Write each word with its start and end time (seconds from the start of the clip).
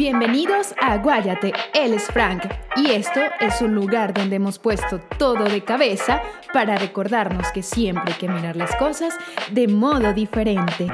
Bienvenidos 0.00 0.74
a 0.80 0.96
Guayate, 0.96 1.52
él 1.74 1.92
es 1.92 2.04
Frank 2.04 2.44
y 2.74 2.92
esto 2.92 3.20
es 3.38 3.60
un 3.60 3.74
lugar 3.74 4.14
donde 4.14 4.36
hemos 4.36 4.58
puesto 4.58 4.98
todo 5.18 5.44
de 5.44 5.62
cabeza 5.62 6.22
para 6.54 6.78
recordarnos 6.78 7.52
que 7.52 7.62
siempre 7.62 8.14
hay 8.14 8.18
que 8.18 8.26
mirar 8.26 8.56
las 8.56 8.74
cosas 8.76 9.14
de 9.50 9.68
modo 9.68 10.14
diferente. 10.14 10.86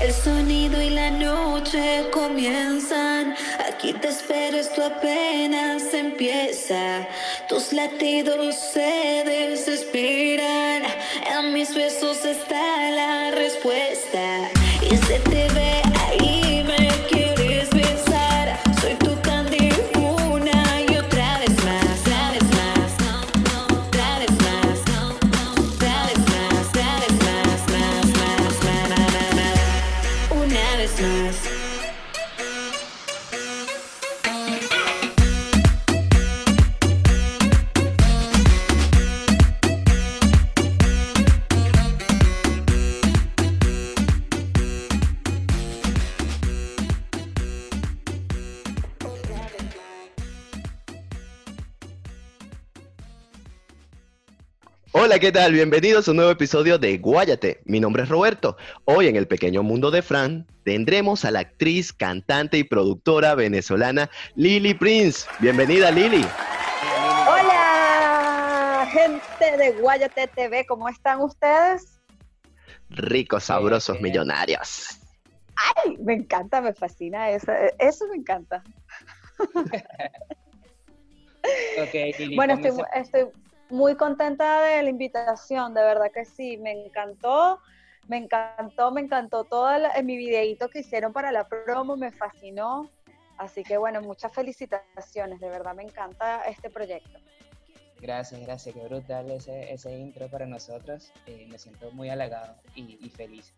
El 0.00 0.12
sonido 0.12 0.80
y 0.80 0.90
la 0.90 1.10
noche 1.10 2.06
comienzan. 2.12 3.34
Aquí 3.68 3.92
te 3.94 4.06
espero, 4.06 4.58
esto 4.58 4.84
apenas 4.84 5.92
empieza. 5.92 7.08
Tus 7.48 7.72
latidos 7.72 8.54
se 8.54 9.24
desesperan. 9.26 10.84
En 11.36 11.52
mis 11.52 11.74
besos 11.74 12.24
está 12.24 12.92
la 12.92 13.32
respuesta. 13.32 14.48
Y 14.88 14.96
se 14.96 15.18
te 15.18 15.48
ve 15.52 15.77
Hola, 55.08 55.20
¿qué 55.20 55.32
tal? 55.32 55.54
Bienvenidos 55.54 56.06
a 56.06 56.10
un 56.10 56.18
nuevo 56.18 56.32
episodio 56.32 56.76
de 56.76 56.98
Guayate. 56.98 57.62
Mi 57.64 57.80
nombre 57.80 58.02
es 58.02 58.10
Roberto. 58.10 58.58
Hoy 58.84 59.06
en 59.06 59.16
el 59.16 59.26
pequeño 59.26 59.62
mundo 59.62 59.90
de 59.90 60.02
Fran 60.02 60.46
tendremos 60.64 61.24
a 61.24 61.30
la 61.30 61.38
actriz, 61.38 61.94
cantante 61.94 62.58
y 62.58 62.64
productora 62.64 63.34
venezolana 63.34 64.10
Lili 64.34 64.74
Prince. 64.74 65.26
Bienvenida, 65.40 65.90
Lili. 65.90 66.26
Hola, 67.26 68.86
gente 68.92 69.56
de 69.56 69.80
Guayate 69.80 70.26
TV, 70.26 70.66
¿cómo 70.66 70.90
están 70.90 71.22
ustedes? 71.22 71.98
Ricos, 72.90 73.44
sabrosos, 73.44 73.98
millonarios. 74.02 74.98
Ay, 75.56 75.96
me 76.04 76.12
encanta, 76.12 76.60
me 76.60 76.74
fascina 76.74 77.30
eso, 77.30 77.50
eso 77.78 78.06
me 78.08 78.16
encanta. 78.16 78.62
Ok, 81.80 81.94
Lili, 82.18 82.36
Bueno, 82.36 82.54
estoy, 82.54 82.72
estoy 82.94 83.28
muy 83.70 83.96
contenta 83.96 84.62
de 84.62 84.82
la 84.82 84.90
invitación, 84.90 85.74
de 85.74 85.82
verdad 85.82 86.10
que 86.12 86.24
sí, 86.24 86.56
me 86.56 86.72
encantó, 86.72 87.60
me 88.08 88.16
encantó, 88.16 88.90
me 88.90 89.00
encantó 89.00 89.44
todo 89.44 89.68
en 89.94 90.06
mi 90.06 90.16
videíto 90.16 90.68
que 90.68 90.80
hicieron 90.80 91.12
para 91.12 91.32
la 91.32 91.48
promo, 91.48 91.96
me 91.96 92.10
fascinó, 92.12 92.90
así 93.36 93.62
que 93.62 93.76
bueno, 93.76 94.00
muchas 94.00 94.32
felicitaciones, 94.32 95.40
de 95.40 95.48
verdad 95.48 95.74
me 95.74 95.82
encanta 95.82 96.42
este 96.42 96.70
proyecto. 96.70 97.18
Gracias, 98.00 98.40
gracias, 98.42 98.74
qué 98.74 98.80
brutal 98.84 99.30
ese, 99.30 99.72
ese 99.72 99.92
intro 99.98 100.28
para 100.28 100.46
nosotros. 100.46 101.12
eh, 101.26 101.48
me 101.50 101.58
siento 101.58 101.90
muy 101.90 102.08
halagado 102.08 102.54
y, 102.76 102.98
y 103.04 103.10
feliz. 103.10 103.52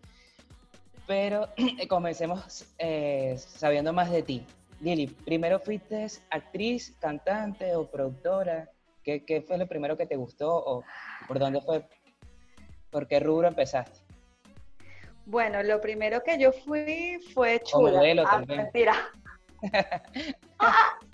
Pero 1.06 1.48
comencemos 1.88 2.66
eh, 2.78 3.36
sabiendo 3.36 3.92
más 3.92 4.10
de 4.10 4.22
ti. 4.22 4.46
Lili, 4.80 5.08
primero 5.08 5.60
fuiste 5.60 6.06
actriz, 6.30 6.96
cantante 7.00 7.76
o 7.76 7.86
productora. 7.90 8.70
¿Qué, 9.02 9.24
qué 9.24 9.40
fue 9.42 9.56
lo 9.58 9.66
primero 9.66 9.96
que 9.96 10.06
te 10.06 10.16
gustó 10.16 10.54
o 10.54 10.84
por 11.26 11.38
dónde 11.38 11.60
fue? 11.60 11.84
¿Por 12.90 13.06
qué 13.06 13.20
rubro 13.20 13.48
empezaste? 13.48 14.00
Bueno, 15.26 15.62
lo 15.62 15.80
primero 15.80 16.22
que 16.22 16.38
yo 16.38 16.52
fui 16.52 17.18
fue 17.34 17.56
O 17.56 17.66
chula. 17.66 17.92
modelo 17.98 18.22
Ah, 18.26 18.30
también. 18.32 18.62
mentira. 18.64 18.94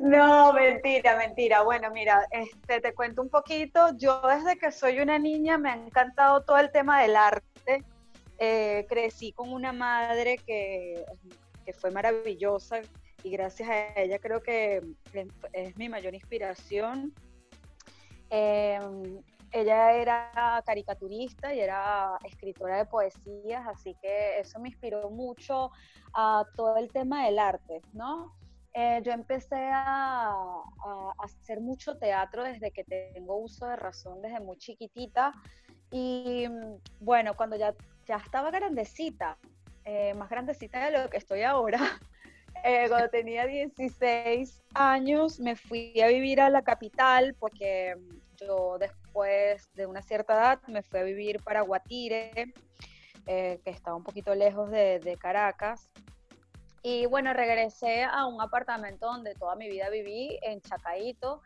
No, 0.00 0.52
mentira, 0.52 1.16
mentira. 1.16 1.62
Bueno, 1.62 1.90
mira, 1.92 2.26
este, 2.32 2.80
te 2.80 2.92
cuento 2.92 3.22
un 3.22 3.28
poquito. 3.28 3.96
Yo 3.96 4.20
desde 4.22 4.58
que 4.58 4.72
soy 4.72 4.98
una 5.00 5.18
niña 5.18 5.58
me 5.58 5.70
ha 5.70 5.74
encantado 5.74 6.42
todo 6.42 6.58
el 6.58 6.70
tema 6.72 7.02
del 7.02 7.14
arte. 7.16 7.84
Eh, 8.38 8.84
crecí 8.88 9.32
con 9.32 9.52
una 9.52 9.72
madre 9.72 10.38
que, 10.44 11.04
que 11.64 11.72
fue 11.72 11.90
maravillosa 11.92 12.80
y 13.22 13.30
gracias 13.30 13.68
a 13.68 14.00
ella 14.00 14.18
creo 14.18 14.42
que 14.42 14.82
es 15.52 15.76
mi 15.76 15.88
mayor 15.88 16.14
inspiración. 16.14 17.12
Eh, 18.30 18.78
ella 19.52 19.92
era 19.92 20.62
caricaturista 20.66 21.54
y 21.54 21.60
era 21.60 22.18
escritora 22.24 22.78
de 22.78 22.86
poesías, 22.86 23.66
así 23.66 23.96
que 24.02 24.40
eso 24.40 24.58
me 24.58 24.68
inspiró 24.68 25.08
mucho 25.10 25.70
a 26.14 26.44
todo 26.56 26.76
el 26.76 26.90
tema 26.90 27.24
del 27.26 27.38
arte, 27.38 27.80
¿no? 27.92 28.34
Eh, 28.74 29.00
yo 29.02 29.12
empecé 29.12 29.70
a, 29.72 30.28
a 30.28 31.12
hacer 31.20 31.60
mucho 31.60 31.96
teatro 31.96 32.44
desde 32.44 32.70
que 32.70 32.84
tengo 32.84 33.36
uso 33.36 33.66
de 33.66 33.76
razón, 33.76 34.20
desde 34.20 34.40
muy 34.40 34.58
chiquitita. 34.58 35.32
Y 35.90 36.46
mm, 36.48 36.80
bueno, 37.00 37.34
cuando 37.34 37.56
ya, 37.56 37.74
ya 38.06 38.16
estaba 38.16 38.50
grandecita, 38.50 39.38
eh, 39.84 40.14
más 40.14 40.28
grandecita 40.28 40.84
de 40.84 40.98
lo 40.98 41.08
que 41.08 41.16
estoy 41.16 41.42
ahora, 41.42 41.78
eh, 42.68 42.86
cuando 42.88 43.08
tenía 43.08 43.46
16 43.46 44.60
años 44.74 45.38
me 45.38 45.54
fui 45.54 46.00
a 46.00 46.08
vivir 46.08 46.40
a 46.40 46.50
la 46.50 46.62
capital 46.62 47.36
porque 47.38 47.94
mm, 47.94 48.44
yo 48.44 48.76
después 48.80 49.72
de 49.74 49.86
una 49.86 50.02
cierta 50.02 50.34
edad 50.34 50.62
me 50.66 50.82
fui 50.82 50.98
a 50.98 51.04
vivir 51.04 51.40
para 51.44 51.60
Guatire, 51.60 52.52
eh, 53.26 53.60
que 53.62 53.70
estaba 53.70 53.96
un 53.96 54.02
poquito 54.02 54.34
lejos 54.34 54.68
de, 54.72 55.16
Caracas. 55.20 55.88
Y 56.82 57.06
bueno, 57.06 57.32
regresé 57.34 58.02
a 58.02 58.26
un 58.26 58.40
apartamento 58.40 59.06
donde 59.06 59.34
toda 59.34 59.54
mi 59.54 59.68
vida 59.68 59.88
viví, 59.88 60.36
en 60.42 60.60
Chacaito, 60.60 61.42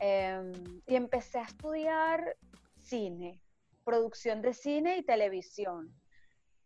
em, 0.00 0.52
y 0.86 0.96
empecé 0.96 1.38
a 1.38 1.44
estudiar 1.44 2.36
cine, 2.78 3.40
producción 3.84 4.42
de 4.42 4.52
cine 4.52 4.98
y 4.98 5.02
televisión. 5.02 5.94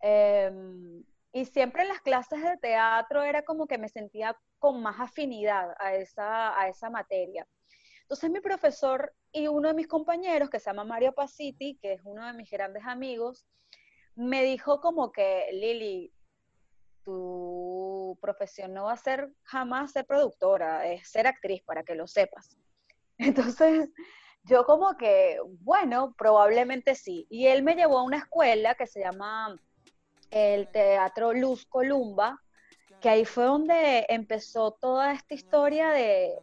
Em, 0.00 1.04
y 1.32 1.46
siempre 1.46 1.82
en 1.82 1.88
las 1.88 2.00
clases 2.00 2.42
de 2.42 2.58
teatro 2.58 3.22
era 3.22 3.42
como 3.42 3.66
que 3.66 3.78
me 3.78 3.88
sentía 3.88 4.38
con 4.58 4.82
más 4.82 5.00
afinidad 5.00 5.74
a 5.78 5.94
esa, 5.94 6.58
a 6.58 6.68
esa 6.68 6.90
materia. 6.90 7.46
Entonces 8.02 8.30
mi 8.30 8.40
profesor 8.40 9.14
y 9.32 9.48
uno 9.48 9.68
de 9.68 9.74
mis 9.74 9.88
compañeros, 9.88 10.50
que 10.50 10.60
se 10.60 10.66
llama 10.66 10.84
Mario 10.84 11.14
Pasiti, 11.14 11.78
que 11.80 11.94
es 11.94 12.02
uno 12.04 12.26
de 12.26 12.34
mis 12.34 12.50
grandes 12.50 12.84
amigos, 12.84 13.46
me 14.14 14.42
dijo 14.42 14.80
como 14.80 15.10
que, 15.10 15.48
Lili, 15.52 16.12
tu 17.02 18.18
profesión 18.20 18.74
no 18.74 18.84
va 18.84 18.92
a 18.92 18.96
ser 18.98 19.32
jamás 19.42 19.92
ser 19.92 20.06
productora, 20.06 20.86
es 20.86 21.08
ser 21.08 21.26
actriz, 21.26 21.62
para 21.62 21.82
que 21.82 21.94
lo 21.94 22.06
sepas. 22.06 22.58
Entonces, 23.18 23.88
yo 24.44 24.66
como 24.66 24.96
que, 24.98 25.38
bueno, 25.60 26.14
probablemente 26.18 26.94
sí. 26.94 27.26
Y 27.30 27.46
él 27.46 27.62
me 27.62 27.74
llevó 27.74 27.98
a 27.98 28.02
una 28.04 28.18
escuela 28.18 28.74
que 28.74 28.86
se 28.86 29.00
llama 29.00 29.56
el 30.32 30.68
Teatro 30.70 31.32
Luz 31.34 31.66
Columba, 31.66 32.38
que 33.00 33.10
ahí 33.10 33.24
fue 33.24 33.44
donde 33.44 34.06
empezó 34.08 34.72
toda 34.72 35.12
esta 35.12 35.34
historia 35.34 35.90
de, 35.90 36.34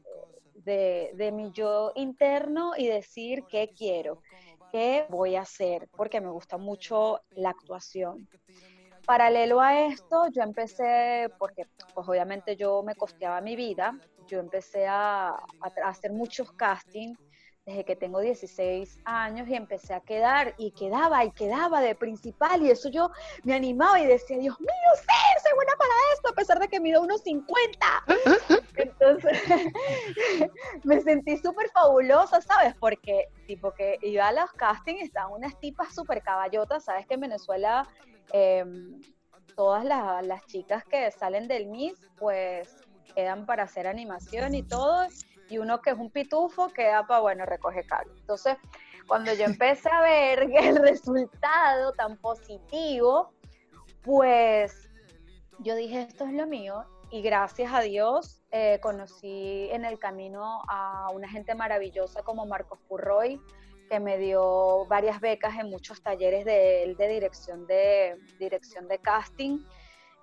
de, 0.56 1.12
de 1.16 1.32
mi 1.32 1.52
yo 1.52 1.92
interno 1.96 2.74
y 2.78 2.88
decir 2.88 3.46
qué 3.50 3.72
quiero, 3.76 4.22
qué 4.72 5.06
voy 5.10 5.36
a 5.36 5.42
hacer, 5.42 5.90
porque 5.96 6.22
me 6.22 6.32
gusta 6.32 6.58
mucho 6.58 7.22
la 7.32 7.50
actuación. 7.52 8.30
Paralelo 9.06 9.62
a 9.62 9.88
esto, 9.88 10.28
yo 10.32 10.44
empecé, 10.44 11.30
porque 11.40 11.66
pues 11.94 12.08
obviamente 12.08 12.56
yo 12.56 12.84
me 12.84 12.96
costeaba 12.96 13.42
mi 13.42 13.56
vida, 13.56 14.00
yo 14.28 14.40
empecé 14.40 14.88
a, 14.88 15.30
a 15.30 15.44
hacer 15.86 16.14
muchos 16.14 16.52
castings 16.54 17.20
desde 17.66 17.86
que 17.86 17.96
tengo 17.96 18.20
16 18.20 19.00
años 19.06 19.48
y 19.48 19.56
empecé 19.56 19.94
a 19.94 20.00
quedar 20.00 20.56
y 20.58 20.72
quedaba 20.72 21.24
y 21.24 21.32
quedaba 21.32 21.82
de 21.82 21.94
principal 21.94 22.64
y 22.64 22.72
eso 22.72 22.90
yo 22.90 23.12
me 23.44 23.54
animaba 23.54 24.00
y 24.00 24.08
decía, 24.08 24.38
Dios 24.38 24.60
mío, 24.60 24.70
sí, 24.96 25.42
soy 25.44 25.54
buena 25.56 25.74
para 25.78 25.94
esto, 26.14 26.30
a 26.30 26.34
pesar 26.34 26.60
de 26.60 26.68
que 26.68 26.80
mido 26.80 27.02
unos 27.02 27.22
50. 27.22 27.88
Entonces 28.76 29.38
me 30.84 31.02
sentí 31.02 31.38
súper 31.38 31.70
fabulosa, 31.70 32.42
¿sabes? 32.42 32.74
Porque 32.80 33.28
tipo 33.46 33.72
que 33.72 34.00
iba 34.02 34.28
a 34.28 34.32
los 34.32 34.52
castings, 34.54 35.04
estaban 35.04 35.34
unas 35.34 35.60
tipas 35.60 35.94
súper 35.94 36.24
caballotas, 36.24 36.86
¿sabes? 36.86 37.06
Que 37.06 37.16
en 37.16 37.22
Venezuela 37.22 37.88
eh, 38.34 38.66
todas 39.56 39.84
las, 39.84 40.26
las 40.26 40.46
chicas 40.46 40.84
que 40.86 41.12
salen 41.12 41.48
del 41.48 41.68
Miss, 41.68 42.10
pues 42.18 42.76
quedan 43.14 43.46
para 43.46 43.64
hacer 43.64 43.88
animación 43.88 44.56
y 44.56 44.64
todo, 44.64 45.06
y 45.50 45.58
uno 45.58 45.82
que 45.82 45.92
es 45.92 45.98
un 45.98 46.12
pitufo 46.12 46.70
queda 46.70 47.06
para, 47.08 47.22
bueno, 47.22 47.46
recoge 47.46 47.84
cable. 47.84 48.14
Entonces, 48.20 48.58
cuando 49.08 49.34
yo 49.34 49.46
empecé 49.46 49.90
a 49.92 50.02
ver 50.02 50.44
el 50.44 50.78
resultado 50.78 51.94
tan 51.94 52.18
positivo, 52.18 53.32
pues 54.04 54.90
yo 55.60 55.76
dije, 55.76 56.04
esto 56.04 56.26
es 56.26 56.34
lo 56.34 56.48
mío 56.48 56.86
y 57.12 57.22
gracias 57.22 57.74
a 57.74 57.82
Dios 57.82 58.42
eh, 58.52 58.80
conocí 58.82 59.68
en 59.72 59.84
el 59.84 60.00
camino 60.00 60.62
a 60.68 61.10
una 61.12 61.28
gente 61.28 61.56
maravillosa 61.56 62.22
como 62.24 62.46
Marcos 62.46 62.80
Purroy, 62.88 63.42
que 63.90 64.00
me 64.00 64.18
dio 64.18 64.86
varias 64.86 65.20
becas 65.20 65.58
en 65.58 65.70
muchos 65.70 66.02
talleres 66.04 66.46
de, 66.46 66.96
de 66.98 67.08
dirección, 67.08 67.66
de 67.66 68.16
dirección 68.38 68.88
de 68.88 69.00
casting 69.00 69.60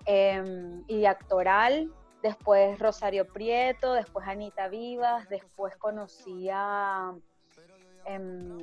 em, 0.07 0.85
y 0.87 1.05
actoral. 1.07 1.93
Después 2.27 2.77
Rosario 2.81 3.25
Prieto, 3.25 3.93
después 3.93 4.27
Anita 4.27 4.67
Vivas, 4.67 5.29
después 5.29 5.77
conocí 5.77 6.49
a 6.53 7.15
em, 8.05 8.59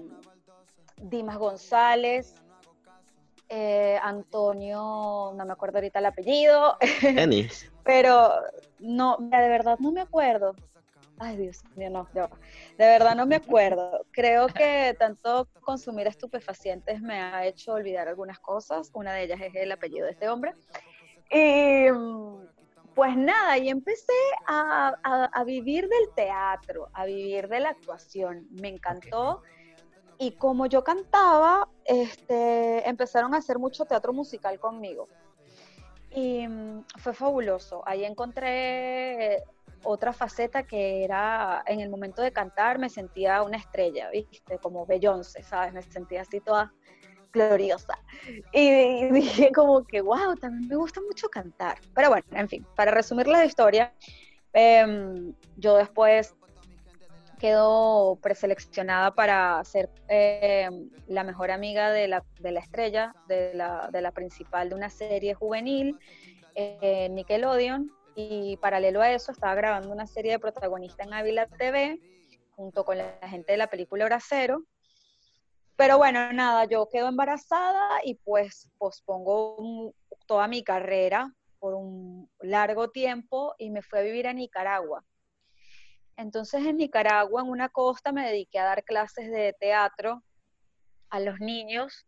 Dimas 0.98 1.38
González, 1.38 2.36
eh, 3.48 3.98
Antonio, 4.04 5.31
no 5.33 5.45
me 5.45 5.54
acuerdo 5.54 5.77
ahorita 5.77 6.00
el 6.00 6.07
apellido. 6.07 6.77
Pero 7.86 8.33
no, 8.80 9.15
de 9.18 9.48
verdad 9.48 9.80
no 9.80 9.94
me 9.94 10.01
acuerdo. 10.01 10.57
Ay, 11.18 11.38
Dios 11.38 11.63
mío, 11.77 11.89
no, 11.89 12.06
de 12.13 12.27
verdad 12.86 13.15
no 13.15 13.25
me 13.25 13.38
acuerdo. 13.38 14.06
Creo 14.12 14.48
que 14.48 14.94
tanto 15.00 15.48
consumir 15.62 16.07
estupefacientes 16.07 17.01
me 17.01 17.21
ha 17.21 17.45
hecho 17.45 17.71
olvidar 17.71 18.10
algunas 18.10 18.39
cosas. 18.39 18.92
Una 18.94 19.13
de 19.13 19.24
ellas 19.24 19.39
es 19.39 19.56
el 19.56 19.71
apellido 19.71 20.06
de 20.06 20.12
este 20.12 20.27
hombre. 20.27 20.54
Y 21.31 21.88
pues 22.95 23.15
nada, 23.17 23.57
y 23.57 23.69
empecé 23.69 24.13
a, 24.47 24.95
a 25.31 25.43
vivir 25.43 25.87
del 25.87 26.13
teatro, 26.15 26.89
a 26.93 27.05
vivir 27.05 27.47
de 27.47 27.59
la 27.59 27.69
actuación. 27.69 28.47
Me 28.51 28.69
encantó. 28.69 29.41
Y 30.19 30.31
como 30.31 30.67
yo 30.67 30.83
cantaba, 30.83 31.67
este, 31.85 32.87
empezaron 32.87 33.33
a 33.33 33.37
hacer 33.37 33.57
mucho 33.59 33.85
teatro 33.85 34.13
musical 34.13 34.59
conmigo. 34.59 35.07
Y 36.11 36.47
mm, 36.47 36.85
fue 36.99 37.13
fabuloso. 37.13 37.81
Ahí 37.85 38.05
encontré 38.05 39.43
otra 39.83 40.13
faceta 40.13 40.63
que 40.63 41.03
era, 41.03 41.63
en 41.65 41.79
el 41.79 41.89
momento 41.89 42.21
de 42.21 42.31
cantar 42.31 42.79
me 42.79 42.89
sentía 42.89 43.43
una 43.43 43.57
estrella, 43.57 44.09
¿viste? 44.11 44.57
Como 44.59 44.85
Beyoncé, 44.85 45.43
¿sabes? 45.43 45.73
Me 45.73 45.81
sentía 45.81 46.21
así 46.21 46.39
toda 46.39 46.73
gloriosa. 47.33 47.97
Y 48.53 49.09
dije 49.12 49.51
como 49.51 49.83
que, 49.83 50.01
wow, 50.01 50.35
también 50.35 50.68
me 50.69 50.75
gusta 50.75 51.01
mucho 51.01 51.30
cantar. 51.30 51.80
Pero 51.94 52.09
bueno, 52.09 52.25
en 52.31 52.47
fin, 52.47 52.65
para 52.75 52.91
resumir 52.91 53.27
la 53.27 53.44
historia, 53.44 53.91
em, 54.53 55.33
yo 55.57 55.75
después 55.75 56.35
quedó 57.39 58.18
preseleccionada 58.21 59.13
para 59.13 59.62
ser 59.65 59.89
eh, 60.07 60.69
la 61.07 61.25
mejor 61.25 61.51
amiga 61.51 61.91
de 61.91 62.07
la, 62.07 62.24
de 62.39 62.51
la 62.53 62.62
estrella, 62.62 63.13
de 63.27 63.53
la, 63.53 63.89
de 63.91 64.01
la, 64.01 64.12
principal 64.12 64.69
de 64.69 64.75
una 64.75 64.89
serie 64.89 65.33
juvenil, 65.33 66.00
eh, 66.56 67.09
Nickelodeon, 67.12 67.91
y 68.15 68.56
paralelo 68.57 69.01
a 69.01 69.12
eso 69.12 69.31
estaba 69.31 69.56
grabando 69.56 69.91
una 69.91 70.07
serie 70.07 70.31
de 70.31 70.39
protagonista 70.39 71.03
en 71.03 71.13
Ávila 71.13 71.47
TV, 71.47 72.00
junto 72.56 72.86
con 72.86 72.97
la 72.97 73.18
gente 73.24 73.51
de 73.51 73.57
la 73.57 73.68
película 73.68 74.06
Hora 74.06 74.19
Cero. 74.21 74.63
Pero 75.75 75.97
bueno, 75.97 76.31
nada, 76.33 76.65
yo 76.65 76.87
quedo 76.89 77.09
embarazada 77.09 77.99
y 78.03 78.15
pues 78.15 78.69
pospongo 78.77 79.93
toda 80.27 80.47
mi 80.47 80.63
carrera 80.63 81.33
por 81.59 81.73
un 81.73 82.29
largo 82.39 82.89
tiempo 82.91 83.55
y 83.57 83.69
me 83.69 83.81
fui 83.81 83.99
a 83.99 84.03
vivir 84.03 84.27
a 84.27 84.33
Nicaragua 84.33 85.03
entonces 86.17 86.65
en 86.65 86.77
Nicaragua, 86.77 87.41
en 87.41 87.49
una 87.49 87.69
costa, 87.69 88.11
me 88.11 88.25
dediqué 88.25 88.59
a 88.59 88.65
dar 88.65 88.83
clases 88.83 89.31
de 89.31 89.55
teatro 89.59 90.23
a 91.09 91.19
los 91.19 91.39
niños 91.39 92.05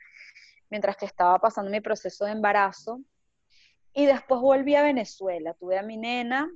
mientras 0.69 0.97
que 0.97 1.05
estaba 1.05 1.39
pasando 1.39 1.71
mi 1.71 1.81
proceso 1.81 2.25
de 2.25 2.31
embarazo. 2.31 3.01
Y 3.93 4.05
después 4.05 4.41
volví 4.41 4.75
a 4.75 4.83
Venezuela, 4.83 5.53
tuve 5.53 5.77
a 5.77 5.83
mi 5.83 5.97
nena 5.97 6.49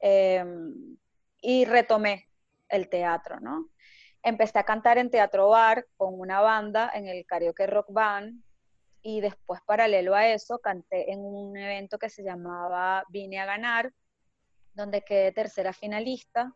em, 0.00 0.96
y 1.40 1.64
retomé 1.64 2.28
el 2.68 2.88
teatro, 2.88 3.38
¿no? 3.40 3.70
Empecé 4.22 4.58
a 4.58 4.64
cantar 4.64 4.98
en 4.98 5.10
Teatro 5.10 5.48
Bar 5.48 5.86
con 5.96 6.18
una 6.18 6.40
banda 6.40 6.90
en 6.94 7.08
el 7.08 7.24
Karaoke 7.26 7.66
Rock 7.66 7.86
Band 7.90 8.42
y 9.02 9.20
después 9.20 9.60
paralelo 9.66 10.14
a 10.14 10.28
eso 10.28 10.58
canté 10.58 11.10
en 11.10 11.20
un 11.20 11.56
evento 11.56 11.98
que 11.98 12.10
se 12.10 12.22
llamaba 12.22 13.04
Vine 13.08 13.40
a 13.40 13.46
ganar, 13.46 13.92
donde 14.74 15.02
quedé 15.02 15.32
tercera 15.32 15.72
finalista 15.72 16.54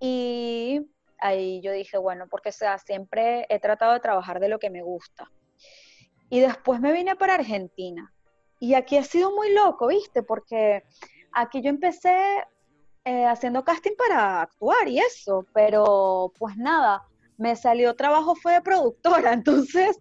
y 0.00 0.80
ahí 1.18 1.60
yo 1.60 1.72
dije, 1.72 1.98
bueno, 1.98 2.28
porque 2.28 2.52
sea, 2.52 2.78
siempre 2.78 3.46
he 3.48 3.58
tratado 3.58 3.92
de 3.92 4.00
trabajar 4.00 4.40
de 4.40 4.48
lo 4.48 4.58
que 4.58 4.70
me 4.70 4.82
gusta. 4.82 5.30
Y 6.30 6.40
después 6.40 6.80
me 6.80 6.92
vine 6.92 7.16
para 7.16 7.34
Argentina. 7.34 8.12
Y 8.60 8.74
aquí 8.74 8.96
ha 8.96 9.04
sido 9.04 9.34
muy 9.34 9.52
loco, 9.52 9.88
¿viste? 9.88 10.22
Porque 10.22 10.84
aquí 11.32 11.62
yo 11.62 11.70
empecé 11.70 12.46
eh, 13.08 13.24
haciendo 13.24 13.64
casting 13.64 13.96
para 13.96 14.42
actuar 14.42 14.86
y 14.86 14.98
eso, 14.98 15.46
pero 15.54 16.30
pues 16.38 16.58
nada, 16.58 17.02
me 17.38 17.56
salió 17.56 17.96
trabajo, 17.96 18.34
fue 18.34 18.52
de 18.52 18.60
productora, 18.60 19.32
entonces 19.32 19.98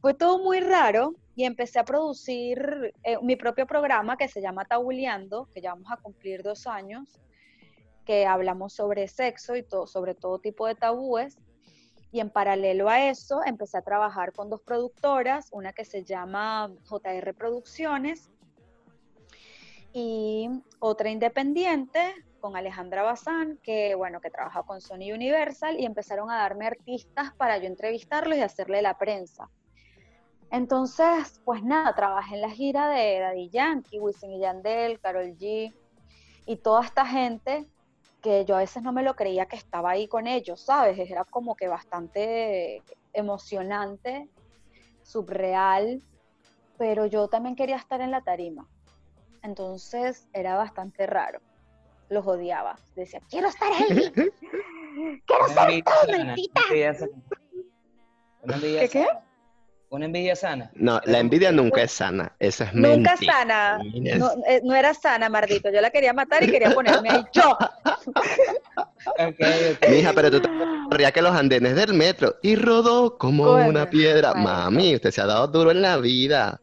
fue 0.00 0.14
todo 0.14 0.42
muy 0.42 0.58
raro 0.58 1.14
y 1.36 1.44
empecé 1.44 1.78
a 1.78 1.84
producir 1.84 2.92
eh, 3.04 3.18
mi 3.22 3.36
propio 3.36 3.68
programa 3.68 4.16
que 4.16 4.26
se 4.26 4.40
llama 4.40 4.64
Tabuleando, 4.64 5.46
que 5.54 5.60
ya 5.60 5.74
vamos 5.74 5.92
a 5.92 5.98
cumplir 5.98 6.42
dos 6.42 6.66
años, 6.66 7.20
que 8.04 8.26
hablamos 8.26 8.72
sobre 8.72 9.06
sexo 9.06 9.54
y 9.54 9.62
todo, 9.62 9.86
sobre 9.86 10.16
todo 10.16 10.40
tipo 10.40 10.66
de 10.66 10.74
tabúes. 10.74 11.38
Y 12.10 12.18
en 12.18 12.30
paralelo 12.30 12.88
a 12.88 13.08
eso, 13.08 13.42
empecé 13.46 13.78
a 13.78 13.82
trabajar 13.82 14.32
con 14.32 14.50
dos 14.50 14.60
productoras, 14.62 15.50
una 15.52 15.72
que 15.72 15.84
se 15.84 16.02
llama 16.02 16.72
JR 16.88 17.32
Producciones 17.32 18.28
y 19.92 20.50
otra 20.80 21.10
independiente 21.10 22.12
con 22.40 22.56
Alejandra 22.56 23.02
Bazán, 23.02 23.58
que 23.62 23.94
bueno, 23.94 24.20
que 24.20 24.30
trabaja 24.30 24.62
con 24.62 24.80
Sony 24.80 25.12
Universal 25.14 25.78
y 25.78 25.84
empezaron 25.84 26.30
a 26.30 26.38
darme 26.38 26.66
artistas 26.66 27.32
para 27.36 27.58
yo 27.58 27.66
entrevistarlos 27.66 28.38
y 28.38 28.42
hacerle 28.42 28.82
la 28.82 28.98
prensa. 28.98 29.48
Entonces, 30.50 31.40
pues 31.44 31.62
nada, 31.62 31.94
trabajé 31.94 32.34
en 32.34 32.40
la 32.40 32.50
gira 32.50 32.88
de 32.88 33.20
Daddy 33.20 33.50
Yankee, 33.50 34.00
Wisin 34.00 34.32
y 34.32 34.40
Yandel, 34.40 34.98
Carol 34.98 35.36
G 35.36 35.72
y 36.46 36.56
toda 36.56 36.84
esta 36.84 37.06
gente 37.06 37.66
que 38.20 38.44
yo 38.44 38.56
a 38.56 38.58
veces 38.58 38.82
no 38.82 38.92
me 38.92 39.02
lo 39.02 39.14
creía 39.14 39.46
que 39.46 39.56
estaba 39.56 39.90
ahí 39.90 40.08
con 40.08 40.26
ellos, 40.26 40.60
¿sabes? 40.60 40.98
Era 40.98 41.24
como 41.24 41.54
que 41.54 41.68
bastante 41.68 42.82
emocionante, 43.12 44.28
subreal, 45.02 46.02
pero 46.76 47.06
yo 47.06 47.28
también 47.28 47.56
quería 47.56 47.76
estar 47.76 48.00
en 48.00 48.10
la 48.10 48.22
tarima. 48.22 48.66
Entonces 49.42 50.28
era 50.32 50.56
bastante 50.56 51.06
raro. 51.06 51.40
Los 52.10 52.26
odiaba. 52.26 52.76
Decía, 52.96 53.20
quiero 53.30 53.48
estar 53.48 53.72
ahí. 53.72 54.12
quiero 55.26 56.94
ser 56.94 57.10
¿Qué 58.80 58.88
qué? 58.88 59.06
¿Una 59.90 60.04
envidia 60.06 60.36
sana? 60.36 60.70
No, 60.74 61.00
la 61.04 61.18
envidia 61.18 61.50
nunca 61.50 61.82
es 61.82 61.90
sana. 61.90 62.32
Esa 62.38 62.64
es 62.64 62.74
Nunca 62.74 63.16
sana. 63.16 63.80
Eh, 63.82 64.60
no, 64.62 64.74
era 64.74 64.94
sana, 64.94 65.28
Mardito. 65.28 65.68
Yo 65.70 65.80
la 65.80 65.90
quería 65.90 66.12
matar 66.12 66.44
y 66.44 66.50
quería 66.50 66.70
ponerme 66.70 67.10
ahí 67.10 67.24
yo. 67.32 67.58
okay, 69.18 69.76
Mija, 69.90 70.12
pero 70.12 70.30
tú 70.30 70.40
te 70.40 70.48
corría 70.88 71.10
que 71.10 71.22
los 71.22 71.34
andenes 71.34 71.74
del 71.74 71.94
metro 71.94 72.36
y 72.40 72.54
rodó 72.54 73.18
como 73.18 73.52
una 73.52 73.90
piedra. 73.90 74.32
Mami, 74.34 74.94
usted 74.94 75.10
se 75.10 75.22
ha 75.22 75.26
dado 75.26 75.48
duro 75.48 75.72
en 75.72 75.82
la 75.82 75.96
vida. 75.96 76.60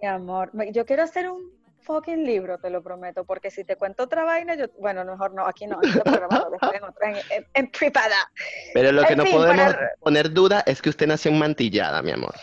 Mi 0.00 0.06
amor, 0.06 0.52
yo 0.72 0.86
quiero 0.86 1.02
hacer 1.02 1.28
un 1.28 1.59
fucking 1.80 2.24
libro, 2.24 2.58
te 2.58 2.70
lo 2.70 2.82
prometo, 2.82 3.24
porque 3.24 3.50
si 3.50 3.64
te 3.64 3.76
cuento 3.76 4.04
otra 4.04 4.24
vaina, 4.24 4.54
yo, 4.54 4.66
bueno, 4.78 5.04
mejor 5.04 5.34
no, 5.34 5.46
aquí 5.46 5.66
no, 5.66 5.78
en 5.82 5.88
este 5.88 6.00
programa, 6.00 6.46
en, 6.74 6.84
otra, 6.84 7.12
en, 7.54 7.70
privada. 7.70 8.30
Pero 8.74 8.92
lo 8.92 9.04
que 9.04 9.16
no 9.16 9.24
podemos 9.24 9.74
poner 10.00 10.32
duda 10.32 10.62
es 10.66 10.80
que 10.82 10.90
usted 10.90 11.06
nació 11.06 11.30
en 11.30 11.38
mantillada, 11.38 12.02
mi 12.02 12.12
amor. 12.12 12.34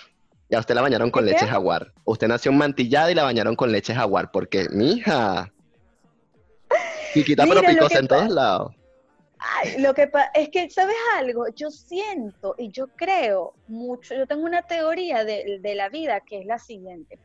Ya 0.50 0.60
usted 0.60 0.76
la 0.76 0.82
bañaron 0.82 1.12
con 1.12 1.26
leche 1.26 1.46
jaguar. 1.46 1.94
Usted 2.06 2.28
nació 2.28 2.52
mantillada 2.54 3.12
y 3.12 3.16
la 3.16 3.24
bañaron 3.24 3.56
con 3.56 3.72
leche 3.72 3.94
jaguar, 3.94 4.32
porque, 4.32 4.68
mija. 4.70 5.52
Chiquita 7.14 7.46
pero 7.48 7.62
picosa 7.62 8.00
en 8.00 8.08
todos 8.08 8.30
lados. 8.30 8.74
Ay, 9.40 9.82
lo 9.82 9.94
que 9.94 10.10
es 10.34 10.50
que, 10.50 10.70
¿sabes 10.70 10.96
algo? 11.16 11.46
Yo 11.56 11.70
siento 11.70 12.56
y 12.58 12.72
yo 12.72 12.88
creo 12.96 13.54
mucho, 13.68 14.16
yo 14.16 14.26
tengo 14.26 14.44
una 14.44 14.64
teoría 14.64 15.24
de, 15.24 15.62
la 15.76 15.90
vida 15.90 16.22
que 16.22 16.40
es 16.40 16.46
la 16.46 16.58
siguiente. 16.58 17.20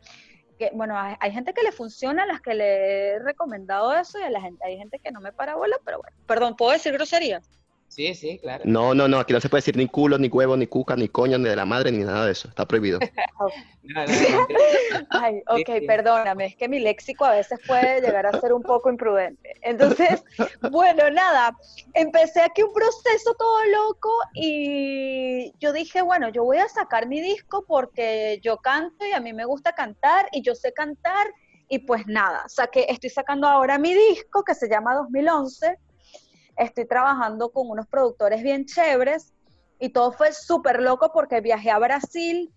Que, 0.63 0.71
bueno, 0.75 0.95
hay, 0.97 1.33
gente 1.33 1.55
que 1.55 1.65
le 1.65 1.73
funciona, 1.73 2.23
a 2.23 2.27
las 2.27 2.41
que 2.41 2.55
le 2.55 3.15
he 3.15 3.19
recomendado 3.19 3.93
eso 3.93 4.21
y 4.21 4.23
a 4.23 4.31
la 4.31 4.41
gente, 4.41 4.65
hay 4.65 4.79
gente 4.79 5.01
que 5.01 5.11
no 5.11 5.21
me 5.21 5.33
para 5.33 5.57
bola, 5.57 5.77
pero 5.85 5.99
bueno, 5.99 6.17
perdón, 6.25 6.55
¿puedo 6.55 6.71
decir 6.71 6.93
groserías? 6.93 7.51
Sí, 7.93 8.15
sí, 8.15 8.39
claro. 8.39 8.65
No, 8.65 8.95
no, 8.95 9.07
no, 9.07 9.19
aquí 9.19 9.35
no 9.35 9.41
se 9.43 9.51
puede 9.51 9.59
decir 9.59 9.77
ni 9.77 9.87
culo, 9.87 10.17
ni 10.17 10.29
huevo, 10.29 10.57
ni 10.57 10.67
cuca, 10.67 10.97
ni 10.97 11.09
coño, 11.09 11.37
ni 11.37 11.51
de 11.51 11.57
la 11.57 11.67
madre, 11.67 11.93
ni 11.93 12.03
nada 12.03 12.25
de 12.25 12.33
eso. 12.33 12.49
Está 12.49 12.65
prohibido. 12.65 12.99
Ay, 15.11 15.43
ok, 15.47 15.87
perdóname, 15.87 16.47
es 16.47 16.57
que 16.57 16.69
mi 16.71 16.79
léxico 16.79 17.27
a 17.27 17.33
veces 17.33 17.61
puede 17.67 18.01
llegar 18.01 18.25
a 18.25 18.41
ser 18.41 18.55
un 18.55 18.63
poco 18.63 18.89
imprudente. 18.89 19.57
Entonces, 19.61 20.25
bueno, 20.71 21.11
nada, 21.11 21.55
empecé 21.93 22.41
aquí 22.41 22.63
un 22.63 22.73
proceso 22.73 23.35
todo 23.39 23.63
loco 23.67 24.11
y 24.37 25.53
yo 25.61 25.75
dije, 25.75 26.01
bueno, 26.01 26.31
yo 26.31 26.45
voy 26.45 26.57
a 26.59 26.71
sacar 26.71 27.07
mi 27.07 27.21
disco 27.21 27.67
porque 27.69 28.41
yo 28.43 28.57
canto 28.57 29.05
y 29.05 29.13
a 29.13 29.21
mí 29.21 29.35
me 29.35 29.45
gusta 29.45 29.75
cantar 29.75 30.31
y 30.33 30.41
yo 30.41 30.55
sé 30.55 30.73
cantar 30.73 31.27
y 31.69 31.81
pues 31.81 32.07
nada, 32.07 32.45
saqué, 32.49 32.87
estoy 32.89 33.11
sacando 33.11 33.47
ahora 33.47 33.77
mi 33.77 33.93
disco 33.93 34.45
que 34.45 34.55
se 34.55 34.71
llama 34.71 34.95
2011, 34.95 35.79
estoy 36.65 36.87
trabajando 36.87 37.51
con 37.51 37.69
unos 37.69 37.87
productores 37.87 38.43
bien 38.43 38.65
chéveres 38.65 39.33
y 39.79 39.91
todo 39.91 40.13
fue 40.13 40.33
súper 40.33 40.81
loco 40.81 41.11
porque 41.13 41.41
viajé 41.41 41.71
a 41.71 41.79
Brasil 41.79 42.53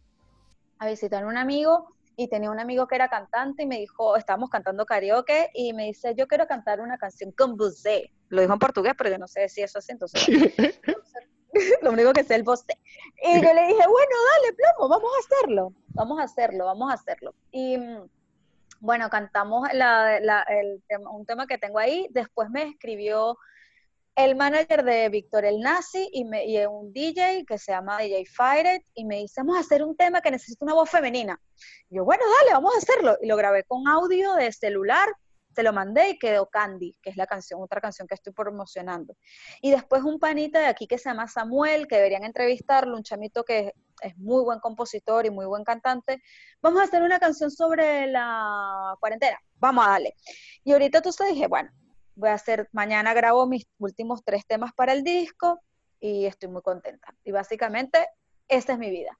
a 0.79 0.88
visitar 0.88 1.24
a 1.24 1.27
un 1.27 1.38
amigo 1.38 1.95
y 2.17 2.29
tenía 2.29 2.50
un 2.50 2.59
amigo 2.59 2.88
que 2.88 2.95
era 2.95 3.09
cantante 3.09 3.63
y 3.63 3.65
me 3.65 3.77
dijo, 3.77 4.15
estábamos 4.15 4.50
cantando 4.50 4.85
karaoke 4.85 5.50
y 5.53 5.74
me 5.74 5.85
dice, 5.85 6.15
yo 6.15 6.27
quiero 6.27 6.47
cantar 6.47 6.79
una 6.79 6.97
canción 6.97 7.31
con 7.31 7.57
você. 7.57 8.12
Lo 8.29 8.41
dijo 8.41 8.53
en 8.53 8.59
portugués, 8.59 8.93
pero 8.97 9.09
yo 9.09 9.17
no 9.17 9.27
sé 9.27 9.50
si 9.50 9.62
eso 9.62 9.79
es 9.79 9.89
entonces 9.89 10.25
lo 11.81 11.91
único 11.91 12.13
que 12.13 12.24
sé 12.24 12.35
el 12.35 12.43
voz. 12.43 12.63
Y 13.24 13.33
yo 13.35 13.53
le 13.53 13.67
dije, 13.67 13.88
bueno, 13.88 14.15
dale, 14.31 14.53
plomo, 14.55 14.89
vamos 14.89 15.12
a 15.15 15.35
hacerlo, 15.35 15.74
vamos 15.89 16.19
a 16.19 16.24
hacerlo, 16.24 16.65
vamos 16.65 16.91
a 16.91 16.93
hacerlo. 16.93 17.33
Y 17.51 17.77
mm, 17.77 18.09
bueno, 18.79 19.09
cantamos 19.09 19.67
un 21.12 21.25
tema 21.25 21.47
que 21.47 21.57
tengo 21.57 21.79
ahí, 21.79 22.07
después 22.12 22.50
me 22.50 22.63
escribió 22.63 23.38
el 24.15 24.36
manager 24.36 24.84
de 24.84 25.10
Víctor 25.10 25.43
El 25.43 25.60
Nazi 25.60 26.10
y, 26.12 26.24
me, 26.24 26.45
y 26.45 26.65
un 26.65 26.93
DJ 26.93 27.45
que 27.45 27.57
se 27.57 27.74
llama 27.74 28.00
DJ 28.00 28.25
Fire 28.25 28.81
y 28.93 29.03
me 29.03 29.17
dice, 29.17 29.41
vamos 29.41 29.57
a 29.57 29.60
hacer 29.60 29.84
un 29.84 29.95
tema 29.95 30.22
que 30.22 30.31
necesita 30.31 30.63
una 30.63 30.74
voz 30.74 30.89
femenina. 30.89 31.39
Yo, 31.89 32.05
bueno, 32.05 32.24
dale, 32.39 32.53
vamos 32.53 32.74
a 32.75 32.77
hacerlo. 32.77 33.17
Y 33.22 33.27
lo 33.27 33.36
grabé 33.36 33.63
con 33.65 33.88
audio 33.88 34.34
de 34.36 34.53
celular, 34.53 35.10
te 35.53 35.63
lo 35.63 35.74
mandé 35.74 36.12
y 36.12 36.19
quedó 36.19 36.48
Candy, 36.48 36.98
que 37.01 37.10
es 37.10 37.17
la 37.17 37.27
canción, 37.27 37.62
otra 37.62 37.81
canción 37.81 38.07
que 38.07 38.15
estoy 38.15 38.31
promocionando. 38.31 39.17
Y 39.62 39.72
después 39.72 40.03
un 40.03 40.17
panita 40.17 40.60
de 40.60 40.67
aquí 40.67 40.88
que 40.88 40.98
se 40.98 41.10
llama 41.10 41.27
Samuel, 41.27 41.88
que 41.88 41.98
deberían 41.98 42.24
entrevistarlo, 42.24 42.95
un 42.95 43.03
chamito 43.03 43.43
que 43.43 43.74
es 44.01 44.17
muy 44.17 44.43
buen 44.43 44.60
compositor 44.60 45.25
y 45.25 45.29
muy 45.29 45.45
buen 45.45 45.65
cantante. 45.65 46.22
Vamos 46.62 46.81
a 46.81 46.86
hacer 46.86 47.03
una 47.03 47.19
canción 47.19 47.51
sobre 47.51 48.07
la 48.07 48.95
cuarentena. 49.01 49.39
Vamos 49.55 49.86
a 49.86 49.91
darle. 49.91 50.13
Y 50.63 50.72
ahorita 50.72 51.01
tú 51.01 51.12
te 51.12 51.25
dije, 51.25 51.48
bueno, 51.48 51.69
voy 52.15 52.29
a 52.29 52.34
hacer, 52.34 52.69
mañana 52.72 53.13
grabo 53.13 53.45
mis 53.45 53.67
últimos 53.77 54.24
tres 54.24 54.45
temas 54.45 54.72
para 54.74 54.93
el 54.93 55.03
disco 55.03 55.62
y 56.00 56.25
estoy 56.25 56.50
muy 56.50 56.62
contenta. 56.62 57.13
Y 57.24 57.31
básicamente, 57.31 58.07
esta 58.48 58.74
es 58.74 58.79
mi 58.79 58.89
vida. 58.89 59.17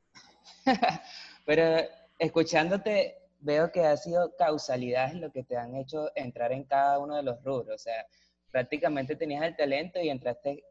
Pero 1.46 1.88
escuchándote, 2.20 3.18
veo 3.40 3.72
que 3.72 3.86
ha 3.86 3.98
sido 3.98 4.36
causalidad 4.36 5.14
lo 5.14 5.32
que 5.32 5.44
te 5.44 5.58
han 5.58 5.76
hecho 5.76 6.10
entrar 6.16 6.52
en 6.52 6.64
cada 6.64 7.00
uno 7.00 7.16
de 7.16 7.24
los 7.24 7.44
rubros. 7.44 7.76
O 7.76 7.78
sea, 7.78 8.06
prácticamente 8.52 9.16
tenías 9.16 9.44
el 9.44 9.56
talento 9.56 10.00
y 10.00 10.10
entraste 10.10 10.64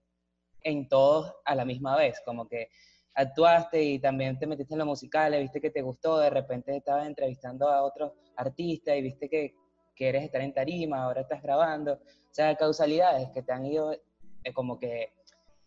en 0.63 0.89
todos 0.89 1.35
a 1.45 1.55
la 1.55 1.65
misma 1.65 1.97
vez, 1.97 2.21
como 2.25 2.49
que 2.49 2.71
actuaste 3.15 3.83
y 3.83 3.99
también 3.99 4.39
te 4.39 4.47
metiste 4.47 4.75
en 4.75 4.79
lo 4.79 4.87
musical, 4.87 5.39
viste 5.39 5.61
que 5.61 5.71
te 5.71 5.83
gustó, 5.83 6.19
de 6.19 6.31
repente 6.31 6.77
estabas 6.77 7.07
entrevistando 7.07 7.69
a 7.69 7.83
otros 7.83 8.13
artistas 8.37 8.97
y 8.97 9.03
viste 9.03 9.29
que 9.29 9.55
quieres 9.95 10.25
estar 10.25 10.41
en 10.41 10.53
tarima, 10.53 11.05
ahora 11.05 11.23
estás 11.23 11.43
grabando. 11.43 11.95
O 11.95 12.35
sea, 12.35 12.55
causalidades 12.57 13.31
que 13.31 13.43
te 13.43 13.53
han 13.53 13.65
ido 13.65 13.93
eh, 13.93 14.53
como 14.53 14.79
que 14.79 15.13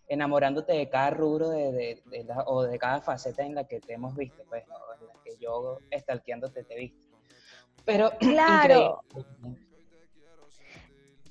enamorándote 0.08 0.74
de 0.74 0.90
cada 0.90 1.10
rubro 1.10 1.50
de, 1.50 2.02
o 2.46 2.64
de 2.64 2.80
cada 2.80 3.02
faceta 3.02 3.44
en 3.44 3.56
la 3.56 3.66
que 3.66 3.80
te 3.80 3.94
hemos 3.94 4.16
visto, 4.16 4.44
pues, 4.48 4.64
en 4.64 5.08
la 5.08 5.14
que 5.24 5.38
yo 5.38 5.80
estalqueándote 5.92 6.64
te 6.64 6.74
he 6.74 6.78
visto. 6.78 7.08
Pero, 7.86 8.12
claro. 8.20 9.02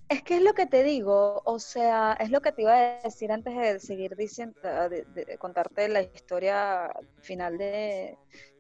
Es 0.08 0.22
que 0.22 0.36
es 0.36 0.42
lo 0.42 0.54
que 0.54 0.66
te 0.66 0.84
digo, 0.84 1.42
o 1.44 1.58
sea, 1.58 2.16
es 2.20 2.30
lo 2.30 2.40
que 2.40 2.52
te 2.52 2.62
iba 2.62 2.74
a 2.74 3.00
decir 3.02 3.32
antes 3.32 3.56
de 3.56 3.80
seguir 3.80 4.14
diciendo, 4.14 4.60
de, 4.62 5.36
contarte 5.38 5.88
la 5.88 6.02
historia 6.02 6.92
final 7.18 7.58
de, 7.58 8.16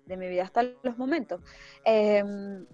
mi 0.06 0.28
vida 0.28 0.42
hasta 0.42 0.64
los 0.64 0.98
momentos. 0.98 1.40
Em, 1.84 2.66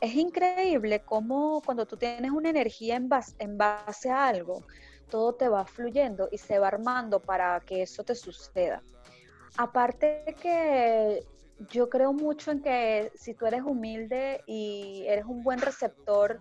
es 0.00 0.14
increíble 0.14 1.02
cómo 1.04 1.62
cuando 1.64 1.86
tú 1.86 1.96
tienes 1.96 2.30
una 2.30 2.50
energía 2.50 2.96
en 2.96 3.08
base, 3.08 3.34
en 3.38 3.58
base 3.58 4.10
a 4.10 4.28
algo, 4.28 4.64
todo 5.10 5.34
te 5.34 5.48
va 5.48 5.64
fluyendo 5.64 6.28
y 6.30 6.38
se 6.38 6.58
va 6.58 6.68
armando 6.68 7.20
para 7.20 7.60
que 7.60 7.82
eso 7.82 8.04
te 8.04 8.14
suceda. 8.14 8.82
Aparte 9.56 10.22
de 10.26 10.34
que 10.34 11.26
yo 11.70 11.88
creo 11.88 12.12
mucho 12.12 12.52
en 12.52 12.62
que 12.62 13.10
si 13.16 13.34
tú 13.34 13.46
eres 13.46 13.62
humilde 13.62 14.42
y 14.46 15.04
eres 15.06 15.24
un 15.24 15.42
buen 15.42 15.60
receptor 15.60 16.40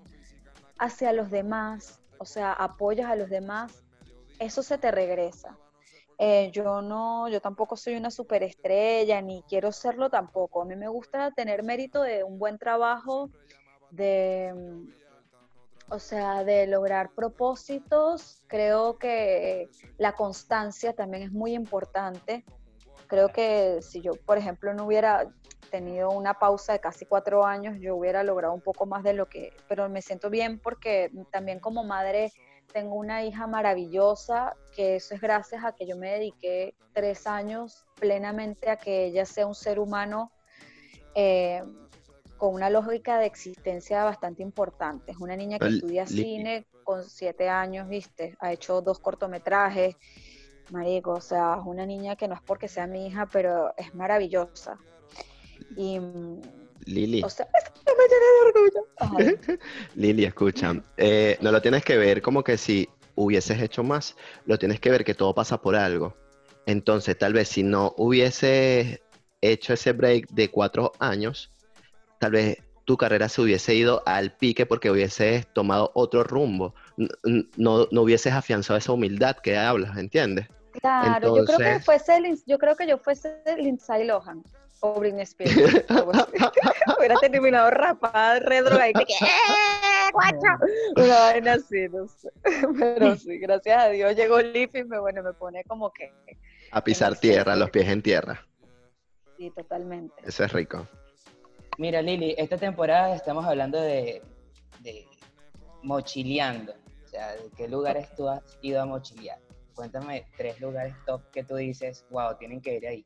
hacia 0.77 1.11
los 1.13 1.31
demás, 1.31 1.99
o 2.19 2.25
sea, 2.25 2.53
apoyas 2.53 3.09
a 3.09 3.15
los 3.15 3.29
demás, 3.29 3.83
eso 4.39 4.61
se 4.61 4.77
te 4.77 4.91
regresa. 4.91 5.57
Eh, 6.19 6.49
yo 6.51 6.81
no, 6.81 7.29
yo 7.29 7.39
tampoco 7.41 7.77
soy 7.77 7.95
una 7.95 8.09
superestrella, 8.09 9.21
ni 9.21 9.43
quiero 9.43 9.71
serlo 9.71 10.09
tampoco. 10.09 10.61
A 10.61 10.65
mí 10.65 10.75
me 10.75 10.87
gusta 10.87 11.31
tener 11.31 11.63
mérito 11.63 12.01
de 12.01 12.23
un 12.23 12.39
buen 12.39 12.57
trabajo, 12.57 13.29
de, 13.91 14.51
mm, 14.55 14.89
o 15.89 15.99
sea, 15.99 16.43
de 16.43 16.65
lograr 16.65 17.11
propósitos. 17.11 18.41
Creo 18.47 18.97
que 18.97 19.69
la 19.97 20.13
constancia 20.13 20.93
también 20.93 21.23
es 21.23 21.31
muy 21.31 21.53
importante. 21.53 22.43
Creo 23.05 23.29
que 23.29 23.81
si 23.81 24.01
yo, 24.01 24.13
por 24.25 24.37
ejemplo, 24.37 24.73
no 24.73 24.85
hubiera 24.85 25.27
tenido 25.69 26.09
una 26.09 26.33
pausa 26.33 26.73
de 26.73 26.79
casi 26.79 27.05
cuatro 27.05 27.45
años, 27.45 27.77
yo 27.79 27.95
hubiera 27.95 28.23
logrado 28.23 28.53
un 28.53 28.61
poco 28.61 28.85
más 28.85 29.03
de 29.03 29.13
lo 29.13 29.27
que, 29.27 29.53
pero 29.67 29.87
me 29.87 30.01
siento 30.01 30.29
bien 30.29 30.59
porque 30.59 31.11
también 31.31 31.59
como 31.59 31.83
madre 31.83 32.31
tengo 32.71 32.95
una 32.95 33.23
hija 33.23 33.47
maravillosa, 33.47 34.55
que 34.75 34.97
eso 34.97 35.15
es 35.15 35.21
gracias 35.21 35.63
a 35.63 35.71
que 35.73 35.85
yo 35.85 35.97
me 35.97 36.11
dediqué 36.11 36.75
tres 36.93 37.27
años 37.27 37.85
plenamente 37.99 38.69
a 38.69 38.77
que 38.77 39.05
ella 39.05 39.25
sea 39.25 39.47
un 39.47 39.55
ser 39.55 39.79
humano 39.79 40.31
eh, 41.15 41.63
con 42.37 42.53
una 42.53 42.69
lógica 42.69 43.17
de 43.19 43.25
existencia 43.25 44.03
bastante 44.03 44.43
importante. 44.43 45.11
Es 45.11 45.17
una 45.17 45.35
niña 45.35 45.57
que 45.57 45.67
estudia 45.67 46.05
cine 46.05 46.67
con 46.83 47.03
siete 47.03 47.49
años, 47.49 47.89
viste, 47.89 48.37
ha 48.39 48.53
hecho 48.53 48.81
dos 48.81 48.99
cortometrajes, 48.99 49.95
marico, 50.69 51.11
o 51.11 51.21
sea, 51.21 51.57
es 51.59 51.65
una 51.65 51.85
niña 51.85 52.15
que 52.15 52.27
no 52.27 52.35
es 52.35 52.41
porque 52.41 52.67
sea 52.67 52.87
mi 52.87 53.07
hija, 53.07 53.27
pero 53.31 53.73
es 53.75 53.93
maravillosa. 53.95 54.77
Y 55.75 55.99
Lili. 56.87 57.21
O 57.23 57.29
sea, 57.29 57.47
me 57.85 57.93
de 57.93 58.59
orgullo. 58.59 59.59
Lili, 59.95 60.25
escucha, 60.25 60.81
eh, 60.97 61.37
no 61.41 61.51
lo 61.51 61.61
tienes 61.61 61.83
que 61.83 61.97
ver 61.97 62.21
como 62.21 62.43
que 62.43 62.57
si 62.57 62.89
hubieses 63.15 63.61
hecho 63.61 63.83
más, 63.83 64.15
lo 64.45 64.57
tienes 64.57 64.79
que 64.79 64.89
ver 64.91 65.03
que 65.03 65.13
todo 65.13 65.33
pasa 65.33 65.61
por 65.61 65.75
algo. 65.75 66.15
Entonces, 66.65 67.17
tal 67.17 67.33
vez 67.33 67.49
si 67.49 67.63
no 67.63 67.93
hubieses 67.97 69.01
hecho 69.41 69.73
ese 69.73 69.93
break 69.93 70.29
de 70.29 70.49
cuatro 70.49 70.91
años, 70.99 71.51
tal 72.19 72.31
vez 72.31 72.57
tu 72.85 72.97
carrera 72.97 73.27
se 73.27 73.41
hubiese 73.41 73.75
ido 73.75 74.01
al 74.05 74.35
pique 74.35 74.65
porque 74.65 74.89
hubieses 74.89 75.47
tomado 75.53 75.91
otro 75.93 76.23
rumbo. 76.23 76.73
No, 76.95 77.87
no, 77.91 78.01
hubieses 78.01 78.33
afianzado 78.33 78.77
esa 78.77 78.93
humildad 78.93 79.37
que 79.37 79.57
hablas, 79.57 79.97
¿entiendes? 79.97 80.47
Claro, 80.79 81.35
yo 81.35 81.45
creo 81.45 81.57
que 81.57 81.79
fuese 81.79 82.17
el, 82.17 82.39
yo 82.45 82.57
creo 82.57 82.75
que 82.75 82.87
yo 82.87 82.97
fuese 82.97 83.41
Lindsay 83.57 84.05
Lohan 84.05 84.43
o 84.81 84.99
Britney 84.99 85.23
Spears. 85.23 85.55
Hubiera 86.97 87.15
terminado 87.19 87.69
rapada, 87.71 88.39
redroga 88.39 88.89
y 88.89 88.93
que 88.93 89.01
¡eh, 89.03 90.09
guacho! 90.13 90.37
Una 90.95 91.19
vaina 91.19 91.53
así, 91.53 91.87
no 91.89 92.07
sé. 92.07 92.29
Pero 92.77 93.15
sí, 93.15 93.37
gracias 93.39 93.83
a 93.83 93.89
Dios 93.89 94.15
llegó 94.15 94.41
Leaf 94.41 94.75
y 94.75 94.83
me, 94.83 94.99
bueno, 94.99 95.23
me 95.23 95.33
pone 95.33 95.63
como 95.65 95.91
que... 95.91 96.11
A 96.71 96.83
pisar 96.83 97.17
tierra, 97.17 97.55
los 97.55 97.69
pies 97.69 97.87
en 97.87 98.01
tierra. 98.01 98.45
Sí, 99.37 99.51
totalmente. 99.51 100.15
Eso 100.25 100.43
es 100.43 100.53
rico. 100.53 100.87
Mira, 101.77 102.01
Lili, 102.01 102.33
esta 102.37 102.57
temporada 102.57 103.15
estamos 103.15 103.45
hablando 103.45 103.79
de, 103.79 104.21
de 104.79 105.07
mochileando. 105.83 106.73
O 107.05 107.07
sea, 107.07 107.33
¿de 107.33 107.49
qué 107.55 107.67
lugares 107.67 108.13
tú 108.15 108.27
has 108.27 108.57
ido 108.61 108.81
a 108.81 108.85
mochilear? 108.85 109.39
Cuéntame 109.75 110.25
tres 110.35 110.59
lugares 110.59 110.95
top 111.05 111.21
que 111.31 111.43
tú 111.43 111.55
dices, 111.55 112.03
wow, 112.09 112.35
tienen 112.37 112.61
que 112.61 112.77
ir 112.77 112.87
ahí. 112.87 113.05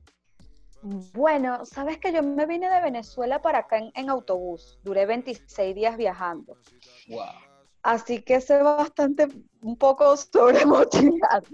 Bueno, 0.83 1.65
sabes 1.65 1.97
que 1.99 2.11
yo 2.11 2.23
me 2.23 2.45
vine 2.45 2.69
de 2.69 2.81
Venezuela 2.81 3.41
para 3.41 3.59
acá 3.59 3.77
en, 3.93 4.09
autobús. 4.09 4.79
Duré 4.83 5.05
26 5.05 5.75
días 5.75 5.97
viajando. 5.97 6.57
Wow. 7.07 7.25
Así 7.83 8.21
que 8.21 8.41
sé 8.41 8.61
bastante, 8.61 9.27
un 9.61 9.77
poco 9.77 10.15
sobre 10.17 10.65
mochilar. 10.65 11.43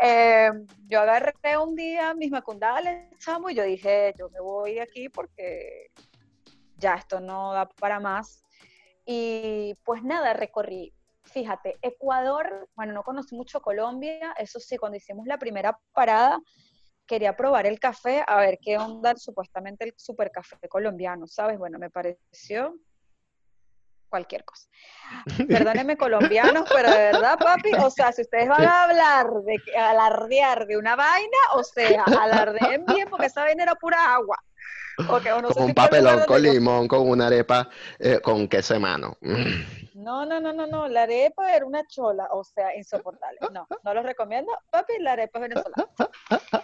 Eh, 0.00 0.52
yo 0.86 1.00
agarré 1.00 1.34
un 1.58 1.74
día 1.74 2.14
mis 2.14 2.30
macundales, 2.30 3.10
chamo, 3.18 3.50
y 3.50 3.56
yo 3.56 3.64
dije, 3.64 4.14
yo 4.16 4.28
me 4.30 4.38
voy 4.38 4.78
aquí 4.78 5.08
porque 5.08 5.90
ya 6.78 6.94
esto 6.94 7.18
no 7.18 7.52
da 7.52 7.68
para 7.68 7.98
más. 7.98 8.44
Y 9.04 9.74
pues 9.82 10.04
nada, 10.04 10.32
recorrí. 10.32 10.94
Fíjate, 11.24 11.76
Ecuador, 11.82 12.68
bueno, 12.76 12.92
no 12.92 13.02
conocí 13.02 13.34
mucho 13.34 13.60
Colombia, 13.60 14.32
eso 14.38 14.60
sí, 14.60 14.76
cuando 14.76 14.96
hicimos 14.96 15.26
la 15.26 15.38
primera 15.38 15.76
parada, 15.92 16.38
quería 17.06 17.36
probar 17.36 17.66
el 17.66 17.78
café, 17.78 18.24
a 18.26 18.36
ver 18.36 18.58
qué 18.60 18.78
onda 18.78 19.14
supuestamente 19.16 19.84
el 19.84 19.94
super 19.96 20.30
café 20.30 20.68
colombiano, 20.68 21.26
¿sabes? 21.26 21.58
Bueno, 21.58 21.78
me 21.78 21.90
pareció 21.90 22.74
cualquier 24.08 24.44
cosa. 24.44 24.68
Perdónenme 25.48 25.96
colombianos, 25.96 26.68
pero 26.72 26.88
de 26.90 26.96
verdad, 27.12 27.36
papi, 27.36 27.72
o 27.74 27.90
sea, 27.90 28.12
si 28.12 28.22
ustedes 28.22 28.48
van 28.48 28.64
a 28.64 28.84
hablar 28.84 29.26
de 29.44 29.56
alardear 29.76 30.66
de 30.66 30.76
una 30.76 30.94
vaina, 30.94 31.38
o 31.54 31.64
sea, 31.64 32.04
alardeen 32.04 32.84
bien 32.86 33.08
porque 33.10 33.26
esa 33.26 33.42
vaina 33.42 33.64
era 33.64 33.74
pura 33.74 34.14
agua. 34.14 34.38
Con 34.96 35.62
un 35.64 35.74
papelón 35.74 36.24
con 36.26 36.42
limón, 36.42 36.88
con 36.88 37.08
una 37.08 37.26
arepa 37.26 37.68
eh, 37.98 38.20
con 38.20 38.48
queso 38.48 38.74
de 38.74 38.80
mano. 38.80 39.16
No, 39.94 40.24
no, 40.26 40.40
no, 40.40 40.52
no, 40.52 40.66
no, 40.66 40.88
la 40.88 41.02
arepa 41.02 41.54
era 41.54 41.64
una 41.64 41.86
chola, 41.86 42.28
o 42.30 42.44
sea, 42.44 42.76
insoportable. 42.76 43.38
No, 43.52 43.66
no 43.82 43.94
lo 43.94 44.02
recomiendo. 44.02 44.52
Papi, 44.70 44.94
la 45.00 45.12
arepa 45.12 45.38
es 45.38 45.42
venezolana. 45.48 45.94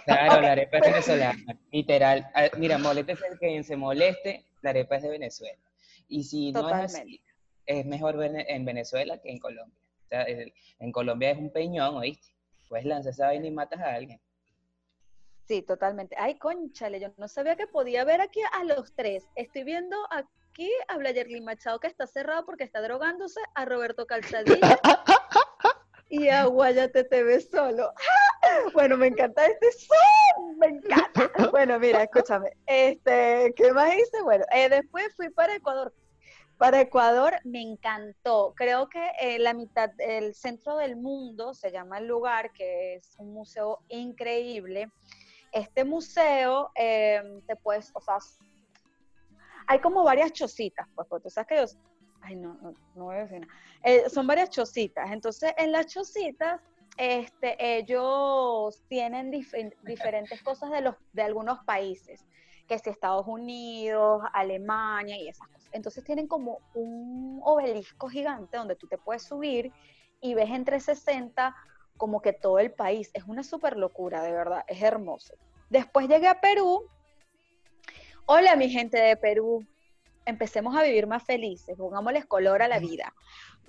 Claro, 0.04 0.40
la 0.40 0.52
arepa 0.52 0.78
es 0.78 0.82
venezolana, 0.82 1.58
literal. 1.72 2.30
Ah, 2.34 2.48
mira, 2.56 2.78
moleste 2.78 3.12
el 3.12 3.38
que 3.38 3.62
se 3.62 3.76
moleste, 3.76 4.46
la 4.62 4.70
arepa 4.70 4.96
es 4.96 5.02
de 5.02 5.10
Venezuela. 5.10 5.58
Y 6.08 6.24
si 6.24 6.52
no 6.52 6.68
es 6.68 6.96
así, 6.96 7.22
es 7.66 7.86
mejor 7.86 8.16
en 8.22 8.64
Venezuela 8.64 9.18
que 9.18 9.30
en 9.30 9.38
Colombia. 9.38 9.78
O 10.04 10.08
sea, 10.08 10.26
en 10.26 10.92
Colombia 10.92 11.30
es 11.30 11.38
un 11.38 11.52
peñón, 11.52 11.96
¿oíste? 11.96 12.34
Pues 12.68 12.84
lanzas 12.84 13.14
esa 13.14 13.26
vaina 13.26 13.46
y 13.46 13.50
matas 13.50 13.80
a 13.80 13.94
alguien. 13.94 14.20
Sí, 15.50 15.62
totalmente. 15.62 16.14
Ay, 16.16 16.38
conchale, 16.38 17.00
yo 17.00 17.08
no 17.16 17.26
sabía 17.26 17.56
que 17.56 17.66
podía 17.66 18.04
ver 18.04 18.20
aquí 18.20 18.38
a 18.52 18.62
los 18.62 18.94
tres. 18.94 19.26
Estoy 19.34 19.64
viendo 19.64 19.96
aquí 20.12 20.70
a 20.86 20.96
Blayerly 20.96 21.40
Machado 21.40 21.80
que 21.80 21.88
está 21.88 22.06
cerrado 22.06 22.46
porque 22.46 22.62
está 22.62 22.80
drogándose, 22.80 23.40
a 23.56 23.64
Roberto 23.64 24.06
Calzadilla 24.06 24.78
y 26.08 26.28
a 26.28 26.44
Guayate 26.44 27.02
TV 27.02 27.40
solo. 27.40 27.92
Bueno, 28.74 28.96
me 28.96 29.08
encanta 29.08 29.44
este 29.44 29.72
son, 29.72 30.56
me 30.58 30.68
encanta. 30.68 31.32
Bueno, 31.50 31.80
mira, 31.80 32.04
escúchame. 32.04 32.52
Este, 32.66 33.52
¿qué 33.56 33.72
más 33.72 33.92
hice? 33.92 34.22
Bueno, 34.22 34.44
eh, 34.54 34.68
después 34.68 35.12
fui 35.16 35.30
para 35.30 35.56
Ecuador. 35.56 35.92
Para 36.58 36.80
Ecuador 36.80 37.34
me 37.42 37.60
encantó. 37.60 38.54
Creo 38.54 38.88
que 38.88 39.04
eh, 39.20 39.40
la 39.40 39.52
mitad, 39.52 39.90
el 39.98 40.32
centro 40.32 40.76
del 40.76 40.94
mundo 40.94 41.54
se 41.54 41.72
llama 41.72 41.98
el 41.98 42.06
lugar, 42.06 42.52
que 42.52 42.94
es 42.94 43.16
un 43.18 43.32
museo 43.32 43.80
increíble. 43.88 44.92
Este 45.52 45.84
museo, 45.84 46.70
em, 46.74 47.40
te 47.42 47.56
puedes, 47.56 47.90
o 47.94 48.00
sea, 48.00 48.18
hay 49.66 49.80
como 49.80 50.04
varias 50.04 50.32
chocitas, 50.32 50.86
pues, 50.94 51.06
porque 51.08 51.24
tú 51.24 51.30
sabes 51.30 51.48
que 51.48 51.56
yo, 51.56 51.80
ay, 52.22 52.36
no, 52.36 52.54
no, 52.54 52.74
no 52.94 53.04
voy 53.04 53.16
a 53.16 53.20
decir 53.20 53.40
nada. 53.40 53.52
Eh, 53.82 54.08
son 54.08 54.26
varias 54.26 54.50
chocitas. 54.50 55.10
Entonces, 55.10 55.52
en 55.56 55.72
las 55.72 55.86
chocitas, 55.86 56.60
este, 56.96 57.56
ellos 57.78 58.82
tienen 58.88 59.30
diferentes 59.30 60.42
cosas 60.42 60.70
de, 60.70 60.82
los, 60.82 60.96
de 61.12 61.22
algunos 61.22 61.60
países, 61.64 62.26
que 62.68 62.74
es 62.74 62.86
Estados 62.86 63.26
Unidos, 63.26 64.22
Alemania 64.32 65.16
y 65.16 65.28
esas 65.28 65.48
cosas. 65.48 65.70
Entonces 65.72 66.04
tienen 66.04 66.26
como 66.26 66.58
un 66.74 67.40
obelisco 67.42 68.08
gigante 68.08 68.56
donde 68.56 68.76
tú 68.76 68.86
te 68.86 68.98
puedes 68.98 69.22
subir 69.22 69.72
y 70.20 70.34
ves 70.34 70.50
entre 70.50 70.80
60 70.80 71.56
como 72.00 72.22
que 72.22 72.32
todo 72.32 72.58
el 72.58 72.72
país. 72.72 73.10
Es 73.12 73.24
una 73.24 73.42
súper 73.42 73.76
locura, 73.76 74.22
de 74.22 74.32
verdad, 74.32 74.64
es 74.66 74.80
hermoso. 74.80 75.34
Después 75.68 76.08
llegué 76.08 76.28
a 76.28 76.40
Perú. 76.40 76.88
Hola, 78.24 78.56
mi 78.56 78.70
gente 78.70 78.98
de 78.98 79.18
Perú. 79.18 79.66
Empecemos 80.24 80.74
a 80.74 80.82
vivir 80.82 81.06
más 81.06 81.22
felices, 81.22 81.76
pongámosles 81.76 82.24
color 82.24 82.62
a 82.62 82.68
la 82.68 82.78
vida. 82.78 83.12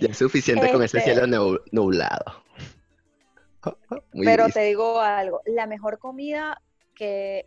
ya 0.00 0.08
es 0.08 0.16
suficiente 0.16 0.72
con 0.72 0.82
ese 0.82 0.96
este 0.96 1.12
cielo 1.12 1.60
nublado. 1.72 2.42
pero 4.12 4.48
te 4.48 4.60
digo 4.60 4.98
algo, 4.98 5.42
la 5.44 5.66
mejor 5.66 5.98
comida 5.98 6.62
que, 6.94 7.44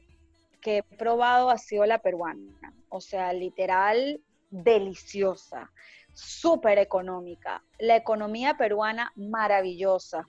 que 0.62 0.78
he 0.78 0.84
probado 0.84 1.50
ha 1.50 1.58
sido 1.58 1.88
la 1.88 1.98
peruana. 1.98 2.76
O 2.90 3.02
sea, 3.02 3.34
literal, 3.34 4.22
deliciosa, 4.52 5.72
súper 6.14 6.78
económica. 6.80 7.64
La 7.80 7.96
economía 7.96 8.56
peruana 8.58 9.12
maravillosa. 9.16 10.28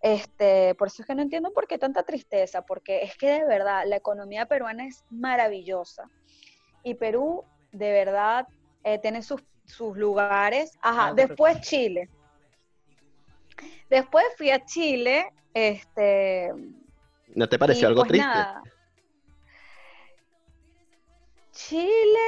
Este, 0.00 0.74
por 0.74 0.88
eso 0.88 1.02
es 1.02 1.06
que 1.06 1.14
no 1.14 1.22
entiendo 1.22 1.52
por 1.52 1.68
qué 1.68 1.78
tanta 1.78 2.02
tristeza, 2.02 2.62
porque 2.62 3.02
es 3.02 3.16
que 3.16 3.30
de 3.30 3.46
verdad 3.46 3.84
la 3.86 3.96
economía 3.96 4.46
peruana 4.46 4.86
es 4.86 5.04
maravillosa. 5.10 6.10
Y 6.82 6.94
Perú, 6.94 7.44
de 7.70 7.92
verdad, 7.92 8.48
eh, 8.82 8.98
tiene 8.98 9.22
sus, 9.22 9.42
sus, 9.64 9.96
lugares. 9.96 10.76
Ajá, 10.82 11.08
ah, 11.08 11.12
después 11.14 11.60
Chile. 11.60 12.10
Después 13.88 14.24
fui 14.36 14.50
a 14.50 14.64
Chile, 14.64 15.32
este... 15.54 16.50
¿No 17.34 17.48
te 17.48 17.58
pareció 17.58 17.86
algo 17.88 18.00
pues 18.00 18.08
triste? 18.08 18.38
Chile 21.52 22.18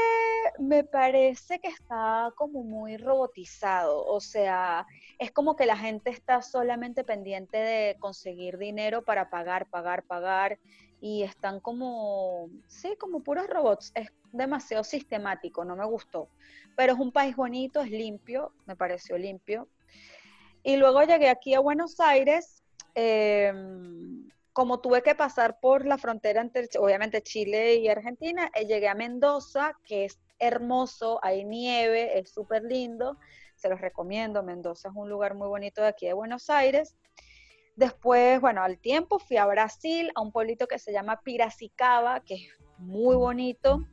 me 0.58 0.84
parece 0.84 1.58
que 1.58 1.68
está 1.68 2.30
como 2.36 2.62
muy 2.62 2.98
robotizado, 2.98 4.04
o 4.04 4.20
sea, 4.20 4.86
es 5.18 5.30
como 5.30 5.56
que 5.56 5.64
la 5.64 5.78
gente 5.78 6.10
está 6.10 6.42
solamente 6.42 7.04
pendiente 7.04 7.56
de 7.56 7.96
conseguir 7.98 8.58
dinero 8.58 9.02
para 9.02 9.30
pagar, 9.30 9.66
pagar, 9.70 10.02
pagar, 10.02 10.58
y 11.00 11.22
están 11.22 11.60
como, 11.60 12.50
sí, 12.68 12.96
como 12.98 13.22
puros 13.22 13.46
robots, 13.46 13.92
es 13.94 14.08
demasiado 14.32 14.84
sistemático, 14.84 15.64
no 15.64 15.74
me 15.74 15.86
gustó, 15.86 16.28
pero 16.76 16.92
es 16.92 16.98
un 16.98 17.10
país 17.10 17.34
bonito, 17.34 17.80
es 17.80 17.90
limpio, 17.90 18.52
me 18.66 18.76
pareció 18.76 19.16
limpio. 19.16 19.68
Y 20.62 20.76
luego 20.76 21.02
llegué 21.02 21.28
aquí 21.30 21.54
a 21.54 21.60
Buenos 21.60 21.98
Aires, 21.98 22.62
eh, 22.94 23.52
como 24.54 24.78
tuve 24.78 25.02
que 25.02 25.16
pasar 25.16 25.58
por 25.58 25.84
la 25.84 25.98
frontera 25.98 26.40
entre, 26.40 26.68
obviamente, 26.78 27.22
Chile 27.22 27.74
y 27.74 27.88
Argentina, 27.88 28.50
eh, 28.54 28.66
llegué 28.66 28.88
a 28.88 28.94
Mendoza, 28.94 29.76
que 29.84 30.04
es 30.04 30.20
hermoso, 30.38 31.18
hay 31.22 31.44
nieve, 31.44 32.20
es 32.20 32.30
súper 32.30 32.62
lindo, 32.62 33.18
se 33.56 33.68
los 33.68 33.80
recomiendo, 33.80 34.44
Mendoza 34.44 34.90
es 34.90 34.94
un 34.94 35.10
lugar 35.10 35.34
muy 35.34 35.48
bonito 35.48 35.82
de 35.82 35.88
aquí 35.88 36.06
de 36.06 36.12
Buenos 36.12 36.50
Aires. 36.50 36.96
Después, 37.74 38.40
bueno, 38.40 38.62
al 38.62 38.78
tiempo 38.78 39.18
fui 39.18 39.38
a 39.38 39.46
Brasil, 39.46 40.12
a 40.14 40.20
un 40.20 40.30
pueblito 40.30 40.68
que 40.68 40.78
se 40.78 40.92
llama 40.92 41.20
Piracicaba, 41.22 42.20
que 42.20 42.34
es 42.34 42.48
muy 42.78 43.16
bonito. 43.16 43.84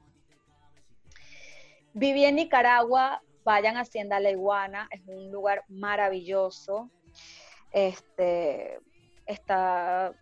Viví 1.94 2.24
en 2.24 2.36
Nicaragua, 2.36 3.24
vayan 3.44 3.78
a 3.78 3.82
Hacienda 3.82 4.20
La 4.20 4.30
Iguana, 4.30 4.88
es 4.92 5.02
un 5.08 5.32
lugar 5.32 5.66
maravilloso. 5.70 6.92
Este, 7.72 8.80
está 9.26 10.14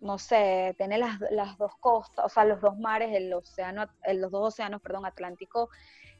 no 0.00 0.18
sé, 0.18 0.74
tiene 0.78 0.98
las, 0.98 1.18
dos 1.58 1.72
costas, 1.80 2.24
o 2.24 2.28
sea, 2.28 2.44
los 2.44 2.60
dos 2.60 2.78
mares, 2.78 3.14
el 3.14 3.32
océano, 3.32 3.86
los 4.14 4.30
dos 4.30 4.54
océanos, 4.54 4.80
perdón, 4.80 5.06
Atlántico 5.06 5.70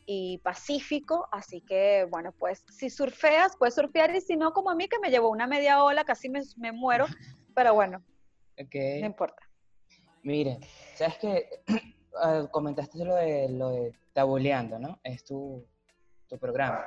y 0.07 0.39
Pacífico, 0.39 1.29
así 1.31 1.61
que, 1.61 2.07
bueno, 2.11 2.33
pues 2.33 2.65
si 2.71 2.91
surfeas, 2.91 3.57
puedes 3.57 3.75
surfear, 3.75 4.15
y 4.15 4.21
si 4.21 4.37
no, 4.37 4.53
como 4.53 4.71
a 4.71 4.75
mí, 4.75 4.89
que 4.89 4.99
me 4.99 5.11
llevó 5.11 5.29
una 5.29 5.47
media 5.47 5.83
ola, 5.85 6.05
casi 6.05 6.29
me, 6.29 6.73
muero, 6.73 7.07
pero 7.55 7.75
bueno, 7.75 8.03
no 8.57 9.07
importa. 9.07 9.43
Mire, 10.23 10.59
sabes 10.95 11.19
que 11.19 11.49
ah, 12.21 12.47
comentaste 12.51 13.05
lo 13.05 13.15
de, 13.15 13.49
lo 13.49 13.71
de 13.71 13.95
Tabuleando, 14.13 14.79
¿no? 14.79 14.99
Es 15.05 15.25
tu, 15.25 15.65
tu 16.29 16.39
programa. 16.39 16.85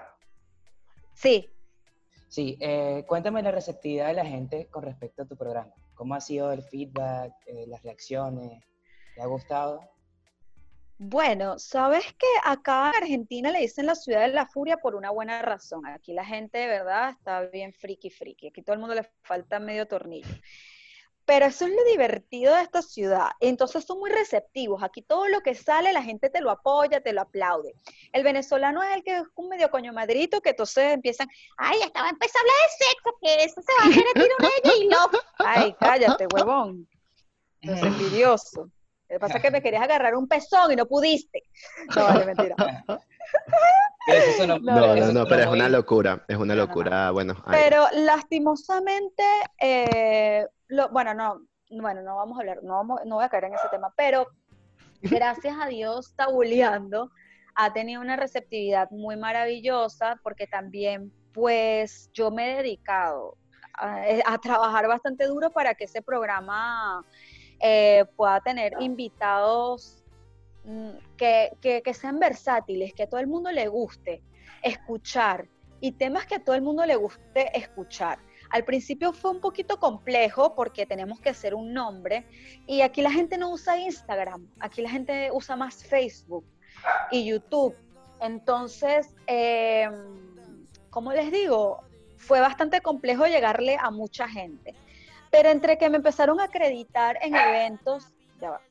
Sí. 1.14 1.50
Sí, 2.28 2.58
eh, 2.60 3.04
cuéntame 3.08 3.42
la 3.42 3.52
receptividad 3.52 4.08
de 4.08 4.14
la 4.14 4.26
gente 4.26 4.68
con 4.68 4.84
respecto 4.84 5.24
a 5.24 5.26
tu 5.26 5.36
programa. 5.36 5.74
¿Cómo 6.02 6.16
ha 6.16 6.20
sido 6.20 6.52
el 6.52 6.64
feedback, 6.64 7.32
eh, 7.46 7.66
las 7.68 7.84
reacciones? 7.84 8.66
¿Te 9.14 9.22
ha 9.22 9.28
gustado? 9.28 9.88
Bueno, 10.98 11.60
sabes 11.60 12.04
que 12.14 12.26
acá 12.44 12.90
en 12.90 13.04
Argentina 13.04 13.52
le 13.52 13.60
dicen 13.60 13.86
la 13.86 13.94
ciudad 13.94 14.22
de 14.22 14.30
la 14.30 14.48
furia 14.48 14.78
por 14.78 14.96
una 14.96 15.12
buena 15.12 15.44
razón. 15.44 15.86
Aquí 15.86 16.14
la 16.14 16.26
gente 16.26 16.58
de 16.58 16.66
verdad 16.66 17.12
está 17.12 17.42
bien 17.42 17.72
friki 17.72 18.10
friki. 18.10 18.48
Aquí 18.48 18.64
todo 18.64 18.74
el 18.74 18.80
mundo 18.80 18.96
le 18.96 19.08
falta 19.22 19.60
medio 19.60 19.88
tornillo. 19.88 20.34
Pero 21.26 21.46
eso 21.46 21.66
es 21.66 21.72
lo 21.72 21.84
divertido 21.86 22.56
de 22.56 22.64
esta 22.64 22.82
ciudad. 22.82 23.30
Entonces 23.40 23.86
son 23.86 24.00
muy 24.00 24.10
receptivos. 24.10 24.84
Aquí 24.84 25.02
todo 25.02 25.28
lo 25.28 25.42
que 25.42 25.56
sale, 25.56 25.94
la 25.94 26.04
gente 26.04 26.30
te 26.30 26.42
lo 26.42 26.50
apoya, 26.50 27.02
te 27.02 27.14
lo 27.14 27.22
aplaude. 27.22 27.76
El 28.12 28.24
venezolano 28.24 28.82
es 28.84 28.96
el 28.96 29.04
que 29.04 29.18
es 29.18 29.24
un 29.36 29.50
medio 29.50 29.70
coño 29.70 29.94
madrito 29.94 30.42
que 30.42 30.50
entonces 30.50 30.94
empiezan, 30.94 31.30
ay, 31.58 31.80
estaba 31.84 32.10
empezando 32.10 32.50
a 32.50 32.54
hablar 32.54 32.70
de 32.70 32.86
sexo, 32.86 33.18
que 33.22 33.44
eso 33.46 33.62
se 33.62 33.72
va 33.80 33.86
a 33.86 33.90
hacer 33.90 34.06
el 34.08 34.24
tiro. 34.24 34.36
Ay, 35.46 35.76
cállate, 35.80 36.28
huevón. 36.34 36.88
Es 37.62 37.84
envidioso. 37.84 38.72
Lo 39.08 39.16
que 39.16 39.20
pasa 39.20 39.38
es 39.38 39.44
que 39.44 39.52
me 39.52 39.62
querías 39.62 39.84
agarrar 39.84 40.16
un 40.16 40.28
pezón 40.28 40.72
y 40.72 40.76
no 40.76 40.88
pudiste. 40.88 41.44
No, 41.96 42.06
vale, 42.06 42.26
mentira. 42.26 42.56
no, 44.48 44.58
no, 44.58 45.12
no, 45.12 45.26
pero 45.28 45.42
es 45.42 45.48
una 45.48 45.70
locura, 45.70 46.24
es 46.28 46.38
una 46.38 46.56
locura, 46.56 47.12
bueno. 47.12 47.36
Pero 47.52 47.86
lastimosamente, 47.94 49.24
eh, 49.60 50.48
bueno, 50.92 51.14
no, 51.14 51.42
bueno, 51.70 52.02
no 52.02 52.16
vamos 52.16 52.38
a 52.38 52.40
hablar, 52.40 52.64
no, 52.64 52.74
vamos, 52.76 53.02
no 53.06 53.16
voy 53.16 53.26
a 53.26 53.30
caer 53.30 53.44
en 53.46 53.54
ese 53.54 53.68
tema, 53.70 53.94
pero 53.96 54.28
gracias 55.02 55.56
a 55.60 55.68
Dios, 55.68 56.16
Tabuleando 56.16 57.12
ha 57.56 57.74
tenido 57.74 58.02
una 58.02 58.16
receptividad 58.16 58.90
muy 58.92 59.18
maravillosa 59.18 60.20
porque 60.24 60.48
también, 60.48 61.12
pues, 61.34 62.10
yo 62.14 62.32
me 62.32 62.52
he 62.52 62.58
dedicado 62.58 63.38
a, 63.82 64.08
eh, 64.08 64.24
trabajar 64.42 64.88
bastante 64.88 65.26
duro 65.26 65.50
para 65.50 65.74
que 65.74 65.86
ese 65.86 66.02
programa 66.02 67.04
eh, 67.60 68.06
pueda 68.16 68.40
tener 68.42 68.74
invitados 68.80 70.04
mm, 70.64 70.92
que, 71.18 71.82
que, 71.84 71.94
sean 71.94 72.20
versátiles, 72.20 72.94
que 72.94 73.04
a 73.04 73.10
todo 73.10 73.20
el 73.20 73.28
mundo 73.28 73.52
le 73.52 73.68
guste 73.68 74.22
escuchar 74.62 75.48
y 75.80 75.94
temas 75.94 76.26
que 76.28 76.36
a 76.36 76.44
todo 76.44 76.56
el 76.56 76.62
mundo 76.62 76.86
le 76.86 76.96
guste 76.96 77.58
escuchar. 77.58 78.20
Al 78.52 78.66
principio 78.66 79.14
fue 79.14 79.32
un 79.32 79.40
poquito 79.40 79.80
complejo 79.80 80.54
porque 80.56 80.86
tenemos 80.86 81.20
que 81.20 81.30
hacer 81.30 81.56
un 81.56 81.74
nombre 81.74 82.28
y 82.68 82.82
aquí 82.82 83.02
la 83.02 83.12
gente 83.12 83.38
no 83.38 83.50
usa 83.52 83.80
Instagram, 83.80 84.48
aquí 84.60 84.82
la 84.82 84.90
gente 84.90 85.30
usa 85.32 85.56
más 85.56 85.84
Facebook 85.84 86.46
y 87.10 87.26
YouTube. 87.26 87.76
Entonces, 88.20 89.16
eh, 89.26 89.90
como 90.92 91.14
les 91.14 91.32
digo, 91.32 91.82
fue 92.22 92.40
bastante 92.40 92.82
complejo 92.82 93.26
llegarle 93.26 93.78
a 93.80 93.92
mucha 93.92 94.28
gente. 94.28 94.76
Pero 95.32 95.50
entre 95.50 95.78
que 95.78 95.90
me 95.90 95.98
empezaron 95.98 96.40
a 96.40 96.46
acreditar 96.46 97.18
en 97.22 97.36
eventos, 97.36 98.08
ya 98.40 98.52
va. 98.52 98.62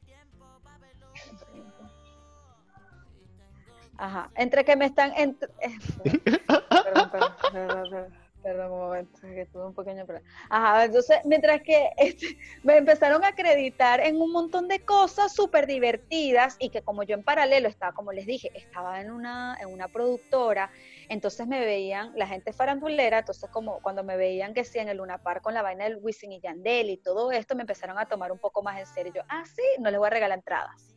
Ajá, 3.99 4.31
entre 4.37 4.65
que 4.65 4.77
me 4.77 4.87
están... 4.87 5.13
perdón, 5.15 7.11
perdón, 7.11 7.35
perdón, 7.53 8.15
perdón, 8.43 8.73
un 8.73 8.79
momento, 8.79 9.21
que 9.21 9.47
tuve 9.47 9.67
un 9.67 9.75
pequeño 9.75 10.07
problema. 10.07 10.29
Ajá, 10.49 10.85
entonces, 10.85 11.19
mientras 11.25 11.63
que 11.63 11.91
este, 11.97 12.39
me 12.63 12.77
empezaron 12.77 13.25
a 13.25 13.29
acreditar 13.29 14.01
en 14.01 14.21
un 14.21 14.33
montón 14.33 14.69
de 14.69 14.81
cosas 14.85 15.35
súper 15.35 15.67
divertidas 15.67 16.57
y 16.59 16.71
que 16.71 16.83
como 16.83 17.03
yo 17.03 17.15
en 17.15 17.23
paralelo 17.23 17.69
estaba, 17.69 17.93
como 17.93 18.13
les 18.13 18.27
dije, 18.27 18.51
estaba 18.55 19.01
en 19.01 19.11
una, 19.11 19.57
en 19.61 19.69
una 19.69 19.89
productora, 19.89 20.71
entonces 21.09 21.47
me 21.47 21.61
veían, 21.61 22.13
la 22.17 22.27
gente 22.27 22.53
farandulera, 22.53 23.21
entonces 23.21 23.49
como 23.51 23.81
cuando 23.81 24.05
me 24.05 24.17
veían 24.17 24.55
que 24.55 24.65
sí 24.65 24.79
en 24.79 24.89
el 24.89 24.99
Luna 24.99 25.19
Park 25.19 25.43
con 25.43 25.55
la 25.55 25.63
vaina 25.63 25.85
del 25.85 25.99
Wisin 26.01 26.33
y 26.33 26.41
Yandel 26.41 26.91
y 26.91 26.97
todo 26.97 27.33
esto, 27.33 27.55
me 27.55 27.63
empezaron 27.63 27.99
a 27.99 28.07
tomar 28.07 28.33
un 28.33 28.39
poco 28.39 28.63
más 28.63 28.79
en 28.79 28.87
serio. 28.87 29.13
Yo, 29.15 29.23
ah, 29.29 29.45
sí, 29.45 29.63
no 29.79 29.91
les 29.91 29.99
voy 29.99 30.07
a 30.07 30.11
regalar 30.11 30.39
entradas. 30.39 30.97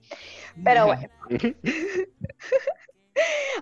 Pero 0.64 0.86
bueno. 0.88 1.10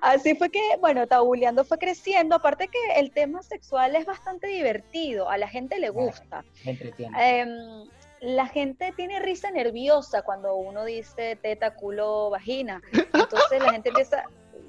Así 0.02 0.36
fue 0.36 0.50
que, 0.50 0.62
bueno, 0.80 1.08
Tabuleando 1.08 1.64
fue 1.64 1.78
creciendo, 1.78 2.36
aparte 2.36 2.68
que 2.68 3.00
el 3.00 3.12
tema 3.12 3.44
sexual 3.44 3.96
es 3.96 4.06
bastante 4.06 4.48
divertido, 4.48 5.30
a 5.30 5.38
la 5.38 5.48
gente 5.48 5.80
le 5.80 5.90
gusta. 5.90 6.44
Eh, 6.66 7.46
la 8.22 8.48
gente 8.48 8.94
tiene 8.96 9.20
risa 9.20 9.52
nerviosa 9.52 10.22
cuando 10.22 10.56
uno 10.56 10.86
dice 10.86 11.36
teta, 11.42 11.74
culo, 11.74 12.30
vagina. 12.30 12.82
Entonces 12.94 13.60
la 13.60 13.72
gente 13.72 13.90
empieza, 13.90 14.24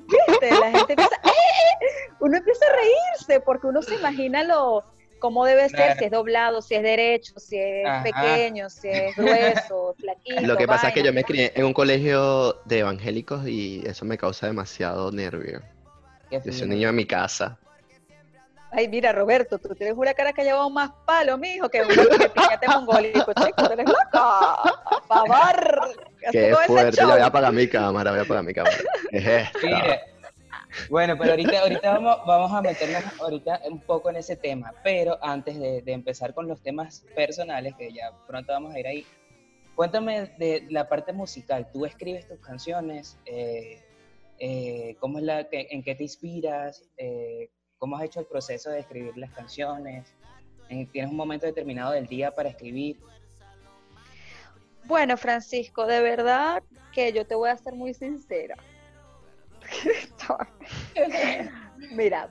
¿viste? 0.06 0.50
La 0.50 0.70
gente 0.70 0.92
empieza, 0.94 1.16
¡eh! 1.24 1.86
uno 2.20 2.38
empieza 2.38 2.64
a 2.66 2.76
reírse 2.76 3.40
porque 3.40 3.66
uno 3.66 3.82
se 3.82 3.94
imagina 3.94 4.42
lo, 4.42 4.84
cómo 5.22 5.44
debe 5.44 5.68
ser, 5.68 5.96
si 5.98 6.06
es 6.06 6.10
doblado, 6.10 6.60
si 6.60 6.74
es 6.74 6.82
derecho, 6.82 7.34
si 7.36 7.56
es 7.56 8.02
pequeño, 8.02 8.68
si 8.68 8.88
es 8.88 9.14
grueso, 9.16 9.94
flaquito. 9.96 10.42
Lo 10.42 10.56
que 10.56 10.66
pasa 10.66 10.88
es 10.88 10.94
que 10.94 11.04
yo 11.04 11.12
me 11.12 11.22
crié 11.22 11.52
en 11.54 11.64
un 11.64 11.72
colegio 11.72 12.54
de 12.64 12.80
evangélicos 12.80 13.46
y 13.46 13.84
eso 13.86 14.04
me 14.04 14.18
causa 14.18 14.48
demasiado 14.48 15.12
nervio. 15.12 15.62
Yo 16.32 16.40
soy 16.42 16.62
un 16.62 16.70
niño 16.70 16.88
en 16.88 16.96
mi 16.96 17.06
casa. 17.06 17.56
Ay, 18.72 18.88
mira, 18.88 19.12
Roberto, 19.12 19.60
tú 19.60 19.76
tienes 19.76 19.94
una 19.96 20.12
cara 20.12 20.32
que 20.32 20.40
ha 20.40 20.44
llevado 20.44 20.68
más 20.70 20.90
palo, 21.06 21.38
mijo, 21.38 21.68
que 21.68 21.84
piñate 21.84 22.66
mongólico, 22.66 23.32
chico, 23.32 23.64
tú 23.64 23.72
eres 23.74 23.86
loca. 23.86 24.56
Pavar. 25.06 25.80
Qué 26.32 26.52
fuerte, 26.66 26.96
ya 26.96 27.06
voy 27.06 27.20
a 27.20 27.26
apagar 27.26 27.52
mi 27.52 27.68
cámara, 27.68 28.10
voy 28.10 28.20
a 28.20 28.22
apagar 28.24 28.42
mi 28.42 28.54
cámara. 28.54 28.76
¿Qué 29.60 30.00
bueno, 30.90 31.16
pero 31.18 31.32
ahorita, 31.32 31.98
vamos, 32.26 32.52
a 32.52 32.62
meternos 32.62 33.02
ahorita 33.20 33.60
un 33.70 33.80
poco 33.80 34.10
en 34.10 34.16
ese 34.16 34.36
tema, 34.36 34.72
pero 34.82 35.18
antes 35.22 35.58
de, 35.58 35.82
empezar 35.86 36.34
con 36.34 36.48
los 36.48 36.62
temas 36.62 37.04
personales, 37.14 37.74
que 37.76 37.92
ya 37.92 38.12
pronto 38.26 38.52
vamos 38.52 38.74
a 38.74 38.80
ir 38.80 38.86
ahí, 38.86 39.06
cuéntame 39.74 40.32
de 40.38 40.66
la 40.70 40.88
parte 40.88 41.12
musical. 41.12 41.70
¿Tú 41.72 41.84
escribes 41.84 42.26
tus 42.28 42.38
canciones? 42.40 43.18
Eh, 43.26 43.82
eh, 44.38 44.96
¿Cómo 45.00 45.18
es 45.18 45.24
la, 45.24 45.46
en 45.50 45.82
qué 45.82 45.94
te 45.94 46.02
inspiras? 46.02 46.84
Eh, 46.96 47.50
¿Cómo 47.78 47.96
has 47.96 48.04
hecho 48.04 48.20
el 48.20 48.26
proceso 48.26 48.70
de 48.70 48.80
escribir 48.80 49.16
las 49.16 49.32
canciones? 49.32 50.14
¿Tienes 50.68 51.10
un 51.10 51.16
momento 51.16 51.44
determinado 51.46 51.92
del 51.92 52.06
día 52.06 52.30
para 52.30 52.48
escribir? 52.48 52.98
Bueno, 54.84 55.16
Francisco, 55.16 55.86
de 55.86 56.00
verdad 56.00 56.62
que 56.92 57.12
yo 57.12 57.26
te 57.26 57.34
voy 57.34 57.50
a 57.50 57.56
ser 57.56 57.74
muy 57.74 57.94
sincera. 57.94 58.56
Mira, 61.92 62.28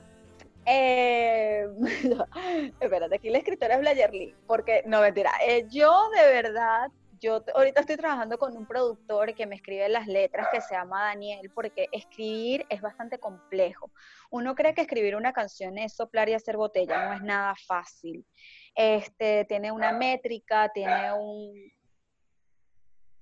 eh, 0.64 1.66
espérate, 2.80 3.16
aquí 3.16 3.30
la 3.30 3.38
escritora 3.38 3.74
es 3.74 3.80
Blayerly, 3.80 4.34
porque 4.46 4.82
no 4.86 5.00
mentira, 5.00 5.32
eh, 5.46 5.66
yo 5.68 6.08
de 6.10 6.32
verdad, 6.32 6.88
yo 7.20 7.44
ahorita 7.54 7.80
estoy 7.80 7.96
trabajando 7.96 8.38
con 8.38 8.56
un 8.56 8.66
productor 8.66 9.34
que 9.34 9.46
me 9.46 9.56
escribe 9.56 9.88
las 9.88 10.06
letras 10.06 10.48
que 10.52 10.60
se 10.60 10.74
llama 10.74 11.04
Daniel, 11.04 11.50
porque 11.54 11.88
escribir 11.92 12.66
es 12.68 12.80
bastante 12.80 13.18
complejo. 13.18 13.92
Uno 14.30 14.54
cree 14.54 14.74
que 14.74 14.82
escribir 14.82 15.14
una 15.14 15.32
canción 15.32 15.78
es 15.78 15.94
soplar 15.94 16.28
y 16.28 16.34
hacer 16.34 16.56
botella, 16.56 17.08
no 17.08 17.14
es 17.14 17.22
nada 17.22 17.54
fácil. 17.66 18.26
Este, 18.74 19.44
tiene 19.44 19.70
una 19.70 19.92
métrica, 19.92 20.68
tiene 20.72 21.12
un, 21.12 21.54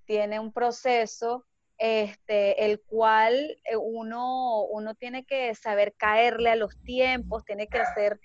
tiene 0.06 0.40
un 0.40 0.52
proceso 0.52 1.46
este, 1.80 2.66
el 2.66 2.78
cual 2.82 3.56
eh, 3.64 3.74
uno, 3.74 4.64
uno 4.64 4.94
tiene 4.94 5.24
que 5.24 5.54
saber 5.54 5.94
caerle 5.96 6.50
a 6.50 6.56
los 6.56 6.78
tiempos, 6.82 7.42
tiene 7.46 7.68
que 7.68 7.78
hacer, 7.78 8.20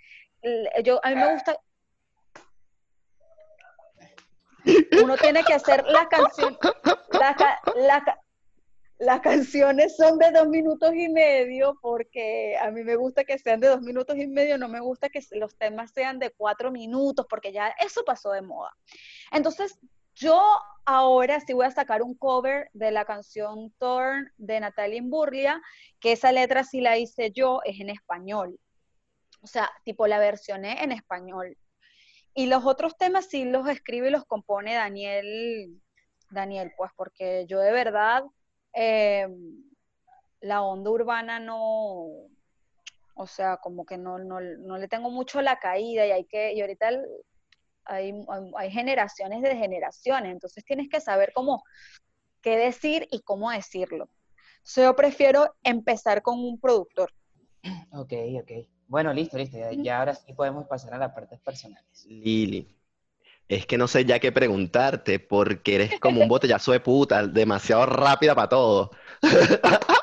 yo, 0.84 1.00
a 1.04 1.10
mí 1.10 1.16
me 1.16 1.32
gusta, 1.34 1.58
uno 5.02 5.16
tiene 5.16 5.44
que 5.46 5.54
hacer 5.54 5.86
la 5.88 6.10
canción, 6.10 6.58
las 8.98 9.22
canciones 9.22 9.96
son 9.96 10.20
de 10.20 10.32
dos 10.32 10.50
minutos 10.50 10.94
y 10.94 11.08
medio 11.08 11.80
porque 11.82 12.58
a 12.58 12.72
mí 12.72 12.84
me 12.84 12.98
gusta 12.98 13.24
que 13.24 13.40
sean 13.40 13.62
de 13.62 13.70
dos 13.70 13.82
minutos 13.82 14.18
y 14.18 14.28
medio, 14.28 14.58
no 14.58 14.68
me 14.68 14.82
gusta 14.82 15.08
que 15.08 15.22
los 15.32 15.56
temas 15.56 15.92
sean 15.94 16.20
de 16.20 16.32
cuatro 16.32 16.72
minutos 16.72 17.26
porque 17.30 17.54
ya 17.54 17.74
eso 17.80 18.04
pasó 18.04 18.32
de 18.32 18.42
moda. 18.42 18.76
Entonces, 19.32 19.80
yo 20.16 20.42
ahora 20.86 21.40
sí 21.42 21.54
voy 21.54 21.66
a 21.66 21.72
sacar 21.72 22.02
un 22.02 22.16
cover 22.16 22.70
de 22.74 22.92
la 22.92 23.06
canción 23.06 23.72
Torn 23.78 24.32
de 24.38 24.60
Natalia 24.60 24.98
Imburlia, 24.98 25.62
que 26.00 26.14
esa 26.14 26.32
letra 26.32 26.64
sí 26.64 26.82
la 26.82 26.98
hice 26.98 27.32
yo, 27.32 27.62
es 27.66 27.80
en 27.80 27.90
español. 27.90 28.60
O 29.42 29.48
sea, 29.48 29.70
tipo 29.84 30.08
la 30.08 30.20
versioné 30.20 30.84
en 30.84 30.92
español. 30.92 31.58
Y 32.34 32.48
los 32.48 32.66
otros 32.66 32.98
temas 32.98 33.28
sí 33.28 33.46
los 33.46 33.68
escribe 33.68 34.08
y 34.08 34.12
los 34.12 34.26
compone 34.26 34.76
Daniel, 34.76 35.82
Daniel, 36.30 36.72
pues 36.78 36.92
porque 36.96 37.46
yo 37.48 37.60
de 37.60 37.72
verdad 37.72 38.24
eh, 38.74 39.28
la 40.42 40.62
onda 40.62 40.90
urbana 40.92 41.40
no, 41.40 42.28
o 43.16 43.28
sea, 43.28 43.58
como 43.58 43.86
que 43.86 43.98
no, 43.98 44.20
no, 44.20 44.42
no, 44.42 44.78
le 44.78 44.88
tengo 44.88 45.10
mucho 45.10 45.42
la 45.42 45.60
caída 45.60 46.06
y 46.06 46.12
hay 46.12 46.26
que, 46.26 46.54
y 46.54 46.62
ahorita 46.62 46.90
el, 46.90 47.06
hay, 47.86 48.72
generaciones 48.72 49.42
de 49.42 49.56
generaciones, 49.56 50.32
entonces 50.32 50.64
tienes 50.66 50.90
que 50.90 51.00
saber 51.00 51.32
cómo, 51.34 51.64
qué 52.42 52.58
decir 52.58 53.08
y 53.12 53.22
cómo 53.22 53.52
decirlo. 53.52 54.10
yo 54.76 54.96
prefiero 54.96 55.56
empezar 55.64 56.22
con 56.22 56.40
un 56.40 56.60
productor. 56.60 57.12
Ok, 57.92 58.14
ok. 58.42 58.52
Bueno, 58.88 59.14
listo, 59.14 59.38
listo. 59.38 59.58
Ya, 59.84 60.00
ahora 60.00 60.14
sí 60.14 60.34
podemos 60.34 60.68
pasar 60.68 60.94
a 60.94 60.98
las 60.98 61.14
partes 61.14 61.40
personales. 61.40 62.06
Lili, 62.06 62.76
es 63.48 63.66
que 63.66 63.78
no 63.78 63.88
sé 63.88 64.06
ya 64.06 64.20
qué 64.20 64.32
preguntarte 64.32 65.20
porque 65.20 65.76
eres 65.76 66.00
como 66.00 66.22
un 66.22 66.28
botellazo 66.28 66.72
de 66.72 66.80
puta, 66.80 67.26
demasiado 67.28 67.86
rápida 67.86 68.36
para 68.36 68.50
todo. 68.50 68.92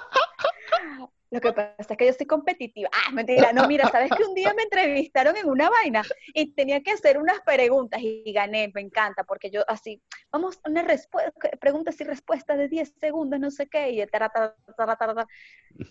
Lo 1.33 1.41
que 1.41 1.51
pasa 1.55 1.75
es 1.79 1.97
que 1.97 2.07
yo 2.07 2.13
soy 2.13 2.27
competitiva. 2.27 2.91
Ah, 2.93 3.11
mentira, 3.11 3.55
no, 3.55 3.67
mira, 3.67 3.89
sabes 3.89 4.11
que 4.15 4.23
un 4.23 4.35
día 4.35 4.53
me 4.53 4.65
entrevistaron 4.65 5.35
en 5.35 5.49
una 5.49 5.71
vaina 5.71 6.03
y 6.35 6.53
tenía 6.53 6.83
que 6.83 6.91
hacer 6.91 7.17
unas 7.17 7.41
preguntas 7.41 8.03
y 8.03 8.31
gané, 8.35 8.71
me 8.75 8.83
encanta, 8.83 9.25
porque 9.25 9.51
yo 9.51 9.63
así, 9.67 10.03
vamos, 10.31 10.61
una 10.67 10.85
preguntas 11.59 11.99
y 12.03 12.05
respuestas 12.05 12.59
de 12.59 12.69
10 12.69 12.93
segundos, 13.01 13.41
no 13.41 13.51
sé 13.51 13.67
qué, 13.67 13.93
y 13.93 14.07
tar, 14.09 14.31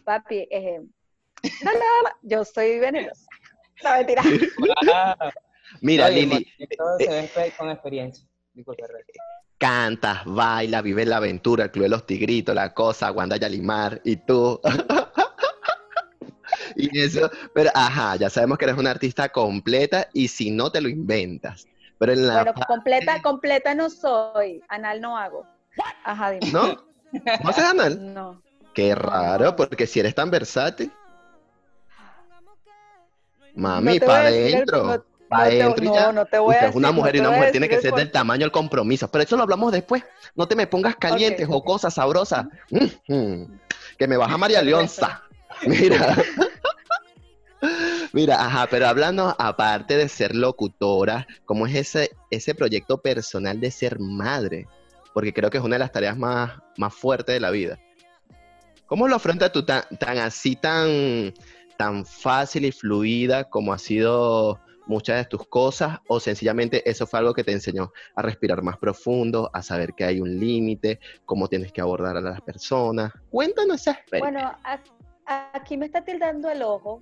papi, 0.06 0.48
eh, 0.52 0.82
yo 2.22 2.46
soy 2.46 2.78
venenosa. 2.78 3.26
No, 3.84 3.98
mentira. 3.98 4.22
Mira, 5.82 6.08
Lili. 6.10 6.46
Todo 6.78 7.00
se 7.00 7.08
ve 7.10 7.54
con 7.58 7.72
experiencia. 7.72 8.28
Disculpe, 8.54 8.84
cantas, 9.58 10.26
baila, 10.26 10.82
vive 10.82 11.06
la 11.06 11.18
aventura, 11.18 11.66
el 11.66 11.72
Club 11.72 11.84
de 11.84 11.90
los 11.90 12.06
Tigritos, 12.06 12.54
la 12.54 12.74
cosa, 12.74 13.12
Wanda 13.12 13.38
Yalimar 13.38 14.02
y 14.04 14.18
tú. 14.18 14.60
y 16.76 17.00
eso, 17.00 17.30
pero 17.54 17.70
ajá, 17.74 18.16
ya 18.16 18.30
sabemos 18.30 18.58
que 18.58 18.66
eres 18.66 18.78
una 18.78 18.92
artista 18.92 19.30
completa 19.30 20.08
y 20.14 20.28
si 20.28 20.52
no 20.52 20.72
te 20.72 20.82
lo 20.82 20.90
inventas. 20.90 21.68
Pero 21.98 22.14
en 22.14 22.28
la 22.28 22.44
bueno, 22.44 22.54
completa, 22.68 23.22
completa 23.22 23.76
no 23.76 23.90
soy, 23.90 24.62
anal 24.70 25.02
no 25.02 25.18
hago. 25.18 25.46
Ajá, 26.04 26.32
dime. 26.32 26.52
¿No? 26.52 26.84
¿No 27.12 27.50
haces 27.50 27.64
anal? 27.64 28.14
No. 28.14 28.42
Qué 28.74 28.96
raro, 28.96 29.56
porque 29.56 29.86
si 29.86 30.00
eres 30.00 30.16
tan 30.16 30.32
versátil. 30.32 30.92
Mami, 33.54 34.00
para 34.00 34.28
adentro. 34.28 35.06
Para 35.30 35.44
adentro 35.44 35.86
no, 35.86 35.94
ya. 35.94 36.12
No 36.12 36.26
te 36.26 36.40
voy 36.40 36.56
a 36.56 36.62
decir, 36.64 36.78
una 36.78 36.92
mujer 36.92 37.16
y 37.16 37.20
una 37.20 37.32
mujer 37.32 37.52
tiene 37.52 37.70
que 37.70 37.82
ser 37.82 37.94
del 37.94 38.12
tamaño 38.12 38.42
del 38.42 38.52
compromiso. 38.52 39.10
Pero 39.10 39.24
eso 39.24 39.38
lo 39.38 39.44
hablamos 39.44 39.72
después. 39.72 40.04
No 40.36 40.48
te 40.48 40.56
me 40.56 40.68
pongas 40.68 40.96
calientes 40.96 41.48
o 41.50 41.64
cosas 41.64 41.94
sabrosas. 41.94 42.48
que 43.98 44.08
me 44.08 44.18
baja 44.18 44.38
María 44.38 44.62
Leonza. 44.62 45.24
Mira. 45.68 46.18
Mira, 48.14 48.46
ajá, 48.46 48.68
pero 48.70 48.88
hablando 48.88 49.36
aparte 49.40 49.96
de 49.96 50.10
ser 50.10 50.36
locutora, 50.36 51.28
¿cómo 51.46 51.66
es 51.66 51.76
ese, 51.76 52.12
ese 52.30 52.54
proyecto 52.54 53.02
personal 53.02 53.60
de 53.62 53.72
ser 53.72 54.00
madre? 54.00 54.68
Porque 55.14 55.34
creo 55.34 55.50
que 55.50 55.58
es 55.58 55.64
una 55.64 55.76
de 55.76 55.80
las 55.80 55.94
tareas 55.94 56.18
más, 56.18 56.52
más 56.78 56.94
fuertes 56.94 57.34
de 57.34 57.40
la 57.40 57.52
vida. 57.52 57.80
¿Cómo 58.86 59.08
lo 59.08 59.16
afrontas 59.16 59.54
tú 59.54 59.64
tan, 59.64 59.86
así, 60.18 60.58
tan, 60.58 61.34
tan 61.78 62.06
fácil 62.06 62.66
y 62.66 62.74
fluida 62.74 63.46
como 63.46 63.72
ha 63.72 63.78
sido 63.78 64.60
muchas 64.88 65.18
de 65.18 65.26
tus 65.26 65.48
cosas 65.48 66.00
o 66.10 66.20
sencillamente 66.20 66.90
eso 66.90 67.08
fue 67.08 67.20
algo 67.20 67.34
que 67.34 67.46
te 67.46 67.54
enseñó 67.54 67.94
a 68.16 68.22
respirar 68.22 68.62
más 68.62 68.78
profundo, 68.78 69.50
a 69.54 69.62
saber 69.62 69.94
que 69.94 70.04
hay 70.04 70.20
un 70.20 70.38
límite, 70.38 71.00
cómo 71.26 71.48
tienes 71.48 71.72
que 71.72 71.80
abordar 71.80 72.18
a 72.18 72.22
las 72.22 72.42
personas. 72.42 73.14
Cuéntanos 73.30 73.80
esa 73.80 73.92
experiencia. 73.92 74.60
Bueno, 74.66 74.92
aquí 75.54 75.78
me 75.78 75.86
está 75.86 76.04
tildando 76.04 76.50
el 76.50 76.62
ojo 76.62 77.02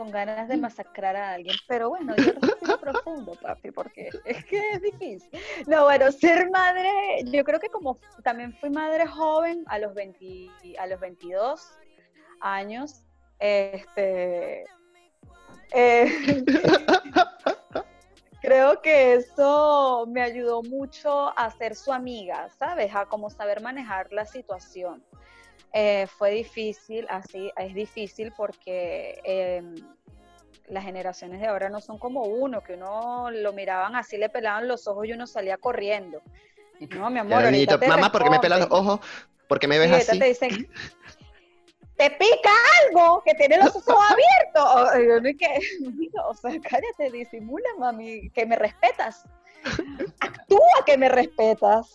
con 0.00 0.10
ganas 0.10 0.48
de 0.48 0.56
masacrar 0.56 1.14
a 1.14 1.34
alguien, 1.34 1.54
pero 1.68 1.90
bueno, 1.90 2.16
yo 2.16 2.32
respiro 2.40 2.80
profundo, 2.80 3.34
papi, 3.34 3.70
porque 3.70 4.08
es 4.24 4.42
que 4.46 4.72
es 4.72 4.80
difícil. 4.80 5.28
No, 5.66 5.84
bueno, 5.84 6.10
ser 6.10 6.48
madre, 6.50 6.90
yo 7.26 7.44
creo 7.44 7.60
que 7.60 7.68
como 7.68 7.98
también 8.24 8.54
fui 8.54 8.70
madre 8.70 9.06
joven 9.06 9.62
a 9.66 9.78
los, 9.78 9.92
20, 9.92 10.78
a 10.78 10.86
los 10.86 10.98
22 11.00 11.78
años, 12.40 13.02
este, 13.40 14.64
eh, 15.74 16.44
creo 18.40 18.80
que 18.80 19.12
eso 19.16 20.06
me 20.08 20.22
ayudó 20.22 20.62
mucho 20.62 21.38
a 21.38 21.50
ser 21.50 21.76
su 21.76 21.92
amiga, 21.92 22.48
¿sabes? 22.58 22.94
A 22.94 23.04
como 23.04 23.28
saber 23.28 23.60
manejar 23.60 24.10
la 24.14 24.24
situación. 24.24 25.04
Eh, 25.72 26.06
fue 26.18 26.32
difícil, 26.32 27.06
así 27.08 27.52
es 27.56 27.74
difícil 27.74 28.32
porque 28.36 29.20
em, 29.24 29.76
las 30.68 30.84
generaciones 30.84 31.40
de 31.40 31.46
ahora 31.46 31.68
no 31.68 31.80
son 31.80 31.98
como 31.98 32.22
uno, 32.22 32.60
que 32.62 32.74
uno 32.74 33.30
lo 33.30 33.52
miraban 33.52 33.94
así, 33.94 34.16
le 34.16 34.28
pelaban 34.28 34.66
los 34.66 34.88
ojos 34.88 35.06
y 35.06 35.12
uno 35.12 35.26
salía 35.26 35.58
corriendo. 35.58 36.22
No, 36.90 37.10
mi 37.10 37.18
amor, 37.20 37.44
mamá, 37.86 38.10
¿por 38.10 38.24
qué 38.24 38.30
me 38.30 38.40
pelas 38.40 38.60
los 38.60 38.70
ojos? 38.70 39.00
¿Por 39.46 39.58
qué 39.60 39.68
me 39.68 39.78
ves 39.78 40.08
así? 40.08 40.18
Te 40.18 40.24
dicen, 40.24 40.50
te 41.96 42.10
pica 42.10 42.50
algo, 42.86 43.22
que 43.24 43.34
tiene 43.34 43.58
los 43.58 43.76
ojos 43.76 43.94
abiertos. 44.10 44.64
O, 46.24 46.34
sea, 46.34 46.50
cállate, 46.62 47.10
disimula, 47.12 47.68
mami, 47.78 48.30
que 48.30 48.44
me 48.44 48.56
respetas. 48.56 49.24
Actúa 50.20 50.84
que 50.86 50.96
me 50.96 51.08
respetas. 51.08 51.90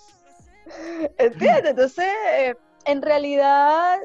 ¿Entiendes? 1.17 1.71
Entonces, 1.71 2.55
en 2.85 3.01
realidad, 3.01 3.99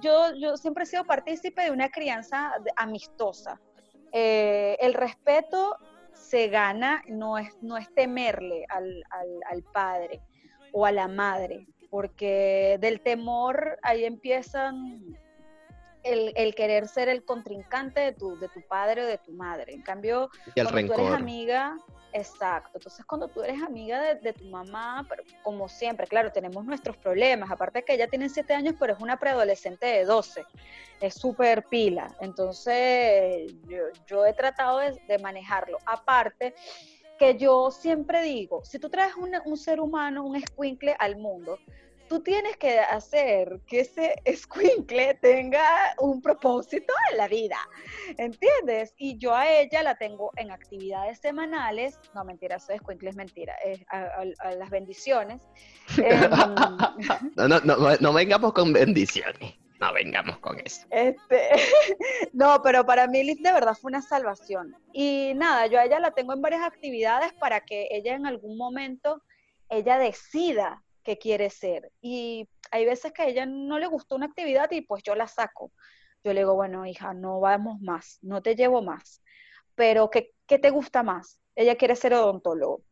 yo, 0.00 0.34
yo 0.34 0.56
siempre 0.56 0.84
he 0.84 0.86
sido 0.86 1.04
partícipe 1.04 1.62
de 1.62 1.70
una 1.70 1.90
crianza 1.90 2.52
amistosa. 2.76 3.60
Eh, 4.12 4.76
el 4.80 4.94
respeto 4.94 5.76
se 6.12 6.48
gana, 6.48 7.02
no 7.08 7.38
es, 7.38 7.50
no 7.62 7.76
es 7.76 7.92
temerle 7.94 8.64
al, 8.68 9.02
al 9.50 9.62
padre 9.72 10.20
o 10.72 10.86
a 10.86 10.92
la 10.92 11.08
madre, 11.08 11.66
porque 11.90 12.78
del 12.80 13.00
temor 13.00 13.78
ahí 13.82 14.04
empiezan 14.04 15.16
el, 16.06 16.54
querer 16.54 16.88
ser 16.88 17.08
el 17.08 17.24
contrincante 17.24 18.00
de 18.00 18.12
tu, 18.12 18.38
de 18.38 18.48
tu 18.48 18.62
padre 18.62 19.02
o 19.02 19.06
de 19.06 19.18
tu 19.18 19.32
madre. 19.32 19.72
En 19.74 19.82
cambio, 19.82 20.30
cuando 20.54 20.94
tú 20.94 21.00
eres 21.00 21.14
amiga, 21.14 21.76
exacto. 22.12 22.72
Entonces, 22.74 23.04
cuando 23.04 23.28
tú 23.28 23.42
eres 23.42 23.62
amiga 23.62 24.14
de, 24.14 24.32
tu 24.32 24.44
mamá, 24.46 25.06
pero 25.08 25.22
como 25.42 25.68
siempre, 25.68 26.06
claro, 26.06 26.32
tenemos 26.32 26.64
nuestros 26.64 26.96
problemas. 26.96 27.50
Aparte 27.50 27.84
que 27.84 27.94
ella 27.94 28.08
tiene 28.08 28.28
7 28.28 28.54
años, 28.54 28.74
pero 28.78 28.94
es 28.94 29.00
una 29.00 29.18
preadolescente 29.18 29.86
de 29.86 30.04
12. 30.04 30.44
Es 31.00 31.14
súper 31.14 31.64
pila. 31.64 32.14
Entonces, 32.20 33.52
yo, 34.06 34.26
he 34.26 34.32
tratado 34.32 34.78
de, 34.78 35.18
manejarlo. 35.18 35.78
Aparte, 35.86 36.54
que 37.18 37.36
yo 37.36 37.70
siempre 37.70 38.22
digo, 38.22 38.64
si 38.64 38.78
tú 38.78 38.90
traes 38.90 39.14
un 39.16 39.56
ser 39.56 39.80
humano, 39.80 40.24
un 40.24 40.36
escuincle 40.36 40.94
al 40.98 41.16
mundo, 41.16 41.58
tú 42.08 42.20
tienes 42.20 42.56
que 42.56 42.78
hacer 42.78 43.60
que 43.66 43.80
ese 43.80 44.14
escuincle 44.24 45.14
tenga 45.14 45.94
un 45.98 46.22
propósito 46.22 46.92
en 47.10 47.18
la 47.18 47.28
vida, 47.28 47.58
¿entiendes? 48.16 48.94
Y 48.96 49.18
yo 49.18 49.34
a 49.34 49.48
ella 49.48 49.82
la 49.82 49.96
tengo 49.96 50.30
en 50.36 50.50
actividades 50.50 51.18
semanales, 51.18 51.98
no 52.14 52.24
mentira, 52.24 52.56
eso 52.56 52.72
escuincle 52.72 53.10
es 53.10 53.16
mentira, 53.16 53.54
es 53.64 53.84
a, 53.88 54.24
las 54.54 54.70
bendiciones. 54.70 55.42
Em, 55.98 56.30
no, 57.36 57.48
no, 57.48 57.60
no, 57.60 57.96
no 58.00 58.12
vengamos 58.12 58.52
con 58.52 58.72
bendiciones. 58.72 59.54
No 59.78 59.92
vengamos 59.92 60.38
con 60.38 60.58
eso. 60.60 60.86
Este, 60.90 61.50
no, 62.32 62.62
pero 62.62 62.86
para 62.86 63.06
mí 63.06 63.22
de 63.34 63.52
verdad 63.52 63.76
fue 63.78 63.90
una 63.90 64.00
salvación. 64.00 64.74
Y 64.94 65.32
nada, 65.36 65.66
yo 65.66 65.78
a 65.78 65.84
ella 65.84 66.00
la 66.00 66.12
tengo 66.12 66.32
en 66.32 66.40
varias 66.40 66.62
actividades 66.62 67.34
para 67.34 67.60
que 67.60 67.88
ella 67.90 68.14
en 68.14 68.26
algún 68.26 68.56
momento, 68.56 69.22
ella 69.68 69.98
decida 69.98 70.82
que 71.06 71.18
quiere 71.18 71.50
ser. 71.50 71.92
Y 72.02 72.48
hay 72.72 72.84
veces 72.84 73.12
que 73.12 73.22
a 73.22 73.26
ella 73.26 73.46
no 73.46 73.78
le 73.78 73.86
gustó 73.86 74.16
una 74.16 74.26
actividad 74.26 74.68
y 74.72 74.80
pues 74.80 75.04
yo 75.04 75.14
la 75.14 75.28
saco. 75.28 75.70
Yo 76.24 76.32
le 76.32 76.40
digo, 76.40 76.56
bueno, 76.56 76.84
hija, 76.84 77.14
no 77.14 77.38
vamos 77.38 77.80
más, 77.80 78.18
no 78.22 78.42
te 78.42 78.56
llevo 78.56 78.82
más. 78.82 79.22
Pero, 79.76 80.10
¿qué, 80.10 80.32
qué 80.48 80.58
te 80.58 80.70
gusta 80.70 81.04
más? 81.04 81.38
Ella 81.54 81.76
quiere 81.76 81.94
ser 81.94 82.12
odontólogo. 82.12 82.82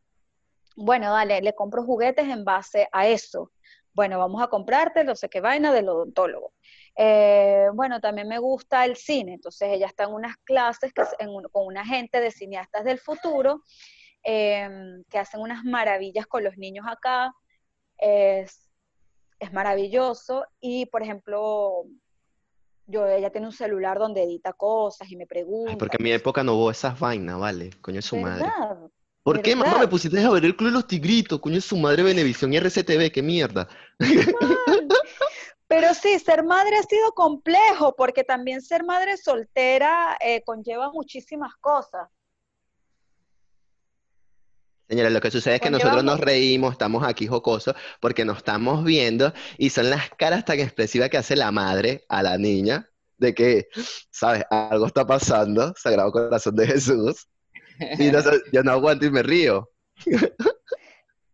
Bueno, 0.77 1.11
dale, 1.11 1.41
le 1.43 1.55
compro 1.57 1.83
juguetes 1.83 2.29
en 2.29 2.45
base 2.45 2.89
a 2.93 3.09
eso. 3.09 3.51
Bueno, 3.93 4.19
vamos 4.19 4.41
a 4.43 4.47
comprarte 4.47 5.03
no 5.03 5.17
sé 5.17 5.29
qué 5.29 5.41
vaina 5.41 5.73
del 5.73 5.89
odontólogo. 5.89 6.53
Eh, 6.97 7.67
bueno, 7.75 8.01
también 8.01 8.29
me 8.29 8.39
gusta 8.39 8.85
el 8.85 8.97
cine, 8.97 9.35
entonces 9.35 9.71
ella 9.73 9.87
está 9.87 10.05
en 10.05 10.13
unas 10.13 10.37
clases 10.45 10.93
con 10.93 11.67
una 11.67 11.85
gente 11.85 12.21
de 12.21 12.31
cineastas 12.31 12.85
del 12.85 13.01
futuro 13.01 13.63
em, 14.23 15.03
que 15.11 15.19
hacen 15.19 15.41
unas 15.41 15.65
maravillas 15.65 16.27
con 16.27 16.45
los 16.45 16.57
niños 16.57 16.87
acá 16.89 17.33
es, 17.99 18.71
es 19.39 19.53
maravilloso 19.53 20.45
y, 20.61 20.87
por 20.87 21.03
ejemplo, 21.03 21.85
yo, 22.87 23.07
ella 23.07 23.31
tiene 23.31 23.47
un 23.47 23.53
celular 23.53 23.99
donde 23.99 24.23
edita 24.23 24.53
cosas 24.53 25.11
y 25.11 25.17
me 25.17 25.27
pregunta. 25.27 25.77
porque 25.79 25.97
en 25.99 26.05
mi 26.05 26.13
época 26.13 26.43
no 26.43 26.55
hubo 26.55 26.71
esas 26.71 26.99
vainas, 26.99 27.39
¿vale? 27.39 27.71
Coño 27.81 28.01
es 28.01 28.05
su 28.05 28.17
madre. 28.17 28.47
¿Por 29.23 29.41
qué, 29.41 29.57
mamá, 29.57 29.79
me 29.79 29.89
pusiste 29.89 30.23
a 30.23 30.31
ver 30.31 30.45
el 30.45 30.55
Club 30.55 30.69
de 30.69 30.75
los 30.75 30.87
Tigritos? 30.87 31.41
Coño 31.41 31.57
es 31.57 31.65
su 31.65 31.79
madre, 31.79 32.03
Benevisión 32.03 32.53
y 32.53 32.59
RCTV, 32.59 33.11
qué 33.11 33.23
mierda. 33.23 33.67
Pero 35.67 35.95
sí, 35.95 36.19
ser 36.19 36.45
madre 36.45 36.77
ha 36.77 36.83
sido 36.83 37.13
complejo, 37.13 37.97
porque 37.97 38.23
también 38.23 38.61
ser 38.61 38.85
madre 38.85 39.17
soltera 39.17 40.19
eh, 40.21 40.43
conlleva 40.45 40.93
muchísimas 40.93 41.57
cosas. 41.57 42.11
Señora, 44.89 45.09
lo 45.09 45.21
que 45.21 45.31
sucede 45.31 45.55
es 45.57 45.61
que 45.61 45.71
nosotros 45.71 46.05
nos 46.05 46.21
reímos, 46.21 46.73
estamos 46.73 47.05
aquí 47.05 47.27
jocosos, 47.27 47.75
porque 48.01 48.25
nos 48.25 48.39
estamos 48.39 48.85
viendo 48.85 49.33
y 49.57 49.71
son 49.71 49.89
las 49.89 50.11
caras 50.11 50.45
tan 50.45 50.61
expresivas 50.61 51.09
que 51.09 51.17
hace 51.17 51.37
la 51.37 51.51
madre 51.51 52.05
a 52.09 52.23
la 52.23 52.37
niña 52.37 52.89
de 53.17 53.35
que, 53.35 53.69
¿sabes? 54.11 54.45
Algo 54.51 54.87
está 54.87 55.07
pasando, 55.07 55.73
Sagrado 55.77 56.13
Corazón 56.13 56.57
de 56.57 56.67
Jesús, 56.67 57.29
y 57.99 58.11
yo 58.53 58.63
no 58.63 58.73
aguanto 58.73 59.07
y 59.07 59.11
me 59.11 59.23
río. 59.23 59.71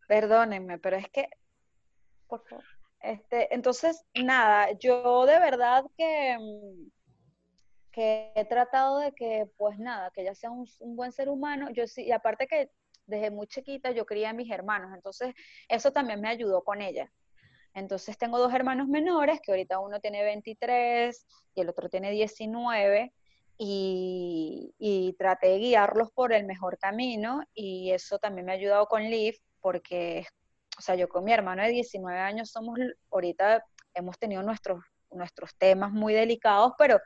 Perdónenme, 0.07 0.79
pero 0.79 0.97
es 0.97 1.09
que, 1.11 1.29
por 2.29 2.47
favor. 2.47 2.65
Este, 3.01 3.53
entonces, 3.55 4.05
nada, 4.15 4.73
yo 4.79 5.25
de 5.27 5.39
verdad 5.39 5.85
que, 5.97 6.37
que 7.91 8.31
he 8.37 8.45
tratado 8.45 8.99
de 8.99 9.13
que, 9.13 9.49
pues 9.57 9.79
nada, 9.79 10.11
que 10.15 10.23
ella 10.23 10.35
sea 10.35 10.51
un, 10.51 10.69
un 10.81 10.97
buen 10.97 11.11
ser 11.11 11.29
humano. 11.29 11.71
Yo 11.71 11.87
sí, 11.87 12.05
y 12.05 12.13
aparte 12.13 12.47
que 12.47 12.71
desde 13.11 13.31
muy 13.31 13.47
chiquita 13.47 13.91
yo 13.91 14.07
quería 14.07 14.31
a 14.31 14.33
mis 14.33 14.51
hermanos, 14.51 14.93
entonces 14.95 15.35
eso 15.69 15.93
también 15.93 16.21
me 16.21 16.29
ayudó 16.29 16.63
con 16.63 16.81
ella. 16.81 17.11
Entonces 17.75 18.19
tengo 18.19 18.39
dos 18.39 18.53
hermanos 18.53 18.89
menores, 18.89 19.41
que 19.43 19.53
ahorita 19.53 19.79
uno 19.79 20.01
tiene 20.01 20.23
23 20.25 21.27
y 21.55 21.61
el 21.61 21.69
otro 21.69 21.89
tiene 21.89 22.11
19, 22.11 23.13
y, 23.63 24.75
y 24.79 25.13
traté 25.19 25.49
de 25.49 25.59
guiarlos 25.59 26.11
por 26.13 26.33
el 26.33 26.47
mejor 26.47 26.79
camino, 26.79 27.43
y 27.53 27.91
eso 27.91 28.19
también 28.19 28.47
me 28.47 28.53
ha 28.53 28.55
ayudado 28.55 28.87
con 28.87 29.03
Liv, 29.03 29.37
porque, 29.61 30.27
o 30.79 30.81
sea, 30.81 30.95
yo 30.95 31.09
con 31.09 31.25
mi 31.25 31.33
hermano 31.33 31.63
de 31.63 31.69
19 31.69 32.19
años 32.19 32.51
somos, 32.51 32.79
ahorita 33.11 33.65
hemos 33.95 34.19
tenido 34.19 34.43
nuestros, 34.43 34.83
nuestros 35.11 35.55
temas 35.57 35.93
muy 35.93 36.15
delicados, 36.15 36.73
pero 36.79 37.01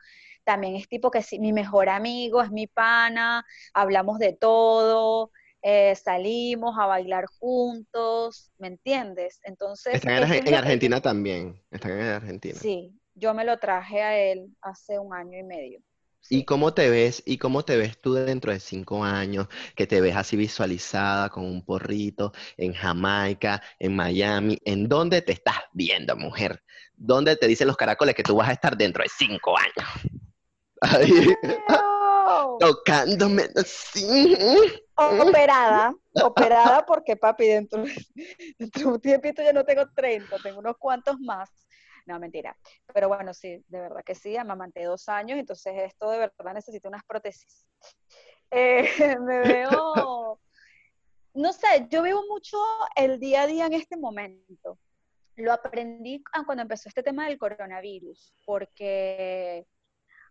también 0.45 0.75
es 0.75 0.87
tipo 0.87 1.11
que 1.11 1.21
sí, 1.21 1.39
mi 1.39 1.51
mejor 1.51 1.89
amigo, 1.89 2.41
es 2.41 2.51
mi 2.51 2.67
pana, 2.67 3.45
hablamos 3.73 4.19
de 4.19 4.33
todo, 4.33 5.31
eh, 5.67 5.95
salimos 5.95 6.77
a 6.77 6.85
bailar 6.85 7.25
juntos, 7.39 8.51
¿me 8.59 8.67
entiendes? 8.67 9.39
Entonces... 9.41 9.95
Están 9.95 10.31
en, 10.31 10.53
Argentina 10.53 11.01
también, 11.01 11.59
están 11.71 11.93
en 11.93 12.05
Argentina. 12.05 12.55
Sí, 12.55 12.93
yo 13.15 13.33
me 13.33 13.43
lo 13.43 13.57
traje 13.57 14.03
a 14.03 14.15
él 14.15 14.55
hace 14.61 14.99
un 14.99 15.11
año 15.11 15.39
y 15.39 15.43
medio. 15.43 15.79
¿Y 16.29 16.45
cómo 16.45 16.75
te 16.75 16.91
ves? 16.91 17.23
¿Y 17.25 17.39
cómo 17.39 17.65
te 17.65 17.77
ves 17.77 17.99
tú 17.99 18.13
dentro 18.13 18.51
de 18.51 18.59
cinco 18.59 19.03
años? 19.03 19.47
Que 19.75 19.87
te 19.87 20.01
ves 20.01 20.15
así 20.15 20.37
visualizada 20.37 21.29
con 21.29 21.45
un 21.45 21.65
porrito 21.65 22.31
en 22.57 22.73
Jamaica, 22.73 23.63
en 23.79 23.95
Miami. 23.95 24.59
¿En 24.65 24.87
dónde 24.87 25.23
te 25.23 25.31
estás 25.31 25.61
viendo, 25.73 26.15
mujer? 26.15 26.61
¿Dónde 26.93 27.37
te 27.37 27.47
dicen 27.47 27.65
los 27.65 27.77
caracoles 27.77 28.13
que 28.13 28.21
tú 28.21 28.35
vas 28.35 28.49
a 28.49 28.53
estar 28.53 28.77
dentro 28.77 29.01
de 29.01 29.09
cinco 29.09 29.55
años? 29.57 29.89
Ahí. 30.81 31.33
Tocándome 32.59 33.49
así. 33.55 34.37
Operada, 34.97 35.93
operada 36.23 36.85
porque 36.85 37.17
papi, 37.17 37.47
dentro, 37.47 37.83
dentro 38.57 38.81
de 38.81 38.87
un 38.87 39.01
tiempito 39.01 39.41
ya 39.41 39.51
no 39.51 39.65
tengo 39.65 39.89
30, 39.93 40.37
tengo 40.39 40.59
unos 40.59 40.77
cuantos 40.77 41.19
más. 41.19 41.49
No, 42.05 42.19
mentira. 42.19 42.55
Pero 42.93 43.07
bueno, 43.07 43.33
sí, 43.33 43.63
de 43.67 43.79
verdad 43.79 44.03
que 44.05 44.15
sí, 44.15 44.37
amamanté 44.37 44.83
dos 44.83 45.09
años, 45.09 45.39
entonces 45.39 45.73
esto 45.77 46.11
de 46.11 46.19
verdad 46.19 46.53
necesita 46.53 46.87
unas 46.87 47.03
prótesis. 47.03 47.67
Eh, 48.51 48.83
me 49.19 49.39
veo, 49.39 50.39
no 51.33 51.53
sé, 51.53 51.87
yo 51.89 52.03
vivo 52.03 52.23
mucho 52.29 52.57
el 52.95 53.19
día 53.19 53.41
a 53.41 53.47
día 53.47 53.65
en 53.65 53.73
este 53.73 53.97
momento. 53.97 54.77
Lo 55.35 55.51
aprendí 55.51 56.23
cuando 56.45 56.61
empezó 56.61 56.87
este 56.87 57.03
tema 57.03 57.27
del 57.27 57.37
coronavirus, 57.37 58.33
porque 58.45 59.65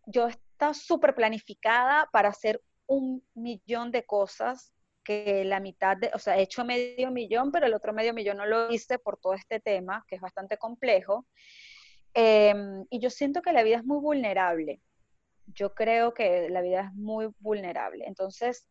yo 0.06 0.28
estaba 0.28 0.72
súper 0.72 1.14
planificada 1.14 2.08
para 2.12 2.30
hacer 2.30 2.62
un 2.86 3.24
millón 3.34 3.90
de 3.90 4.04
cosas 4.04 4.72
que 5.04 5.44
la 5.44 5.60
mitad 5.60 5.96
de, 5.96 6.10
o 6.14 6.18
sea, 6.18 6.38
he 6.38 6.42
hecho 6.42 6.64
medio 6.64 7.10
millón, 7.10 7.52
pero 7.52 7.66
el 7.66 7.74
otro 7.74 7.92
medio 7.92 8.14
millón 8.14 8.38
no 8.38 8.46
lo 8.46 8.70
hice 8.70 8.98
por 8.98 9.18
todo 9.18 9.34
este 9.34 9.60
tema, 9.60 10.04
que 10.08 10.16
es 10.16 10.20
bastante 10.20 10.56
complejo. 10.56 11.26
Em, 12.14 12.86
y 12.90 13.00
yo 13.00 13.10
siento 13.10 13.42
que 13.42 13.52
la 13.52 13.62
vida 13.62 13.76
es 13.78 13.84
muy 13.84 14.00
vulnerable. 14.00 14.80
Yo 15.46 15.74
creo 15.74 16.14
que 16.14 16.48
la 16.48 16.62
vida 16.62 16.80
es 16.82 16.94
muy 16.94 17.28
vulnerable. 17.40 18.04
Entonces, 18.06 18.68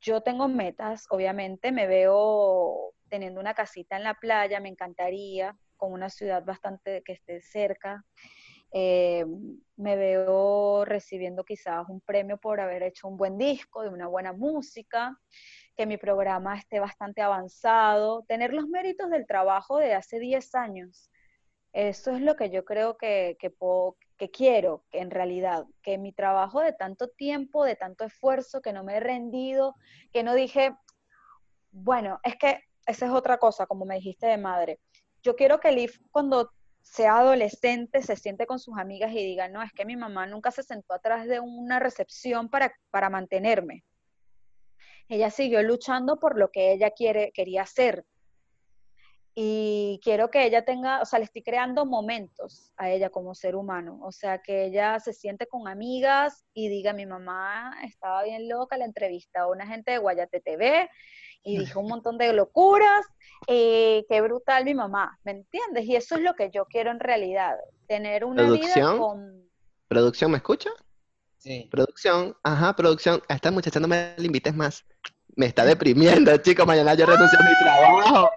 yo 0.00 0.22
tengo 0.22 0.48
metas, 0.48 1.06
obviamente, 1.10 1.72
me 1.72 1.86
veo 1.86 2.94
teniendo 3.08 3.40
una 3.40 3.54
casita 3.54 3.96
en 3.96 4.04
la 4.04 4.14
playa, 4.14 4.60
me 4.60 4.68
encantaría, 4.68 5.56
con 5.76 5.92
una 5.92 6.10
ciudad 6.10 6.44
bastante 6.44 7.02
que 7.04 7.12
esté 7.12 7.40
cerca. 7.40 8.04
Eh, 8.72 9.24
me 9.76 9.96
veo 9.96 10.84
recibiendo 10.84 11.44
quizás 11.44 11.88
un 11.88 12.00
premio 12.00 12.38
por 12.38 12.60
haber 12.60 12.82
hecho 12.82 13.08
un 13.08 13.16
buen 13.16 13.38
disco, 13.38 13.82
de 13.82 13.88
una 13.88 14.06
buena 14.06 14.32
música, 14.32 15.18
que 15.76 15.86
mi 15.86 15.96
programa 15.96 16.56
esté 16.58 16.78
bastante 16.78 17.22
avanzado, 17.22 18.24
tener 18.28 18.52
los 18.52 18.68
méritos 18.68 19.10
del 19.10 19.26
trabajo 19.26 19.78
de 19.78 19.94
hace 19.94 20.18
10 20.18 20.54
años. 20.54 21.10
Eso 21.72 22.10
es 22.10 22.20
lo 22.20 22.36
que 22.36 22.50
yo 22.50 22.64
creo 22.64 22.96
que, 22.96 23.36
que, 23.38 24.30
quiero, 24.30 24.84
que 24.90 24.98
en 24.98 25.10
realidad, 25.10 25.64
que 25.82 25.98
mi 25.98 26.12
trabajo 26.12 26.60
de 26.60 26.72
tanto 26.72 27.08
tiempo, 27.08 27.64
de 27.64 27.76
tanto 27.76 28.04
esfuerzo, 28.04 28.60
que 28.60 28.72
no 28.72 28.84
me 28.84 28.96
he 28.96 29.00
rendido, 29.00 29.76
que 30.12 30.22
no 30.22 30.34
dije, 30.34 30.74
bueno, 31.70 32.18
es 32.24 32.36
que 32.36 32.60
esa 32.86 33.06
es 33.06 33.12
otra 33.12 33.38
cosa, 33.38 33.66
como 33.66 33.84
me 33.84 33.94
dijiste 33.94 34.26
de 34.26 34.36
madre. 34.36 34.80
Yo 35.22 35.36
quiero 35.36 35.60
que 35.60 35.70
Liv 35.70 35.92
cuando 36.10 36.50
sea 36.82 37.18
adolescente, 37.18 38.02
se 38.02 38.16
siente 38.16 38.46
con 38.46 38.58
sus 38.58 38.78
amigas 38.78 39.12
y 39.12 39.16
diga, 39.16 39.48
no, 39.48 39.62
es 39.62 39.72
que 39.72 39.84
mi 39.84 39.96
mamá 39.96 40.26
nunca 40.26 40.50
se 40.50 40.62
sentó 40.62 40.94
atrás 40.94 41.26
de 41.26 41.40
una 41.40 41.78
recepción 41.78 42.48
para, 42.48 42.72
para 42.90 43.10
mantenerme. 43.10 43.84
Ella 45.08 45.30
siguió 45.30 45.62
luchando 45.62 46.18
por 46.18 46.38
lo 46.38 46.50
que 46.50 46.72
ella 46.72 46.90
quiere, 46.90 47.32
quería 47.32 47.62
hacer. 47.62 48.04
Y 49.34 50.00
quiero 50.02 50.30
que 50.30 50.44
ella 50.44 50.64
tenga, 50.64 51.00
o 51.00 51.04
sea, 51.04 51.18
le 51.18 51.24
estoy 51.24 51.42
creando 51.42 51.86
momentos 51.86 52.72
a 52.76 52.90
ella 52.90 53.10
como 53.10 53.34
ser 53.34 53.56
humano. 53.56 53.98
O 54.02 54.12
sea, 54.12 54.38
que 54.38 54.64
ella 54.64 54.98
se 54.98 55.12
siente 55.12 55.46
con 55.46 55.68
amigas 55.68 56.44
y 56.52 56.68
diga, 56.68 56.92
mi 56.92 57.06
mamá 57.06 57.76
estaba 57.84 58.24
bien 58.24 58.48
loca, 58.48 58.76
la 58.76 58.84
entrevista 58.84 59.42
a 59.42 59.48
una 59.48 59.66
gente 59.66 59.92
de 59.92 59.98
Guayate 59.98 60.40
TV 60.40 60.88
y 61.42 61.58
dijo 61.58 61.80
un 61.80 61.88
montón 61.88 62.18
de 62.18 62.32
locuras, 62.32 63.06
eh, 63.46 64.04
qué 64.08 64.20
brutal 64.20 64.64
mi 64.64 64.74
mamá, 64.74 65.18
¿me 65.24 65.32
entiendes? 65.32 65.84
Y 65.86 65.96
eso 65.96 66.16
es 66.16 66.22
lo 66.22 66.34
que 66.34 66.50
yo 66.50 66.66
quiero 66.66 66.90
en 66.90 67.00
realidad, 67.00 67.56
tener 67.86 68.24
una 68.24 68.50
vida 68.50 68.96
con... 68.96 69.48
¿Producción 69.88 70.30
me 70.30 70.36
escucha? 70.36 70.70
Sí. 71.38 71.68
Producción, 71.70 72.36
ajá, 72.42 72.76
producción, 72.76 73.22
a 73.28 73.34
esta 73.34 73.50
muchacha 73.50 73.80
no 73.80 73.88
me 73.88 74.14
la 74.16 74.24
invites 74.24 74.54
más. 74.54 74.84
Me 75.36 75.46
está 75.46 75.64
deprimiendo, 75.64 76.36
chicos, 76.38 76.66
mañana 76.66 76.94
yo 76.94 77.06
renuncio 77.06 77.38
a 77.38 77.42
mi 77.42 77.58
trabajo. 77.58 78.30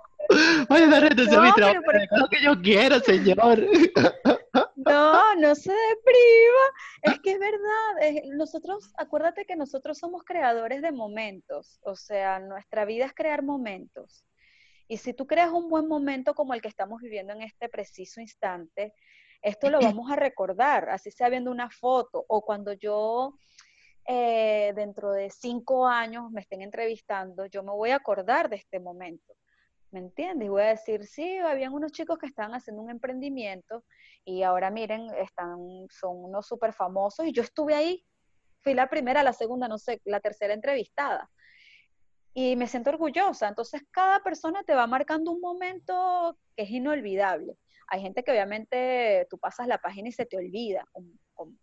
Mañana 0.70 1.00
renuncio 1.02 1.40
a 1.40 1.44
mi 1.44 1.52
trabajo, 1.52 1.80
es 1.92 2.20
lo 2.20 2.28
que 2.30 2.42
yo 2.42 2.62
quiero, 2.62 3.00
señor. 3.02 3.60
No, 4.86 5.36
no 5.36 5.56
se 5.56 5.72
deprima. 5.72 6.66
Es 7.02 7.20
que 7.20 7.32
es 7.32 7.40
verdad. 7.40 8.24
nosotros, 8.36 8.92
acuérdate 8.98 9.46
que 9.46 9.56
nosotros 9.56 9.98
somos 9.98 10.24
creadores 10.24 10.82
de 10.82 10.92
momentos. 10.92 11.80
O 11.84 11.96
sea, 11.96 12.40
nuestra 12.40 12.86
vida 12.86 13.06
es 13.06 13.14
crear 13.14 13.44
momentos. 13.44 14.26
Y 14.88 14.98
si 14.98 15.14
tú 15.14 15.26
creas 15.26 15.52
un 15.52 15.70
buen 15.70 15.88
momento 15.88 16.34
como 16.34 16.54
el 16.54 16.62
que 16.62 16.68
estamos 16.68 17.02
viviendo 17.02 17.34
en 17.34 17.42
este 17.42 17.70
preciso 17.70 18.22
instante, 18.22 18.94
esto 19.42 19.70
lo 19.70 19.80
vamos 19.82 20.10
a 20.10 20.16
recordar, 20.16 20.90
así 20.90 21.12
sea 21.12 21.30
viendo 21.30 21.52
una 21.52 21.70
foto 21.70 22.24
o 22.28 22.42
cuando 22.42 22.72
yo 22.74 23.38
eh, 24.06 24.72
dentro 24.76 25.12
de 25.12 25.30
cinco 25.30 25.86
años 25.86 26.32
me 26.32 26.42
estén 26.42 26.62
entrevistando, 26.62 27.46
yo 27.48 27.62
me 27.62 27.72
voy 27.72 27.92
a 27.92 27.98
acordar 27.98 28.50
de 28.50 28.58
este 28.58 28.80
momento. 28.80 29.34
¿Me 29.94 30.00
entiendes? 30.00 30.50
Voy 30.50 30.64
a 30.64 30.70
decir, 30.70 31.06
sí, 31.06 31.38
habían 31.38 31.72
unos 31.72 31.92
chicos 31.92 32.18
que 32.18 32.26
estaban 32.26 32.56
haciendo 32.56 32.82
un 32.82 32.90
emprendimiento 32.90 33.86
y 34.26 34.42
ahora 34.42 34.72
miren, 34.72 35.08
están, 35.20 35.86
son 35.92 36.18
unos 36.24 36.48
súper 36.48 36.74
famosos 36.74 37.28
y 37.28 37.32
yo 37.32 37.44
estuve 37.44 37.76
ahí, 37.76 38.04
fui 38.62 38.74
la 38.74 38.90
primera, 38.90 39.22
la 39.22 39.34
segunda, 39.34 39.68
no 39.68 39.78
sé, 39.78 40.02
la 40.06 40.20
tercera 40.20 40.56
entrevistada. 40.56 41.30
Y 42.34 42.56
me 42.56 42.66
siento 42.66 42.90
orgullosa. 42.90 43.48
Entonces, 43.48 43.84
cada 43.92 44.22
persona 44.24 44.64
te 44.64 44.74
va 44.74 44.88
marcando 44.88 45.32
un 45.32 45.40
momento 45.40 46.40
que 46.56 46.64
es 46.64 46.72
inolvidable. 46.72 47.56
Hay 47.88 48.02
gente 48.02 48.24
que 48.24 48.32
obviamente 48.32 49.28
tú 49.30 49.38
pasas 49.38 49.68
la 49.68 49.78
página 49.78 50.10
y 50.10 50.12
se 50.12 50.26
te 50.26 50.38
olvida, 50.38 50.88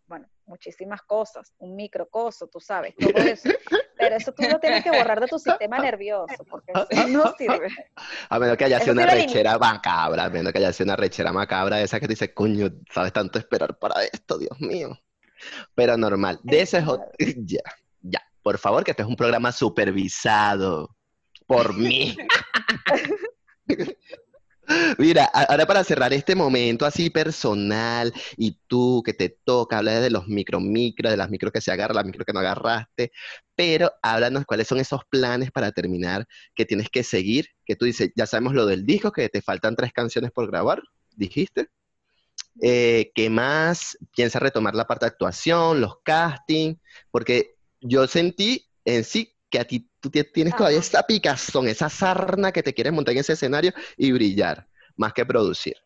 bueno, 0.06 0.28
muchísimas 0.46 1.02
cosas, 1.02 1.52
un 1.58 1.76
microcoso, 1.76 2.48
tú 2.48 2.60
sabes, 2.60 2.94
todo 2.96 3.16
eso. 3.16 3.48
Pero 3.96 4.16
eso 4.16 4.32
tú 4.32 4.42
lo 4.50 4.58
tienes 4.58 4.82
que 4.82 4.90
borrar 4.90 5.20
de 5.20 5.26
tu 5.26 5.38
sistema 5.38 5.78
nervioso, 5.78 6.44
porque 6.48 6.72
eso 6.72 7.08
no 7.08 7.32
sirve. 7.38 7.68
A 8.28 8.38
menos 8.38 8.56
que 8.56 8.64
haya 8.64 8.80
sido 8.80 8.92
una 8.92 9.06
rechera 9.06 9.58
macabra, 9.58 10.24
a 10.24 10.30
menos 10.30 10.52
que 10.52 10.58
haya 10.58 10.72
sido 10.72 10.86
una 10.86 10.96
rechera 10.96 11.32
macabra, 11.32 11.80
esa 11.80 12.00
que 12.00 12.06
te 12.06 12.12
dice, 12.12 12.34
coño, 12.34 12.68
sabes 12.92 13.12
tanto 13.12 13.38
esperar 13.38 13.78
para 13.78 14.04
esto, 14.04 14.38
Dios 14.38 14.58
mío. 14.60 14.98
Pero 15.74 15.96
normal, 15.96 16.38
de 16.42 16.62
ese 16.62 16.84
ya, 17.44 17.62
ya, 18.00 18.22
por 18.42 18.58
favor, 18.58 18.84
que 18.84 18.90
este 18.92 19.02
es 19.02 19.08
un 19.08 19.16
programa 19.16 19.52
supervisado 19.52 20.96
por 21.46 21.74
mí. 21.74 22.16
Mira, 24.98 25.24
ahora 25.24 25.66
para 25.66 25.85
cerrar 25.85 26.12
este 26.12 26.35
momento 26.35 26.87
así 26.87 27.11
personal 27.11 28.12
y 28.37 28.59
tú 28.66 29.02
que 29.04 29.12
te 29.12 29.28
toca, 29.28 29.78
hablar 29.78 30.00
de 30.00 30.11
los 30.11 30.28
micro 30.28 30.61
micro, 30.61 31.11
de 31.11 31.16
las 31.16 31.30
micro 31.30 31.50
que 31.50 31.61
se 31.61 31.72
agarran, 31.72 31.96
las 31.96 32.04
micro 32.04 32.24
que 32.24 32.33
no 32.33 32.40
agarraste, 32.40 33.12
pero 33.56 33.92
háblanos 34.02 34.44
cuáles 34.46 34.68
son 34.68 34.78
esos 34.78 35.00
planes 35.11 35.50
para 35.50 35.72
terminar 35.72 36.26
que 36.54 36.64
tienes 36.64 36.88
que 36.88 37.02
seguir, 37.02 37.48
que 37.64 37.76
tú 37.76 37.85
dices, 37.85 38.11
ya 38.14 38.26
sabemos 38.26 38.54
lo 38.54 38.66
del 38.66 38.87
disco, 38.87 39.12
que 39.12 39.28
te 39.28 39.42
faltan 39.42 39.76
tres 39.76 39.92
canciones 39.92 40.30
por 40.30 40.48
grabar, 40.48 40.83
dijiste. 41.16 41.68
Eh, 42.62 43.11
¿Qué 43.14 43.30
más? 43.30 43.96
¿Piensas 44.14 44.42
retomar 44.42 44.74
la 44.74 44.87
parte 44.87 45.06
de 45.06 45.11
actuación, 45.11 45.80
los 45.80 46.00
castings? 46.02 46.78
Porque 47.11 47.56
yo 47.80 48.06
sentí 48.06 48.66
en 48.85 49.04
sí 49.04 49.35
que 49.50 49.59
a 49.59 49.64
ti 49.64 49.89
tú 50.00 50.10
tienes 50.10 50.56
todavía 50.56 50.78
esa 50.78 51.02
picazón, 51.02 51.68
esa 51.68 51.88
sarna 51.88 52.52
que 52.52 52.62
te 52.62 52.74
quieres 52.74 52.92
montar 52.92 53.12
en 53.12 53.20
ese 53.20 53.34
escenario 53.34 53.72
y 53.96 54.12
brillar, 54.12 54.66
más 54.96 55.12
que 55.12 55.24
producir. 55.24 55.76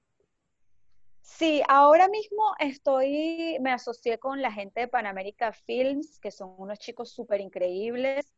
Sí, 1.20 1.62
ahora 1.68 2.06
mismo 2.08 2.54
estoy, 2.60 3.56
me 3.60 3.72
asocié 3.72 4.18
con 4.18 4.40
la 4.40 4.52
gente 4.52 4.80
de 4.80 4.88
Panamérica 4.88 5.52
Films, 5.52 6.20
que 6.20 6.30
son 6.30 6.54
unos 6.58 6.78
chicos 6.78 7.10
súper 7.10 7.40
increíbles. 7.40 8.32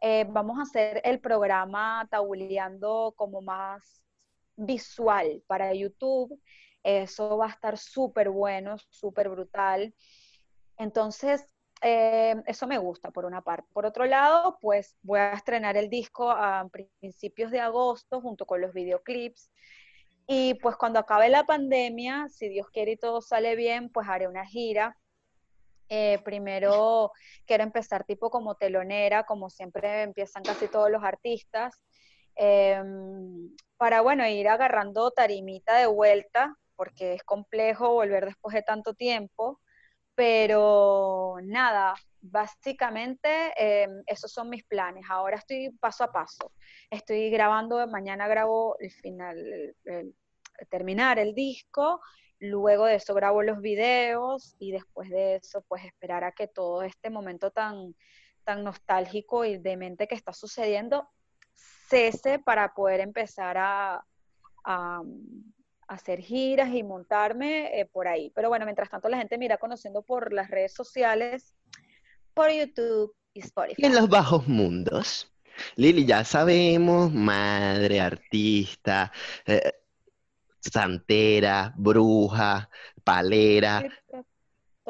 Eh, 0.00 0.24
vamos 0.28 0.58
a 0.58 0.62
hacer 0.62 1.02
el 1.04 1.20
programa 1.20 2.06
tabuleando 2.10 3.12
como 3.16 3.42
más 3.42 4.02
visual 4.56 5.42
para 5.46 5.74
YouTube. 5.74 6.40
Eso 6.82 7.36
va 7.36 7.46
a 7.46 7.50
estar 7.50 7.76
súper 7.76 8.30
bueno, 8.30 8.76
súper 8.88 9.28
brutal. 9.28 9.94
Entonces, 10.78 11.46
eh, 11.82 12.34
eso 12.46 12.66
me 12.66 12.78
gusta 12.78 13.10
por 13.10 13.24
una 13.24 13.42
parte. 13.42 13.68
Por 13.72 13.86
otro 13.86 14.04
lado, 14.04 14.58
pues 14.60 14.96
voy 15.02 15.20
a 15.20 15.32
estrenar 15.32 15.76
el 15.76 15.88
disco 15.88 16.30
a 16.30 16.68
principios 17.00 17.50
de 17.50 17.60
agosto 17.60 18.20
junto 18.20 18.46
con 18.46 18.60
los 18.60 18.72
videoclips. 18.72 19.50
Y 20.26 20.54
pues 20.54 20.76
cuando 20.76 20.98
acabe 20.98 21.28
la 21.28 21.44
pandemia, 21.44 22.28
si 22.28 22.48
Dios 22.48 22.68
quiere 22.70 22.92
y 22.92 22.96
todo 22.96 23.20
sale 23.22 23.56
bien, 23.56 23.90
pues 23.90 24.06
haré 24.08 24.28
una 24.28 24.44
gira. 24.44 24.96
Eh, 25.88 26.18
primero 26.22 27.12
quiero 27.46 27.64
empezar 27.64 28.04
tipo 28.04 28.30
como 28.30 28.54
telonera, 28.56 29.24
como 29.24 29.48
siempre 29.48 30.02
empiezan 30.02 30.42
casi 30.42 30.68
todos 30.68 30.90
los 30.90 31.02
artistas, 31.02 31.80
em, 32.36 33.56
para 33.78 34.02
bueno, 34.02 34.26
ir 34.28 34.48
agarrando 34.48 35.10
tarimita 35.12 35.78
de 35.78 35.86
vuelta, 35.86 36.54
porque 36.76 37.14
es 37.14 37.22
complejo 37.22 37.94
volver 37.94 38.26
después 38.26 38.54
de 38.54 38.62
tanto 38.62 38.94
tiempo. 38.94 39.60
Pero 40.18 41.36
nada, 41.44 41.94
básicamente 42.20 43.52
em, 43.56 44.02
esos 44.04 44.32
son 44.32 44.50
mis 44.50 44.64
planes. 44.64 45.04
Ahora 45.08 45.36
estoy 45.36 45.70
paso 45.78 46.02
a 46.02 46.10
paso. 46.10 46.50
Estoy 46.90 47.30
grabando, 47.30 47.86
mañana 47.86 48.26
grabo 48.26 48.76
el 48.80 48.90
final, 48.90 49.36
terminar 50.68 51.20
el 51.20 51.36
disco 51.36 52.00
luego 52.40 52.86
de 52.86 52.96
eso 52.96 53.14
grabo 53.14 53.42
los 53.42 53.60
videos 53.60 54.56
y 54.58 54.72
después 54.72 55.08
de 55.08 55.36
eso 55.36 55.64
pues 55.68 55.84
esperar 55.84 56.24
a 56.24 56.32
que 56.32 56.48
todo 56.48 56.82
este 56.82 57.10
momento 57.10 57.50
tan, 57.50 57.94
tan 58.44 58.64
nostálgico 58.64 59.44
y 59.44 59.58
demente 59.58 60.08
que 60.08 60.14
está 60.14 60.32
sucediendo 60.32 61.08
cese 61.88 62.38
para 62.38 62.74
poder 62.74 63.00
empezar 63.00 63.56
a, 63.58 64.04
hacer 65.88 66.20
giras 66.20 66.72
y 66.72 66.82
montarme 66.82 67.80
eh, 67.80 67.86
por 67.86 68.06
ahí. 68.06 68.30
Pero 68.34 68.48
bueno, 68.48 68.64
mientras 68.64 68.90
tanto 68.90 69.08
la 69.08 69.18
gente 69.18 69.38
me 69.38 69.46
irá 69.46 69.56
conociendo 69.56 70.02
por 70.02 70.32
las 70.32 70.50
redes 70.50 70.74
sociales, 70.74 71.54
por 72.34 72.50
YouTube 72.50 73.14
y 73.32 73.40
Spotify. 73.40 73.82
Y 73.82 73.86
en 73.86 73.94
los 73.94 74.08
bajos 74.08 74.46
mundos. 74.46 75.32
Lili, 75.74 76.06
ya 76.06 76.22
sabemos, 76.22 77.12
madre, 77.12 78.00
artista, 78.00 79.10
eh, 79.44 79.72
santera, 80.60 81.74
bruja, 81.76 82.70
palera, 83.02 83.82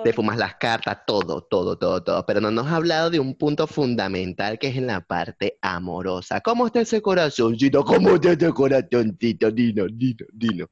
te 0.04 0.12
fumas 0.12 0.36
las 0.36 0.56
cartas, 0.56 0.98
todo, 1.06 1.42
todo, 1.42 1.78
todo, 1.78 2.02
todo. 2.02 2.26
Pero 2.26 2.40
no 2.40 2.50
nos 2.50 2.66
ha 2.66 2.76
hablado 2.76 3.08
de 3.08 3.18
un 3.18 3.34
punto 3.34 3.66
fundamental 3.66 4.58
que 4.58 4.68
es 4.68 4.76
en 4.76 4.88
la 4.88 5.00
parte 5.00 5.58
amorosa. 5.62 6.40
¿Cómo 6.40 6.66
está 6.66 6.80
ese 6.80 7.00
corazoncito? 7.00 7.84
¿Cómo 7.84 8.14
está 8.14 8.32
ese 8.32 8.52
corazoncito? 8.52 9.50
Dino, 9.50 9.86
dino, 9.86 10.26
dino. 10.32 10.66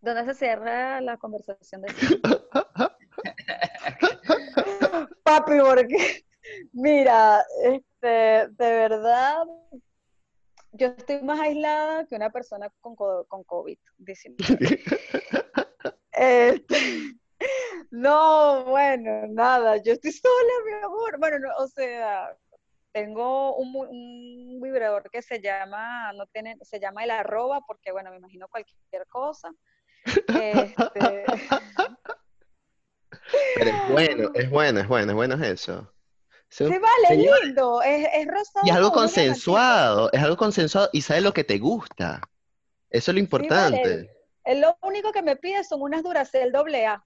¿Dónde 0.00 0.24
se 0.26 0.34
cierra 0.34 1.00
la 1.00 1.16
conversación 1.16 1.82
de 1.82 1.88
Papi, 5.22 5.58
porque, 5.60 6.24
mira, 6.72 7.44
este, 7.62 8.06
de 8.06 8.48
verdad, 8.58 9.44
yo 10.72 10.88
estoy 10.88 11.22
más 11.22 11.40
aislada 11.40 12.06
que 12.06 12.16
una 12.16 12.30
persona 12.30 12.68
con, 12.80 12.96
con 12.96 13.44
COVID, 13.44 13.78
este, 16.12 17.18
no, 17.90 18.64
bueno, 18.64 19.26
nada, 19.28 19.76
yo 19.78 19.92
estoy 19.92 20.12
sola, 20.12 20.52
mi 20.66 20.72
amor. 20.84 21.18
Bueno, 21.18 21.38
no, 21.38 21.48
o 21.58 21.68
sea, 21.68 22.36
tengo 22.92 23.56
un, 23.56 24.60
vibrador 24.60 25.10
que 25.10 25.22
se 25.22 25.40
llama, 25.40 26.12
no 26.14 26.26
tiene, 26.26 26.56
se 26.62 26.80
llama 26.80 27.04
el 27.04 27.10
arroba, 27.10 27.60
porque 27.66 27.92
bueno, 27.92 28.10
me 28.10 28.16
imagino 28.16 28.48
cualquier 28.48 29.06
cosa. 29.08 29.50
Este... 30.04 31.24
Pero 33.56 33.70
es 33.70 33.88
bueno, 33.90 34.30
es 34.34 34.50
bueno, 34.50 34.80
es 34.80 34.88
bueno, 34.88 35.10
es 35.10 35.16
bueno 35.16 35.44
eso. 35.44 35.92
Sí, 36.50 36.64
vale, 36.64 37.16
lindo, 37.16 37.82
es, 37.82 38.08
es 38.14 38.26
rosado. 38.26 38.64
Y 38.66 38.70
es 38.70 38.76
algo 38.76 38.90
consensuado, 38.90 40.10
es 40.12 40.22
algo 40.22 40.36
consensuado 40.36 40.88
y 40.92 41.02
sabes 41.02 41.22
lo 41.22 41.34
que 41.34 41.44
te 41.44 41.58
gusta. 41.58 42.22
Eso 42.88 43.10
es 43.10 43.14
lo 43.14 43.20
importante. 43.20 44.10
Es 44.44 44.58
lo 44.58 44.74
único 44.80 45.12
que 45.12 45.20
me 45.20 45.36
pide 45.36 45.62
son 45.62 45.82
unas 45.82 46.02
Duracell 46.02 46.54
AA. 46.56 47.04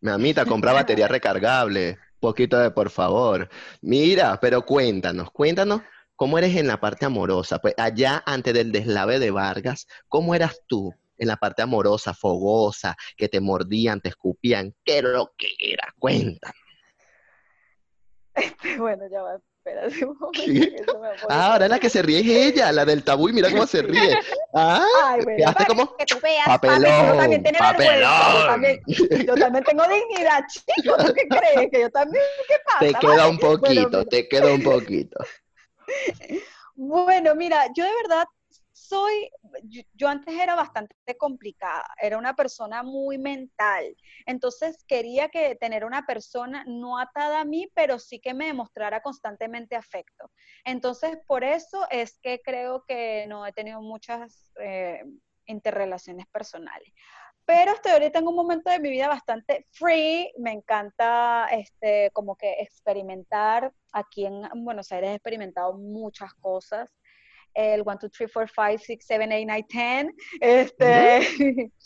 Mamita, 0.00 0.44
compra 0.44 0.72
batería 0.72 1.06
recargable. 1.08 1.98
Poquito 2.18 2.58
de 2.58 2.70
por 2.72 2.90
favor. 2.90 3.48
Mira, 3.80 4.40
pero 4.40 4.64
cuéntanos, 4.64 5.30
cuéntanos 5.30 5.82
cómo 6.16 6.36
eres 6.36 6.56
en 6.56 6.66
la 6.66 6.80
parte 6.80 7.06
amorosa. 7.06 7.60
Pues 7.60 7.74
allá 7.78 8.24
antes 8.26 8.54
del 8.54 8.72
deslave 8.72 9.20
de 9.20 9.30
Vargas, 9.30 9.86
¿cómo 10.08 10.34
eras 10.34 10.62
tú 10.66 10.92
en 11.16 11.28
la 11.28 11.36
parte 11.36 11.62
amorosa, 11.62 12.14
fogosa, 12.14 12.96
que 13.16 13.28
te 13.28 13.40
mordían, 13.40 14.00
te 14.00 14.10
escupían? 14.10 14.74
¿Qué 14.84 14.98
era 14.98 15.10
lo 15.10 15.32
que 15.36 15.48
era? 15.58 15.92
Cuéntanos. 15.98 16.56
Este, 18.34 18.78
bueno, 18.78 19.04
ya 19.10 19.22
va, 19.22 19.36
espérate 19.36 20.04
un 20.04 20.18
momento. 20.18 21.00
Ah, 21.28 21.52
ahora 21.52 21.68
la 21.68 21.78
que 21.78 21.88
se 21.88 22.02
ríe 22.02 22.18
es 22.20 22.54
ella, 22.54 22.72
la 22.72 22.84
del 22.84 23.04
tabú, 23.04 23.28
y 23.28 23.32
mira 23.32 23.50
cómo 23.50 23.66
se 23.66 23.82
ríe. 23.82 24.18
Ah, 24.56 24.86
Ay, 25.06 25.20
bueno, 25.24 25.48
hace 25.48 25.66
como 25.66 25.96
que 25.96 26.06
tú 26.06 26.16
veas, 26.22 26.46
papelón, 26.46 27.08
yo 27.08 27.16
también 27.16 27.42
tengo 27.42 27.58
papelón. 27.58 28.10
Yo 28.32 28.46
también, 28.46 28.80
yo 28.86 29.34
también 29.34 29.64
tengo 29.64 29.82
dignidad, 29.88 30.44
chico, 30.48 30.96
¿tú 30.96 31.12
qué 31.12 31.26
crees? 31.26 31.70
Que 31.72 31.80
yo 31.80 31.90
también, 31.90 32.22
¿qué 32.46 32.54
pasa? 32.64 32.78
Te 32.78 32.94
queda 32.94 33.26
un 33.26 33.38
poquito, 33.38 33.88
bueno, 33.90 34.04
te 34.04 34.28
queda 34.28 34.52
un 34.52 34.62
poquito. 34.62 35.18
Bueno, 36.76 37.36
mira, 37.36 37.66
yo 37.76 37.84
de 37.84 37.90
verdad 38.02 38.26
soy, 38.84 39.30
yo, 39.94 40.08
antes 40.08 40.34
era 40.34 40.54
bastante 40.54 41.16
complicada, 41.18 41.86
era 42.00 42.18
una 42.18 42.34
persona 42.34 42.82
muy 42.82 43.18
mental, 43.18 43.96
entonces 44.26 44.84
quería 44.86 45.28
que 45.28 45.56
tener 45.56 45.84
una 45.84 46.04
persona 46.06 46.64
no 46.66 46.98
atada 46.98 47.40
a 47.40 47.44
mí, 47.44 47.70
pero 47.74 47.98
sí 47.98 48.20
que 48.20 48.34
me 48.34 48.46
demostrara 48.46 49.00
constantemente 49.00 49.76
afecto. 49.76 50.30
Entonces, 50.64 51.18
por 51.26 51.44
eso 51.44 51.86
es 51.90 52.18
que 52.20 52.40
creo 52.42 52.84
que 52.86 53.26
no 53.28 53.46
he 53.46 53.52
tenido 53.52 53.80
muchas 53.80 54.52
eh, 54.60 55.02
interrelaciones 55.46 56.26
personales. 56.26 56.92
Pero 57.46 57.72
estoy 57.72 57.92
ahorita 57.92 58.20
en 58.20 58.28
un 58.28 58.36
momento 58.36 58.70
de 58.70 58.80
mi 58.80 58.90
vida 58.90 59.06
bastante 59.06 59.66
free, 59.72 60.32
me 60.38 60.52
encanta 60.52 61.46
este, 61.50 62.10
como 62.12 62.36
que 62.36 62.52
experimentar. 62.60 63.70
Aquí 63.92 64.24
en 64.24 64.64
Buenos 64.64 64.90
Aires 64.92 65.10
he 65.10 65.14
experimentado 65.14 65.74
muchas 65.74 66.32
cosas 66.34 66.90
el 67.54 67.82
1, 67.82 67.98
2, 68.02 68.10
3, 68.10 68.30
4, 68.32 68.52
5, 68.54 68.82
6, 68.84 69.04
7, 69.06 69.24
8, 69.24 69.30
9, 69.46 69.66
10. 69.68 70.06
Este... 70.40 71.72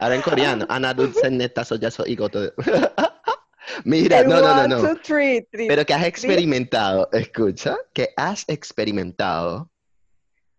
Ahora 0.00 0.14
en 0.14 0.22
coreano. 0.22 0.66
Mira, 3.84 4.24
no, 4.24 4.40
no, 4.40 4.56
no, 4.56 4.68
no. 4.68 4.80
Two, 4.80 4.96
three, 5.02 5.42
three, 5.52 5.68
Pero 5.68 5.84
que 5.84 5.92
has 5.94 6.04
experimentado, 6.04 7.08
escucha, 7.12 7.76
que 7.92 8.08
has 8.16 8.44
experimentado. 8.48 9.70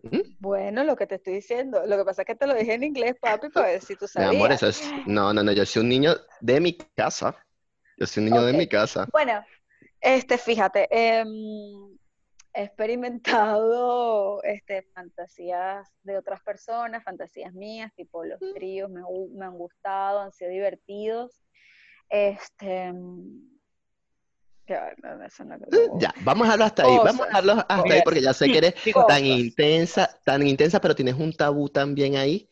¿Mm? 0.04 0.20
Bueno, 0.39 0.84
lo 0.84 0.96
que 0.96 1.08
te 1.08 1.16
estoy 1.16 1.34
diciendo, 1.36 1.82
lo 1.86 1.98
que 1.98 2.06
pasa 2.06 2.24
es 2.24 2.26
que 2.26 2.36
te 2.36 2.48
lo 2.48 2.56
dije 2.56 2.74
en 2.74 2.84
inglés, 2.84 3.16
papi, 3.20 3.50
pues 3.50 3.84
si 3.84 3.96
tú 3.96 4.08
sabías. 4.08 4.32
Mi 4.32 4.38
amor, 4.38 4.52
eso 4.52 4.68
es, 4.68 4.82
no, 5.06 5.34
no, 5.34 5.44
no, 5.44 5.52
yo 5.52 5.66
soy 5.66 5.84
un 5.84 5.89
niño 5.89 6.16
de 6.39 6.60
mi 6.60 6.78
casa. 6.96 7.36
Yo 7.98 8.08
soy 8.08 8.24
un 8.24 8.30
niño 8.30 8.42
okay. 8.42 8.52
de 8.52 8.58
mi 8.58 8.68
casa. 8.68 9.08
Bueno, 9.12 9.46
este, 10.00 10.38
fíjate, 10.38 10.88
eh, 10.89 11.26
he 12.54 12.64
experimentado 12.64 14.41
este, 14.43 14.84
fantasías 14.93 15.88
de 16.04 16.18
otras 16.18 16.41
personas, 16.41 17.04
fantasías 17.04 17.54
mías, 17.54 17.93
tipo 17.95 18.24
los 18.26 18.39
tríos, 18.54 18.89
me, 18.89 19.02
me 19.34 19.45
han 19.45 19.58
gustado, 19.58 20.20
han 20.20 20.32
sido 20.32 20.52
divertidos. 20.52 21.41
Este, 22.10 22.93
ya, 25.99 26.14
vamos 26.22 26.47
a 26.47 26.54
hablar 26.54 26.68
hasta 26.68 26.84
ahí, 26.84 26.97
vamos 27.04 27.28
a 27.30 27.38
hablar 27.38 27.66
hasta 27.68 27.93
ahí 27.93 28.02
porque 28.04 28.22
ya 28.22 28.34
sé 28.34 28.47
que 28.47 28.58
eres 28.58 28.76
tan 29.08 29.26
intensa, 29.26 30.20
tan 30.24 30.45
intensa, 30.45 30.80
pero 30.80 30.95
tienes 30.95 31.16
un 31.16 31.34
tabú 31.34 31.70
también 31.70 32.16
ahí. 32.16 32.49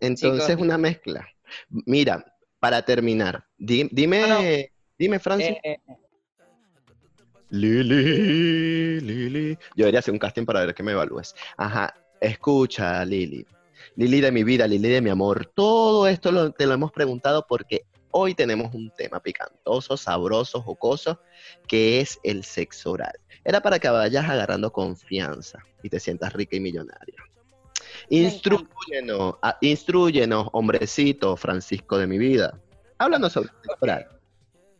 Entonces, 0.00 0.46
Chicos. 0.46 0.62
una 0.62 0.76
mezcla. 0.76 1.26
Mira, 1.68 2.24
para 2.58 2.82
terminar, 2.82 3.46
di, 3.56 3.88
dime, 3.92 4.26
no. 4.26 4.40
dime, 4.98 5.18
Francis. 5.18 5.50
Eh, 5.50 5.60
eh. 5.62 5.80
Lili, 7.54 9.00
Lili. 9.00 9.58
Yo 9.76 9.84
debería 9.84 10.00
hacer 10.00 10.12
un 10.12 10.18
casting 10.18 10.44
para 10.44 10.64
ver 10.64 10.74
que 10.74 10.82
me 10.82 10.90
evalúes. 10.90 11.36
Ajá, 11.56 11.94
escucha, 12.20 13.04
Lili. 13.04 13.46
Lili 13.94 14.20
de 14.20 14.32
mi 14.32 14.42
vida, 14.42 14.66
Lili 14.66 14.88
de 14.88 15.00
mi 15.00 15.10
amor. 15.10 15.46
Todo 15.54 16.08
esto 16.08 16.32
lo, 16.32 16.50
te 16.50 16.66
lo 16.66 16.74
hemos 16.74 16.90
preguntado 16.90 17.46
porque 17.46 17.86
hoy 18.10 18.34
tenemos 18.34 18.74
un 18.74 18.90
tema 18.90 19.20
picantoso, 19.20 19.96
sabroso, 19.96 20.62
jocoso, 20.62 21.20
que 21.68 22.00
es 22.00 22.18
el 22.24 22.42
sexo 22.42 22.90
oral. 22.90 23.14
Era 23.44 23.60
para 23.60 23.78
que 23.78 23.88
vayas 23.88 24.28
agarrando 24.28 24.72
confianza 24.72 25.60
y 25.80 25.88
te 25.88 26.00
sientas 26.00 26.32
rica 26.32 26.56
y 26.56 26.60
millonaria. 26.60 27.22
Instruyenos, 28.08 29.36
a, 29.42 29.58
instruyenos, 29.60 30.48
hombrecito 30.52 31.36
Francisco 31.36 31.98
de 31.98 32.08
mi 32.08 32.18
vida. 32.18 32.60
Háblanos 32.98 33.32
sobre 33.32 33.50
el 33.50 33.54
sexo 33.62 33.78
oral. 33.80 34.08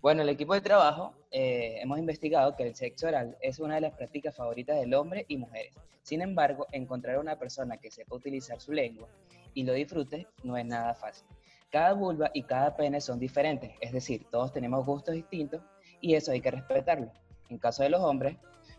Bueno, 0.03 0.22
el 0.22 0.29
equipo 0.29 0.55
de 0.55 0.61
trabajo 0.61 1.14
eh, 1.37 1.80
hemos 1.82 1.99
investigado 1.99 2.55
que 2.55 2.62
el 2.62 2.76
sexo 2.76 3.09
oral 3.09 3.37
es 3.41 3.59
una 3.59 3.74
de 3.74 3.80
las 3.80 3.95
prácticas 3.95 4.37
favoritas 4.37 4.78
del 4.78 4.95
hombre 4.95 5.24
y 5.26 5.37
mujeres. 5.37 5.74
Sin 6.01 6.22
embargo, 6.22 6.68
encontrar 6.70 7.18
una 7.18 7.37
persona 7.37 7.76
que 7.76 7.91
sepa 7.91 8.14
utilizar 8.14 8.61
su 8.61 8.70
lengua 8.70 9.09
y 9.53 9.64
lo 9.64 9.72
disfrute 9.72 10.28
no 10.45 10.57
es 10.57 10.64
nada 10.64 10.95
fácil. 10.95 11.26
Cada 11.72 11.93
vulva 11.93 12.30
y 12.35 12.45
cada 12.45 12.76
pene 12.76 13.01
son 13.01 13.18
diferentes, 13.18 13.72
es 13.80 13.91
decir, 13.91 14.26
todos 14.30 14.53
tenemos 14.53 14.87
gustos 14.87 15.16
distintos 15.16 15.61
y 16.01 16.14
eso 16.14 16.30
hay 16.30 16.41
que 16.41 16.53
respetarlo. 16.53 17.11
En 17.49 17.59
caso 17.59 17.82
de 17.82 17.89
los 17.89 18.01
hombres, 18.01 18.37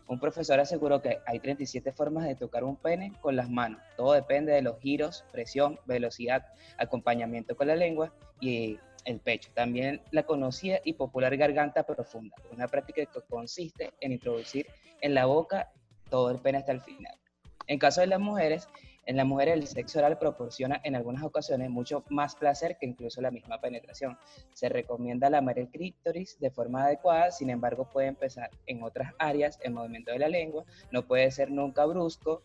un 0.08 0.18
profesor 0.18 0.58
aseguró 0.58 1.02
que 1.02 1.18
hay 1.26 1.40
37 1.40 1.92
formas 1.92 2.24
de 2.24 2.36
tocar 2.36 2.64
un 2.64 2.76
pene 2.76 3.12
con 3.20 3.36
las 3.36 3.50
manos. 3.50 3.82
Todo 3.98 4.14
depende 4.14 4.52
de 4.52 4.62
los 4.62 4.78
giros, 4.80 5.26
presión, 5.30 5.78
velocidad, 5.84 6.46
acompañamiento 6.78 7.54
con 7.54 7.66
la 7.66 7.76
lengua 7.76 8.14
y 8.40 8.78
el 9.06 9.20
pecho. 9.20 9.50
También 9.54 10.02
la 10.10 10.24
conocida 10.24 10.80
y 10.84 10.92
popular 10.92 11.36
garganta 11.36 11.84
profunda, 11.84 12.36
una 12.52 12.68
práctica 12.68 13.04
que 13.04 13.20
consiste 13.28 13.92
en 14.00 14.12
introducir 14.12 14.66
en 15.00 15.14
la 15.14 15.24
boca 15.24 15.72
todo 16.10 16.30
el 16.30 16.38
pene 16.38 16.58
hasta 16.58 16.72
el 16.72 16.80
final. 16.82 17.18
En 17.66 17.78
caso 17.78 18.00
de 18.00 18.06
las 18.06 18.20
mujeres, 18.20 18.68
en 19.06 19.16
las 19.16 19.26
mujeres 19.26 19.54
el 19.54 19.66
sexo 19.66 20.00
oral 20.00 20.18
proporciona 20.18 20.80
en 20.82 20.96
algunas 20.96 21.22
ocasiones 21.22 21.70
mucho 21.70 22.04
más 22.10 22.34
placer 22.34 22.76
que 22.76 22.86
incluso 22.86 23.20
la 23.20 23.30
misma 23.30 23.60
penetración. 23.60 24.18
Se 24.52 24.68
recomienda 24.68 25.30
lamar 25.30 25.58
el 25.58 25.68
clítoris 25.68 26.38
de 26.40 26.50
forma 26.50 26.84
adecuada, 26.84 27.30
sin 27.30 27.50
embargo 27.50 27.88
puede 27.88 28.08
empezar 28.08 28.50
en 28.66 28.82
otras 28.82 29.14
áreas 29.18 29.58
el 29.62 29.72
movimiento 29.72 30.10
de 30.12 30.18
la 30.18 30.28
lengua, 30.28 30.64
no 30.90 31.06
puede 31.06 31.30
ser 31.30 31.50
nunca 31.50 31.86
brusco, 31.86 32.42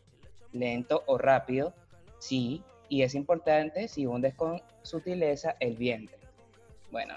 lento 0.52 1.04
o 1.08 1.18
rápido, 1.18 1.74
sí, 2.20 2.64
y 2.90 3.02
es 3.02 3.16
importante 3.16 3.88
si 3.88 4.06
hundes 4.06 4.36
con 4.36 4.62
sutileza 4.84 5.56
el 5.60 5.78
vientre. 5.78 6.21
Bueno, 6.92 7.16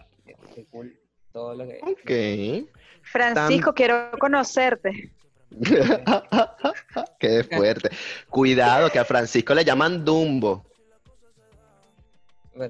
qué 0.55 0.65
cool 0.71 0.99
todo 1.33 1.55
lo 1.55 1.67
que... 1.67 1.81
Ok. 1.83 2.11
Francisco, 3.03 3.75
quiero 3.75 4.13
conocerte. 4.19 5.11
Qué 7.19 7.45
fuerte. 7.45 7.91
Cuidado, 8.29 8.91
que 8.91 8.99
a 8.99 9.05
Francisco 9.05 9.55
le 9.55 9.65
llaman 9.65 10.05
Dumbo. 10.05 10.67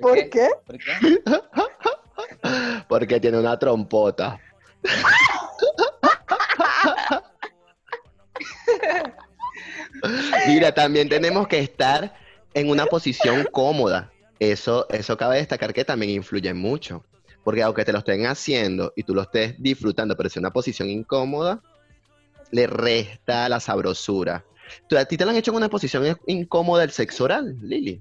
¿Por 0.00 0.30
qué? 0.30 0.48
¿Por 0.66 0.78
qué? 0.78 1.22
Porque 2.88 3.20
tiene 3.20 3.38
una 3.38 3.58
trompota. 3.58 4.40
Mira, 10.46 10.72
también 10.72 11.08
tenemos 11.08 11.48
que 11.48 11.58
estar 11.60 12.14
en 12.54 12.70
una 12.70 12.86
posición 12.86 13.46
cómoda. 13.52 14.10
Eso, 14.38 14.86
eso 14.90 15.16
cabe 15.16 15.36
destacar 15.36 15.72
que 15.72 15.84
también 15.84 16.10
influye 16.12 16.52
mucho. 16.54 17.04
Porque 17.42 17.62
aunque 17.62 17.84
te 17.84 17.92
lo 17.92 17.98
estén 17.98 18.26
haciendo 18.26 18.92
y 18.96 19.02
tú 19.02 19.14
lo 19.14 19.22
estés 19.22 19.54
disfrutando, 19.62 20.16
pero 20.16 20.28
es 20.28 20.36
una 20.36 20.50
posición 20.50 20.88
incómoda, 20.88 21.60
le 22.50 22.66
resta 22.66 23.48
la 23.48 23.60
sabrosura. 23.60 24.44
¿Tú, 24.88 24.96
¿A 24.96 25.04
ti 25.04 25.16
te 25.16 25.24
lo 25.24 25.30
han 25.30 25.36
hecho 25.36 25.50
en 25.50 25.58
una 25.58 25.68
posición 25.68 26.18
incómoda 26.26 26.84
el 26.84 26.90
sexo 26.90 27.24
oral, 27.24 27.56
Lili? 27.60 28.00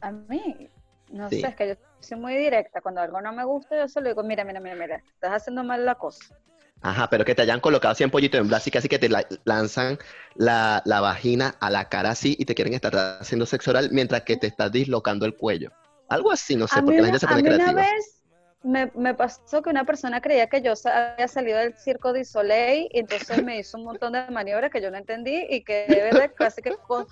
A 0.00 0.10
mí, 0.10 0.68
no 1.10 1.28
Sí. 1.30 1.40
sé, 1.40 1.48
es 1.48 1.56
que 1.56 1.68
yo 1.68 1.74
soy 2.00 2.18
muy 2.18 2.34
directa. 2.36 2.80
Cuando 2.80 3.00
algo 3.00 3.20
no 3.20 3.32
me 3.32 3.44
gusta, 3.44 3.78
yo 3.78 3.88
solo 3.88 4.08
digo, 4.08 4.22
mira, 4.22 4.44
mira, 4.44 4.60
mira, 4.60 4.74
mira, 4.74 4.96
estás 4.96 5.30
haciendo 5.30 5.62
mal 5.62 5.84
la 5.84 5.94
cosa. 5.94 6.36
Ajá, 6.84 7.08
pero 7.08 7.24
que 7.24 7.34
te 7.34 7.40
hayan 7.40 7.60
colocado 7.60 7.92
así 7.92 8.04
en 8.04 8.10
pollito 8.10 8.36
en 8.36 8.46
blas 8.46 8.66
y 8.66 8.70
casi 8.70 8.88
que 8.88 8.98
te 8.98 9.08
la- 9.08 9.26
lanzan 9.44 9.98
la, 10.34 10.82
la 10.84 11.00
vagina 11.00 11.54
a 11.58 11.70
la 11.70 11.88
cara 11.88 12.10
así 12.10 12.36
y 12.38 12.44
te 12.44 12.54
quieren 12.54 12.74
estar 12.74 12.94
haciendo 13.20 13.46
sexo 13.46 13.70
oral 13.70 13.88
mientras 13.90 14.22
que 14.22 14.36
te 14.36 14.46
estás 14.48 14.70
dislocando 14.70 15.24
el 15.24 15.34
cuello. 15.34 15.70
Algo 16.10 16.30
así, 16.30 16.56
no 16.56 16.66
sé, 16.66 16.78
a 16.78 16.82
mí, 16.82 16.86
porque 16.86 17.00
la 17.00 17.06
gente 17.06 17.20
se 17.20 17.26
pone 17.26 17.42
mí 17.42 17.48
una 17.48 17.56
creativa. 17.56 17.82
vez 17.82 18.20
me, 18.62 18.92
me 18.94 19.14
pasó 19.14 19.62
que 19.62 19.70
una 19.70 19.84
persona 19.84 20.20
creía 20.20 20.46
que 20.48 20.60
yo 20.60 20.74
había 20.84 21.28
salido 21.28 21.58
del 21.58 21.74
circo 21.74 22.12
de 22.12 22.24
Soleil 22.26 22.88
y 22.92 22.98
entonces 23.00 23.42
me 23.42 23.58
hizo 23.58 23.78
un 23.78 23.84
montón 23.84 24.12
de 24.12 24.26
maniobras 24.30 24.70
que 24.70 24.82
yo 24.82 24.90
no 24.90 24.98
entendí 24.98 25.46
y 25.48 25.64
que 25.64 25.88
de 25.88 26.02
verdad 26.02 26.30
casi 26.36 26.60
que, 26.60 26.72
con- 26.86 27.06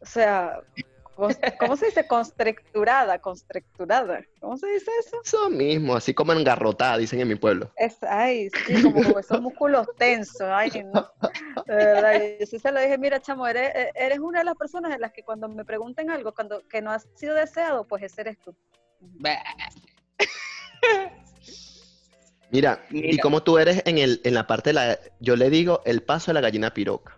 o 0.00 0.06
sea, 0.06 0.60
¿cómo 1.14 1.76
se 1.76 1.86
dice? 1.86 2.06
Constricturada, 2.06 3.18
constricturada. 3.18 4.24
¿Cómo 4.40 4.56
se 4.56 4.66
dice 4.68 4.90
eso? 5.00 5.20
Eso 5.24 5.50
mismo, 5.50 5.94
así 5.96 6.14
como 6.14 6.32
engarrotada, 6.32 6.98
dicen 6.98 7.20
en 7.20 7.28
mi 7.28 7.34
pueblo. 7.34 7.70
Es, 7.76 7.96
ay, 8.02 8.48
sí, 8.66 8.82
como 8.82 9.18
esos 9.18 9.40
músculos 9.40 9.86
tensos, 9.98 10.42
ay, 10.42 10.84
no. 10.92 11.10
De 11.66 11.74
verdad, 11.74 12.20
yo 12.40 12.46
sí 12.46 12.58
se 12.58 12.72
lo 12.72 12.80
dije, 12.80 12.98
mira, 12.98 13.20
chamo, 13.20 13.46
eres, 13.46 13.74
e, 13.74 13.92
eres 13.94 14.18
una 14.18 14.40
de 14.40 14.44
las 14.44 14.56
personas 14.56 14.94
en 14.94 15.00
las 15.00 15.12
que 15.12 15.22
cuando 15.22 15.48
me 15.48 15.64
pregunten 15.64 16.10
algo 16.10 16.32
cuando 16.32 16.66
que 16.68 16.82
no 16.82 16.90
ha 16.90 16.98
sido 17.14 17.34
deseado, 17.34 17.84
pues 17.86 18.02
ese 18.02 18.22
eres 18.22 18.38
tú. 18.38 18.54
Bah. 19.00 19.42
Mira, 22.50 22.84
y 22.90 23.00
Mira. 23.02 23.22
como 23.22 23.42
tú 23.42 23.58
eres 23.58 23.82
en, 23.84 23.98
el, 23.98 24.20
en 24.24 24.34
la 24.34 24.46
parte 24.46 24.70
de 24.70 24.74
la... 24.74 24.98
Yo 25.20 25.36
le 25.36 25.50
digo 25.50 25.82
el 25.84 26.02
paso 26.02 26.30
de 26.30 26.34
la 26.34 26.40
gallina 26.40 26.74
piroca. 26.74 27.16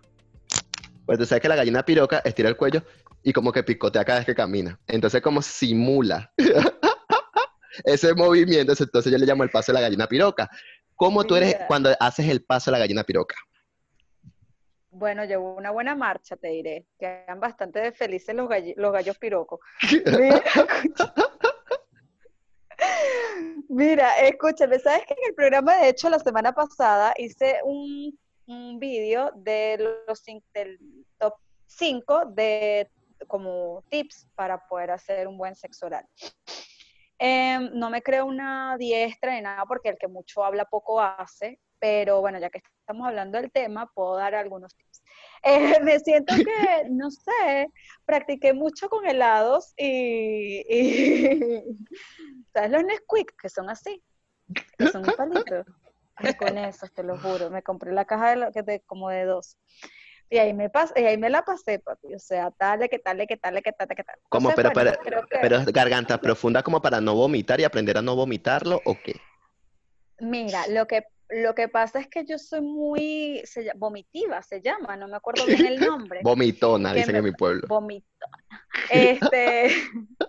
Pues 1.05 1.17
tú 1.17 1.25
sabes 1.25 1.41
que 1.41 1.49
la 1.49 1.55
gallina 1.55 1.83
piroca 1.83 2.21
estira 2.23 2.49
el 2.49 2.55
cuello 2.55 2.83
y 3.23 3.33
como 3.33 3.51
que 3.51 3.63
picotea 3.63 4.03
cada 4.05 4.19
vez 4.19 4.25
que 4.25 4.35
camina. 4.35 4.79
Entonces 4.87 5.21
como 5.21 5.41
simula 5.41 6.31
ese 7.85 8.13
movimiento. 8.13 8.73
Entonces 8.77 9.11
yo 9.11 9.17
le 9.17 9.25
llamo 9.25 9.43
el 9.43 9.49
paso 9.49 9.71
de 9.71 9.75
la 9.79 9.81
gallina 9.81 10.07
piroca. 10.07 10.49
¿Cómo 10.95 11.23
tú 11.23 11.35
eres 11.35 11.57
cuando 11.67 11.89
haces 11.99 12.27
el 12.29 12.43
paso 12.43 12.69
de 12.69 12.73
la 12.73 12.79
gallina 12.79 13.03
piroca? 13.03 13.35
Bueno, 14.91 15.25
llevó 15.25 15.55
una 15.55 15.71
buena 15.71 15.95
marcha, 15.95 16.35
te 16.35 16.49
diré. 16.49 16.85
Quedan 16.99 17.39
bastante 17.39 17.91
felices 17.93 18.35
los, 18.35 18.47
galli- 18.47 18.75
los 18.77 18.93
gallos 18.93 19.17
pirocos. 19.17 19.59
Mira, 20.05 20.43
Mira, 23.69 24.19
escúchame, 24.19 24.77
¿sabes 24.79 25.05
que 25.07 25.13
en 25.13 25.29
el 25.29 25.35
programa, 25.35 25.77
de 25.77 25.89
hecho, 25.89 26.09
la 26.09 26.19
semana 26.19 26.53
pasada 26.53 27.13
hice 27.17 27.57
un, 27.63 28.17
un 28.45 28.79
vídeo 28.79 29.31
de 29.35 30.03
los 30.07 30.23
del 30.53 30.79
top 31.17 31.33
5 31.67 32.25
de 32.27 32.89
como 33.27 33.83
tips 33.89 34.27
para 34.35 34.57
poder 34.67 34.91
hacer 34.91 35.27
un 35.27 35.37
buen 35.37 35.55
sexo 35.55 35.85
oral? 35.87 36.05
Em, 37.19 37.69
no 37.73 37.89
me 37.89 38.01
creo 38.01 38.25
una 38.25 38.75
diestra 38.77 39.33
ni 39.35 39.41
nada 39.41 39.65
porque 39.65 39.89
el 39.89 39.97
que 39.97 40.07
mucho 40.07 40.43
habla 40.43 40.65
poco 40.65 40.99
hace, 40.99 41.59
pero 41.79 42.21
bueno, 42.21 42.39
ya 42.39 42.49
que 42.49 42.61
estamos 42.79 43.07
hablando 43.07 43.39
del 43.39 43.51
tema, 43.51 43.89
puedo 43.93 44.15
dar 44.17 44.35
algunos 44.35 44.75
tips. 44.75 45.01
Eh, 45.45 45.79
me 45.83 45.99
siento 45.99 46.33
que, 46.35 46.85
no 46.89 47.11
sé, 47.11 47.69
practiqué 48.05 48.53
mucho 48.53 48.87
con 48.89 49.05
helados 49.05 49.73
y, 49.75 50.63
y- 50.69 51.77
¿sabes 52.53 52.71
los 52.71 52.83
Nesquik? 52.85 53.33
Que 53.41 53.49
son 53.49 53.69
así, 53.69 54.01
que 54.77 54.87
son 54.87 55.03
un 55.03 55.11
palito. 55.17 55.65
Ay, 56.15 56.33
con 56.35 56.57
esos, 56.57 56.93
te 56.93 57.03
lo 57.03 57.17
juro, 57.17 57.49
me 57.49 57.61
compré 57.61 57.91
la 57.91 58.05
caja 58.05 58.29
de, 58.29 58.35
lo- 58.37 58.51
que 58.53 58.63
de- 58.63 58.81
como 58.81 59.09
de 59.09 59.25
dos. 59.25 59.57
Y 60.29 60.37
ahí 60.39 60.53
me 60.53 60.69
pas, 60.69 60.91
y 60.95 61.01
ahí 61.03 61.17
me 61.17 61.29
la 61.29 61.43
pasé, 61.43 61.79
papi. 61.79 62.15
O 62.15 62.19
sea, 62.19 62.49
tal, 62.51 62.89
que 62.89 62.97
tal, 62.99 63.17
que 63.27 63.37
tal, 63.37 63.61
que 63.61 63.71
tal, 63.71 63.87
que 63.87 64.03
tal. 64.03 64.15
Como, 64.29 64.49
Entonces, 64.49 64.71
pero, 64.73 64.73
bueno, 64.73 64.97
pero, 65.03 65.03
creo 65.03 65.27
que- 65.27 65.37
pero 65.41 65.55
es 65.57 65.65
garganta 65.67 66.19
profunda 66.19 66.63
como 66.63 66.81
para 66.81 66.99
no 67.01 67.13
vomitar 67.15 67.59
y 67.59 67.63
aprender 67.65 67.97
a 67.97 68.01
no 68.01 68.15
vomitarlo 68.15 68.81
o 68.85 68.95
qué? 69.03 69.15
Mira, 70.19 70.65
lo 70.69 70.87
que, 70.87 71.03
lo 71.29 71.53
que 71.53 71.67
pasa 71.67 71.99
es 71.99 72.07
que 72.07 72.25
yo 72.25 72.37
soy 72.39 72.61
muy 72.61 73.41
se 73.45 73.71
vomitiva, 73.75 74.41
se 74.41 74.61
llama, 74.61 74.95
no 74.97 75.07
me 75.07 75.17
acuerdo 75.17 75.45
bien 75.45 75.65
el 75.65 75.79
nombre. 75.79 76.21
Vomitona, 76.23 76.93
dicen 76.93 77.13
me- 77.13 77.19
en 77.19 77.25
mi 77.25 77.31
pueblo. 77.31 77.67
Vomitona. 77.67 78.37
Este. 78.89 79.67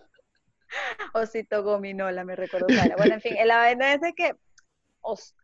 Osito 1.14 1.62
gominola, 1.62 2.24
me 2.24 2.34
recuerdo. 2.36 2.68
Sara. 2.68 2.96
Bueno, 2.96 3.14
en 3.14 3.20
fin, 3.20 3.36
la 3.44 3.58
vaina 3.58 3.94
es 3.94 4.00
que, 4.16 4.34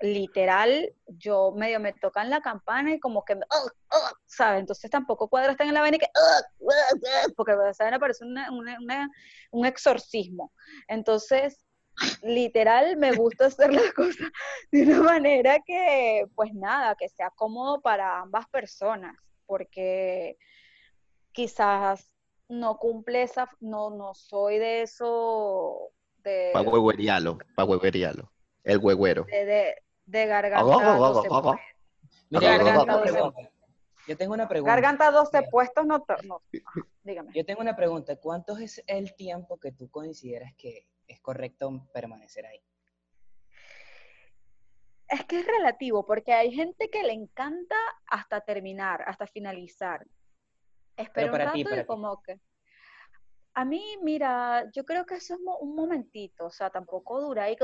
literal, 0.01 0.93
yo 1.07 1.53
medio 1.53 1.81
me 1.81 1.93
tocan 1.93 2.31
la 2.31 2.41
campana 2.41 2.93
y 2.95 3.01
como 3.01 3.25
que, 3.25 3.35
me- 3.37 3.47
¿sabes? 4.27 4.61
Entonces 4.61 4.91
tampoco 4.91 5.29
cuadra 5.29 5.53
estar 5.53 5.67
en 5.67 5.75
la 5.75 5.81
vaina 5.81 5.97
y 5.97 6.01
que, 6.01 6.11
ugh, 6.59 7.35
porque 7.37 7.53
esa 7.71 7.85
vaina 7.85 7.99
parece 7.99 8.25
una- 8.25 8.51
un 9.51 9.67
exorcismo. 9.67 10.53
Entonces, 10.89 11.65
literal, 12.23 12.97
me 12.97 13.13
gusta 13.13 13.47
hacer 13.47 13.73
las 13.73 13.93
cosas 13.95 14.31
de 14.73 14.83
una 14.83 15.03
manera 15.03 15.59
que, 15.67 16.27
pues 16.35 16.55
nada, 16.55 16.95
que 16.95 17.09
sea 17.09 17.31
cómodo 17.31 17.81
para 17.81 18.21
ambas 18.21 18.49
personas, 18.49 19.15
porque 19.47 20.39
quizás 21.33 22.11
no 22.49 22.79
cumple 22.79 23.23
esa, 23.23 23.49
no, 23.61 23.91
no 23.91 24.15
soy 24.15 24.59
de 24.59 24.83
eso, 24.83 25.91
de, 26.19 26.51
Pa' 26.53 26.63
huehuerialo, 26.63 27.39
pa' 27.55 27.65
huehuerialo. 27.65 28.33
El 28.65 28.79
huehuero. 28.79 29.25
de, 29.25 29.45
de, 29.45 29.75
de 30.07 30.27
garganta 30.27 30.59
Agua, 30.61 30.95
agua, 30.95 31.09
12 31.09 31.29
agua. 31.29 31.43
puestos. 31.43 31.61
Mira, 32.31 32.59
yo 32.59 32.65
tengo 32.65 32.65
Garganta 32.65 32.83
una 32.85 32.97
doce. 32.99 33.13
pregunta. 33.13 33.51
Yo 34.07 34.17
tengo 34.17 34.35
una 34.35 34.49
pregunta. 34.49 34.73
Garganta 34.73 35.11
12 35.11 35.39
Mira, 35.39 35.51
puestos, 35.51 35.87
no, 35.87 36.05
dígame. 37.03 37.31
Yo 37.35 37.45
tengo 37.45 37.61
una 37.61 37.77
pregunta. 37.77 38.17
¿Cuánto 38.17 38.57
es 38.57 38.83
el 38.87 39.15
tiempo 39.15 39.59
que 39.59 39.73
tú 39.73 39.91
consideras 39.91 40.53
que 40.57 40.87
es 41.07 41.21
correcto 41.21 41.89
permanecer 41.93 42.47
ahí? 42.47 42.61
Es 45.09 45.25
que 45.25 45.41
es 45.41 45.47
relativo, 45.47 46.07
porque 46.07 46.33
hay 46.33 46.53
gente 46.53 46.89
que 46.89 47.03
le 47.03 47.13
encanta 47.13 47.77
hasta 48.07 48.41
terminar, 48.43 49.03
hasta 49.07 49.27
finalizar. 49.27 50.07
Espera 50.97 51.27
un 51.27 51.33
ti, 51.33 51.39
rato 51.39 51.65
para 51.65 51.77
y 51.81 51.81
ti. 51.81 51.87
como 51.87 52.23
que... 52.23 52.39
A 53.61 53.65
mí, 53.67 53.83
mira, 54.03 54.71
yo 54.73 54.85
creo 54.87 55.05
que 55.05 55.17
eso 55.17 55.35
es 55.35 55.41
un 55.61 55.75
momentito, 55.77 56.47
o 56.47 56.51
sea, 56.51 56.71
tampoco 56.71 57.21
dura 57.21 57.45
ahí, 57.45 57.57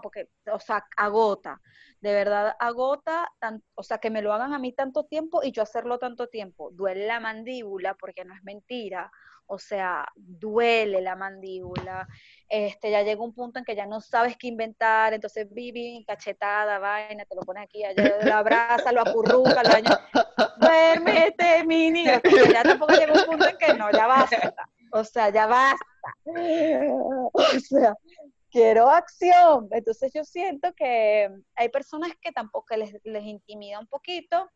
porque, 0.00 0.28
o 0.52 0.60
sea, 0.60 0.84
agota, 0.96 1.60
de 2.00 2.12
verdad 2.14 2.54
agota, 2.60 3.28
tan- 3.40 3.60
o 3.74 3.82
sea, 3.82 3.98
que 3.98 4.10
me 4.10 4.22
lo 4.22 4.32
hagan 4.32 4.52
a 4.54 4.60
mí 4.60 4.72
tanto 4.72 5.04
tiempo 5.04 5.42
y 5.42 5.50
yo 5.50 5.62
hacerlo 5.64 5.98
tanto 5.98 6.28
tiempo. 6.28 6.70
Duele 6.70 7.08
la 7.08 7.18
mandíbula, 7.18 7.94
porque 7.94 8.24
no 8.24 8.34
es 8.34 8.44
mentira, 8.44 9.10
o 9.46 9.58
sea, 9.58 10.06
duele 10.14 11.00
la 11.00 11.16
mandíbula, 11.16 12.06
este, 12.48 12.92
ya 12.92 13.02
llega 13.02 13.20
un 13.24 13.34
punto 13.34 13.58
en 13.58 13.64
que 13.64 13.74
ya 13.74 13.86
no 13.86 14.00
sabes 14.00 14.36
qué 14.38 14.46
inventar, 14.46 15.12
entonces 15.12 15.48
vivi, 15.52 16.04
cachetada, 16.06 16.78
vaina, 16.78 17.24
te 17.24 17.34
lo 17.34 17.42
pones 17.42 17.64
aquí, 17.64 17.82
allá, 17.84 18.24
lo 18.24 18.34
abraza, 18.34 18.92
lo 18.92 19.00
acurruca, 19.00 19.62
lo 19.64 19.70
daña, 19.70 19.98
duérmete, 20.60 21.64
mi 21.64 21.90
niño, 21.90 22.20
porque 22.22 22.52
ya 22.52 22.62
tampoco 22.62 22.94
llega 22.94 23.12
un 23.12 23.24
punto 23.24 23.48
en 23.48 23.56
que 23.58 23.74
no, 23.74 23.90
ya 23.90 24.06
basta, 24.06 24.54
o 24.96 25.04
sea, 25.04 25.30
ya 25.30 25.46
basta, 25.46 25.84
o 27.32 27.60
sea, 27.60 27.94
quiero 28.50 28.88
acción, 28.88 29.68
entonces 29.70 30.12
yo 30.14 30.24
siento 30.24 30.72
que 30.74 31.30
hay 31.54 31.68
personas 31.68 32.12
que 32.20 32.32
tampoco 32.32 32.76
les, 32.76 32.94
les 33.04 33.24
intimida 33.24 33.78
un 33.78 33.86
poquito, 33.86 34.50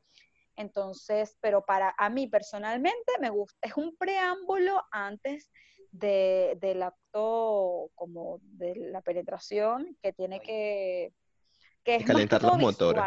entonces, 0.57 1.37
pero 1.41 1.65
para 1.65 1.95
a 1.97 2.11
mí 2.11 2.27
personalmente 2.27 3.13
me 3.21 3.31
gusta, 3.31 3.59
es 3.63 3.77
un 3.77 3.97
preámbulo 3.97 4.83
antes 4.91 5.51
de, 5.91 6.57
del 6.61 6.83
acto 6.83 7.91
como 7.95 8.41
de 8.43 8.75
la 8.77 9.01
penetración 9.01 9.97
que 10.03 10.13
tiene 10.13 10.41
que, 10.41 11.13
que 11.83 11.97
es 11.97 12.05
Calentar 12.05 12.43
los 12.43 12.59
motores. 12.59 13.03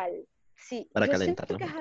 Sí, 0.56 0.90
Para 0.94 1.08
calentar 1.08 1.50
los 1.50 1.58
que 1.58 1.66
es, 1.66 1.72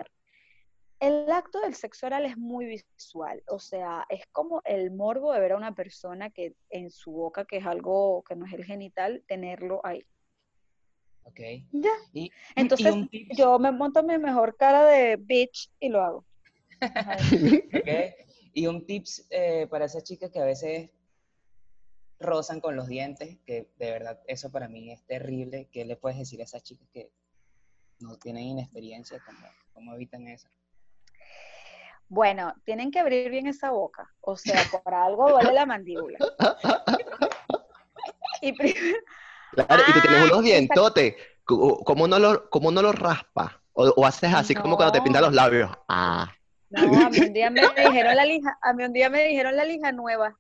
el 1.02 1.28
acto 1.32 1.60
del 1.60 1.74
sexo 1.74 2.06
oral 2.06 2.24
es 2.26 2.38
muy 2.38 2.64
visual, 2.64 3.42
o 3.48 3.58
sea, 3.58 4.06
es 4.08 4.24
como 4.30 4.62
el 4.64 4.92
morbo 4.92 5.32
de 5.32 5.40
ver 5.40 5.52
a 5.52 5.56
una 5.56 5.74
persona 5.74 6.30
que 6.30 6.54
en 6.70 6.90
su 6.90 7.10
boca, 7.10 7.44
que 7.44 7.56
es 7.56 7.66
algo 7.66 8.22
que 8.22 8.36
no 8.36 8.46
es 8.46 8.52
el 8.52 8.64
genital, 8.64 9.24
tenerlo 9.26 9.80
ahí. 9.82 10.06
Ok. 11.24 11.40
Ya. 11.72 11.90
Y, 12.12 12.30
Entonces, 12.54 12.94
y 13.10 13.34
yo 13.34 13.58
me 13.58 13.72
monto 13.72 14.04
mi 14.04 14.16
mejor 14.16 14.56
cara 14.56 14.86
de 14.86 15.16
bitch 15.16 15.72
y 15.80 15.88
lo 15.88 16.02
hago. 16.02 16.24
Ajá. 16.80 17.16
ok, 17.74 17.88
y 18.52 18.66
un 18.68 18.86
tips 18.86 19.26
eh, 19.30 19.66
para 19.68 19.86
esas 19.86 20.04
chicas 20.04 20.30
que 20.30 20.38
a 20.38 20.44
veces 20.44 20.90
rozan 22.20 22.60
con 22.60 22.76
los 22.76 22.86
dientes, 22.86 23.40
que 23.44 23.72
de 23.76 23.90
verdad 23.90 24.20
eso 24.28 24.52
para 24.52 24.68
mí 24.68 24.92
es 24.92 25.04
terrible. 25.04 25.68
¿Qué 25.72 25.84
le 25.84 25.96
puedes 25.96 26.18
decir 26.18 26.40
a 26.40 26.44
esas 26.44 26.62
chicas 26.62 26.88
que 26.92 27.10
no 27.98 28.16
tienen 28.18 28.44
inexperiencia? 28.44 29.20
¿Cómo, 29.26 29.48
cómo 29.72 29.94
evitan 29.94 30.28
eso? 30.28 30.48
Bueno, 32.12 32.54
tienen 32.66 32.90
que 32.90 32.98
abrir 32.98 33.30
bien 33.30 33.46
esa 33.46 33.70
boca. 33.70 34.06
O 34.20 34.36
sea, 34.36 34.62
por 34.70 34.92
algo 34.92 35.30
duele 35.30 35.54
la 35.54 35.64
mandíbula. 35.64 36.18
Y 38.42 38.52
primero, 38.52 38.98
Claro, 39.52 39.82
y 39.88 39.92
tú 39.92 40.00
tienes 40.02 40.20
Ah, 40.20 40.24
unos 40.26 40.44
dientotes. 40.44 41.14
¿Cómo 41.44 42.06
no 42.06 42.18
lo, 42.18 42.50
cómo 42.50 42.70
no 42.70 42.92
raspa? 42.92 43.62
O, 43.72 43.88
o 43.96 44.04
haces 44.04 44.34
así 44.34 44.54
como 44.54 44.76
cuando 44.76 44.92
te 44.92 45.00
pintas 45.00 45.22
los 45.22 45.32
labios. 45.32 45.70
Ah. 45.88 46.30
no, 46.68 47.06
a 47.06 47.08
mí 47.08 47.18
un 47.18 47.32
día 47.32 47.48
me 47.48 47.62
dijeron 47.62 48.14
la 48.14 48.26
lija, 48.26 48.58
a 48.60 48.74
mí 48.74 48.84
un 48.84 48.92
día 48.92 49.08
me 49.08 49.24
dijeron 49.28 49.56
la 49.56 49.64
lija 49.64 49.92
nueva, 49.92 50.36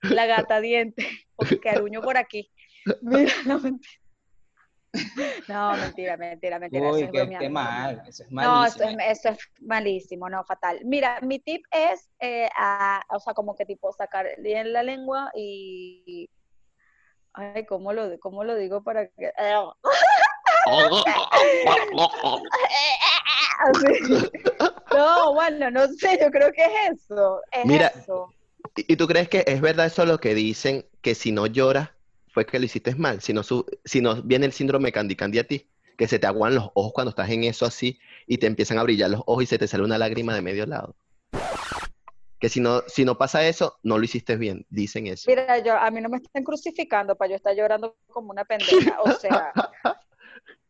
la 0.00 0.26
gata 0.26 0.60
diente, 0.60 1.08
porque 1.36 1.70
aruño 1.70 2.02
por 2.02 2.16
aquí. 2.16 2.50
Mira, 3.00 3.32
no 3.46 3.60
mentira. 3.60 4.01
No, 5.48 5.76
mentira, 5.76 6.16
mentira, 6.16 6.58
mentira. 6.58 6.88
eso 6.88 6.96
Uy, 6.96 7.02
es 7.02 7.06
qué, 7.10 7.18
bromeando, 7.18 7.38
qué 7.38 7.48
mal, 7.48 8.02
eso 8.08 8.22
es 8.24 8.30
No, 8.32 8.64
eso 8.66 8.84
malísimo. 8.84 9.02
es, 9.02 9.18
eso 9.18 9.28
es 9.30 9.38
malísimo, 9.60 10.28
no, 10.28 10.44
fatal. 10.44 10.80
Mira, 10.84 11.18
mi 11.22 11.38
tip 11.38 11.64
es, 11.70 12.10
eh, 12.20 12.48
a- 12.56 13.02
o 13.10 13.20
sea, 13.20 13.34
como 13.34 13.54
que 13.54 13.64
tipo 13.64 13.92
sacar 13.92 14.26
bien 14.38 14.72
la 14.72 14.82
lengua 14.82 15.30
y... 15.34 16.28
Ay, 17.34 17.64
¿cómo 17.64 17.92
lo, 17.94 18.18
cómo 18.20 18.44
lo 18.44 18.54
digo 18.56 18.82
para 18.82 19.08
que... 19.08 19.32
Así. 23.58 24.30
No, 24.94 25.32
bueno, 25.32 25.70
no 25.70 25.88
sé, 25.88 26.18
yo 26.20 26.30
creo 26.30 26.52
que 26.52 26.62
es 26.64 27.02
eso, 27.04 27.40
es 27.50 27.64
Mira, 27.66 27.90
eso. 27.96 28.34
¿Y 28.76 28.92
y 28.92 28.96
tú 28.96 29.06
crees 29.06 29.28
que 29.30 29.42
es 29.46 29.60
verdad 29.62 29.86
eso 29.86 30.04
lo 30.04 30.18
que 30.18 30.34
dicen, 30.34 30.84
que 31.00 31.14
si 31.14 31.32
no 31.32 31.46
lloras 31.46 31.88
fue 32.32 32.46
que 32.46 32.58
lo 32.58 32.64
hiciste 32.64 32.94
mal? 32.94 33.20
Si 33.20 33.32
no, 33.32 33.42
su- 33.42 33.66
si 33.84 34.00
no 34.00 34.22
viene 34.22 34.46
el 34.46 34.52
síndrome 34.52 34.90
Candy 34.92 35.14
Candy 35.16 35.38
a 35.38 35.46
ti, 35.46 35.68
que 35.96 36.08
se 36.08 36.18
te 36.18 36.26
aguan 36.26 36.54
los 36.54 36.70
ojos 36.74 36.92
cuando 36.92 37.10
estás 37.10 37.30
en 37.30 37.44
eso 37.44 37.66
así 37.66 37.98
y 38.26 38.38
te 38.38 38.46
empiezan 38.46 38.78
a 38.78 38.82
brillar 38.82 39.10
los 39.10 39.20
ojos 39.26 39.44
y 39.44 39.46
se 39.46 39.58
te 39.58 39.68
sale 39.68 39.84
una 39.84 39.98
lágrima 39.98 40.34
de 40.34 40.42
medio 40.42 40.66
lado. 40.66 40.96
Que 42.40 42.48
si 42.48 42.58
no, 42.60 42.82
si 42.88 43.04
no 43.04 43.16
pasa 43.18 43.46
eso, 43.46 43.78
no 43.84 43.98
lo 43.98 44.04
hiciste 44.04 44.36
bien, 44.36 44.66
dicen 44.68 45.06
eso. 45.06 45.30
Mira, 45.30 45.58
yo, 45.58 45.76
a 45.76 45.90
mí 45.90 46.00
no 46.00 46.08
me 46.08 46.16
están 46.16 46.42
crucificando 46.42 47.14
para 47.14 47.30
yo 47.30 47.36
estar 47.36 47.54
llorando 47.54 47.96
como 48.08 48.30
una 48.30 48.44
pendeja, 48.44 49.00
o 49.00 49.10
sea, 49.18 49.52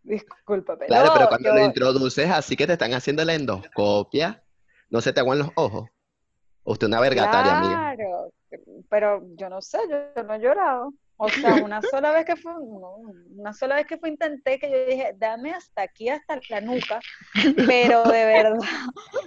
discúlpame. 0.03 0.87
Claro, 0.87 1.07
No, 1.07 1.13
pero 1.15 1.29
cuando 1.29 1.49
yo- 1.49 1.55
lo 1.55 1.61
introduces 1.65 2.29
así 2.31 2.57
que 2.57 2.67
te 2.67 2.75
están 2.75 2.93
haciendo 2.93 3.25
la 3.25 3.35
endoscopia, 3.35 4.43
no 4.91 5.01
se 5.01 5.13
te 5.13 5.21
aguan 5.21 5.39
los 5.39 5.49
ojos. 5.55 5.89
Usted 6.65 6.87
una 6.89 7.01
vergataria, 7.01 7.57
amiga. 7.57 7.95
Claro, 7.97 8.33
pero 8.91 9.23
yo 9.37 9.49
no 9.49 9.63
sé, 9.63 9.79
yo, 9.91 9.97
yo 10.15 10.23
no 10.25 10.35
he 10.35 10.39
llorado. 10.41 10.93
O 11.25 11.29
sea, 11.29 11.55
una 11.63 11.81
sola 11.83 12.11
vez 12.11 12.25
que 12.25 12.35
fue, 12.35 12.53
no, 12.53 12.97
una 13.37 13.53
sola 13.53 13.77
vez 13.77 13.87
que 13.87 13.97
fue 13.97 14.09
intenté 14.09 14.59
que 14.59 14.69
yo 14.69 14.87
dije, 14.87 15.15
dame 15.17 15.53
hasta 15.53 15.83
aquí, 15.83 16.09
hasta 16.09 16.41
la 16.51 16.61
nuca, 16.61 16.99
pero 17.69 18.03
de 18.03 18.25
verdad, 18.25 18.59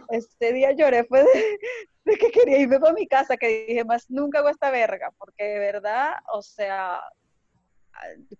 este 0.10 0.52
día 0.52 0.74
lloré 0.74 1.06
fue 1.06 1.24
de, 1.24 1.60
de 2.04 2.18
que 2.18 2.32
quería 2.32 2.60
irme 2.60 2.82
para 2.82 2.92
mi 2.92 3.08
casa, 3.08 3.38
que 3.38 3.66
dije, 3.68 3.86
más 3.86 4.10
nunca 4.10 4.40
hago 4.40 4.50
esta 4.50 4.72
verga, 4.72 5.10
porque 5.18 5.46
de 5.46 5.60
verdad, 5.60 6.16
o 6.34 6.42
sea, 6.42 7.02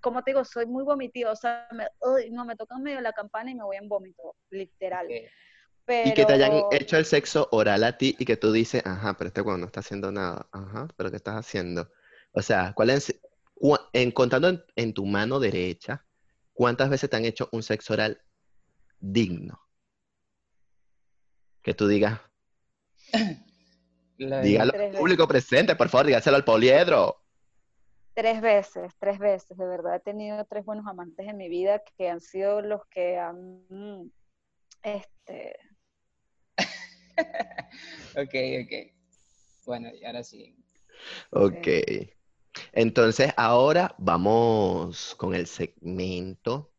como 0.02 0.22
te 0.22 0.32
digo, 0.32 0.44
soy 0.44 0.66
muy 0.66 0.84
vomitiva, 0.84 1.32
o 1.32 1.36
sea, 1.38 1.66
me, 1.72 1.88
uy, 2.02 2.32
no, 2.32 2.44
me 2.44 2.58
tocan 2.58 2.84
medio 2.84 3.00
la 3.00 3.14
campana 3.14 3.52
y 3.52 3.56
me 3.56 3.64
voy 3.64 3.78
en 3.78 3.88
vómito, 3.88 4.36
literal. 4.50 5.08
Y 5.10 6.14
que 6.14 6.26
te 6.26 6.34
hayan 6.34 6.64
hecho 6.72 6.98
el 6.98 7.06
sexo 7.06 7.48
oral 7.54 7.86
a 7.86 7.98
ti 7.98 8.18
y 8.20 8.26
que 8.26 8.36
tú 8.36 8.52
dices, 8.52 8.86
ajá, 8.86 9.16
pero 9.18 9.30
este 9.30 9.40
weón 9.40 9.62
no 9.62 9.68
está 9.68 9.80
haciendo 9.80 10.12
nada. 10.12 10.46
Ajá, 10.52 10.90
pero 10.98 11.10
¿qué 11.10 11.16
estás 11.16 11.36
haciendo? 11.36 11.90
O 12.32 12.42
sea, 12.42 12.74
¿cuál 12.76 12.90
es, 12.90 13.18
en, 13.94 14.12
contando 14.12 14.50
en, 14.50 14.64
en 14.76 14.94
tu 14.94 15.06
mano 15.06 15.40
derecha, 15.40 16.06
¿cuántas 16.54 16.90
veces 16.90 17.10
te 17.10 17.16
han 17.16 17.26
hecho 17.26 17.50
un 17.52 17.64
sexo 17.64 17.94
oral 17.94 18.22
digno? 19.00 19.60
Que 21.62 21.74
tú 21.74 21.88
digas, 21.88 22.20
dígalo 24.18 24.72
al 24.74 24.80
veces. 24.80 24.98
público 24.98 25.28
presente, 25.28 25.76
por 25.76 25.90
favor, 25.90 26.08
dígaselo 26.08 26.38
al 26.38 26.46
poliedro. 26.46 27.22
Tres 28.14 28.40
veces, 28.40 28.94
tres 28.98 29.20
veces, 29.20 29.58
de 29.58 29.66
verdad 29.66 29.96
he 29.96 30.00
tenido 30.00 30.46
tres 30.46 30.64
buenos 30.64 30.88
amantes 30.88 31.28
en 31.28 31.36
mi 31.36 31.50
vida 31.50 31.84
que 31.98 32.10
han 32.10 32.22
sido 32.22 32.62
los 32.62 32.86
que 32.88 33.18
han, 33.18 34.12
este, 34.84 35.58
Ok, 38.18 38.34
ok. 38.64 38.74
Bueno, 39.66 39.90
y 39.94 40.06
ahora 40.06 40.24
sí. 40.24 40.56
Ok. 41.32 41.68
Entonces, 42.72 43.34
ahora 43.38 43.96
vamos 43.98 45.16
con 45.18 45.36
el 45.36 45.48
segmento 45.48 46.72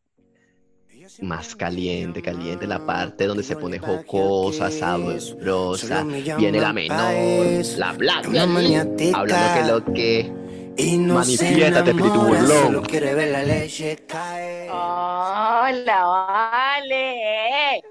más 1.21 1.55
caliente, 1.55 2.21
caliente, 2.21 2.67
la 2.67 2.85
parte 2.85 3.25
donde 3.25 3.43
se 3.43 3.55
pone 3.55 3.79
jocosa, 3.79 4.69
sabrosa, 4.71 6.03
viene 6.37 6.59
la 6.59 6.73
menor, 6.73 7.45
la 7.77 8.47
maniática. 8.47 9.19
hablando 9.19 9.53
que 9.53 9.63
lo 9.63 9.93
que 9.93 10.33
Y 10.77 10.97
no 10.97 11.15
Manifiéstate, 11.15 11.89
espíritu 11.89 12.21
burlón. 12.21 12.65
Solo 12.65 12.81
quiere 12.83 13.15
ver 13.15 13.31
la 13.31 13.43
leche 13.43 13.95
caer. 14.07 14.69
Hola, 14.69 16.05
vale. 16.05 17.81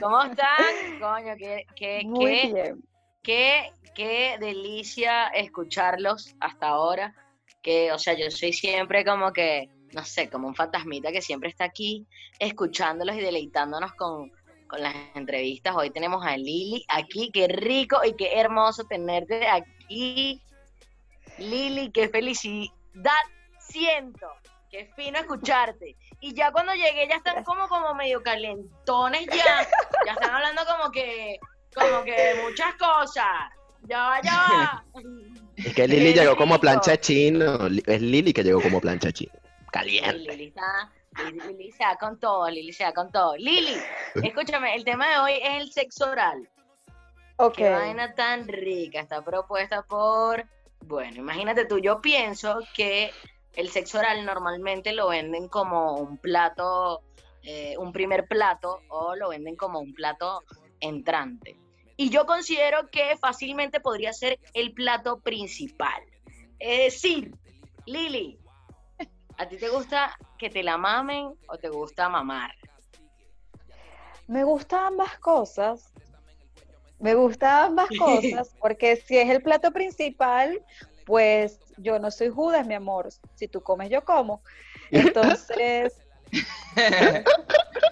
¿Cómo 0.00 0.22
están? 0.22 0.98
Coño, 0.98 1.34
qué, 1.38 1.64
qué, 1.76 2.02
muy 2.04 2.24
qué, 2.24 2.52
bien. 2.52 2.91
Qué, 3.22 3.72
qué 3.94 4.36
delicia 4.40 5.28
escucharlos 5.28 6.34
hasta 6.40 6.68
ahora. 6.68 7.14
Que, 7.62 7.92
o 7.92 7.98
sea, 7.98 8.14
yo 8.14 8.30
soy 8.30 8.52
siempre 8.52 9.04
como 9.04 9.32
que, 9.32 9.70
no 9.92 10.04
sé, 10.04 10.28
como 10.28 10.48
un 10.48 10.54
fantasmita 10.54 11.12
que 11.12 11.22
siempre 11.22 11.48
está 11.48 11.64
aquí 11.64 12.06
escuchándolos 12.38 13.16
y 13.16 13.20
deleitándonos 13.20 13.92
con, 13.94 14.32
con 14.66 14.82
las 14.82 14.94
entrevistas. 15.14 15.74
Hoy 15.76 15.90
tenemos 15.90 16.26
a 16.26 16.36
Lili 16.36 16.84
aquí, 16.88 17.30
qué 17.32 17.46
rico 17.46 18.00
y 18.04 18.14
qué 18.16 18.40
hermoso 18.40 18.84
tenerte 18.84 19.46
aquí. 19.46 20.42
Lili, 21.38 21.92
qué 21.92 22.08
felicidad 22.08 23.22
siento. 23.60 24.26
Qué 24.70 24.90
fino 24.96 25.18
escucharte. 25.18 25.96
Y 26.20 26.34
ya 26.34 26.50
cuando 26.50 26.72
llegué 26.72 27.06
ya 27.06 27.16
están 27.16 27.44
como, 27.44 27.68
como 27.68 27.94
medio 27.94 28.22
calentones 28.22 29.26
ya. 29.26 29.68
Ya 30.06 30.12
están 30.14 30.30
hablando 30.30 30.62
como 30.64 30.90
que, 30.90 31.38
como 31.74 32.04
que 32.04 32.40
muchas 32.42 32.74
cosas. 32.74 33.26
Ya 33.84 33.98
va, 33.98 34.22
ya 34.22 34.32
va. 34.32 34.84
es 35.56 35.74
que 35.74 35.88
Lili 35.88 36.12
llegó 36.12 36.36
como 36.36 36.58
plancha 36.58 36.98
chino, 36.98 37.66
es 37.86 38.00
Lili 38.00 38.32
que 38.32 38.44
llegó 38.44 38.62
como 38.62 38.80
plancha 38.80 39.12
chino, 39.12 39.32
caliente. 39.70 40.18
Lili 40.18 40.46
está, 40.46 40.90
Lili, 41.18 41.40
Lili 41.48 41.72
se 41.72 41.82
da 41.82 41.96
con 41.96 42.18
todo, 42.18 42.48
Lili 42.48 42.72
se 42.72 42.84
da 42.84 42.94
con 42.94 43.10
todo. 43.10 43.36
Lili, 43.36 43.76
escúchame, 44.22 44.74
el 44.74 44.84
tema 44.84 45.08
de 45.08 45.18
hoy 45.18 45.32
es 45.42 45.62
el 45.62 45.72
sexo 45.72 46.10
oral. 46.10 46.48
Ok, 47.36 47.56
Qué 47.56 47.70
vaina 47.70 48.14
tan 48.14 48.46
rica, 48.46 49.00
está 49.00 49.22
propuesta 49.22 49.82
por, 49.82 50.46
bueno, 50.84 51.16
imagínate 51.16 51.64
tú, 51.64 51.78
yo 51.78 52.00
pienso 52.00 52.60
que 52.74 53.10
el 53.54 53.68
sexo 53.68 53.98
oral 53.98 54.24
normalmente 54.24 54.92
lo 54.92 55.08
venden 55.08 55.48
como 55.48 55.96
un 55.96 56.18
plato, 56.18 57.02
eh, 57.42 57.74
un 57.78 57.92
primer 57.92 58.26
plato, 58.26 58.80
o 58.88 59.16
lo 59.16 59.30
venden 59.30 59.56
como 59.56 59.80
un 59.80 59.92
plato 59.92 60.44
entrante. 60.80 61.56
Y 62.02 62.10
yo 62.10 62.26
considero 62.26 62.88
que 62.90 63.16
fácilmente 63.16 63.78
podría 63.78 64.12
ser 64.12 64.40
el 64.54 64.74
plato 64.74 65.20
principal. 65.20 66.02
Es 66.58 66.94
decir, 66.94 67.32
Lili, 67.86 68.40
¿a 69.36 69.48
ti 69.48 69.56
te 69.56 69.68
gusta 69.68 70.16
que 70.36 70.50
te 70.50 70.64
la 70.64 70.76
mamen 70.76 71.32
o 71.46 71.58
te 71.58 71.68
gusta 71.68 72.08
mamar? 72.08 72.50
me 74.26 74.42
gustan 74.42 74.86
ambas 74.86 75.16
cosas. 75.20 75.92
Me 76.98 77.14
gustan 77.14 77.66
ambas 77.66 77.88
cosas 77.96 78.52
porque 78.60 78.96
si 78.96 79.18
es 79.18 79.30
el 79.30 79.40
plato 79.40 79.70
principal, 79.70 80.60
pues 81.06 81.60
yo 81.76 82.00
no 82.00 82.10
soy 82.10 82.30
Judas, 82.30 82.66
mi 82.66 82.74
amor. 82.74 83.10
Si 83.36 83.46
tú 83.46 83.60
comes, 83.60 83.90
yo 83.90 84.04
como. 84.04 84.42
Entonces, 84.90 86.02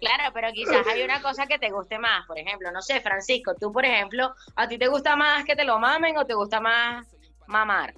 Claro, 0.00 0.30
pero 0.34 0.48
quizás 0.52 0.86
hay 0.86 1.02
una 1.02 1.22
cosa 1.22 1.46
que 1.46 1.58
te 1.58 1.70
guste 1.70 1.98
más. 1.98 2.26
Por 2.26 2.38
ejemplo, 2.38 2.70
no 2.70 2.82
sé, 2.82 3.00
Francisco, 3.00 3.54
tú, 3.58 3.72
por 3.72 3.84
ejemplo, 3.84 4.34
¿a 4.54 4.68
ti 4.68 4.78
te 4.78 4.88
gusta 4.88 5.16
más 5.16 5.44
que 5.44 5.56
te 5.56 5.64
lo 5.64 5.78
mamen 5.78 6.16
o 6.18 6.26
te 6.26 6.34
gusta 6.34 6.60
más 6.60 7.06
mamar? 7.46 7.94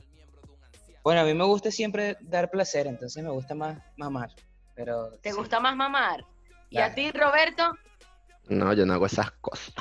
Bueno, 1.02 1.22
a 1.22 1.24
mí 1.24 1.34
me 1.34 1.44
gusta 1.44 1.70
siempre 1.70 2.16
dar 2.20 2.50
placer, 2.50 2.86
entonces 2.86 3.22
me 3.22 3.30
gusta 3.30 3.54
más 3.54 3.78
mamar. 3.96 4.30
Pero 4.74 5.10
¿Te 5.22 5.30
sí. 5.30 5.36
gusta 5.36 5.58
más 5.58 5.74
mamar? 5.74 6.24
¿Y 6.70 6.78
a 6.78 6.94
ti, 6.94 7.10
Roberto? 7.10 7.72
No, 8.48 8.72
yo 8.72 8.86
no 8.86 8.94
hago 8.94 9.06
esas 9.06 9.30
cosas. 9.40 9.74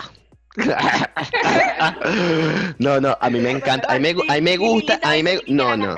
no, 2.80 2.99
no, 2.99 3.15
a 3.20 3.30
mí 3.30 3.39
me 3.39 3.51
encanta, 3.51 3.93
a 3.93 3.99
mí 3.99 4.13
me, 4.13 4.24
a 4.28 4.36
mí 4.36 4.41
me 4.41 4.57
gusta, 4.65 4.99
a 5.03 5.11
mí 5.11 5.22
me, 5.22 5.39
no, 5.47 5.78
no, 5.78 5.95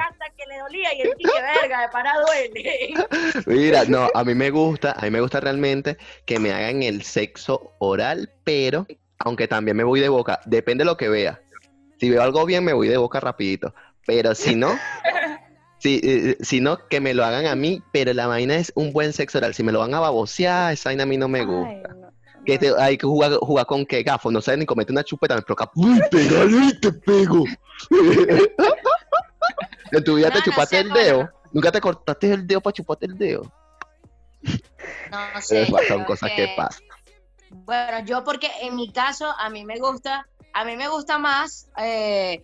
Que 0.60 0.64
dolía 0.64 0.94
y 0.94 1.02
el 1.02 1.16
que 1.16 1.42
verga, 1.62 1.82
de 1.84 1.90
para 1.90 2.14
duele. 2.20 2.94
mira, 3.46 3.86
no, 3.86 4.10
a 4.14 4.24
mí 4.26 4.36
me 4.36 4.50
gusta, 4.50 4.92
a 4.98 5.02
mí 5.04 5.12
me 5.12 5.22
gusta 5.22 5.40
realmente 5.40 5.98
que 6.26 6.38
me 6.40 6.52
hagan 6.52 6.84
el 6.84 7.04
sexo 7.04 7.74
oral, 7.80 8.30
pero, 8.44 8.86
aunque 9.20 9.48
también 9.48 9.78
me 9.78 9.84
voy 9.84 10.00
de 10.02 10.10
boca, 10.10 10.42
depende 10.46 10.84
de 10.84 10.86
lo 10.90 10.98
que 10.98 11.08
vea. 11.08 11.40
Si 12.00 12.10
veo 12.10 12.22
algo 12.22 12.46
bien, 12.46 12.64
me 12.66 12.74
voy 12.74 12.88
de 12.90 12.98
boca 12.98 13.20
rapidito, 13.22 13.74
pero 14.06 14.36
si 14.36 14.56
no, 14.56 14.78
si, 15.80 16.02
eh, 16.04 16.38
si 16.42 16.60
no, 16.60 16.88
que 16.90 17.00
me 17.00 17.14
lo 17.14 17.24
hagan 17.24 17.46
a 17.46 17.56
mí, 17.56 17.82
pero 17.94 18.14
la 18.14 18.28
vaina 18.28 18.56
es 18.58 18.72
un 18.76 18.92
buen 18.92 19.14
sexo 19.14 19.38
oral, 19.38 19.54
si 19.54 19.64
me 19.64 19.72
lo 19.72 19.80
van 19.80 19.94
a 19.94 20.00
babosear, 20.02 20.74
esa 20.74 20.90
vaina 20.90 21.04
a 21.04 21.06
mí 21.08 21.16
no 21.18 21.28
me 21.30 21.46
gusta. 21.46 21.70
Ay, 21.70 21.84
no, 22.00 22.12
Que 22.46 22.54
no. 22.56 22.60
te- 22.60 22.82
hay 22.82 22.98
que 22.98 23.06
jugar, 23.08 23.32
jugar 23.36 23.66
con 23.66 23.86
qué 23.86 24.04
gafo, 24.04 24.30
no 24.32 24.42
sabes 24.42 24.60
ni 24.60 24.66
comete 24.66 24.92
una 24.92 25.04
chupeta, 25.06 25.36
me 25.36 25.42
provoca, 25.42 25.72
uy, 25.76 26.02
pégale 26.12 26.66
y 26.66 26.80
te 26.82 26.92
pego. 26.92 27.46
en 29.92 30.04
tu 30.04 30.16
vida 30.16 30.30
No, 30.30 30.34
te 30.36 30.42
chupaste 30.44 30.80
el 30.80 30.92
dedo, 30.92 31.16
bueno. 31.18 31.32
nunca 31.52 31.72
te 31.72 31.82
cortaste 31.82 32.34
el 32.34 32.48
dedo 32.48 32.62
para 32.62 32.74
chuparte 32.74 33.06
el 33.06 33.18
dedo. 33.18 33.52
No, 35.12 35.20
no 35.34 35.40
Pero 35.50 35.66
sé. 35.66 35.88
son 35.88 36.04
cosas 36.06 36.32
que 36.36 36.54
pasan. 36.56 36.84
Bueno, 37.52 38.00
yo 38.06 38.24
porque 38.24 38.50
en 38.62 38.76
mi 38.76 38.92
caso 38.92 39.34
a 39.38 39.50
mí 39.50 39.66
me 39.66 39.80
gusta, 39.80 40.28
a 40.54 40.64
mí 40.66 40.78
me 40.78 40.88
gusta 40.88 41.18
más 41.18 41.68
eh, 41.78 42.44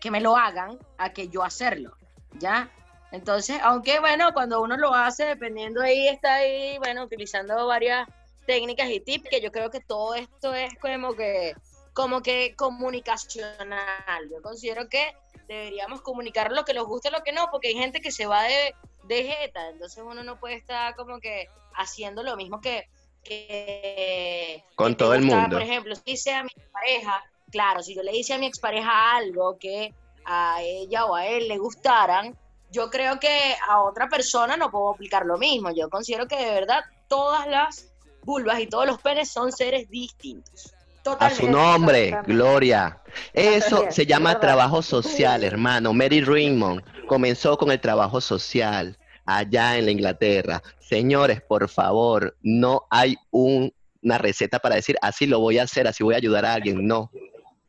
que 0.00 0.10
me 0.10 0.20
lo 0.20 0.36
hagan 0.36 0.78
a 0.98 1.12
que 1.12 1.28
yo 1.28 1.44
hacerlo, 1.44 1.96
¿ya? 2.38 2.70
Entonces, 3.12 3.58
aunque 3.62 4.00
bueno, 4.00 4.32
cuando 4.32 4.60
uno 4.62 4.76
lo 4.76 4.94
hace, 4.94 5.24
dependiendo 5.26 5.82
ahí, 5.82 6.08
está 6.08 6.34
ahí, 6.36 6.78
bueno, 6.78 7.04
utilizando 7.04 7.66
varias 7.66 8.08
técnicas 8.46 8.88
y 8.90 9.00
tips, 9.00 9.28
que 9.28 9.40
yo 9.40 9.52
creo 9.52 9.70
que 9.70 9.80
todo 9.80 10.14
esto 10.14 10.54
es 10.54 10.72
como 10.80 11.14
que, 11.14 11.54
como 11.92 12.22
que 12.22 12.54
comunicacional. 12.56 14.28
Yo 14.30 14.40
considero 14.42 14.88
que 14.88 15.12
deberíamos 15.46 16.02
comunicar 16.02 16.52
lo 16.52 16.64
que 16.64 16.74
nos 16.74 16.86
gusta 16.86 17.08
y 17.08 17.12
lo 17.12 17.22
que 17.22 17.32
no, 17.32 17.48
porque 17.50 17.68
hay 17.68 17.74
gente 17.74 18.00
que 18.00 18.10
se 18.10 18.26
va 18.26 18.42
de, 18.42 18.74
de 19.04 19.24
jeta, 19.24 19.68
entonces 19.70 20.02
uno 20.04 20.22
no 20.22 20.38
puede 20.38 20.56
estar 20.56 20.94
como 20.96 21.20
que 21.20 21.48
haciendo 21.74 22.22
lo 22.22 22.36
mismo 22.36 22.60
que, 22.60 22.88
que 23.22 24.64
Con 24.74 24.92
que 24.92 24.96
todo 24.96 25.14
el 25.14 25.22
mundo. 25.22 25.56
Por 25.56 25.62
ejemplo, 25.62 25.94
si 25.94 26.12
hice 26.12 26.32
a 26.32 26.42
mi 26.42 26.50
pareja, 26.72 27.24
claro, 27.50 27.82
si 27.82 27.94
yo 27.94 28.02
le 28.02 28.16
hice 28.16 28.34
a 28.34 28.38
mi 28.38 28.46
expareja 28.46 29.16
algo 29.16 29.58
que 29.58 29.94
a 30.24 30.62
ella 30.62 31.06
o 31.06 31.14
a 31.14 31.26
él 31.26 31.48
le 31.48 31.58
gustaran, 31.58 32.36
yo 32.70 32.90
creo 32.90 33.18
que 33.20 33.56
a 33.68 33.82
otra 33.82 34.08
persona 34.08 34.56
no 34.56 34.70
puedo 34.70 34.90
aplicar 34.90 35.24
lo 35.24 35.38
mismo. 35.38 35.70
Yo 35.70 35.88
considero 35.88 36.26
que 36.26 36.36
de 36.36 36.50
verdad 36.50 36.84
todas 37.08 37.46
las 37.46 37.92
vulvas 38.22 38.60
y 38.60 38.66
todos 38.66 38.86
los 38.86 39.00
penes 39.00 39.30
son 39.30 39.52
seres 39.52 39.88
distintos. 39.88 40.74
A 41.18 41.30
su 41.30 41.48
nombre. 41.50 42.18
Gloria. 42.26 43.00
Eso 43.32 43.86
se 43.90 44.06
llama 44.06 44.38
trabajo 44.40 44.82
social, 44.82 45.44
hermano. 45.44 45.92
Mary 45.92 46.20
Raymond 46.20 46.82
comenzó 47.06 47.56
con 47.56 47.70
el 47.70 47.80
trabajo 47.80 48.20
social 48.20 48.98
allá 49.24 49.78
en 49.78 49.86
la 49.86 49.90
Inglaterra. 49.90 50.62
Señores, 50.78 51.40
por 51.40 51.68
favor, 51.68 52.36
no 52.42 52.86
hay 52.90 53.16
un- 53.30 53.72
una 54.02 54.18
receta 54.18 54.58
para 54.58 54.76
decir 54.76 54.96
así 55.02 55.26
lo 55.26 55.40
voy 55.40 55.58
a 55.58 55.64
hacer, 55.64 55.88
así 55.88 56.04
voy 56.04 56.14
a 56.14 56.18
ayudar 56.18 56.44
a 56.44 56.54
alguien. 56.54 56.86
No. 56.86 57.10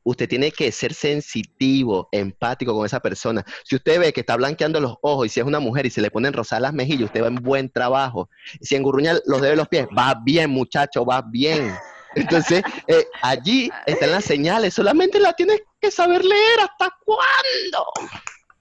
Usted 0.04 0.30
tiene 0.30 0.52
que 0.52 0.72
ser 0.72 0.94
sensitivo, 0.94 2.08
empático 2.12 2.74
con 2.74 2.86
esa 2.86 3.00
persona. 3.00 3.44
Si 3.66 3.76
usted 3.76 4.00
ve 4.00 4.14
que 4.14 4.22
está 4.22 4.38
blanqueando 4.38 4.80
los 4.80 4.96
ojos 5.02 5.26
y 5.26 5.30
si 5.30 5.40
es 5.40 5.46
una 5.46 5.60
mujer 5.60 5.86
y 5.86 5.90
se 5.90 6.00
le 6.02 6.10
ponen 6.12 6.32
rosadas 6.32 6.62
las 6.62 6.74
mejillas, 6.74 7.06
usted 7.08 7.24
va 7.24 7.28
en 7.28 7.36
buen 7.36 7.70
trabajo. 7.70 8.30
Si 8.62 8.76
engurruña 8.76 9.14
los 9.26 9.42
dedos 9.42 9.52
de 9.52 9.56
los 9.56 9.68
pies, 9.68 9.88
va 9.98 10.16
bien, 10.24 10.50
muchacho, 10.50 11.04
va 11.06 11.22
bien. 11.22 11.74
Entonces, 12.16 12.64
eh, 12.88 13.06
allí 13.22 13.70
están 13.86 14.12
las 14.12 14.26
señales, 14.26 14.74
solamente 14.74 15.20
la 15.20 15.34
tienes 15.34 15.62
que 15.80 15.92
saber 15.92 16.24
leer 16.24 16.60
hasta 16.62 16.96
cuándo. 17.06 17.92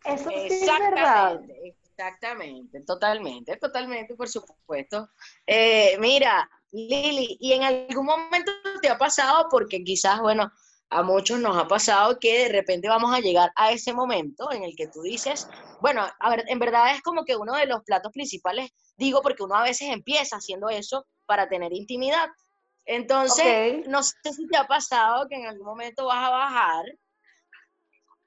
Eso 0.05 0.31
sí 0.31 0.55
es 0.55 0.67
verdad. 0.67 1.41
Exactamente, 1.41 1.77
exactamente, 1.97 2.81
totalmente, 2.83 3.57
totalmente, 3.57 4.15
por 4.15 4.29
supuesto. 4.29 5.09
Eh, 5.47 5.97
mira, 5.99 6.49
Lili, 6.73 7.39
¿y 7.41 7.53
en 7.53 7.63
algún 7.63 8.07
momento 8.07 8.53
te 8.83 8.89
ha 8.89 8.99
pasado, 8.99 9.49
porque 9.51 9.83
quizás, 9.83 10.21
bueno, 10.21 10.53
a 10.91 11.03
muchos 11.03 11.41
nos 11.41 11.57
ha 11.57 11.67
pasado 11.67 12.19
que 12.21 12.45
de 12.45 12.49
repente 12.49 12.89
vamos 12.89 13.13
a 13.13 13.21
llegar 13.21 13.51
a 13.57 13.73
ese 13.73 13.93
momento 13.93 14.53
en 14.53 14.63
el 14.63 14.77
que 14.77 14.87
tú 14.87 15.03
dices, 15.03 15.49
bueno, 15.81 16.07
a 16.21 16.31
ver, 16.31 16.45
en 16.49 16.59
verdad 16.59 16.95
es 16.95 17.03
como 17.03 17.25
que 17.25 17.37
uno 17.37 17.55
de 17.55 17.67
los 17.67 17.83
platos 17.83 18.13
principales, 18.13 18.71
digo, 18.97 19.23
porque 19.23 19.43
uno 19.43 19.57
a 19.57 19.63
veces 19.63 19.89
empieza 19.91 20.37
haciendo 20.37 20.69
eso 20.69 21.07
para 21.27 21.49
tener 21.49 21.73
intimidad. 21.73 22.29
Entonces, 22.87 23.87
no 23.89 24.03
sé 24.03 24.15
si 24.33 24.47
te 24.49 24.57
ha 24.57 24.67
pasado 24.67 25.27
que 25.29 25.35
en 25.37 25.47
algún 25.47 25.67
momento 25.67 26.07
vas 26.07 26.27
a 26.27 26.31
bajar 26.31 26.85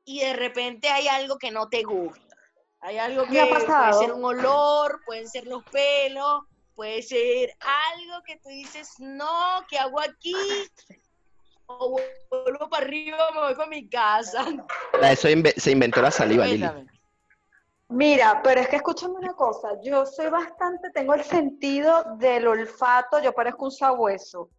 y 0.05 0.20
de 0.20 0.34
repente 0.34 0.89
hay 0.89 1.07
algo 1.07 1.38
que 1.38 1.51
no 1.51 1.70
te 1.70 1.84
gusta. 1.84 2.36
Hay 2.82 2.97
algo 2.97 3.26
que 3.26 3.32
puede 3.78 3.93
ser 3.93 4.12
un 4.14 4.24
olor, 4.24 5.01
pueden 5.05 5.28
ser 5.28 5.45
los 5.45 5.64
pelos, 5.72 6.43
puede 6.76 7.01
ser 7.01 7.53
algo 7.60 8.22
que 8.26 8.38
tú 8.38 8.49
dices, 8.49 8.95
no, 8.99 9.66
¿qué 9.70 9.78
hago 9.78 9.99
aquí? 9.99 10.34
O 11.68 12.01
vuelvo 12.32 12.70
para 12.70 12.86
arriba, 12.86 13.32
me 13.34 13.39
voy 13.41 13.55
para 13.55 13.70
mi 13.70 13.88
casa. 13.89 14.45
Para 14.93 15.12
eso 15.12 15.28
inve- 15.30 15.53
se 15.57 15.72
inventó 15.72 16.01
la 16.01 16.10
saliva, 16.12 16.45
Lili. 16.45 16.64
Mira, 17.90 18.42
pero 18.44 18.62
es 18.62 18.68
que 18.68 18.76
escúchame 18.76 19.16
una 19.16 19.34
cosa, 19.34 19.82
yo 19.82 20.06
soy 20.06 20.30
bastante, 20.30 20.92
tengo 20.92 21.16
el 21.16 21.24
sentido 21.24 22.04
del 22.18 22.48
olfato, 22.48 23.20
yo 23.20 23.34
parezco 23.34 23.66
un 23.66 23.72
sabueso. 23.72 24.52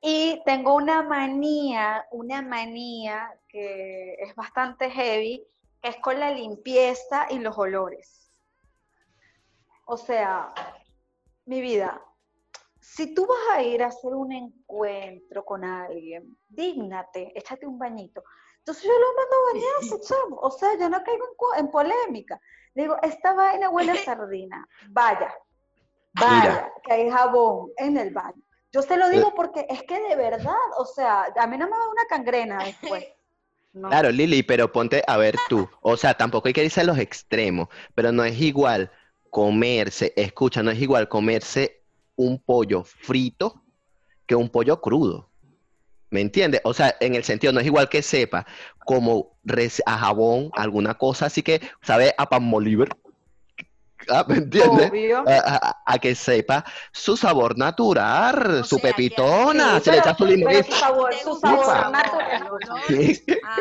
Y 0.00 0.40
tengo 0.46 0.74
una 0.74 1.02
manía, 1.02 2.06
una 2.10 2.40
manía 2.40 3.38
que 3.46 4.14
es 4.14 4.34
bastante 4.34 4.90
heavy, 4.90 5.46
que 5.82 5.90
es 5.90 5.96
con 5.96 6.18
la 6.18 6.30
limpieza 6.30 7.26
y 7.28 7.40
los 7.40 7.58
olores. 7.58 8.32
O 9.84 9.98
sea, 9.98 10.48
mi 11.44 11.60
vida, 11.60 12.02
si 12.80 13.14
tú 13.14 13.26
vas 13.26 13.58
a 13.58 13.62
ir 13.62 13.82
a 13.82 13.88
hacer 13.88 14.14
un 14.14 14.32
encuentro 14.32 15.44
con 15.44 15.62
alguien, 15.62 16.38
dígnate, 16.48 17.38
échate 17.38 17.66
un 17.66 17.78
bañito. 17.78 18.24
Entonces 18.68 18.84
yo 18.84 18.98
lo 18.98 19.14
mando 19.16 19.34
a 19.34 19.52
bañarse, 19.54 20.00
chamo. 20.06 20.36
O 20.42 20.50
sea, 20.50 20.78
yo 20.78 20.90
no 20.90 21.02
caigo 21.02 21.24
en, 21.56 21.70
polémica. 21.70 22.38
Digo, 22.74 22.98
esta 23.02 23.32
vaina 23.32 23.70
huele 23.70 23.92
a 23.92 23.96
sardina. 24.04 24.68
Vaya, 24.90 25.34
vaya, 26.12 26.40
Mira. 26.42 26.72
que 26.84 26.92
hay 26.92 27.10
jabón 27.10 27.70
en 27.78 27.96
el 27.96 28.12
baño. 28.12 28.42
Yo 28.70 28.82
se 28.82 28.98
lo 28.98 29.08
digo 29.08 29.34
porque 29.34 29.66
es 29.70 29.82
que 29.84 29.98
de 29.98 30.16
verdad, 30.16 30.52
o 30.76 30.84
sea, 30.84 31.32
a 31.34 31.46
mí 31.46 31.56
no 31.56 31.64
me 31.64 31.78
da 31.78 31.88
una 31.88 32.04
cangrena 32.10 32.58
después. 32.64 33.06
No. 33.72 33.88
Claro, 33.88 34.10
Lili, 34.10 34.42
pero 34.42 34.70
ponte 34.70 35.02
a 35.06 35.16
ver 35.16 35.36
tú. 35.48 35.66
O 35.80 35.96
sea, 35.96 36.12
tampoco 36.12 36.48
hay 36.48 36.52
que 36.52 36.64
irse 36.64 36.82
a 36.82 36.84
los 36.84 36.98
extremos, 36.98 37.68
pero 37.94 38.12
no 38.12 38.22
es 38.22 38.38
igual 38.38 38.92
comerse, 39.30 40.12
escucha, 40.14 40.62
no 40.62 40.70
es 40.70 40.80
igual 40.82 41.08
comerse 41.08 41.84
un 42.16 42.38
pollo 42.38 42.84
frito 42.84 43.62
que 44.26 44.34
un 44.34 44.50
pollo 44.50 44.78
crudo. 44.82 45.30
¿Me 46.10 46.20
entiendes? 46.22 46.60
O 46.64 46.72
sea, 46.72 46.94
en 47.00 47.14
el 47.14 47.24
sentido, 47.24 47.52
no 47.52 47.60
es 47.60 47.66
igual 47.66 47.88
que 47.88 48.02
sepa 48.02 48.46
como 48.84 49.36
a 49.86 49.98
jabón, 49.98 50.50
alguna 50.54 50.94
cosa 50.94 51.26
así 51.26 51.42
que 51.42 51.60
sabe 51.82 52.14
a 52.16 52.28
pan 52.28 52.50
Bolívar. 52.50 52.88
Ah, 54.10 54.24
¿Me 54.26 54.36
entiendes? 54.36 54.88
Obvio. 54.90 55.18
A, 55.26 55.32
a- 55.56 55.76
a 55.84 55.98
que 55.98 56.14
sepa 56.14 56.64
su 56.92 57.14
sabor 57.14 57.58
natural, 57.58 58.60
O 58.60 58.64
su 58.64 58.76
sea, 58.76 58.80
que- 58.80 58.88
pepitona, 58.94 59.78
Sí, 59.78 59.84
se 59.84 59.90
le 59.92 59.98
echa 59.98 60.14
su 60.14 60.24
limón. 60.24 60.64
su 60.64 60.72
sabor, 60.72 61.10
¿Te 61.10 61.22
su 61.24 61.34
sabor 61.40 61.90
natural. 61.90 62.48
Sí. 62.88 63.22
Ah, 63.44 63.56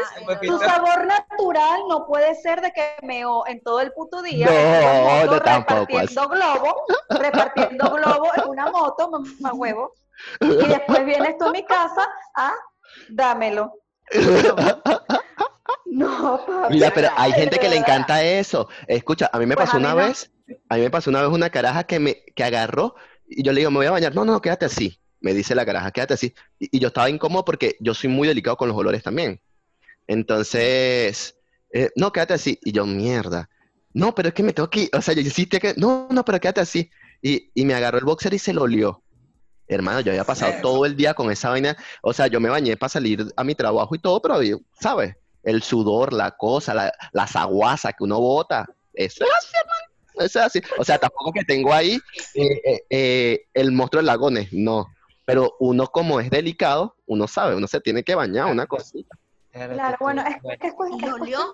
olor. 0.54 0.66
sabor 0.66 1.06
natural 1.06 1.82
no 1.90 2.06
puede 2.06 2.34
ser 2.36 2.62
de 2.62 2.72
que 2.72 2.96
meo 3.02 3.46
en 3.48 3.62
todo 3.62 3.82
el 3.82 3.92
puto 3.92 4.22
día. 4.22 4.46
No, 4.46 5.26
no, 5.26 5.42
tampoco 5.42 5.80
Repartiendo 6.00 6.30
globo, 6.30 6.76
repartiendo 7.10 7.90
globo 7.92 8.28
en 8.38 8.50
una 8.50 8.72
moto, 8.72 9.10
mamá 9.10 9.54
huevo. 9.54 9.92
Y 10.42 10.68
después 10.68 11.06
vienes 11.06 11.38
tú 11.38 11.46
a 11.46 11.52
mi 11.52 11.66
casa, 11.66 12.08
ah, 12.36 12.54
dámelo. 13.10 13.74
No, 15.86 16.44
papi. 16.46 16.76
Mira, 16.76 16.92
pero 16.94 17.10
hay 17.16 17.34
gente 17.34 17.60
que 17.60 17.70
le 17.70 17.78
encanta 17.78 18.24
eso. 18.24 18.68
Escucha, 18.88 19.30
a 19.32 19.40
mí 19.40 19.46
me 19.46 19.56
Pues 19.56 19.66
pasó 19.66 19.78
a 19.78 19.80
mí 19.80 19.86
una 19.86 19.96
no. 19.96 19.96
vez, 19.96 20.32
a 20.70 20.76
mí 20.76 20.82
me 20.82 20.90
pasó 20.90 21.10
una 21.10 21.22
vez 21.22 21.30
una 21.32 21.50
caraja 21.50 21.86
que 21.86 22.00
me 22.00 22.24
que 22.36 22.44
agarró 22.44 22.96
y 23.28 23.44
yo 23.44 23.52
le 23.54 23.60
digo, 23.62 23.72
me 23.72 23.78
voy 23.78 23.86
a 23.88 23.92
bañar. 23.92 24.16
No, 24.16 24.26
no, 24.26 24.42
quédate 24.42 24.66
así. 24.66 25.02
Me 25.20 25.34
dice 25.34 25.56
la 25.56 25.66
caraja, 25.66 25.92
quédate 25.92 26.14
así. 26.14 26.34
Y, 26.60 26.78
y 26.78 26.80
yo 26.80 26.90
estaba 26.90 27.10
incómodo 27.10 27.44
porque 27.46 27.76
yo 27.80 27.94
soy 27.94 28.10
muy 28.10 28.28
delicado 28.28 28.58
con 28.58 28.68
los 28.70 28.78
olores 28.78 29.04
también. 29.04 29.42
Entonces, 30.08 31.38
eh, 31.74 31.90
no, 31.96 32.12
quédate 32.12 32.34
así. 32.36 32.60
Y 32.64 32.72
yo, 32.72 32.86
mierda. 32.86 33.50
No, 33.94 34.14
pero 34.16 34.30
es 34.30 34.34
que 34.36 34.44
me 34.44 34.54
tengo 34.54 34.70
que 34.70 34.82
ir. 34.82 34.90
O 34.94 35.02
sea, 35.02 35.14
yo 35.14 35.22
insistí 35.22 35.60
que, 35.60 35.74
no, 35.78 36.08
no, 36.12 36.24
pero 36.26 36.40
quédate 36.40 36.62
así. 36.62 36.90
Y, 37.22 37.52
y 37.54 37.66
me 37.66 37.74
agarró 37.74 37.98
el 37.98 38.06
boxer 38.06 38.34
y 38.34 38.40
se 38.40 38.54
lo 38.54 38.64
olió. 38.64 39.04
Hermano, 39.68 40.00
yo 40.02 40.12
había 40.12 40.24
pasado 40.24 40.54
todo 40.62 40.86
el 40.86 40.96
día 40.96 41.14
con 41.14 41.30
esa 41.32 41.50
vaina. 41.50 41.76
O 42.02 42.14
sea, 42.14 42.28
yo 42.28 42.40
me 42.40 42.50
bañé 42.50 42.78
para 42.78 42.90
salir 42.90 43.26
a 43.36 43.44
mi 43.44 43.54
trabajo 43.56 43.94
y 43.96 44.00
todo, 44.00 44.22
pero, 44.22 44.40
¿sabes? 44.80 45.16
El 45.44 45.62
sudor, 45.64 46.14
la 46.14 46.32
cosa, 46.32 46.74
la, 46.74 46.94
la 47.12 47.28
saguaza 47.28 47.94
que 47.94 48.04
uno 48.04 48.20
bota. 48.20 48.66
Eso 48.94 49.24
es 49.24 49.30
así, 49.38 49.54
hermano. 49.62 50.26
Eso 50.26 50.40
es 50.40 50.46
así. 50.46 50.62
O 50.78 50.84
sea, 50.84 50.98
tampoco 50.98 51.32
que 51.34 51.44
tengo 51.44 51.74
ahí 51.74 52.00
eh, 52.34 52.62
eh, 52.66 52.82
eh, 52.90 53.46
el 53.54 53.72
monstruo 53.72 54.02
de 54.02 54.06
lagones. 54.08 54.50
No. 54.52 54.88
pero 55.26 55.56
uno 55.60 55.88
como 55.88 56.20
es 56.22 56.30
delicado, 56.30 56.96
uno 57.06 57.28
sabe, 57.28 57.54
uno 57.56 57.68
se 57.68 57.82
tiene 57.82 58.02
que 58.04 58.16
bañar, 58.16 58.46
una 58.46 58.66
cosita. 58.66 59.16
Claro, 59.52 59.98
bueno, 60.00 60.24
es, 60.26 60.38
es, 60.54 60.60
que 60.60 60.68
es 60.68 60.74
cuestión- 60.74 61.00
¿Y 61.02 61.06
lo 61.06 61.16
olió? 61.16 61.54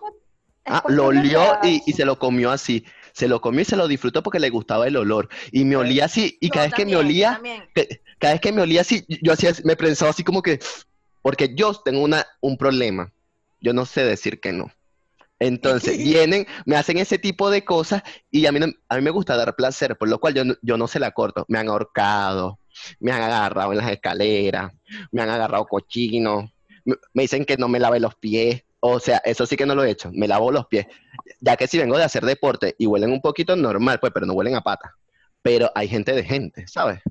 Ah, 0.65 0.83
lo 0.87 1.07
olió 1.07 1.41
y, 1.63 1.79
se 1.91 2.05
lo 2.05 2.17
comió 2.19 2.51
así. 2.51 2.85
Se 3.13 3.27
lo 3.27 3.39
comió 3.41 3.61
y 3.61 3.65
se 3.65 3.77
lo 3.77 3.87
disfrutó 3.87 4.21
porque 4.23 4.39
le 4.39 4.49
gustaba 4.49 4.87
el 4.87 4.97
olor. 4.97 5.29
Y 5.51 5.63
me 5.65 5.75
olía 5.77 6.05
así, 6.05 6.37
y 6.41 6.47
Yo 6.47 6.53
cada 6.53 6.65
vez 6.65 6.73
que 6.73 6.85
me 6.85 6.95
olía, 6.97 7.39
cada 8.19 8.33
vez 8.33 8.41
que 8.41 8.51
me 8.51 8.61
olía 8.61 8.81
así, 8.81 9.05
yo 9.21 9.31
hacía, 9.33 9.51
me 9.63 9.75
pensaba 9.75 10.11
así 10.11 10.23
como 10.23 10.41
que, 10.41 10.59
porque 11.21 11.53
yo 11.55 11.73
tengo 11.75 12.01
una, 12.03 12.25
un 12.41 12.57
problema. 12.57 13.13
Yo 13.61 13.71
no 13.73 13.85
sé 13.85 14.03
decir 14.03 14.39
que 14.41 14.51
no. 14.51 14.71
Entonces 15.39 15.97
vienen, 16.03 16.47
me 16.65 16.75
hacen 16.75 16.97
ese 16.97 17.17
tipo 17.17 17.49
de 17.49 17.63
cosas 17.63 18.03
y 18.31 18.45
a 18.45 18.51
mí, 18.51 18.59
no- 18.59 18.67
a 18.89 18.95
mí 18.95 19.01
me 19.01 19.11
gusta 19.11 19.35
dar 19.37 19.55
placer, 19.55 19.97
por 19.97 20.09
lo 20.09 20.19
cual 20.19 20.33
yo, 20.33 20.43
no- 20.45 20.55
yo 20.61 20.77
no 20.77 20.87
se 20.87 20.99
la 20.99 21.11
corto. 21.11 21.45
Me 21.47 21.59
han 21.59 21.69
ahorcado, 21.69 22.59
me 22.99 23.11
han 23.11 23.21
agarrado 23.21 23.71
en 23.71 23.77
las 23.77 23.91
escaleras, 23.91 24.71
me 25.11 25.21
han 25.21 25.29
agarrado 25.29 25.65
cochino, 25.65 26.51
me, 26.85 26.95
me 27.13 27.21
dicen 27.23 27.45
que 27.45 27.57
no 27.57 27.67
me 27.67 27.79
lave 27.79 27.99
los 27.99 28.15
pies. 28.15 28.63
O 28.85 28.99
sea, 28.99 29.21
eso 29.23 29.45
sí 29.45 29.55
que 29.55 29.65
no 29.65 29.75
lo 29.75 29.83
he 29.85 29.91
hecho, 29.91 30.11
me 30.13 30.27
lavo 30.27 30.51
los 30.51 30.65
pies. 30.67 30.87
Ya 31.39 31.55
que 31.55 31.67
si 31.67 31.77
vengo 31.77 31.97
de 31.97 32.03
hacer 32.03 32.23
deporte 32.25 32.75
y 32.77 32.85
huelen 32.85 33.11
un 33.11 33.21
poquito 33.21 33.55
normal, 33.55 33.99
pues, 33.99 34.11
pero 34.13 34.25
no 34.25 34.33
huelen 34.33 34.55
a 34.55 34.61
pata. 34.61 34.93
Pero 35.41 35.69
hay 35.75 35.87
gente 35.87 36.13
de 36.13 36.23
gente, 36.23 36.67
¿sabes? 36.67 37.01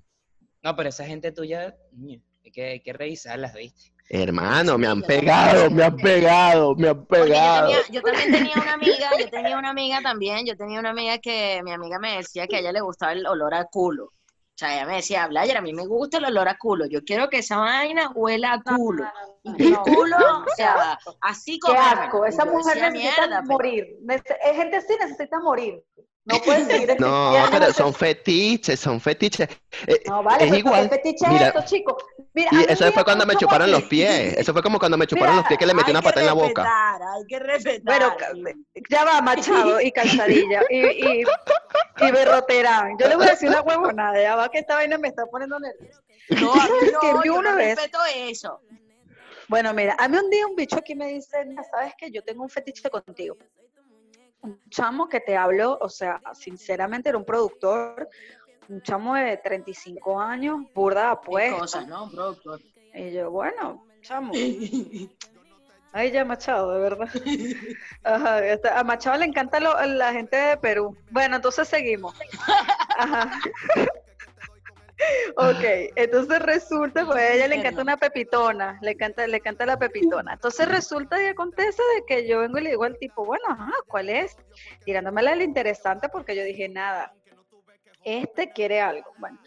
No, 0.62 0.76
pero 0.76 0.88
esa 0.88 1.04
gente 1.04 1.32
tuya, 1.32 1.74
hay 2.44 2.50
que, 2.52 2.64
hay 2.64 2.80
que 2.80 2.92
revisarlas, 2.92 3.54
¿viste? 3.54 3.92
Hermano, 4.08 4.76
me 4.76 4.86
han 4.86 5.00
yo 5.00 5.06
pegado, 5.06 5.70
me 5.70 5.84
han 5.84 5.96
pegado, 5.96 6.74
me 6.76 6.88
han 6.88 6.96
yo, 6.96 7.06
pegado. 7.06 7.66
tenía- 7.68 7.88
yo 7.90 8.02
también 8.02 8.32
tenía 8.32 8.54
una 8.60 8.72
amiga, 8.74 9.10
yo 9.18 9.30
tenía 9.30 9.58
una 9.58 9.70
amiga 9.70 10.02
también, 10.02 10.46
yo 10.46 10.56
tenía 10.56 10.80
una 10.80 10.90
amiga 10.90 11.18
que 11.18 11.62
mi 11.64 11.72
amiga 11.72 11.98
me 11.98 12.16
decía 12.18 12.46
que 12.46 12.56
a 12.56 12.58
ella 12.58 12.72
le 12.72 12.80
gustaba 12.82 13.12
el 13.12 13.26
olor 13.26 13.54
a 13.54 13.64
culo. 13.64 14.12
O 14.62 14.64
sea, 14.64 14.76
ella 14.76 14.86
me 14.86 14.94
decía, 14.94 15.26
Blayer, 15.26 15.56
a 15.56 15.60
mí 15.60 15.72
me 15.72 15.84
gusta 15.88 16.18
el 16.18 16.24
olor 16.26 16.48
a 16.48 16.56
culo, 16.56 16.86
yo 16.86 17.02
quiero 17.02 17.28
que 17.28 17.38
esa 17.38 17.56
vaina 17.56 18.12
huela 18.14 18.52
a 18.52 18.62
culo. 18.62 19.04
Y 19.42 19.70
no, 19.70 19.82
culo, 19.82 20.16
no, 20.16 20.38
o 20.42 20.54
sea, 20.54 20.96
así 21.20 21.54
Qué 21.54 21.72
como 21.72 21.80
asco, 21.80 22.24
esa 22.26 22.44
mujer 22.44 22.74
decía, 22.76 22.90
necesita 22.90 23.22
"Mierda, 23.26 23.40
pero- 23.42 23.52
morir. 23.54 23.98
Es 24.08 24.56
gente 24.56 24.76
así 24.76 24.94
necesita 25.00 25.40
morir. 25.40 25.82
No 26.25 26.39
puede 26.41 26.64
seguir 26.64 26.97
No, 27.01 27.35
pero 27.51 27.73
son 27.73 27.93
fetiches, 27.93 28.79
son 28.79 29.01
fetiches. 29.01 29.49
Eh, 29.87 30.03
No, 30.07 30.23
vale, 30.23 30.47
es 30.47 30.55
igual. 30.55 30.89
¿qué 30.89 30.97
fetiche 30.97 31.27
Mira, 31.29 31.49
es 31.49 31.55
esto, 31.55 31.64
chicos? 31.66 32.05
Mira, 32.33 32.51
Y 32.53 32.73
eso 32.73 32.93
fue 32.93 33.05
cuando 33.05 33.27
me 33.27 33.35
chuparon 33.37 33.70
los 33.70 33.83
pies. 33.85 34.35
Eso 34.39 34.53
fue 34.53 34.62
como 34.62 34.79
cuando 34.79 34.97
me 34.97 35.07
chuparon 35.07 35.37
los 35.37 35.47
pies 35.47 35.59
que 35.59 35.66
le 35.66 35.75
metí 35.75 35.91
una 35.91 36.01
que 36.01 36.05
pata 36.09 36.20
en 36.20 36.27
la 36.27 36.33
boca. 36.33 36.62
respetar, 36.62 37.03
Hay 37.03 37.27
que 37.27 37.39
respetar. 37.41 38.16
Bueno, 38.16 38.16
ya 38.89 39.05
va, 39.05 39.20
Machado 39.20 39.81
y 39.81 39.91
Calzadilla 39.91 40.62
y, 40.70 40.87
y, 40.87 41.25
y 42.01 42.11
Berroterán. 42.12 42.97
Yo 42.99 43.09
le 43.09 43.16
voy 43.16 43.27
a 43.27 43.31
decir 43.31 43.49
una 43.49 43.62
huevonada, 43.62 44.20
ya 44.23 44.37
va 44.37 44.49
que 44.49 44.59
esta 44.61 44.77
vaina 44.77 44.99
me 44.99 45.09
está 45.09 45.27
poniendo 45.27 45.59
nerviosa. 45.59 46.01
no, 46.41 46.53
a 46.53 46.57
mí 46.57 46.61
¿sabes 46.68 46.97
que 47.01 47.12
no, 47.14 47.20
vi 47.23 47.27
yo 47.29 47.35
una 47.35 47.51
no 47.51 47.57
vez? 47.57 47.75
respeto 47.77 47.99
eso. 48.16 48.61
Bueno, 49.49 49.75
mira, 49.75 49.97
a 49.99 50.09
mí 50.09 50.16
un 50.16 50.31
día 50.31 50.47
un 50.47 50.55
bicho 50.55 50.77
aquí 50.79 50.95
me 50.95 51.09
dice, 51.09 51.45
"Mira, 51.45 51.62
sabes 51.64 51.93
que 51.99 52.11
yo 52.11 52.23
tengo 52.23 52.43
un 52.45 52.49
fetiche 52.49 52.89
contigo. 52.89 53.37
Un 54.43 54.61
chamo 54.70 55.09
que 55.09 55.20
te 55.20 55.36
hablo, 55.36 55.78
o 55.80 55.88
sea, 55.88 56.20
sinceramente 56.34 57.09
era 57.09 57.16
un 57.18 57.24
productor, 57.24 58.09
un 58.68 58.82
chamo 58.82 59.14
de 59.14 59.36
35 59.36 60.20
años, 60.20 60.61
burda 60.74 61.12
apuesta. 61.12 61.59
cosas, 61.59 61.86
¿no? 61.86 62.05
Un 62.05 62.11
productor. 62.11 62.61
Y 62.95 63.12
yo, 63.12 63.30
bueno, 63.30 63.84
chamo. 64.03 64.32
Ay, 65.95 66.11
ya 66.11 66.24
Machado, 66.24 66.72
de 66.72 66.80
verdad. 66.80 67.09
Ajá, 68.03 68.40
a 68.78 68.82
Machado 68.82 69.18
le 69.18 69.26
encanta 69.26 69.61
lo- 69.61 69.78
la 69.84 70.12
gente 70.12 70.36
de 70.36 70.57
Perú. 70.57 70.97
Bueno, 71.11 71.36
entonces 71.36 71.68
seguimos. 71.68 72.14
Ajá. 72.99 73.30
Ok, 75.36 75.92
entonces 75.96 76.38
resulta, 76.40 77.05
pues 77.07 77.18
a 77.18 77.32
ella 77.32 77.48
le 77.48 77.57
encanta 77.57 77.82
una 77.82 77.96
pepitona, 77.96 78.78
le 78.82 78.92
encanta, 78.92 79.26
le 79.26 79.36
encanta 79.38 79.66
la 79.66 79.78
pepitona. 79.78 80.34
Entonces 80.34 80.68
resulta 80.68 81.22
y 81.22 81.26
acontece 81.26 81.82
de 81.96 82.05
que 82.07 82.26
yo 82.28 82.40
vengo 82.40 82.59
y 82.59 82.62
le 82.62 82.70
digo 82.70 82.84
al 82.84 82.98
tipo, 82.98 83.24
bueno, 83.24 83.44
ajá, 83.48 83.72
¿cuál 83.88 84.09
es? 84.11 84.36
Tirándomela 84.84 85.34
lo 85.34 85.42
interesante 85.42 86.09
porque 86.09 86.36
yo 86.36 86.44
dije, 86.44 86.68
nada, 86.68 87.14
este 88.05 88.50
quiere 88.50 88.80
algo. 88.80 89.12
Bueno, 89.18 89.38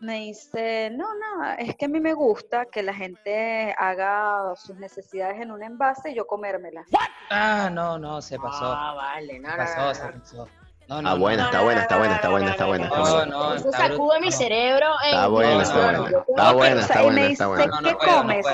me 0.00 0.18
dice, 0.20 0.90
no, 0.90 1.06
nada, 1.14 1.54
es 1.54 1.76
que 1.76 1.84
a 1.84 1.88
mí 1.88 2.00
me 2.00 2.12
gusta 2.12 2.66
que 2.66 2.82
la 2.82 2.92
gente 2.94 3.74
haga 3.78 4.54
sus 4.56 4.76
necesidades 4.76 5.40
en 5.40 5.52
un 5.52 5.62
envase 5.62 6.10
y 6.10 6.14
yo 6.14 6.26
comérmelas. 6.26 6.86
Ah, 7.30 7.70
no, 7.72 7.98
no, 7.98 8.20
se 8.20 8.38
pasó. 8.38 8.64
Ah, 8.64 8.94
vale, 8.94 9.38
no, 9.38 9.48
Se 9.50 9.56
no, 9.56 9.56
pasó, 9.56 9.80
no, 9.80 9.94
se 9.94 10.04
no. 10.04 10.12
pasó. 10.12 10.48
No, 10.92 11.00
no, 11.00 11.08
Ah, 11.08 11.14
buena, 11.14 11.42
no, 11.44 11.48
está 11.48 11.62
buena, 11.62 11.80
está 11.82 11.96
buena, 11.98 12.14
está 12.16 12.28
buena, 12.28 12.50
está 12.50 12.66
buena, 12.66 12.84
está 12.84 12.96
No, 12.98 13.02
buena. 13.10 13.26
no, 13.26 13.54
Eso 13.54 13.72
sacude 13.72 14.20
mi 14.20 14.30
cerebro. 14.30 14.86
Está 15.06 15.26
buena, 15.28 15.62
está 15.62 15.74
buena. 15.74 16.24
Está 16.28 16.52
buena, 16.52 16.80
está 16.82 17.00
y 17.00 17.04
buena, 17.04 17.20
me 17.22 17.32
está 17.32 17.44
dice, 17.46 17.46
buena. 17.46 17.80
¿qué 17.82 17.96
comes? 17.96 18.46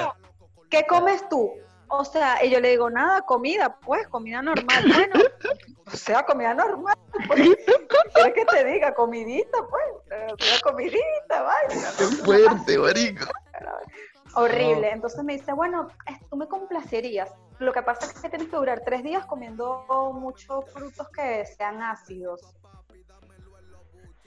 ¿Qué 0.70 0.86
comes 0.86 1.28
tú? 1.28 1.51
O 1.89 2.05
sea, 2.05 2.45
y 2.45 2.51
yo 2.51 2.61
le 2.61 2.68
digo, 2.70 2.91
nada, 2.91 3.22
comida, 3.22 3.76
pues, 3.84 4.07
comida 4.07 4.41
normal. 4.41 4.84
Bueno, 4.86 5.14
o 5.86 5.91
sea, 5.97 6.24
comida 6.24 6.55
normal. 6.55 6.95
Pues. 7.26 7.41
¿Quieres 8.14 8.34
que 8.34 8.45
te 8.45 8.64
diga? 8.66 8.95
Comidita, 8.95 9.59
pues. 9.68 9.84
eh, 10.12 10.26
Una 10.28 10.61
comidita, 10.62 11.43
vaya. 11.43 11.91
Qué 11.99 12.05
fuerte, 12.05 12.78
marico. 12.78 13.26
Horrible. 14.34 14.91
Entonces 14.93 15.24
me 15.24 15.32
dice, 15.32 15.53
bueno, 15.55 15.89
tú 16.30 16.36
me 16.36 16.47
complacerías. 16.47 17.30
Lo 17.59 17.72
que 17.72 17.82
pasa 17.82 18.06
es 18.06 18.12
que 18.20 18.28
tienes 18.28 18.48
que 18.48 18.56
durar 18.56 18.82
tres 18.84 19.02
días 19.02 19.26
comiendo 19.26 19.84
muchos 20.14 20.64
frutos 20.72 21.09
que 21.11 21.44
sean 21.44 21.82
ácidos. 21.82 22.40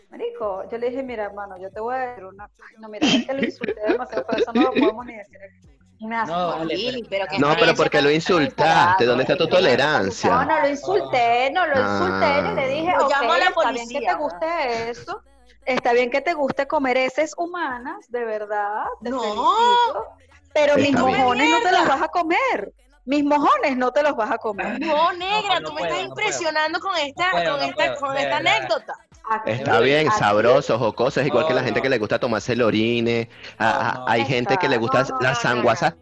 Marico, 0.10 0.70
yo 0.70 0.78
le 0.78 0.90
dije, 0.90 1.04
mira, 1.04 1.24
hermano, 1.24 1.56
yo 1.58 1.72
te 1.72 1.80
voy 1.80 1.96
a 1.96 2.00
decir 2.00 2.26
una... 2.26 2.50
No, 2.80 2.90
mira, 2.90 3.08
es 3.08 3.26
que 3.26 3.34
lo 3.34 3.44
insulté 3.46 3.80
demasiado, 3.88 4.26
pero 4.28 4.40
eso 4.44 4.52
no 4.54 4.62
lo 4.64 4.72
podemos 4.72 5.06
ni 5.06 5.16
decir 5.16 5.38
aquí. 5.38 5.68
Un 6.02 6.14
asco. 6.14 6.36
No, 6.36 6.48
vale, 6.58 7.04
pero 7.10 7.26
que 7.28 7.40
No, 7.40 7.56
pero 7.58 7.74
porque 7.76 8.02
lo 8.02 8.12
insultaste. 8.12 9.06
¿Dónde 9.06 9.24
está 9.24 9.38
tu 9.38 9.46
desagradable. 9.46 9.78
No, 9.78 9.78
tolerancia? 9.78 10.46
no 10.46 10.60
lo 10.62 10.68
insulté, 10.68 11.52
no 11.52 11.68
lo 11.68 11.80
insulté, 11.80 12.36
yo 12.44 12.52
le 12.56 12.68
dije, 12.68 12.94
llamo 13.10 13.32
a 13.34 13.38
la 13.38 13.46
está 13.46 13.72
bien 13.72 13.88
que 13.88 13.94
policía, 13.94 14.10
te 14.10 14.16
guste 14.16 14.90
eso, 14.90 15.22
está 15.66 15.94
bien 15.94 16.10
que 16.10 16.22
te 16.22 16.34
guste 16.34 16.68
comer 16.68 16.98
heces 16.98 17.34
humanas, 17.38 18.10
de 18.10 18.26
verdad, 18.26 18.84
te 19.04 19.12
No. 19.12 19.20
felicito, 19.22 20.06
pero 20.54 20.76
mis 20.76 20.92
mojones 20.92 21.50
no 21.52 21.60
te 21.62 21.72
los 21.72 21.88
vas 21.88 22.02
a 22.02 22.08
comer, 22.08 22.74
mis 23.06 23.24
mojones 23.24 23.78
no 23.78 23.92
te 23.92 24.04
los 24.04 24.16
vas 24.16 24.32
a 24.32 24.38
comer. 24.38 24.80
No, 24.80 25.12
negra, 25.14 25.60
no 25.60 25.70
tú 25.70 25.74
me 25.74 25.82
estás 25.82 25.98
no 25.98 25.98
puedo. 25.98 26.02
impresionando 26.02 26.80
con 26.80 26.96
esta, 26.98 27.26
No 27.26 27.32
puedo, 27.32 27.52
con 27.52 27.60
no 27.60 27.66
esta, 27.66 27.76
puedo, 27.76 27.96
con 28.00 28.18
esta 28.18 28.38
verdad. 28.40 28.56
anécdota. 28.58 28.94
Aquí- 29.30 29.52
Está 29.52 29.80
bien, 29.80 30.08
aquí- 30.10 30.18
sabroso, 30.20 30.78
jocoso. 30.80 31.22
Es 31.22 31.28
igual 31.28 31.48
que 31.48 31.54
la 31.54 31.62
No, 31.62 31.66
gente 31.66 31.80
no. 31.80 31.84
que 31.84 31.90
le 31.90 31.98
gusta 32.00 32.20
tomarse 32.20 32.54
el 32.54 32.62
orine. 32.62 33.30
a- 33.58 33.70
a- 33.90 33.94
No, 33.94 34.00
no. 34.02 34.08
Hay 34.08 34.26
gente 34.26 34.58
que 34.58 34.68
le 34.68 34.78
gusta 34.78 35.04
No, 35.04 35.10
no, 35.10 35.20
las 35.22 35.44
no, 35.44 35.50
no, 35.50 35.56
sanguasas, 35.56 35.94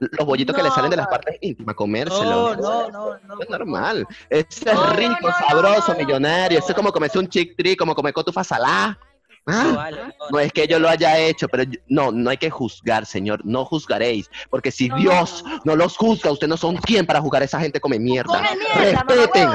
los 0.00 0.26
bollitos 0.26 0.54
que 0.56 0.62
le 0.62 0.68
No, 0.68 0.74
salen 0.74 0.90
de 0.90 0.96
las 0.96 1.06
no. 1.06 1.10
partes 1.10 1.36
íntimas, 1.40 1.74
No, 1.74 1.76
comérselo. 1.76 2.56
no, 2.56 2.90
no, 2.90 3.18
no. 3.18 3.40
Es 3.40 3.48
normal. 3.50 4.06
Eso 4.30 4.46
es 4.50 4.64
No, 4.74 4.86
no, 4.86 4.92
rico, 4.94 5.16
no, 5.22 5.28
no, 5.28 5.34
sabroso, 5.48 5.92
no, 5.92 5.94
no. 5.98 6.06
millonario. 6.06 6.58
Eso 6.58 6.68
es 6.70 6.74
como 6.74 6.92
comerse 6.92 7.18
un 7.18 7.28
chick 7.28 7.56
tree, 7.56 7.76
como 7.76 7.94
comer 7.94 8.12
cotufa 8.14 8.42
salada. 8.42 8.98
Ah, 9.46 9.64
No, 9.64 9.76
vale, 9.76 9.96
no, 10.04 10.12
No 10.30 10.38
es 10.38 10.52
que 10.52 10.68
yo 10.68 10.78
lo 10.78 10.88
haya 10.88 11.18
hecho, 11.18 11.48
pero 11.48 11.64
yo- 11.64 11.80
no, 11.88 12.12
no 12.12 12.30
hay 12.30 12.36
que 12.36 12.48
juzgar, 12.50 13.06
Señor, 13.06 13.44
no 13.44 13.64
juzgaréis, 13.64 14.30
porque 14.50 14.70
si 14.70 14.88
Dios 14.90 15.42
no. 15.44 15.60
no 15.64 15.76
los 15.76 15.96
juzga, 15.96 16.30
ustedes 16.30 16.48
no 16.48 16.56
son 16.56 16.76
quien 16.76 17.04
para 17.06 17.20
juzgar 17.20 17.42
a 17.42 17.46
esa 17.46 17.58
gente 17.60 17.80
come 17.80 17.98
mierda. 17.98 18.32
Come 18.36 18.56
mierda, 18.56 19.02
Respeten. 19.08 19.48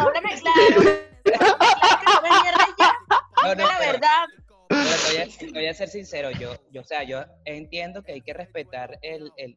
No, 3.44 3.56
no, 3.56 3.56
la 3.56 3.78
pero- 3.78 3.92
verdad. 3.94 4.26
Pero 4.70 4.82
te 4.84 5.14
voy, 5.14 5.22
a, 5.22 5.38
te 5.38 5.52
voy 5.52 5.68
a 5.68 5.74
ser 5.74 5.88
sincero, 5.88 6.32
yo, 6.32 6.54
yo, 6.72 6.82
o 6.82 6.84
sea, 6.84 7.04
yo 7.04 7.24
entiendo 7.46 8.04
que 8.04 8.12
hay 8.12 8.22
que 8.22 8.34
respetar 8.34 9.00
el, 9.02 9.32
el, 9.38 9.56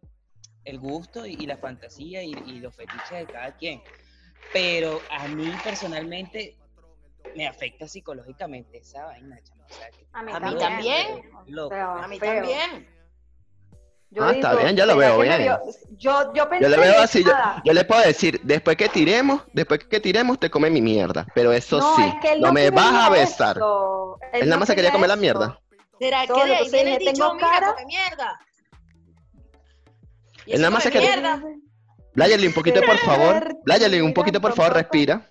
el 0.65 0.79
gusto 0.79 1.27
y, 1.27 1.33
y 1.33 1.47
la 1.47 1.57
fantasía 1.57 2.23
y, 2.23 2.31
y 2.47 2.61
los 2.61 2.77
fetiches 2.77 3.11
de 3.11 3.27
cada 3.27 3.57
quien. 3.57 3.83
Pero 4.53 5.01
a 5.11 5.27
mí 5.27 5.53
personalmente 5.65 6.57
me 7.37 7.49
afecta 7.49 7.89
psicológicamente 7.89 8.79
esa 8.79 9.05
vaina, 9.07 9.37
A 10.13 10.23
mí 10.23 10.33
A 10.35 10.41
mí 10.41 10.59
también. 10.59 11.23
A 11.71 12.09
mí 12.09 12.19
feo. 12.19 12.35
también. 12.35 12.89
Yo 14.13 14.25
Ah, 14.25 14.33
está 14.33 14.55
bien, 14.57 14.75
yo 14.77 14.87
lo 14.87 14.95
¿será 14.95 15.17
veo 15.17 15.21
bien. 15.21 15.53
Yo, 15.97 16.33
yo 16.35 16.49
pensé 16.49 16.65
Yo 16.65 16.69
le 16.69 16.77
veo 16.79 16.93
que 16.95 16.99
así, 16.99 17.23
yo, 17.23 17.31
nada. 17.33 17.63
yo 17.65 17.73
le 17.73 17.85
puedo 17.85 18.01
decir, 18.03 18.41
después 18.43 18.77
que 18.77 18.89
tiremos, 18.89 19.43
después 19.53 19.85
que 19.85 20.01
tiremos, 20.01 20.41
te 20.41 20.51
come 20.51 20.69
mi 20.69 20.83
mierda. 20.83 21.27
Pero 21.33 21.53
eso 21.53 21.79
No, 21.79 21.95
sí, 21.95 22.03
es 22.03 22.15
que 22.21 22.33
él 22.33 22.41
no, 22.41 22.53
me 22.53 22.71
vas 22.71 23.07
a 23.07 23.11
besar. 23.11 23.57
eso. 23.59 24.19
Él 24.33 24.41
nada 24.41 24.55
no 24.57 24.59
más 24.61 24.69
se 24.69 24.75
quería 24.75 24.91
comer 24.91 25.09
la 25.11 25.17
mierda. 25.17 25.61
¿Será 26.01 26.27
que 26.27 26.33
de 26.45 26.55
ahí 26.57 26.71
viene 26.71 26.93
el 26.95 26.99
dije, 26.99 27.11
dicho, 27.13 27.23
tengo 27.23 27.35
mira, 27.37 27.49
cara. 27.51 27.73
come 27.75 27.87
mierda? 27.87 28.39
Y 30.47 30.53
Él 30.55 30.61
nada 30.61 30.71
más 30.73 30.83
se 30.83 30.91
quería- 30.91 31.11
mierda. 31.17 31.43
Bláyale 32.15 32.47
un 32.49 32.55
poquito, 32.55 32.81
por 32.83 32.97
favor. 32.99 33.57
Bláyale 33.65 34.03
un 34.03 34.13
poquito, 34.13 34.41
por 34.41 34.53
favor, 34.55 34.73
respira. 34.75 35.29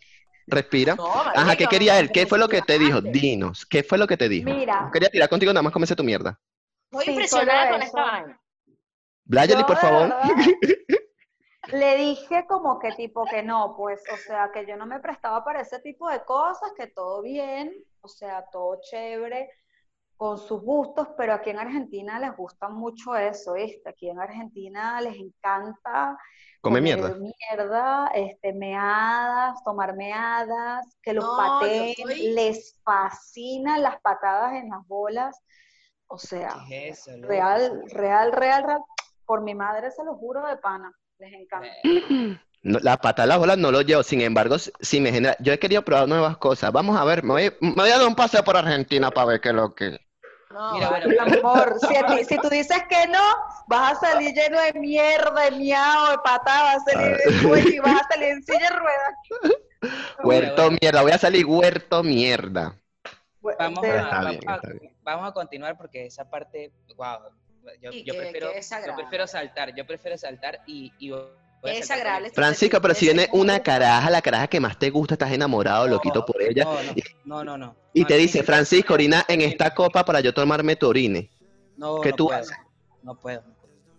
Respira. 0.49 0.95
No, 0.95 1.13
Ajá, 1.13 1.55
¿qué 1.55 1.67
quería 1.67 1.99
él? 1.99 2.11
¿Qué 2.11 2.25
fue 2.25 2.39
lo 2.39 2.47
que 2.47 2.61
te 2.61 2.79
dijo? 2.79 3.01
Dinos, 3.01 3.65
¿qué 3.65 3.83
fue 3.83 3.97
lo 3.97 4.07
que 4.07 4.17
te 4.17 4.27
dijo? 4.27 4.49
Mira. 4.49 4.81
No 4.81 4.91
quería 4.91 5.09
tirar 5.09 5.29
contigo, 5.29 5.53
nada 5.53 5.63
más 5.63 5.73
comerse 5.73 5.95
tu 5.95 6.03
mierda. 6.03 6.39
Sí, 7.01 7.11
impresionada 7.11 7.69
con 7.69 7.81
eso. 7.81 7.97
esta 7.97 8.01
vaina. 8.01 8.41
Yo, 9.47 9.65
por 9.65 9.77
favor. 9.77 10.13
Le 11.71 11.97
dije 11.97 12.45
como 12.47 12.79
que 12.79 12.93
tipo 12.93 13.25
que 13.25 13.43
no, 13.43 13.75
pues, 13.77 14.01
o 14.11 14.17
sea, 14.17 14.49
que 14.51 14.65
yo 14.65 14.75
no 14.75 14.87
me 14.87 14.99
prestaba 14.99 15.43
para 15.43 15.61
ese 15.61 15.79
tipo 15.79 16.09
de 16.09 16.23
cosas, 16.23 16.71
que 16.75 16.87
todo 16.87 17.21
bien, 17.21 17.71
o 18.01 18.07
sea, 18.07 18.45
todo 18.51 18.79
chévere, 18.81 19.49
con 20.19 20.37
sus 20.37 20.61
gustos, 20.61 21.07
pero 21.17 21.33
aquí 21.33 21.49
en 21.49 21.59
Argentina 21.59 22.19
les 22.19 22.35
gusta 22.35 22.67
mucho 22.67 23.15
eso, 23.15 23.53
¿viste? 23.53 23.87
Aquí 23.89 24.09
en 24.09 24.19
Argentina 24.19 24.99
les 24.99 25.15
encanta 25.15 26.17
Come 26.61 26.81
comer 26.81 26.83
mierda. 26.83 27.17
mierda, 27.17 28.07
este, 28.13 28.51
meadas, 28.53 29.63
tomar 29.63 29.95
meadas, 29.95 30.85
que 31.01 31.13
los 31.13 31.23
No, 31.23 31.37
pateen, 31.37 31.95
soy- 31.95 32.33
les 32.33 32.77
fascinan 32.83 33.81
las 33.81 34.01
patadas 34.01 34.55
en 34.55 34.69
las 34.69 34.85
bolas, 34.87 35.39
o 36.07 36.17
sea, 36.17 36.49
¿Qué 36.67 36.89
es 36.89 36.99
eso, 36.99 37.15
loco? 37.17 37.29
real, 37.29 37.81
real, 37.91 38.31
real, 38.33 38.63
real, 38.63 38.81
por 39.25 39.41
mi 39.41 39.55
madre 39.55 39.89
se 39.91 40.03
lo 40.03 40.15
juro 40.15 40.45
de 40.47 40.57
pana, 40.57 40.91
les 41.19 41.31
encanta. 41.33 41.69
No, 42.61 42.77
la 42.79 42.97
pata 42.97 43.21
de 43.21 43.29
las 43.29 43.37
bolas 43.39 43.57
no 43.57 43.71
lo 43.71 43.81
llevo, 43.83 44.03
sin 44.03 44.19
embargo, 44.19 44.57
sí 44.59 44.99
me 44.99 45.13
genera. 45.13 45.37
Yo 45.39 45.53
he 45.53 45.59
querido 45.59 45.81
probar 45.83 46.09
nuevas 46.09 46.35
cosas. 46.37 46.73
Vamos 46.73 46.97
a 46.97 47.05
ver, 47.05 47.23
me 47.23 47.31
voy, 47.31 47.53
me 47.61 47.71
voy 47.73 47.89
a 47.89 47.97
dar 47.97 48.07
un 48.07 48.15
paseo 48.15 48.43
por 48.43 48.57
Argentina 48.57 49.11
para 49.11 49.27
ver 49.27 49.39
qué 49.41 49.49
es 49.49 49.55
lo 49.55 49.73
que. 49.73 49.97
No, 50.51 50.71
Mira, 50.73 50.89
bueno, 50.89 51.07
Mi 51.09 51.17
amor, 51.39 51.79
si, 51.79 51.95
a 51.95 52.05
ti- 52.07 52.23
si 52.25 52.37
tú 52.39 52.49
dices 52.49 52.81
que 52.89 53.07
no, 53.07 53.21
vas 53.67 53.97
a 53.97 53.99
salir 54.13 54.33
lleno 54.33 54.59
de 54.59 54.73
mierda, 54.73 55.43
de 55.43 55.51
miau, 55.51 56.11
de 56.11 56.17
patada, 56.23 56.63
vas 56.75 56.87
a 56.87 56.91
salir 56.91 57.17
de 57.17 57.39
sueño 57.39 57.69
y 57.69 57.79
vas 57.79 58.01
a 58.01 58.07
salir 58.13 58.29
en 58.29 58.43
silla 58.43 58.59
de 58.59 58.69
ruedas. 58.69 59.13
Huerto 60.23 60.61
bueno. 60.63 60.77
mierda, 60.81 61.01
voy 61.03 61.11
a 61.11 61.17
salir 61.19 61.45
huerto 61.45 62.03
mierda. 62.03 62.75
Vamos, 63.59 63.81
De- 63.83 63.91
a, 63.91 63.95
Está 64.01 64.09
vamos 64.21 64.29
bien, 64.31 64.49
a- 64.49 64.55
está 64.55 64.69
bien. 64.71 64.93
vamos 65.03 65.29
a 65.29 65.33
continuar 65.33 65.77
porque 65.77 66.05
esa 66.07 66.29
parte, 66.29 66.71
wow, 66.97 67.19
yo, 67.79 67.91
Sí, 67.91 68.03
yo 68.03 68.13
que- 68.13 68.19
prefiero, 68.19 68.51
que 68.51 68.61
yo 68.87 68.95
prefiero 68.95 69.27
saltar, 69.27 69.75
yo 69.75 69.85
prefiero 69.85 70.17
saltar 70.17 70.61
y, 70.65 70.91
y 70.97 71.11
Es 71.63 71.91
agradable. 71.91 72.31
Francisca, 72.31 72.79
pero 72.79 72.93
si 72.93 73.05
viene 73.07 73.27
una 73.33 73.61
caraja, 73.61 74.09
la 74.09 74.21
caraja 74.21 74.47
que 74.47 74.59
más 74.59 74.79
te 74.79 74.89
gusta, 74.89 75.15
estás 75.15 75.31
enamorado, 75.31 75.87
loquito 75.87 76.25
por 76.25 76.41
ella, 76.41 76.63
No, 76.63 76.73
no, 76.83 76.93
no, 77.25 77.43
no, 77.43 77.57
no. 77.57 77.75
y 77.93 78.01
No, 78.01 78.07
te 78.07 78.17
dice, 78.17 78.43
Francisco, 78.43 78.93
orina 78.93 79.25
en 79.27 79.41
esta 79.41 79.73
copa 79.73 80.05
para 80.05 80.21
yo 80.21 80.33
tomarme 80.33 80.75
tu 80.75 80.87
orine. 80.87 81.29
No, 81.75 81.99
¿qué 82.01 82.11
no 82.11 82.15
tú 82.15 82.27
puedo, 82.27 82.39
haces? 82.39 82.57
No 83.03 83.15
puedo. 83.15 83.43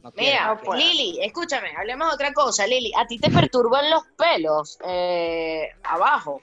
No 0.02 0.10
quiero, 0.12 0.56
Mira, 0.56 0.60
no. 0.64 0.74
Lili, 0.74 1.18
escúchame, 1.22 1.68
hablemos 1.76 2.08
de 2.08 2.14
otra 2.14 2.32
cosa. 2.32 2.66
Lili, 2.66 2.92
¿a 2.96 3.06
ti 3.06 3.18
te 3.18 3.30
perturban 3.30 3.90
los 3.90 4.02
pelos 4.16 4.78
eh, 4.86 5.68
abajo? 5.82 6.40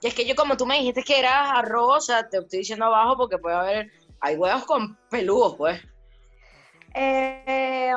Y 0.00 0.08
es 0.08 0.14
que 0.14 0.26
yo, 0.26 0.34
como 0.34 0.56
tú 0.56 0.66
me 0.66 0.78
dijiste 0.78 1.04
que 1.04 1.18
eras 1.20 1.50
arroz, 1.52 1.98
o 1.98 2.00
sea, 2.00 2.28
te 2.28 2.38
estoy 2.38 2.60
diciendo 2.60 2.86
abajo 2.86 3.16
porque 3.16 3.38
puede 3.38 3.54
haber, 3.54 3.90
hay 4.20 4.34
huevos 4.36 4.64
con 4.64 4.96
peludos, 5.08 5.54
pues. 5.56 5.80
Eh, 6.94 7.92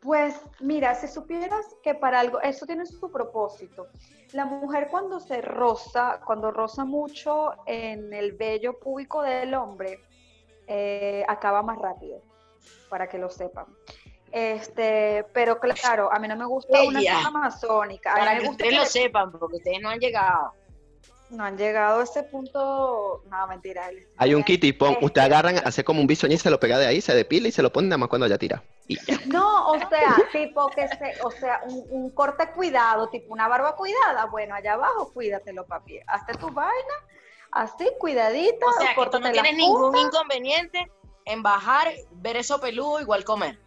pues 0.00 0.40
mira, 0.60 0.94
si 0.94 1.08
supieras 1.08 1.66
que 1.82 1.94
para 1.94 2.20
algo, 2.20 2.40
eso 2.40 2.66
tiene 2.66 2.86
su 2.86 3.10
propósito. 3.10 3.88
La 4.32 4.44
mujer 4.44 4.88
cuando 4.90 5.20
se 5.20 5.40
roza, 5.40 6.20
cuando 6.24 6.50
roza 6.50 6.84
mucho 6.84 7.52
en 7.66 8.12
el 8.12 8.32
vello 8.32 8.78
púbico 8.78 9.22
del 9.22 9.54
hombre, 9.54 10.00
eh, 10.66 11.24
acaba 11.26 11.62
más 11.62 11.78
rápido, 11.78 12.22
para 12.88 13.08
que 13.08 13.18
lo 13.18 13.30
sepan. 13.30 13.66
Este, 14.30 15.24
pero 15.32 15.58
claro, 15.58 16.12
a 16.12 16.18
mí 16.18 16.28
no 16.28 16.36
me 16.36 16.44
gusta 16.44 16.82
una 16.82 17.00
cosa 17.00 17.28
amazónica. 17.28 18.12
A 18.12 18.14
mí 18.14 18.20
Para 18.20 18.34
me 18.34 18.40
que 18.40 18.46
gusta 18.46 18.64
ustedes 18.64 18.80
lo 18.80 18.86
sepan, 18.86 19.32
porque 19.32 19.56
ustedes 19.56 19.80
no 19.80 19.88
han 19.88 19.98
llegado. 19.98 20.52
No 21.30 21.44
han 21.44 21.58
llegado 21.58 22.00
a 22.00 22.04
ese 22.04 22.22
punto. 22.22 23.22
No, 23.30 23.46
mentira. 23.48 23.90
Hay 24.16 24.34
un 24.34 24.42
kit 24.42 24.64
y 24.64 24.72
pon, 24.72 24.92
Este, 24.92 25.04
usted 25.04 25.20
agarran, 25.20 25.56
hace 25.64 25.84
como 25.84 26.00
un 26.00 26.06
bisoño 26.06 26.34
y 26.34 26.38
se 26.38 26.50
lo 26.50 26.58
pega 26.58 26.78
de 26.78 26.86
ahí, 26.86 27.00
se 27.00 27.14
depila 27.14 27.48
y 27.48 27.52
se 27.52 27.62
lo 27.62 27.72
pone 27.72 27.88
nada 27.88 27.98
más 27.98 28.08
cuando 28.08 28.26
ya 28.26 28.38
tira. 28.38 28.62
Y. 28.86 28.98
No, 29.26 29.68
o 29.68 29.78
sea, 29.78 30.16
tipo 30.32 30.68
que 30.68 30.88
se, 30.88 31.14
o 31.22 31.30
sea, 31.30 31.60
un, 31.66 31.84
un 31.90 32.10
corte 32.10 32.50
cuidado, 32.52 33.08
tipo 33.08 33.32
una 33.32 33.48
barba 33.48 33.76
cuidada. 33.76 34.26
Bueno, 34.26 34.54
allá 34.54 34.74
abajo, 34.74 35.12
cuídatelo, 35.12 35.66
papi. 35.66 36.00
Hazte 36.06 36.34
tu 36.34 36.50
vaina, 36.50 36.94
así, 37.50 37.86
cuidadita, 37.98 38.66
O 38.66 38.72
sea, 38.72 38.88
que 38.88 38.94
tú 38.94 39.00
córtate 39.00 39.24
no 39.24 39.32
tienes 39.32 39.56
ningún 39.56 39.96
inconveniente 39.96 40.90
en 41.26 41.42
bajar, 41.42 41.92
ver 42.12 42.36
eso 42.36 42.60
peludo, 42.60 43.00
igual 43.00 43.24
comer. 43.24 43.58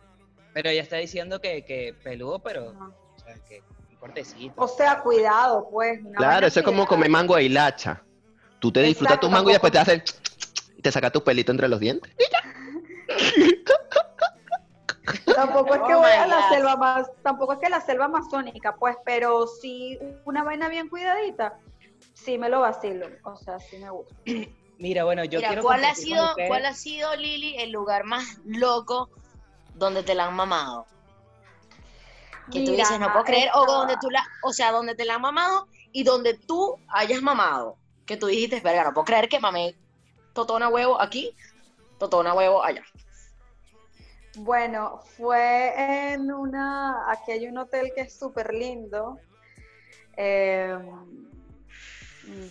Pero 0.53 0.69
ella 0.69 0.81
está 0.81 0.97
diciendo 0.97 1.39
que, 1.39 1.63
que 1.63 1.93
peludo, 2.03 2.39
pero, 2.39 2.71
Ajá. 2.71 2.91
o 3.15 3.19
sea, 3.19 3.35
que 3.47 3.63
cortecito. 4.01 4.53
O 4.57 4.67
sea, 4.67 4.99
cuidado, 4.99 5.69
pues. 5.71 6.03
una 6.03 6.17
Claro, 6.17 6.47
eso 6.47 6.59
es 6.59 6.65
como 6.65 6.85
comer 6.85 7.09
mango 7.09 7.35
de 7.35 7.43
hilacha. 7.43 8.03
Tú 8.59 8.71
te 8.71 8.81
disfrutas 8.81 9.19
tu 9.19 9.29
mango 9.29 9.49
y 9.49 9.53
después 9.53 9.71
te 9.71 9.79
hacen 9.79 10.03
y 10.75 10.81
te 10.81 10.91
sacas 10.91 11.11
tu 11.11 11.23
pelito 11.23 11.51
entre 11.51 11.67
los 11.67 11.79
dientes. 11.79 12.11
Tampoco 15.35 15.75
es 15.75 15.81
que 15.81 15.93
Oh 15.93 15.99
voy 15.99 16.11
a 16.11 16.27
la 16.27 16.49
selva 16.49 16.75
más, 16.75 17.09
tampoco 17.23 17.53
es 17.53 17.59
que 17.59 17.69
la 17.69 17.81
selva 17.81 18.05
amazónica, 18.05 18.75
pues, 18.75 18.95
pero 19.03 19.47
sí 19.47 19.97
una 20.25 20.43
vaina 20.43 20.69
bien 20.69 20.89
cuidadita, 20.89 21.57
sí 22.13 22.37
me 22.37 22.49
lo 22.49 22.61
vacilo, 22.61 23.07
o 23.23 23.35
sea, 23.35 23.59
sí 23.59 23.77
me 23.77 23.89
gusta. 23.89 24.15
Mira, 24.77 25.03
bueno, 25.03 25.23
yo 25.25 25.39
Mira, 25.39 25.49
quiero 25.49 25.63
¿cuál 25.63 25.85
ha 25.85 25.95
sido, 25.95 26.23
cuál 26.47 26.65
ha 26.65 26.73
sido, 26.73 27.15
Lili, 27.15 27.55
el 27.57 27.71
lugar 27.71 28.03
más 28.03 28.39
loco 28.45 29.09
donde 29.75 30.03
te 30.03 30.15
la 30.15 30.27
han 30.27 30.35
mamado? 30.35 30.85
Que 32.51 32.65
tú 32.65 32.71
dices, 32.71 32.99
no 32.99 33.11
puedo 33.11 33.25
creer, 33.25 33.49
o 33.53 33.65
donde 33.65 33.95
tú 34.01 34.09
la, 34.09 34.25
o 34.43 34.53
sea, 34.53 34.71
donde 34.71 34.95
te 34.95 35.05
la 35.05 35.15
han 35.15 35.21
mamado 35.21 35.67
y 35.91 36.03
donde 36.03 36.33
tú 36.33 36.77
hayas 36.89 37.21
mamado. 37.21 37.77
Que 38.05 38.17
tú 38.17 38.27
dijiste, 38.27 38.59
verga, 38.59 38.83
no 38.83 38.93
puedo 38.93 39.05
creer 39.05 39.29
que 39.29 39.39
mamé 39.39 39.75
totona 40.33 40.69
huevo 40.69 40.99
aquí, 40.99 41.35
totona 41.97 42.33
huevo 42.33 42.63
allá. 42.63 42.83
Bueno, 44.37 45.01
fue 45.17 46.13
en 46.13 46.31
una, 46.31 47.11
aquí 47.11 47.31
hay 47.31 47.47
un 47.47 47.57
hotel 47.57 47.91
que 47.93 48.01
es 48.01 48.17
súper 48.17 48.53
lindo. 48.53 49.19
Eh, 50.15 50.77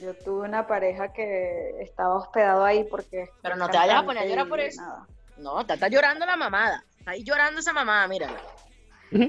yo 0.00 0.14
tuve 0.18 0.46
una 0.46 0.66
pareja 0.66 1.12
que 1.12 1.80
estaba 1.80 2.16
hospedado 2.16 2.64
ahí 2.64 2.84
porque... 2.84 3.30
Pero 3.42 3.56
no 3.56 3.68
te 3.68 3.78
vayas 3.78 4.02
a 4.02 4.04
poner 4.04 4.24
a 4.24 4.26
llorar 4.26 4.48
por 4.48 4.60
eso. 4.60 4.82
nada. 4.82 5.06
No, 5.38 5.60
está, 5.60 5.74
está 5.74 5.88
llorando 5.88 6.26
la 6.26 6.36
mamada. 6.36 6.84
Está 6.98 7.12
ahí 7.12 7.24
llorando 7.24 7.60
esa 7.60 7.72
mamada, 7.72 8.06
mírala. 8.08 8.38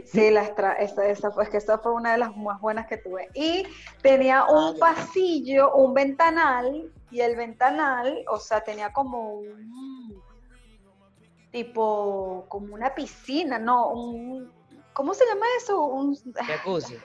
Sí, 0.05 0.29
la 0.29 0.43
extra- 0.43 0.73
esa, 0.73 1.07
esa 1.07 1.31
fue, 1.31 1.43
es 1.45 1.49
que 1.49 1.57
esa 1.57 1.79
fue 1.79 1.91
una 1.93 2.11
de 2.11 2.19
las 2.19 2.35
más 2.37 2.61
buenas 2.61 2.85
que 2.87 2.97
tuve. 2.97 3.29
Y 3.33 3.63
tenía 4.03 4.45
un 4.45 4.73
ya. 4.75 4.79
pasillo, 4.79 5.73
un 5.73 5.93
ventanal, 5.93 6.91
y 7.09 7.21
el 7.21 7.35
ventanal, 7.35 8.23
o 8.29 8.37
sea, 8.37 8.61
tenía 8.63 8.93
como 8.93 9.33
un 9.33 10.21
tipo, 11.51 12.45
como 12.47 12.73
una 12.73 12.93
piscina, 12.95 13.59
no, 13.59 13.89
un, 13.89 14.51
¿cómo 14.93 15.13
se 15.13 15.25
llama 15.25 15.45
eso? 15.57 15.83
Un, 15.85 16.15
Jacuzzi. 16.33 16.97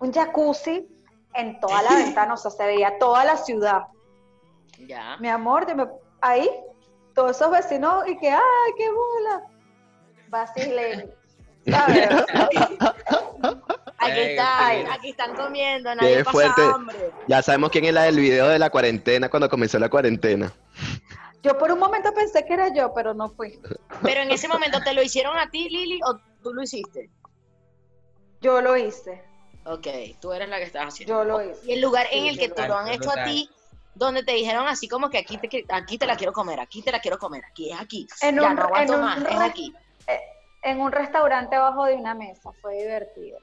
un 0.00 0.12
jacuzzi 0.12 0.88
en 1.34 1.60
toda 1.60 1.82
la 1.82 1.90
ventana, 1.96 2.34
o 2.34 2.36
sea, 2.36 2.50
se 2.50 2.64
veía 2.66 2.98
toda 2.98 3.24
la 3.24 3.36
ciudad. 3.36 3.82
Ya. 4.86 5.16
Mi 5.18 5.28
amor, 5.28 5.66
yo 5.68 5.76
me- 5.76 5.88
ahí, 6.20 6.48
todos 7.14 7.36
esos 7.36 7.50
vecinos, 7.50 8.08
y 8.08 8.16
que, 8.18 8.30
¡ay, 8.30 8.72
qué 8.76 8.88
bola! 8.90 9.42
Vacile, 10.28 11.14
¿sabes? 11.66 12.08
Aquí 14.90 15.10
están 15.10 15.34
comiendo, 15.34 15.94
nadie 15.94 16.16
Qué 16.18 16.24
pasa 16.24 16.32
fuerte. 16.32 16.62
hambre. 16.62 16.96
Ya 17.28 17.42
sabemos 17.42 17.70
quién 17.70 17.84
es 17.84 17.94
la 17.94 18.02
del 18.04 18.16
video 18.16 18.48
de 18.48 18.58
la 18.58 18.70
cuarentena 18.70 19.28
cuando 19.28 19.48
comenzó 19.48 19.78
la 19.78 19.88
cuarentena. 19.88 20.52
Yo 21.42 21.58
por 21.58 21.72
un 21.72 21.78
momento 21.78 22.12
pensé 22.14 22.44
que 22.44 22.54
era 22.54 22.72
yo, 22.74 22.92
pero 22.94 23.14
no 23.14 23.30
fui. 23.30 23.60
Pero 24.02 24.20
en 24.22 24.30
ese 24.30 24.48
momento, 24.48 24.80
¿te 24.82 24.94
lo 24.94 25.02
hicieron 25.02 25.36
a 25.36 25.50
ti, 25.50 25.68
Lili, 25.68 26.00
o 26.06 26.18
tú 26.42 26.52
lo 26.54 26.62
hiciste? 26.62 27.10
Yo 28.40 28.60
lo 28.60 28.76
hice, 28.76 29.22
Ok, 29.64 29.86
tú 30.20 30.32
eres 30.32 30.48
la 30.48 30.56
que 30.58 30.64
estás 30.64 30.86
haciendo. 30.88 31.14
yo 31.14 31.24
lo 31.24 31.40
hice. 31.42 31.60
Y 31.64 31.72
el 31.74 31.80
lugar 31.80 32.06
en 32.10 32.22
Sí, 32.24 32.28
el 32.30 32.38
que 32.38 32.48
te 32.48 32.66
lo 32.66 32.76
han 32.76 32.88
hecho 32.88 33.10
a 33.10 33.22
ti, 33.22 33.48
donde 33.94 34.24
te 34.24 34.32
dijeron 34.32 34.66
así 34.66 34.88
como 34.88 35.08
que 35.10 35.18
aquí 35.18 35.38
te, 35.38 35.64
aquí 35.68 35.98
te 35.98 36.06
la 36.06 36.16
quiero 36.16 36.32
comer, 36.32 36.58
aquí 36.58 36.82
te 36.82 36.90
la 36.90 36.98
quiero 37.00 37.16
comer, 37.18 37.44
aquí 37.48 37.70
es 37.70 37.80
aquí. 37.80 38.08
En 38.22 38.40
ya 38.40 38.48
un- 38.48 38.56
no 38.56 38.62
aguanto 38.62 38.92
en 38.94 38.98
un 38.98 39.04
más, 39.04 39.18
es 39.30 39.40
aquí. 39.40 39.72
En 40.62 40.80
un 40.80 40.92
restaurante 40.92 41.56
abajo 41.56 41.84
de 41.86 41.94
una 41.94 42.14
mesa, 42.14 42.50
fue 42.60 42.74
divertido. 42.76 43.38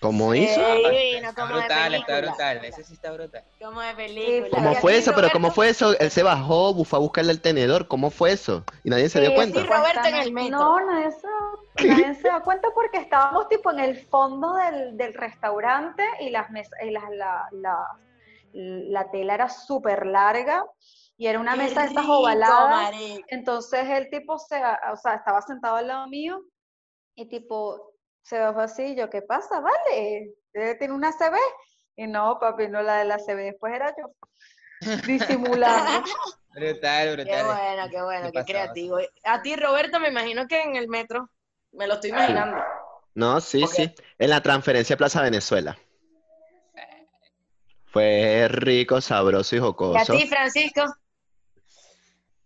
¿Cómo 0.00 0.34
hizo? 0.34 0.60
No, 0.60 1.34
como 1.34 1.54
brutal, 1.54 1.94
está 1.94 2.20
brutal. 2.20 2.64
Ese 2.64 2.82
sí 2.82 2.94
está 2.94 3.12
brutal. 3.12 3.44
Como 3.60 3.80
de 3.80 3.94
película. 3.94 4.48
¿Cómo 4.50 4.74
fue 4.74 4.96
eso? 4.96 5.12
Pero 5.14 5.28
¿cómo 5.30 5.52
fue 5.52 5.68
eso? 5.68 5.96
Él 6.00 6.10
se 6.10 6.24
bajó, 6.24 6.84
fue 6.84 6.98
a 6.98 7.00
buscarle 7.00 7.30
el 7.30 7.40
tenedor. 7.40 7.86
¿Cómo 7.86 8.10
fue 8.10 8.32
eso? 8.32 8.64
Y 8.82 8.90
nadie 8.90 9.08
se 9.08 9.20
dio 9.20 9.32
cuenta. 9.34 9.60
sí, 9.60 9.66
Roberto 9.66 10.08
en 10.08 10.16
el 10.16 10.32
metro. 10.32 10.58
No, 10.58 10.80
nadie 10.86 11.12
se, 11.12 11.86
nadie 11.86 12.14
se 12.16 12.26
da 12.28 12.40
cuenta 12.40 12.68
porque 12.74 12.98
estábamos 12.98 13.48
tipo 13.48 13.70
en 13.70 13.78
el 13.78 13.96
fondo 14.08 14.54
del, 14.54 14.96
del 14.96 15.14
restaurante 15.14 16.02
y 16.18 16.30
las 16.30 16.50
mesas, 16.50 16.76
y 16.82 16.90
las- 16.90 17.08
la, 17.10 17.46
la, 17.52 17.86
la 18.54 19.10
tela 19.12 19.34
era 19.34 19.48
súper 19.48 20.04
larga 20.04 20.64
y 21.22 21.28
era 21.28 21.38
una 21.38 21.52
Qué 21.52 21.58
mesa 21.58 21.82
de 21.82 21.86
estas 21.86 22.04
ovaladas. 22.04 22.96
Entonces 23.28 23.88
el 23.88 24.10
tipo 24.10 24.40
se, 24.40 24.56
o 24.56 24.96
sea, 24.96 25.14
estaba 25.14 25.40
sentado 25.40 25.76
al 25.76 25.86
lado 25.86 26.08
mío 26.08 26.42
y 27.14 27.28
tipo 27.28 27.94
se 28.22 28.40
bajó 28.40 28.58
así, 28.58 28.96
yo, 28.96 29.08
¿qué 29.08 29.22
pasa? 29.22 29.60
Vale, 29.60 30.32
¿Usted 30.46 30.78
tiene 30.80 30.94
una 30.94 31.12
CB? 31.12 31.36
Y 31.94 32.08
no, 32.08 32.40
papi, 32.40 32.66
no 32.66 32.82
la 32.82 32.96
de 32.96 33.04
la 33.04 33.18
CB, 33.18 33.36
después 33.36 33.72
era 33.72 33.94
yo, 33.96 34.12
disimulando. 35.06 36.10
Brutal, 36.56 37.12
brutal. 37.14 37.26
Qué 37.26 37.44
bueno, 37.44 37.88
qué 37.88 38.02
bueno, 38.02 38.32
qué 38.32 38.44
creativo. 38.44 38.98
A 39.22 39.42
ti, 39.42 39.54
Roberto, 39.54 40.00
me 40.00 40.08
imagino 40.08 40.48
que 40.48 40.60
en 40.60 40.74
el 40.74 40.88
metro. 40.88 41.30
Me 41.70 41.86
lo 41.86 41.94
estoy 41.94 42.10
imaginando. 42.10 42.56
No, 43.14 43.40
sí, 43.40 43.64
sí. 43.68 43.94
En 44.18 44.28
la 44.28 44.42
transferencia 44.42 44.96
Plaza 44.96 45.22
Venezuela. 45.22 45.78
Fue 47.86 48.48
rico, 48.48 49.00
sabroso 49.00 49.54
y 49.54 49.58
¿Y 49.58 49.60
a 49.60 49.64
jocoso. 49.64 50.12
ti, 50.14 50.26
Francisco? 50.26 50.82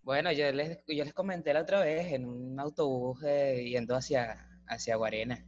Bueno, 0.07 0.31
yo 0.31 0.53
les, 0.53 0.79
yo 0.87 1.03
les 1.03 1.13
comenté 1.13 1.53
la 1.53 1.63
otra 1.63 1.81
vez 1.81 2.13
en 2.13 2.27
un 2.27 2.61
autobús 2.61 3.21
eh, 3.25 3.65
yendo 3.69 3.97
hacia, 3.97 4.49
hacia 4.69 4.95
Guarena. 4.95 5.45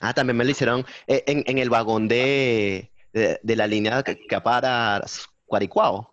Ah, 0.00 0.12
también 0.12 0.36
me 0.36 0.44
lo 0.44 0.50
hicieron 0.50 0.84
eh, 1.06 1.22
en, 1.28 1.44
en 1.46 1.58
el 1.58 1.70
vagón 1.70 2.08
de, 2.08 2.90
de, 3.12 3.38
de 3.40 3.56
la 3.56 3.68
línea 3.68 4.02
que, 4.02 4.18
que 4.26 4.40
para 4.40 5.04
Cuaricuao. 5.44 6.12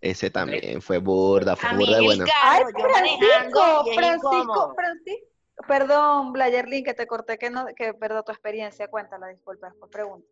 Ese 0.00 0.30
también 0.30 0.80
fue 0.80 0.96
burda, 0.96 1.54
fue 1.54 1.76
burda 1.76 1.98
de 1.98 2.02
bueno. 2.02 2.24
Ay, 2.42 2.62
Francisco, 2.72 3.84
Francisco. 3.94 4.74
Francisco. 4.74 5.28
Perdón, 5.68 6.32
Blayerlin, 6.32 6.82
que 6.82 6.94
te 6.94 7.06
corté, 7.06 7.36
que 7.36 7.50
no, 7.50 7.66
que 7.76 7.92
perdón 7.92 8.22
tu 8.24 8.32
experiencia. 8.32 8.88
Cuéntala, 8.88 9.28
disculpa, 9.28 9.68
después 9.68 9.90
pregunto. 9.90 10.26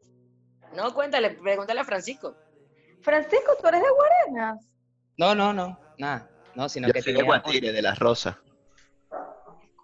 No, 0.74 0.94
cuéntale, 0.94 1.32
pregúntale 1.32 1.80
a 1.80 1.84
Francisco. 1.84 2.34
Francisco, 3.02 3.52
¿tú 3.60 3.68
eres 3.68 3.82
de 3.82 3.88
Guarenas? 3.90 4.66
No, 5.20 5.34
no, 5.34 5.52
no, 5.52 5.78
nada. 5.98 6.30
No, 6.54 6.66
sino 6.70 6.88
Yo 6.88 6.94
que 6.94 7.02
tenía, 7.02 7.22
Guatire, 7.24 7.72
de 7.72 7.82
las 7.82 7.98
Rosas. 7.98 8.36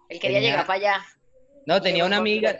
Él 0.09 0.19
quería 0.19 0.37
Tenía- 0.37 0.49
llegar 0.49 0.65
para 0.65 0.79
allá. 0.79 1.05
no, 1.67 1.79
tenía 1.79 2.05
una 2.05 2.17
amiga, 2.17 2.59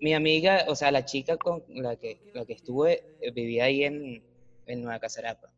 mi 0.00 0.14
amiga, 0.14 0.64
o 0.66 0.74
sea, 0.74 0.90
la 0.90 1.04
chica 1.04 1.36
con 1.36 1.62
la 1.68 1.94
que, 1.94 2.20
la 2.34 2.44
que 2.44 2.54
estuve, 2.54 3.04
eh, 3.20 3.30
vivía 3.30 3.64
ahí 3.66 3.84
en, 3.84 4.24
en 4.66 4.82
Nueva 4.82 4.98
Casarapa. 4.98 5.48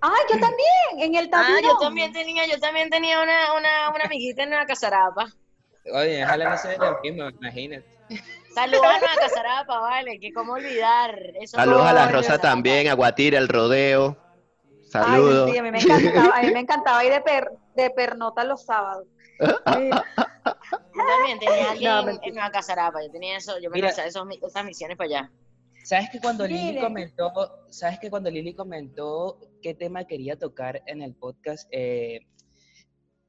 Ah, 0.00 0.14
yo 0.32 0.40
también, 0.40 0.98
en 0.98 1.14
el 1.14 1.26
Ah, 1.26 1.30
tablón. 1.30 1.62
yo 1.62 1.76
también 1.78 2.10
tenía, 2.14 2.46
yo 2.46 2.58
también 2.58 2.88
tenía 2.88 3.20
una, 3.20 3.52
una, 3.52 3.90
una 3.94 4.04
amiguita 4.04 4.44
en 4.44 4.48
Nueva 4.48 4.64
Casarapa. 4.64 5.26
Oye, 5.92 6.24
ojalá 6.24 6.48
no 6.50 6.56
sea 6.56 6.78
lo 6.78 7.00
mismo, 7.02 7.28
imagínate. 7.28 7.84
Saludos 8.54 8.86
a 8.86 8.98
Nueva 8.98 9.14
Casarapa, 9.20 9.78
vale, 9.78 10.18
que 10.20 10.32
cómo 10.32 10.54
olvidar. 10.54 11.14
Eso 11.38 11.58
Saludos 11.58 11.84
a 11.86 11.92
las 11.92 12.06
Coño, 12.06 12.16
Rosas 12.16 12.40
también, 12.40 12.88
a 12.88 12.94
Guatire, 12.94 13.36
el 13.36 13.48
rodeo. 13.48 14.16
Ay, 14.92 15.02
Saludos. 15.20 15.50
sí, 15.50 15.58
a 15.58 15.62
mí 15.62 15.70
me 15.70 15.78
encantaba, 15.80 16.36
a 16.36 16.42
mí 16.42 16.50
me 16.52 16.60
encantaba 16.60 17.04
ir 17.04 17.12
de, 17.12 17.20
per, 17.20 17.50
de 17.76 17.90
pernota 17.90 18.44
los 18.44 18.64
sábados. 18.64 19.06
Yo 19.40 21.02
también 21.06 21.38
tenía 21.38 21.70
alguien 21.70 21.90
No, 21.90 22.08
en- 22.22 22.34
Nueva 22.34 22.50
Casarapa. 22.50 23.02
Yo 23.02 23.10
tenía 23.10 23.36
eso, 23.36 23.58
yo 23.60 23.70
me 23.70 23.74
Mira. 23.76 23.88
lanzaba 23.88 24.08
esos, 24.08 24.26
esas 24.46 24.64
misiones 24.64 24.96
para 24.96 25.06
allá. 25.08 25.32
¿Sabes 25.84 26.10
que 26.10 26.20
cuando 26.20 26.46
Lili 26.46 26.78
comentó, 26.78 27.32
sabes 27.70 27.98
que 28.00 28.10
cuando 28.10 28.30
Lili 28.30 28.54
comentó 28.54 29.38
qué 29.62 29.74
tema 29.74 30.04
quería 30.04 30.36
tocar 30.38 30.82
en 30.86 31.00
el 31.00 31.14
podcast, 31.14 31.66
eh, 31.72 32.20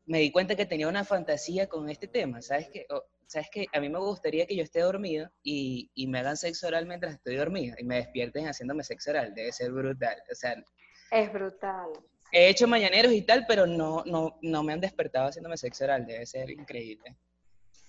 me 0.05 0.19
di 0.19 0.31
cuenta 0.31 0.55
que 0.55 0.65
tenía 0.65 0.89
una 0.89 1.05
fantasía 1.05 1.67
con 1.69 1.89
este 1.89 2.07
tema. 2.07 2.41
¿Sabes 2.41 2.67
que 2.69 2.85
sabes 3.27 3.47
que 3.49 3.67
a 3.71 3.79
mí 3.79 3.87
me 3.87 3.99
gustaría 3.99 4.45
que 4.45 4.57
yo 4.57 4.63
esté 4.63 4.81
dormido 4.81 5.29
y, 5.41 5.89
y 5.95 6.07
me 6.07 6.19
hagan 6.19 6.35
sexo 6.35 6.67
oral 6.67 6.85
mientras 6.85 7.13
estoy 7.13 7.37
dormido 7.37 7.75
y 7.79 7.85
me 7.85 7.95
despierten 7.95 8.45
haciéndome 8.47 8.83
sexo 8.83 9.11
oral? 9.11 9.33
Debe 9.33 9.53
ser 9.53 9.71
brutal. 9.71 10.17
O 10.29 10.35
sea, 10.35 10.55
es 11.11 11.31
brutal. 11.31 11.89
he 12.31 12.47
hecho 12.49 12.67
mañaneros 12.67 13.11
y 13.11 13.21
tal, 13.23 13.45
pero 13.47 13.67
no, 13.67 14.03
no, 14.05 14.37
no 14.41 14.63
me 14.63 14.73
han 14.73 14.79
despertado 14.81 15.27
haciéndome 15.27 15.57
sexo 15.57 15.83
oral. 15.83 16.05
Debe 16.05 16.25
ser 16.25 16.49
increíble. 16.49 17.17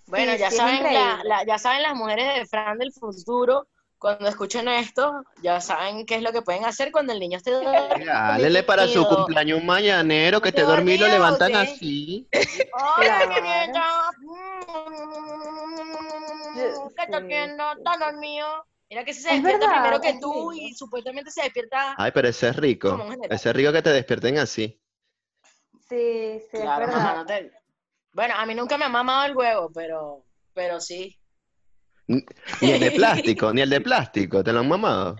Bueno, 0.06 0.32
Sí, 0.32 0.38
ya 0.38 0.50
sí, 0.50 0.56
saben, 0.56 0.74
la- 0.82 0.90
increíble. 0.90 1.24
la- 1.28 1.44
ya 1.46 1.58
saben 1.58 1.82
las 1.82 1.94
mujeres 1.94 2.34
de 2.34 2.46
Fran 2.46 2.76
del 2.78 2.92
futuro, 2.92 3.68
cuando 3.98 4.28
escuchen 4.28 4.66
esto, 4.66 5.22
ya 5.44 5.60
saben 5.60 6.04
qué 6.06 6.16
es 6.16 6.22
lo 6.22 6.32
que 6.32 6.42
pueden 6.42 6.64
hacer 6.64 6.90
cuando 6.90 7.12
el 7.12 7.20
niño 7.20 7.36
esté 7.38 7.52
Regálele 7.96 8.64
para 8.64 8.88
su 8.88 8.94
dormido. 8.98 9.16
cumpleaños 9.16 9.60
un 9.60 9.66
mañanero 9.66 10.40
que 10.40 10.48
Esté 10.48 10.62
te 10.62 10.66
dormí 10.66 10.94
y 10.94 10.98
lo 10.98 11.06
dormido, 11.06 11.18
levantan 11.38 11.54
sí. 11.54 12.26
así. 12.26 12.28
Hola, 12.98 13.92
¿Qué 16.52 17.02
está 17.02 17.18
haciendo? 17.18 17.62
¿Está 17.76 18.06
dormido? 18.06 18.46
Mira 18.92 19.06
que 19.06 19.14
si 19.14 19.22
se 19.22 19.28
Es 19.30 19.42
despierta 19.42 19.64
verdad, 19.66 19.80
primero 19.80 20.00
que 20.02 20.20
tú 20.20 20.52
y 20.52 20.74
supuestamente 20.74 21.30
se 21.30 21.44
despierta. 21.44 21.94
Ay, 21.96 22.10
pero 22.12 22.28
ese 22.28 22.48
es 22.48 22.56
rico. 22.56 23.02
Ese 23.30 23.48
es 23.48 23.56
rico 23.56 23.72
que 23.72 23.80
te 23.80 23.88
despierten 23.88 24.36
así. 24.36 24.78
Sí, 25.88 26.38
sí, 26.50 26.58
Claro, 26.58 26.84
es 26.84 26.92
mamá, 26.92 27.14
no 27.14 27.24
te- 27.24 27.52
Bueno, 28.12 28.34
a 28.36 28.44
mí 28.44 28.54
nunca 28.54 28.76
me 28.76 28.84
ha 28.84 28.90
mamado 28.90 29.24
el 29.24 29.34
huevo, 29.34 29.70
pero, 29.72 30.26
pero 30.52 30.78
sí. 30.78 31.18
Ni 32.06 32.70
el 32.70 32.80
de 32.80 32.90
plástico, 32.90 33.50
ni 33.54 33.62
el 33.62 33.70
de 33.70 33.80
plástico, 33.80 34.44
te 34.44 34.52
lo 34.52 34.60
han 34.60 34.68
mamado. 34.68 35.16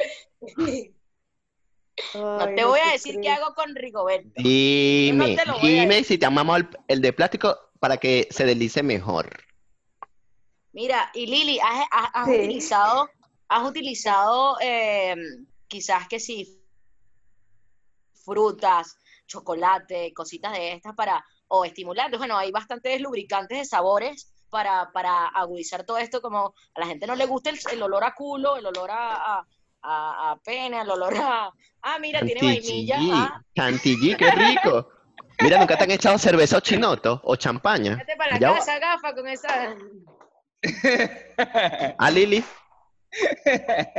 No 2.13 2.55
te 2.55 2.65
voy 2.67 2.81
a 2.81 2.93
decir 2.93 3.21
qué 3.23 3.31
hago 3.31 3.55
con 3.55 3.75
Rigoberto. 3.75 4.29
Dime, 4.37 5.35
te 5.35 5.47
lo 5.47 5.59
voy 5.59 5.79
a 5.79 5.81
dime 5.81 6.05
si 6.05 6.19
te 6.19 6.27
han 6.27 6.35
mamado 6.35 6.59
el, 6.59 6.69
el 6.89 7.01
de 7.01 7.15
plástico 7.15 7.59
para 7.81 7.97
que 7.97 8.29
se 8.31 8.45
deslice 8.45 8.83
mejor. 8.83 9.31
Mira, 10.75 11.11
y 11.15 11.25
Lili, 11.25 11.59
¿has, 11.59 11.87
has- 11.91 12.11
has 12.13 12.29
Sí. 12.29 12.35
utilizado, 12.35 13.09
has 13.55 13.69
utilizado 13.69 14.57
eh, 14.61 15.15
quizás 15.69 16.09
que 16.09 16.19
sí, 16.21 16.59
frutas, 18.25 18.97
chocolate, 19.27 20.13
cositas 20.15 20.53
de 20.53 20.73
estas 20.73 20.95
para, 20.95 21.25
o 21.49 21.65
estimulantes? 21.65 22.19
Bueno, 22.19 22.37
hay 22.37 22.51
bastantes 22.51 23.01
lubricantes 23.01 23.59
de 23.59 23.65
sabores 23.65 24.33
para, 24.51 24.91
para 24.93 25.27
agudizar 25.29 25.85
todo 25.85 25.99
esto, 25.99 26.21
como 26.21 26.55
a 26.75 26.81
la 26.81 26.87
gente 26.87 27.07
no 27.07 27.15
le 27.15 27.27
gusta 27.27 27.51
el, 27.51 27.59
el 27.73 27.83
olor 27.83 28.05
a 28.05 28.15
culo, 28.15 28.57
el 28.57 28.67
olor 28.67 28.91
a, 28.91 29.17
a, 29.39 29.47
a- 29.83 30.31
a 30.33 30.37
pene, 30.45 30.81
el 30.81 30.91
olor 30.91 31.15
a... 31.17 31.51
Ah, 31.83 31.99
mira, 31.99 32.21
tiene 32.25 32.43
vainilla. 32.43 32.97
Chantilly, 32.97 33.13
Ah, 33.13 33.41
chantilly, 33.57 34.17
qué 34.17 34.31
rico. 34.31 34.89
Mira, 35.41 35.59
nunca 35.59 35.77
te 35.77 35.85
han 35.85 35.91
echado 35.91 36.19
cerveza 36.19 36.59
o 36.59 36.61
chinoto 36.61 37.21
o 37.25 37.35
champaña. 37.37 37.97
vete 37.97 38.15
para 38.17 38.39
la 38.39 38.55
casa, 38.55 38.79
gafa, 38.79 39.15
con 39.15 39.27
esa... 39.27 39.75
Ah, 41.99 42.11
Lili. 42.11 42.45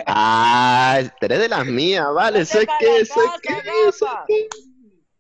Ah, 0.05 1.01
tú 1.19 1.25
eres 1.25 1.39
de 1.39 1.49
las 1.49 1.65
mías, 1.65 2.05
vale. 2.13 2.41
Eso 2.41 2.59
es 2.59 2.67
Vete 2.67 2.73
que, 2.79 2.85
pa' 2.85 2.91
la 2.93 2.99
eso 3.01 3.21
es 3.23 3.31
casa, 3.31 3.41
que, 3.41 3.87
eso 3.87 3.89
es 3.89 4.01
gafa. 4.01 4.25
que. 4.27 4.49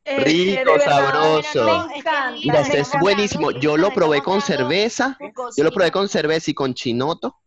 Este, 0.05 0.23
Rico, 0.25 0.79
sabroso. 0.83 1.89
Es. 1.95 2.03
Mira, 2.43 2.61
ese 2.61 2.97
buenísimo. 2.99 3.51
Yo 3.51 3.77
lo 3.77 3.91
probé 3.93 4.21
con 4.21 4.41
cerveza. 4.41 5.17
Yo 5.55 5.63
lo 5.63 5.71
probé 5.71 5.91
con 5.91 6.09
cerveza 6.09 6.51
y 6.51 6.53
con 6.53 6.73
chinoto. 6.73 7.37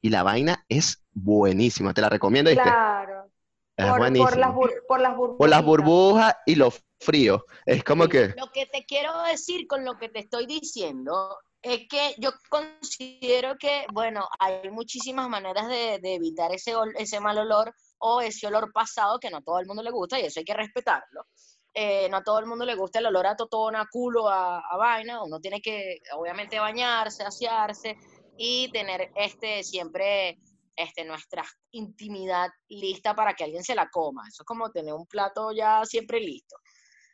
Y 0.00 0.08
la 0.10 0.22
vaina 0.22 0.64
es 0.68 1.04
buenísima. 1.12 1.92
Te 1.92 2.00
la 2.00 2.08
recomiendo, 2.08 2.50
¿viste? 2.50 2.62
Claro. 2.62 3.30
Es 3.76 3.86
Por, 3.86 3.98
por 3.98 4.36
las, 4.38 4.50
bur- 4.50 4.82
por 4.88 5.00
las 5.00 5.16
burbujas. 5.16 5.38
Por 5.38 5.48
las 5.50 5.64
burbujas 5.64 6.36
y 6.46 6.54
lo 6.54 6.72
frío. 7.00 7.44
Es 7.66 7.84
como 7.84 8.08
que. 8.08 8.28
Lo 8.38 8.50
que 8.50 8.64
te 8.66 8.86
quiero 8.86 9.22
decir 9.24 9.66
con 9.66 9.84
lo 9.84 9.98
que 9.98 10.08
te 10.08 10.20
estoy 10.20 10.46
diciendo 10.46 11.36
es 11.72 11.88
que 11.88 12.14
yo 12.18 12.30
considero 12.48 13.56
que, 13.58 13.86
bueno, 13.92 14.28
hay 14.38 14.70
muchísimas 14.70 15.28
maneras 15.28 15.66
de, 15.68 15.98
de 16.00 16.14
evitar 16.14 16.54
ese, 16.54 16.72
ese 16.96 17.18
mal 17.18 17.38
olor 17.38 17.74
o 17.98 18.20
ese 18.20 18.46
olor 18.46 18.72
pasado 18.72 19.18
que 19.18 19.30
no 19.30 19.38
a 19.38 19.42
todo 19.42 19.58
el 19.58 19.66
mundo 19.66 19.82
le 19.82 19.90
gusta 19.90 20.20
y 20.20 20.24
eso 20.26 20.38
hay 20.38 20.44
que 20.44 20.54
respetarlo. 20.54 21.26
Eh, 21.74 22.08
no 22.08 22.18
a 22.18 22.22
todo 22.22 22.38
el 22.38 22.46
mundo 22.46 22.64
le 22.64 22.76
gusta 22.76 23.00
el 23.00 23.06
olor 23.06 23.26
a 23.26 23.36
totón, 23.36 23.74
a 23.74 23.86
culo, 23.90 24.28
a, 24.28 24.60
a 24.60 24.76
vaina. 24.76 25.22
Uno 25.24 25.40
tiene 25.40 25.60
que, 25.60 25.98
obviamente, 26.14 26.58
bañarse, 26.60 27.24
asearse 27.24 27.96
y 28.36 28.70
tener 28.70 29.10
este 29.16 29.64
siempre 29.64 30.38
este, 30.76 31.04
nuestra 31.04 31.44
intimidad 31.72 32.48
lista 32.68 33.14
para 33.14 33.34
que 33.34 33.42
alguien 33.42 33.64
se 33.64 33.74
la 33.74 33.88
coma. 33.90 34.22
Eso 34.28 34.42
es 34.42 34.46
como 34.46 34.70
tener 34.70 34.94
un 34.94 35.06
plato 35.06 35.50
ya 35.50 35.84
siempre 35.84 36.20
listo. 36.20 36.56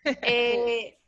Eh, 0.22 0.98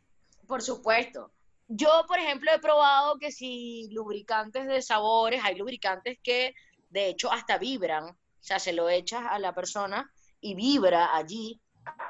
por 0.46 0.62
supuesto. 0.62 1.33
Yo, 1.68 2.04
por 2.06 2.18
ejemplo, 2.18 2.50
he 2.52 2.58
probado 2.58 3.18
que 3.18 3.32
si 3.32 3.88
lubricantes 3.90 4.66
de 4.66 4.82
sabores, 4.82 5.42
hay 5.42 5.56
lubricantes 5.56 6.18
que 6.22 6.54
de 6.90 7.08
hecho 7.08 7.32
hasta 7.32 7.58
vibran, 7.58 8.04
o 8.04 8.16
sea, 8.40 8.58
se 8.58 8.72
lo 8.72 8.88
echas 8.88 9.24
a 9.28 9.38
la 9.38 9.54
persona 9.54 10.10
y 10.40 10.54
vibra 10.54 11.16
allí 11.16 11.60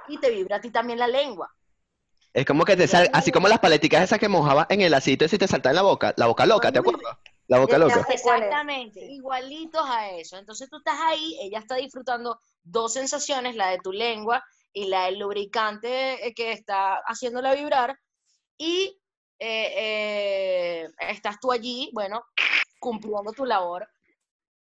y 0.08 0.18
te 0.18 0.30
vibra 0.30 0.56
a 0.56 0.60
ti 0.60 0.70
también 0.70 0.98
la 0.98 1.06
lengua. 1.06 1.54
Es 2.32 2.44
como 2.44 2.64
que 2.64 2.76
te 2.76 2.88
sale. 2.88 3.08
Así 3.12 3.30
como 3.30 3.46
las 3.46 3.60
paleticas 3.60 4.02
esas 4.02 4.18
que 4.18 4.28
mojabas 4.28 4.66
en 4.68 4.80
el 4.80 4.92
aceite 4.92 5.26
y 5.30 5.38
te 5.38 5.46
salta 5.46 5.70
en 5.70 5.76
la 5.76 5.82
boca. 5.82 6.12
La 6.16 6.26
boca 6.26 6.44
loca, 6.44 6.72
¿te 6.72 6.80
acuerdas? 6.80 7.16
La 7.46 7.60
boca 7.60 7.78
loca. 7.78 8.04
Exactamente, 8.08 9.04
igualitos 9.04 9.84
a 9.88 10.10
eso. 10.10 10.36
Entonces 10.36 10.68
tú 10.68 10.78
estás 10.78 10.98
ahí, 11.06 11.38
ella 11.40 11.60
está 11.60 11.76
disfrutando 11.76 12.40
dos 12.64 12.94
sensaciones, 12.94 13.54
la 13.54 13.68
de 13.68 13.78
tu 13.78 13.92
lengua 13.92 14.42
y 14.72 14.86
la 14.86 15.04
del 15.04 15.20
lubricante 15.20 16.26
eh, 16.26 16.34
que 16.34 16.50
está 16.50 16.96
haciéndola 17.06 17.54
vibrar. 17.54 17.96
Y 18.58 18.98
eh, 19.38 20.84
eh, 20.86 20.90
estás 21.10 21.38
tú 21.40 21.52
allí, 21.52 21.90
bueno, 21.92 22.24
cumpliendo 22.78 23.32
tu 23.32 23.44
labor 23.44 23.88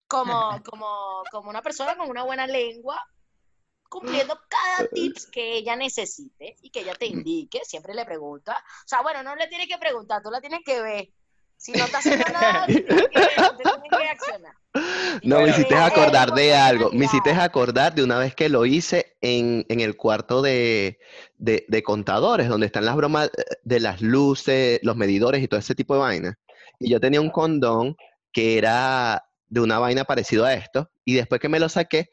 como, 0.07 0.33
como, 0.65 1.23
como 1.31 1.49
una 1.49 1.61
persona 1.61 1.97
con 1.97 2.09
una 2.09 2.23
buena 2.23 2.47
lengua, 2.47 3.01
cumpliendo 3.89 4.39
cada 4.47 4.87
tips 4.89 5.27
que 5.27 5.57
ella 5.57 5.75
necesite 5.75 6.55
y 6.61 6.69
que 6.69 6.81
ella 6.81 6.95
te 6.95 7.05
indique, 7.05 7.61
siempre 7.63 7.93
le 7.93 8.05
pregunta. 8.05 8.53
O 8.53 8.87
sea, 8.87 9.01
bueno, 9.01 9.23
no 9.23 9.35
le 9.35 9.47
tienes 9.47 9.67
que 9.67 9.77
preguntar, 9.77 10.21
tú 10.21 10.31
la 10.31 10.41
tienes 10.41 10.61
que 10.65 10.81
ver. 10.81 11.09
Si 11.63 11.71
no 11.71 11.85
está 11.85 11.99
haciendo 11.99 12.25
nada, 12.33 12.65
tienes 12.67 12.83
que, 12.85 13.95
reaccionar. 13.95 14.53
No, 15.23 15.39
me 15.41 15.49
hiciste 15.49 15.75
acordar 15.75 16.33
de 16.33 16.53
algo. 16.55 16.89
Me 16.91 17.05
hiciste 17.05 17.31
acordar 17.31 17.93
de 17.95 18.03
una 18.03 18.17
vez 18.17 18.35
que 18.35 18.49
lo 18.49 18.65
hice 18.65 19.15
en, 19.21 19.65
en 19.69 19.79
el 19.79 19.95
cuarto 19.95 20.41
de, 20.41 20.97
de- 21.37 21.63
de 21.67 21.83
contadores, 21.83 22.49
donde 22.49 22.65
están 22.65 22.83
las 22.85 22.95
bromas 22.95 23.27
eh, 23.37 23.43
de 23.63 23.79
las 23.79 24.01
luces, 24.01 24.79
los 24.83 24.97
medidores 24.97 25.41
y 25.43 25.47
todo 25.47 25.59
ese 25.59 25.75
tipo 25.75 25.93
de 25.93 25.99
vaina. 26.01 26.39
Y 26.79 26.89
yo 26.89 26.99
tenía 26.99 27.21
un 27.21 27.29
condón 27.29 27.95
que 28.33 28.57
era 28.57 29.23
de 29.47 29.59
una 29.61 29.77
vaina 29.79 30.03
parecido 30.05 30.43
a 30.43 30.53
esto. 30.53 30.89
Y 31.05 31.13
después 31.13 31.39
que 31.39 31.49
me 31.49 31.59
lo 31.59 31.69
saqué, 31.69 32.09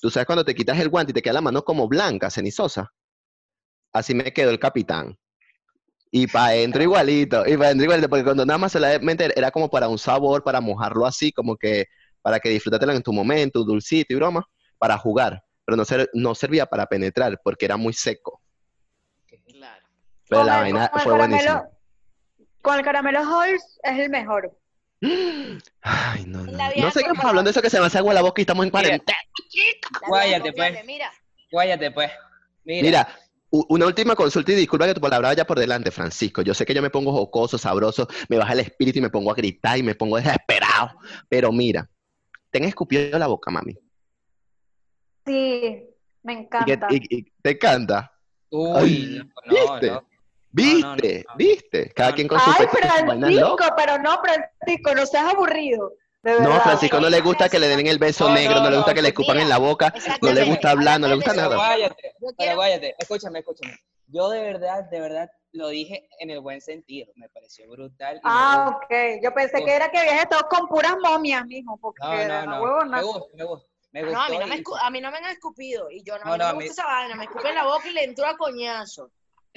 tú 0.00 0.08
sabes 0.08 0.26
cuando 0.26 0.44
te 0.44 0.54
quitas 0.54 0.78
el 0.78 0.88
guante 0.88 1.10
y 1.10 1.14
te 1.14 1.22
queda 1.22 1.34
la 1.34 1.40
mano 1.40 1.64
como 1.64 1.88
blanca, 1.88 2.30
cenizosa. 2.30 2.94
así 3.92 4.14
me 4.14 4.32
quedó 4.32 4.50
el 4.50 4.60
capitán. 4.60 5.18
Y 6.18 6.26
para 6.28 6.46
adentro 6.46 6.82
igualito, 6.82 7.44
y 7.46 7.56
para 7.58 7.66
adentro 7.66 7.84
igualito, 7.84 8.08
porque 8.08 8.24
cuando 8.24 8.46
nada 8.46 8.56
más 8.56 8.72
solamente 8.72 9.30
era 9.38 9.50
como 9.50 9.68
para 9.68 9.86
un 9.86 9.98
sabor, 9.98 10.42
para 10.42 10.62
mojarlo 10.62 11.04
así, 11.04 11.30
como 11.30 11.56
que 11.56 11.84
para 12.22 12.40
que 12.40 12.48
disfrutatelo 12.48 12.92
en 12.92 13.02
tu 13.02 13.12
momento, 13.12 13.62
dulcito 13.64 14.14
y 14.14 14.16
broma, 14.16 14.42
para 14.78 14.96
jugar. 14.96 15.42
Pero 15.66 15.76
no, 15.76 15.84
ser- 15.84 16.08
no 16.14 16.34
servía 16.34 16.64
para 16.64 16.86
penetrar, 16.86 17.38
porque 17.44 17.66
era 17.66 17.76
muy 17.76 17.92
seco. 17.92 18.40
Claro. 19.46 19.86
Pero 20.26 20.40
Con 20.40 20.46
la 20.46 20.54
el- 20.56 20.60
vaina 20.62 20.88
con 20.88 21.00
el 21.00 21.04
fue 21.04 21.12
caramelo- 21.12 21.28
buenísima. 21.28 21.68
Con 22.62 22.78
el 22.78 22.84
caramelo 22.84 23.18
Halls 23.20 23.78
es 23.82 23.98
el 23.98 24.08
mejor. 24.10 24.58
Ay, 25.82 26.24
no, 26.26 26.44
no. 26.46 26.52
La 26.52 26.70
sé 26.70 27.00
qué 27.00 27.10
estamos 27.10 27.24
hablando 27.26 27.42
de 27.48 27.50
eso 27.50 27.60
que 27.60 27.68
se 27.68 27.78
me 27.78 27.86
hace 27.86 27.98
agua 27.98 28.14
la 28.14 28.22
boca 28.22 28.40
y 28.40 28.44
estamos 28.44 28.64
en 28.64 28.70
cuarentena. 28.70 29.18
La 30.00 30.08
Guáyate, 30.08 30.52
pues. 30.54 30.78
Guáyate, 31.52 31.90
pues. 31.90 32.10
Mira, 32.64 33.06
una 33.68 33.86
última 33.86 34.14
consulta 34.14 34.52
y 34.52 34.56
disculpa 34.56 34.86
que 34.86 34.94
tu 34.94 35.00
palabra 35.00 35.28
vaya 35.28 35.46
por 35.46 35.58
delante, 35.58 35.90
Francisco. 35.90 36.42
Yo 36.42 36.54
sé 36.54 36.64
que 36.66 36.74
yo 36.74 36.82
me 36.82 36.90
pongo 36.90 37.12
jocoso, 37.12 37.58
sabroso, 37.58 38.06
me 38.28 38.36
baja 38.38 38.52
el 38.52 38.60
espíritu 38.60 38.98
y 38.98 39.02
me 39.02 39.10
pongo 39.10 39.30
a 39.30 39.34
gritar 39.34 39.78
y 39.78 39.82
me 39.82 39.94
pongo 39.94 40.16
desesperado. 40.16 40.98
Pero 41.28 41.52
mira, 41.52 41.88
te 42.50 42.58
han 42.58 42.64
escupido 42.64 43.18
la 43.18 43.26
boca, 43.26 43.50
mami. 43.50 43.76
Sí, 45.26 45.84
me 46.22 46.32
¿Y, 46.32 46.36
qué- 46.36 46.40
encanta. 46.42 46.86
y- 46.90 47.16
y- 47.18 47.32
te 47.42 47.50
encanta? 47.50 48.12
uy, 48.50 48.74
Ay, 48.76 49.18
no, 49.18 49.24
no, 49.24 49.72
¿viste? 49.72 49.86
no. 49.90 50.06
¿Viste? 50.52 50.80
no, 50.82 50.96
no. 50.96 51.36
¿Viste? 51.36 51.92
Cada 51.94 52.14
quien 52.14 52.28
con 52.28 52.38
su 52.40 52.50
Ay, 52.50 52.66
Francisco, 52.66 53.66
pero 53.76 53.98
no, 53.98 54.20
Francisco, 54.22 54.94
no 54.94 55.04
seas 55.06 55.34
aburrido. 55.34 55.92
No. 56.26 56.60
Francisco 56.60 57.00
no 57.00 57.08
le 57.08 57.20
gusta 57.20 57.48
que 57.48 57.58
le 57.60 57.68
den 57.68 57.86
el 57.86 57.98
beso 57.98 58.28
No, 58.28 58.34
negro, 58.34 58.56
no, 58.56 58.62
no, 58.64 58.70
le 58.70 58.76
gusta 58.76 58.90
no, 58.90 58.94
que 58.96 59.02
le 59.02 59.08
escupan 59.08 59.38
en 59.38 59.48
la 59.48 59.58
boca, 59.58 59.94
no 60.20 60.32
le 60.32 60.44
gusta 60.44 60.70
hablar, 60.70 60.98
no 61.00 61.06
le 61.08 61.14
gusta 61.14 61.32
nada. 61.34 61.56
Guáyate. 62.54 62.94
Escúchame, 62.98 63.38
escúchame. 63.40 63.78
Yo 64.08 64.28
de 64.30 64.40
verdad, 64.40 64.84
de 64.90 65.00
verdad, 65.00 65.30
lo 65.52 65.68
dije 65.68 66.08
en 66.20 66.30
el 66.30 66.40
buen 66.40 66.60
sentido. 66.60 67.12
Me 67.16 67.28
pareció 67.28 67.68
brutal. 67.70 68.20
Ah, 68.24 68.76
ok. 68.76 69.20
Yo 69.22 69.32
pensé 69.34 69.64
que 69.64 69.72
era 69.74 69.88
que 69.90 69.98
habías 69.98 70.20
estado 70.22 70.46
con 70.48 70.68
puras 70.68 70.96
momias, 71.02 71.44
mijo, 71.46 71.76
porque 71.80 72.02
No, 72.02 72.24
no, 72.28 72.34
a 72.34 72.46
no. 72.46 72.62
huevo 72.62 72.84
Me 72.84 73.00
no. 73.00 73.06
gusta, 73.06 73.24
me 73.36 73.44
gusta. 73.44 73.68
Me 73.92 74.02
No, 74.02 74.20
a 74.22 74.28
mí 74.28 74.38
no 74.38 74.46
me, 74.46 74.56
y- 74.56 74.62
escu- 74.62 74.78
a 74.80 74.90
mí 74.90 75.00
no 75.00 75.10
me 75.10 75.18
han 75.18 75.24
escupido 75.26 75.90
y 75.90 76.02
yo 76.02 76.18
no, 76.18 76.24
me 76.26 76.30
gusta 76.32 76.52
mí- 76.54 76.64
esa 76.66 76.84
vaina, 76.84 77.14
me 77.14 77.24
escupen 77.24 77.54
la 77.54 77.64
boca 77.64 77.88
y 77.88 77.92
le 77.92 78.04
entro 78.04 78.26
a 78.26 78.36
coñazo. 78.36 79.10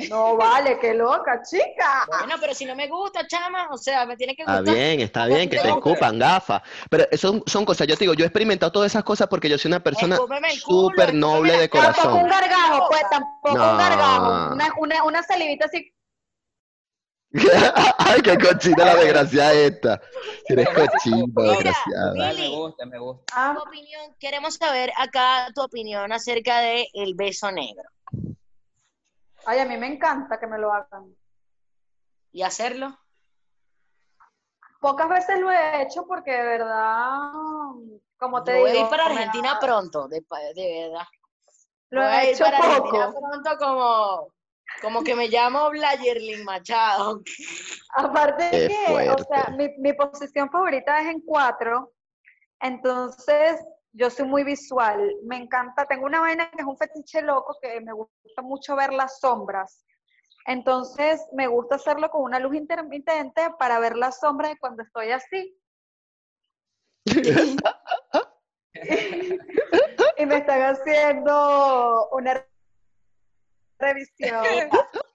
No 0.07 0.37
vale, 0.37 0.77
qué 0.79 0.93
loca, 0.93 1.41
chica. 1.43 2.05
Bueno, 2.07 2.35
pero 2.39 2.53
si 2.53 2.65
no 2.65 2.75
me 2.75 2.87
gusta, 2.87 3.27
chama, 3.27 3.67
o 3.71 3.77
sea, 3.77 4.05
me 4.05 4.15
tiene 4.15 4.35
que 4.35 4.43
Está 4.43 4.57
gustar. 4.59 4.75
bien, 4.75 4.99
está 5.01 5.25
bien, 5.25 5.49
que 5.49 5.57
te 5.59 5.67
escupan, 5.69 6.17
gafas. 6.19 6.61
Pero 6.89 7.05
son, 7.17 7.43
son 7.45 7.65
cosas, 7.65 7.87
yo 7.87 7.95
te 7.95 8.05
digo, 8.05 8.13
yo 8.13 8.23
he 8.23 8.27
experimentado 8.27 8.71
todas 8.71 8.91
esas 8.91 9.03
cosas 9.03 9.27
porque 9.27 9.49
yo 9.49 9.57
soy 9.57 9.69
una 9.69 9.83
persona 9.83 10.17
súper 10.63 11.13
noble 11.13 11.57
de 11.57 11.69
cara. 11.69 11.91
Tampoco 11.93 12.15
un 12.15 12.21
corazón. 12.23 12.29
gargajo, 12.49 12.87
pues, 12.87 13.01
tampoco 13.09 13.57
No. 13.57 13.71
un 13.71 13.77
gargajo. 13.77 14.53
Una, 14.53 14.67
una, 14.79 15.03
una 15.03 15.23
salivita 15.23 15.65
así. 15.65 15.91
Ay, 17.99 18.21
qué 18.23 18.37
cochina 18.37 18.85
la 18.85 18.95
desgraciada 18.95 19.53
esta. 19.53 20.01
Eres 20.47 20.67
cochina, 20.69 21.25
Mira, 21.35 21.51
desgraciada. 21.51 22.13
Me 22.33 22.49
gusta, 22.49 22.85
me 22.87 22.97
gusta. 22.99 23.23
Ah, 23.35 23.53
Tu 23.55 23.61
opinión, 23.69 24.01
queremos 24.19 24.55
saber 24.55 24.91
acá 24.97 25.47
tu 25.53 25.61
opinión 25.61 26.11
acerca 26.11 26.59
de 26.61 26.87
el 26.93 27.13
beso 27.13 27.51
negro 27.51 27.83
ay, 29.45 29.59
a 29.59 29.65
mí 29.65 29.77
me 29.77 29.87
encanta 29.87 30.39
que 30.39 30.47
me 30.47 30.57
lo 30.57 30.71
hagan. 30.73 31.15
y 32.31 32.41
hacerlo. 32.43 32.97
Pocas 34.79 35.09
veces 35.09 35.39
lo 35.39 35.51
he 35.51 35.81
hecho 35.81 36.05
porque 36.07 36.31
de 36.31 36.43
verdad, 36.43 37.31
como 38.17 38.43
te 38.43 38.53
Yo 38.53 38.59
voy 38.59 38.69
a 38.69 38.73
digo, 38.73 38.85
ir 38.85 38.89
para 38.89 39.05
Argentina 39.05 39.53
da- 39.53 39.59
pronto, 39.59 40.07
de, 40.07 40.21
pa- 40.21 40.39
de 40.55 40.87
verdad. 40.89 41.07
Lo 41.89 42.01
voy 42.01 42.09
a 42.11 42.23
he 42.23 42.29
ir 42.29 42.35
hecho 42.35 42.45
para 42.45 42.57
Argentina 42.59 43.11
pronto 43.11 43.57
como, 43.57 44.33
como 44.81 45.03
que 45.03 45.15
me 45.15 45.27
llamo 45.27 45.69
Blayerlin 45.71 46.45
Machado. 46.45 47.21
Aparte 47.95 48.43
de 48.43 48.51
Qué 48.51 48.67
que, 48.67 49.09
o 49.09 49.17
sea, 49.25 49.49
mi, 49.57 49.67
mi 49.79 49.93
posición 49.93 50.49
favorita 50.49 51.01
es 51.01 51.07
en 51.07 51.21
cuatro, 51.21 51.91
entonces 52.61 53.59
yo 53.91 54.09
soy 54.09 54.25
muy 54.25 54.43
visual. 54.43 55.15
Me 55.23 55.37
encanta, 55.37 55.85
tengo 55.85 56.05
una 56.05 56.21
vaina 56.21 56.49
que 56.51 56.61
es 56.61 56.67
un 56.67 56.77
fetiche 56.77 57.21
loco 57.21 57.57
que 57.61 57.81
me 57.81 57.93
gusta 57.93 58.41
mucho 58.41 58.75
ver 58.75 58.93
las 58.93 59.19
sombras. 59.19 59.85
Entonces 60.45 61.21
me 61.33 61.47
gusta 61.47 61.75
hacerlo 61.75 62.09
con 62.09 62.23
una 62.23 62.39
luz 62.39 62.55
intermitente 62.55 63.49
para 63.57 63.79
ver 63.79 63.95
las 63.95 64.19
sombras 64.19 64.55
cuando 64.59 64.83
estoy 64.83 65.11
así. 65.11 65.55
y 70.17 70.25
me 70.25 70.37
están 70.37 70.61
haciendo 70.61 72.09
una 72.11 72.45
revisión. 73.79 74.43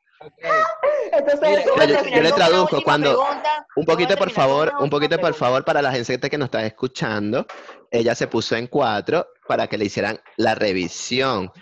Entonces, 1.13 1.65
Yo- 1.65 1.85
yo- 1.87 2.03
que- 2.03 2.11
yo 2.11 2.23
le 2.23 2.33
traduzco 2.33 2.83
cuando- 2.83 3.11
pregunta. 3.23 3.67
Un 3.77 3.85
poquito, 3.85 4.17
por 4.17 4.31
favor, 4.31 4.73
un 4.81 4.91
poquito, 4.91 5.19
por 5.19 5.35
favor, 5.35 5.65
para 5.65 5.83
la 5.83 5.93
gente 5.93 6.31
que 6.31 6.39
nos 6.39 6.47
está 6.47 6.65
escuchando. 6.65 7.47
Ella 7.91 8.15
se 8.15 8.27
puso 8.27 8.57
en 8.57 8.67
cuatro 8.67 9.27
para 9.47 9.67
que 9.67 9.79
le 9.79 9.85
hicieran 9.87 10.19
la 10.37 10.55
revisión. 10.55 11.53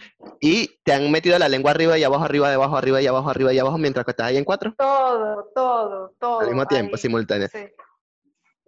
Y 0.40 0.78
te 0.84 0.93
han 0.94 1.10
metido 1.10 1.39
la 1.39 1.48
lengua 1.48 1.70
arriba 1.72 1.98
y 1.98 2.05
abajo, 2.05 2.24
arriba, 2.24 2.52
abajo, 2.52 2.76
arriba 2.76 3.02
y 3.02 3.06
abajo, 3.06 3.28
arriba 3.30 3.52
y 3.52 3.59
abajo, 3.59 3.78
mientras 3.78 4.05
que 4.05 4.10
estás 4.12 4.26
ahí 4.28 4.36
en 4.36 4.44
cuatro. 4.44 4.74
Todo, 4.78 5.51
todo, 5.55 6.14
todo. 6.18 6.40
Al 6.40 6.47
mismo 6.47 6.66
tiempo, 6.66 6.97
ahí. 6.97 7.01
simultáneo. 7.02 7.48
Sí. 7.48 7.66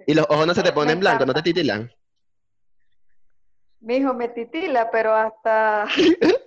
Y 0.07 0.15
los 0.15 0.27
ojos 0.29 0.47
no 0.47 0.55
se 0.55 0.63
te 0.63 0.73
ponen 0.73 1.01
blancos, 1.01 1.27
no 1.27 1.33
te 1.35 1.43
titilan. 1.43 1.91
Mi 3.81 3.97
hijo 3.97 4.15
me 4.15 4.29
titila, 4.29 4.91
pero 4.91 5.15
hasta. 5.15 5.87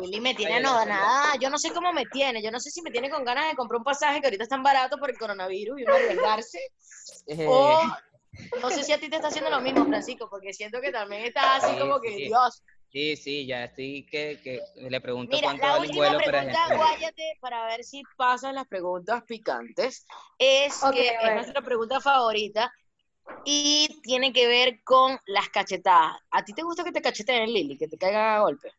Willy 0.00 0.20
me 0.20 0.34
tiene 0.34 0.54
anodonada. 0.54 1.36
Yo 1.40 1.50
no 1.50 1.58
sé 1.58 1.72
cómo 1.72 1.92
me 1.92 2.06
tiene. 2.06 2.42
Yo 2.42 2.50
no 2.50 2.60
sé 2.60 2.70
si 2.70 2.82
me 2.82 2.90
tiene 2.90 3.10
con 3.10 3.24
ganas 3.24 3.48
de 3.48 3.56
comprar 3.56 3.78
un 3.78 3.84
pasaje 3.84 4.20
que 4.20 4.26
ahorita 4.26 4.44
es 4.44 4.48
tan 4.48 4.62
barato 4.62 4.98
por 4.98 5.10
el 5.10 5.18
coronavirus 5.18 5.80
y 5.80 5.84
uno 5.84 5.94
arriesgarse. 5.94 6.58
Eh, 7.26 7.46
O 7.48 7.80
no 8.60 8.70
sé 8.70 8.82
si 8.82 8.92
a 8.92 8.98
ti 8.98 9.08
te 9.08 9.16
está 9.16 9.28
haciendo 9.28 9.50
lo 9.50 9.60
mismo, 9.60 9.84
Francisco, 9.86 10.28
porque 10.28 10.52
siento 10.52 10.80
que 10.80 10.90
también 10.90 11.24
estás 11.24 11.62
así 11.64 11.74
Sí, 11.74 11.78
como 11.78 12.00
que, 12.00 12.10
sí. 12.10 12.24
Dios. 12.24 12.62
Sí, 12.90 13.16
sí, 13.16 13.46
ya 13.46 13.64
estoy 13.64 14.06
que, 14.06 14.40
que 14.42 14.60
le 14.88 15.00
pregunto 15.00 15.34
Mira, 15.34 15.48
cuánto 15.48 15.66
la 15.66 15.72
vale 15.72 15.80
un 15.80 15.86
última 15.88 16.06
vuelo 16.10 16.24
para 16.24 16.76
guáyate, 16.76 17.38
para 17.40 17.66
ver 17.66 17.82
si 17.82 18.04
pasan 18.16 18.54
las 18.54 18.68
preguntas 18.68 19.24
picantes, 19.26 20.06
es 20.38 20.80
que 20.92 21.08
es 21.08 21.34
nuestra 21.34 21.60
pregunta 21.62 22.00
favorita 22.00 22.72
y 23.44 24.00
tiene 24.02 24.32
que 24.32 24.46
ver 24.46 24.80
con 24.84 25.18
las 25.26 25.48
cachetadas. 25.48 26.18
¿A 26.30 26.44
ti 26.44 26.52
te 26.52 26.62
gusta 26.62 26.84
que 26.84 26.92
te 26.92 27.02
cacheteen, 27.02 27.52
Lili, 27.52 27.76
que 27.76 27.88
te 27.88 27.98
caigan 27.98 28.36
a 28.36 28.40
golpe? 28.40 28.70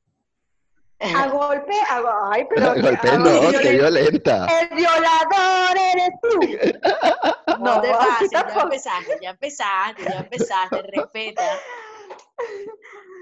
A 1.00 1.28
golpe, 1.30 1.74
a 1.90 2.30
Ay, 2.32 2.46
pero. 2.50 2.74
Golpe 2.82 3.10
a- 3.10 3.18
no, 3.18 3.26
violen- 3.26 3.62
qué 3.62 3.72
violenta. 3.72 4.48
El 4.62 4.76
violador 4.76 5.78
eres 5.94 6.10
tú. 6.22 6.40
No, 7.60 7.80
te 7.82 7.90
así 7.90 8.28
pases, 8.28 8.32
ya 8.32 8.40
empezaste, 8.62 9.18
ya 9.22 9.30
empezaste, 9.30 10.04
ya 10.04 10.20
empezaste, 10.20 10.82
respeta. 10.82 11.44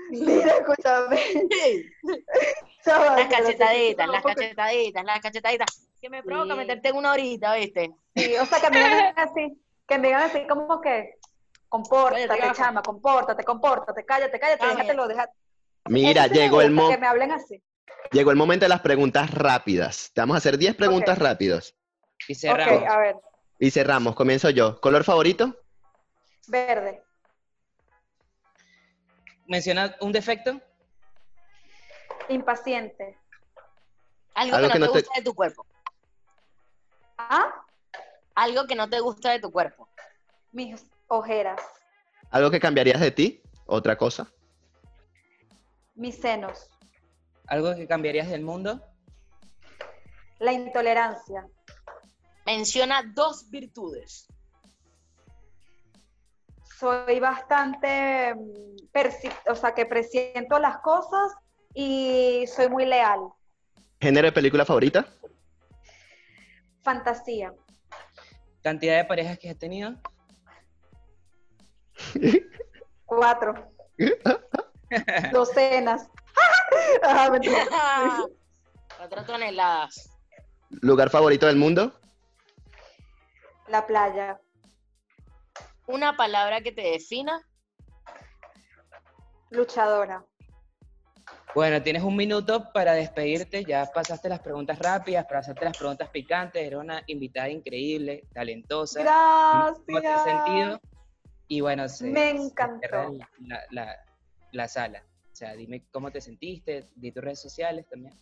Mira, 0.10 0.54
escúchame. 0.58 1.20
Las 2.86 3.28
cachetaditas, 3.28 4.08
las 4.08 4.24
cachetaditas, 4.24 5.04
las 5.06 5.20
cachetaditas. 5.20 5.88
Que 6.02 6.10
me 6.10 6.24
provoca 6.24 6.54
Sí. 6.54 6.58
meterte 6.58 6.90
en 6.90 6.98
una 6.98 7.12
horita, 7.14 7.56
¿viste? 7.56 7.92
Sí, 8.16 8.36
o 8.36 8.46
sea, 8.46 8.60
que 8.60 8.70
me 8.72 8.80
digan 8.84 9.14
así, 9.18 9.62
que 9.88 9.98
me 10.00 10.08
digan 10.08 10.24
así 10.24 10.48
como 10.48 10.82
que. 10.82 11.16
Compórtate, 11.70 12.52
chama, 12.56 12.82
compórtate, 12.84 13.44
compórtate, 13.44 14.06
cállate, 14.06 14.40
cállate, 14.40 14.60
Cállate. 14.60 14.78
déjatelo, 14.78 15.08
deja. 15.08 15.30
Mira, 15.90 16.28
sí 16.28 16.34
llegó 16.36 16.62
el, 16.62 16.70
gusta, 16.70 16.82
mo- 16.84 16.90
Que 16.92 16.98
me 16.98 17.08
hablen 17.08 17.32
así. 17.32 17.62
llegó 18.12 18.32
el 18.32 18.38
momento 18.38 18.66
de 18.66 18.70
las 18.70 18.82
preguntas 18.82 19.32
rápidas. 19.32 20.12
Te 20.14 20.22
vamos 20.22 20.36
a 20.36 20.38
hacer 20.38 20.58
10 20.58 20.76
preguntas 20.76 21.18
rápidas. 21.18 21.76
Y 22.28 22.36
cerramos. 22.36 22.84
a 22.90 22.98
ver, 22.98 23.16
Y 23.60 23.72
cerramos. 23.72 24.16
Comienzo 24.16 24.50
yo. 24.50 24.80
¿Color 24.80 25.04
favorito? 25.04 25.58
verde. 26.48 27.02
Menciona 29.48 29.96
un 30.02 30.12
defecto. 30.12 30.60
Impaciente. 32.30 33.18
Algo, 34.36 34.56
Algo 34.56 34.68
que 34.68 34.74
que 34.74 34.80
no 34.80 34.86
te- 34.88 34.92
gusta 35.00 35.12
de 35.18 35.22
tu 35.24 35.34
cuerpo. 35.34 35.66
¿Ah? 37.18 37.66
Algo 38.36 38.66
que 38.66 38.76
no 38.76 38.90
te 38.90 39.00
gusta 39.00 39.32
de 39.32 39.40
tu 39.40 39.52
cuerpo. 39.52 39.88
Mis 40.52 40.84
ojeras. 41.08 41.62
¿Algo 42.32 42.50
que 42.50 42.60
cambiarías 42.60 43.00
de 43.00 43.12
ti? 43.12 43.42
¿Otra 43.66 43.98
cosa? 43.98 44.32
Mis 45.96 46.16
senos. 46.20 46.70
Algo 47.48 47.76
que 47.76 47.88
cambiarías 47.88 48.30
del 48.30 48.42
mundo. 48.42 48.82
La 50.40 50.54
intolerancia. 50.54 51.46
Menciona 52.46 53.04
dos 53.14 53.50
virtudes. 53.50 54.28
Soy 56.80 57.20
bastante, 57.20 58.36
mm, 58.36 59.50
o 59.50 59.56
sea, 59.56 59.74
que 59.74 59.86
presiento 59.86 60.60
las 60.60 60.80
cosas 60.80 61.34
y 61.74 62.46
soy 62.48 62.70
muy 62.70 62.86
leal. 62.86 63.30
¿Género 64.02 64.28
de 64.28 64.32
película 64.34 64.66
favorita? 64.66 65.08
Fantasía. 66.82 67.54
Cantidad 68.62 68.98
de 68.98 69.06
parejas 69.06 69.38
que 69.40 69.50
has 69.50 69.58
tenido. 69.58 69.96
Cuatro. 73.06 73.72
Docenas. 75.32 76.10
Ah. 77.04 77.30
Cuatro 78.98 79.24
toneladas. 79.26 80.10
¿Lugar 80.82 81.10
favorito 81.10 81.46
del 81.46 81.56
mundo? 81.58 81.94
La 83.68 83.86
playa. 83.86 84.40
Una 85.88 86.16
palabra 86.18 86.62
que 86.62 86.72
te 86.72 86.82
defina. 86.82 87.42
Luchadora. 89.50 90.26
Bueno, 91.54 91.82
tienes 91.84 92.02
un 92.04 92.16
minuto 92.16 92.72
para 92.74 92.94
despedirte. 92.94 93.64
Ya 93.66 93.86
pasaste 93.94 94.28
las 94.30 94.40
preguntas 94.40 94.80
rápidas, 94.80 95.26
para 95.26 95.42
hacerte 95.42 95.66
las 95.66 95.78
preguntas 95.78 96.10
picantes. 96.10 96.64
Eres 96.66 96.80
una 96.80 97.04
invitada 97.08 97.50
increíble, 97.50 98.24
talentosa. 98.34 99.00
¿Cómo 99.04 99.84
te 99.86 99.96
has 99.98 100.02
Gracias. 100.04 100.24
sentido? 100.24 100.82
Y 101.48 101.62
bueno, 101.62 101.88
se, 101.88 102.06
Me 102.06 102.32
se 102.32 102.44
encantó. 102.46 102.80
cierra 102.80 103.10
La, 103.40 103.60
la- 103.70 103.96
la 104.54 104.68
sala. 104.68 105.04
O 105.32 105.36
sea, 105.36 105.54
dime 105.56 105.84
cómo 105.92 106.12
te 106.12 106.22
sentiste, 106.22 106.88
di 106.96 107.12
tus 107.12 107.24
redes 107.24 107.42
sociales 107.42 107.86
también. 107.90 108.16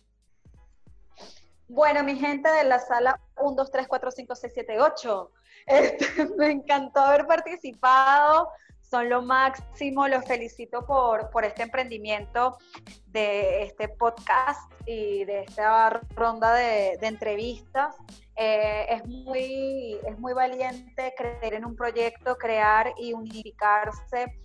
Bueno, 1.68 2.02
mi 2.02 2.16
gente 2.16 2.50
de 2.50 2.64
la 2.64 2.78
sala 2.78 3.20
1, 3.36 3.54
2, 3.54 3.70
3, 3.70 3.86
4, 3.88 4.10
5, 4.10 4.34
6, 4.34 4.52
7, 4.54 4.80
8. 4.80 5.30
Este, 5.66 6.26
me 6.36 6.50
encantó 6.50 7.00
haber 7.00 7.26
participado. 7.26 8.50
Son 8.80 9.08
lo 9.08 9.22
máximo. 9.22 10.08
Los 10.08 10.24
felicito 10.24 10.84
por, 10.84 11.30
por 11.30 11.44
este 11.44 11.62
emprendimiento 11.62 12.58
de 13.06 13.62
este 13.62 13.88
podcast 13.88 14.70
y 14.86 15.24
de 15.24 15.42
esta 15.42 16.00
ronda 16.14 16.54
de, 16.54 16.98
entrevistas. 17.00 17.96
Eh, 18.36 18.86
es, 18.88 19.06
muy, 19.06 19.98
es 20.06 20.18
muy 20.18 20.32
valiente 20.32 21.14
creer 21.16 21.54
en 21.54 21.64
un 21.64 21.76
proyecto, 21.76 22.36
crear 22.36 22.92
y 22.98 23.12
unificarse 23.12 24.40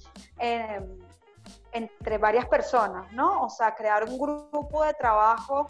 entre 1.77 2.17
varias 2.17 2.45
personas, 2.47 3.11
¿no? 3.13 3.43
O 3.43 3.49
sea, 3.49 3.75
crear 3.75 4.03
un 4.03 4.17
grupo 4.17 4.83
de 4.83 4.93
trabajo 4.93 5.69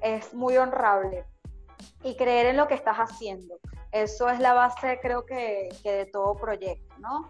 es 0.00 0.32
muy 0.32 0.56
honrable 0.56 1.24
y 2.02 2.16
creer 2.16 2.46
en 2.46 2.56
lo 2.56 2.68
que 2.68 2.74
estás 2.74 2.96
haciendo. 2.96 3.56
Eso 3.90 4.28
es 4.28 4.38
la 4.38 4.52
base, 4.52 4.98
creo 5.00 5.24
que, 5.24 5.68
que 5.82 5.92
de 5.92 6.06
todo 6.06 6.34
proyecto, 6.36 6.94
¿no? 6.98 7.28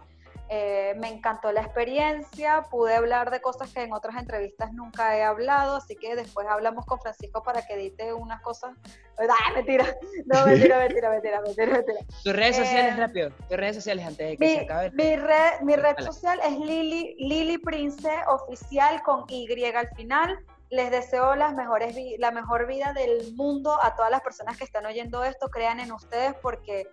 Eh, 0.51 0.95
me 0.97 1.09
encantó 1.09 1.51
la 1.51 1.61
experiencia, 1.61 2.63
pude 2.71 2.95
hablar 2.95 3.29
de 3.29 3.39
cosas 3.39 3.71
que 3.71 3.83
en 3.83 3.93
otras 3.93 4.15
entrevistas 4.15 4.73
nunca 4.73 5.15
he 5.15 5.23
hablado, 5.23 5.75
así 5.75 5.95
que 5.95 6.15
después 6.15 6.47
hablamos 6.47 6.87
con 6.87 6.99
Francisco 6.99 7.43
para 7.43 7.61
que 7.67 7.75
edite 7.75 8.13
unas 8.13 8.41
cosas. 8.41 8.71
¡Ah, 9.19 9.53
mentira! 9.53 9.85
No, 10.25 10.47
mentira, 10.47 10.79
mentira, 10.79 11.09
mentira, 11.11 11.41
mentira, 11.41 11.71
mentira. 11.73 11.99
Tus 12.23 12.33
redes 12.35 12.55
sociales, 12.57 12.93
Eh, 12.95 12.99
rápido. 12.99 13.29
Tus 13.47 13.57
redes 13.57 13.75
sociales 13.75 14.07
antes 14.07 14.27
de 14.27 14.37
que 14.37 14.47
se 14.49 14.57
Mi, 14.57 14.63
acabe. 14.63 14.91
mi 14.91 15.15
red, 15.17 15.61
mi 15.61 15.75
red 15.75 15.93
Hola. 15.99 16.05
social 16.11 16.39
es 16.43 16.57
Lili, 16.57 17.15
Lili 17.19 17.59
Prince 17.59 18.09
Oficial 18.27 19.03
con 19.03 19.25
Y 19.27 19.63
al 19.65 19.89
final. 19.95 20.39
Les 20.71 20.89
deseo 20.91 21.35
las 21.35 21.53
mejores 21.55 21.95
la 22.19 22.31
mejor 22.31 22.65
vida 22.67 22.93
del 22.93 23.33
mundo 23.35 23.77
a 23.83 23.95
todas 23.95 24.09
las 24.11 24.21
personas 24.21 24.57
que 24.57 24.63
están 24.63 24.85
oyendo 24.87 25.23
esto. 25.23 25.49
Crean 25.49 25.79
en 25.79 25.91
ustedes 25.91 26.33
porque 26.41 26.87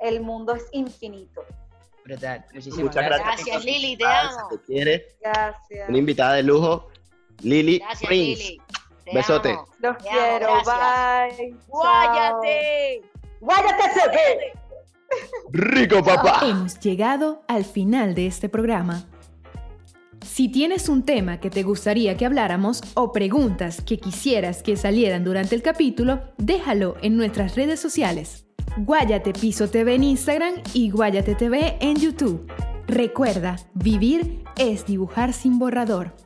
el 0.00 0.20
mundo 0.20 0.54
es 0.54 0.66
infinito. 0.72 1.44
Brutal. 2.04 2.44
Muchísimas 2.52 2.84
Muchas 2.84 3.04
gracias. 3.06 3.26
gracias. 3.26 3.46
Gracias, 3.46 3.64
Lili, 3.64 3.96
te 3.96 4.04
amo. 4.04 4.50
Se 4.50 4.84
te. 4.84 5.06
Gracias. 5.22 5.88
Una 5.88 5.98
invitada 5.98 6.34
de 6.34 6.42
lujo, 6.42 6.88
Lili 7.42 7.78
Gracias, 7.78 8.08
Prince. 8.08 8.42
Lili. 8.42 8.62
Te 9.04 9.14
Besote. 9.14 9.50
amo. 9.52 9.68
Los 9.80 9.98
Te 9.98 10.04
quiero. 10.08 10.48
Bye. 10.64 11.56
¡Guáyate! 11.68 13.02
Guáyate, 13.40 13.82
Pepe. 13.94 14.52
Rico 15.52 16.02
papá. 16.02 16.40
Hemos 16.42 16.78
llegado 16.80 17.42
al 17.48 17.64
final 17.64 18.14
de 18.14 18.26
este 18.26 18.48
programa. 18.48 19.04
Si 20.24 20.48
tienes 20.48 20.88
un 20.88 21.04
tema 21.04 21.38
que 21.38 21.50
te 21.50 21.62
gustaría 21.62 22.16
que 22.16 22.24
habláramos 22.24 22.80
o 22.94 23.12
preguntas 23.12 23.82
que 23.82 23.98
quisieras 23.98 24.62
que 24.62 24.76
salieran 24.76 25.22
durante 25.22 25.54
el 25.54 25.62
capítulo, 25.62 26.22
déjalo 26.38 26.96
en 27.02 27.16
nuestras 27.16 27.54
redes 27.56 27.78
sociales. 27.78 28.43
Guayate 28.76 29.32
Piso 29.32 29.68
TV 29.68 29.94
en 29.94 30.02
Instagram 30.02 30.54
y 30.72 30.90
Guayate 30.90 31.36
TV 31.36 31.76
en 31.80 31.94
YouTube. 31.94 32.50
Recuerda, 32.88 33.56
vivir 33.72 34.42
es 34.58 34.84
dibujar 34.84 35.32
sin 35.32 35.60
borrador. 35.60 36.23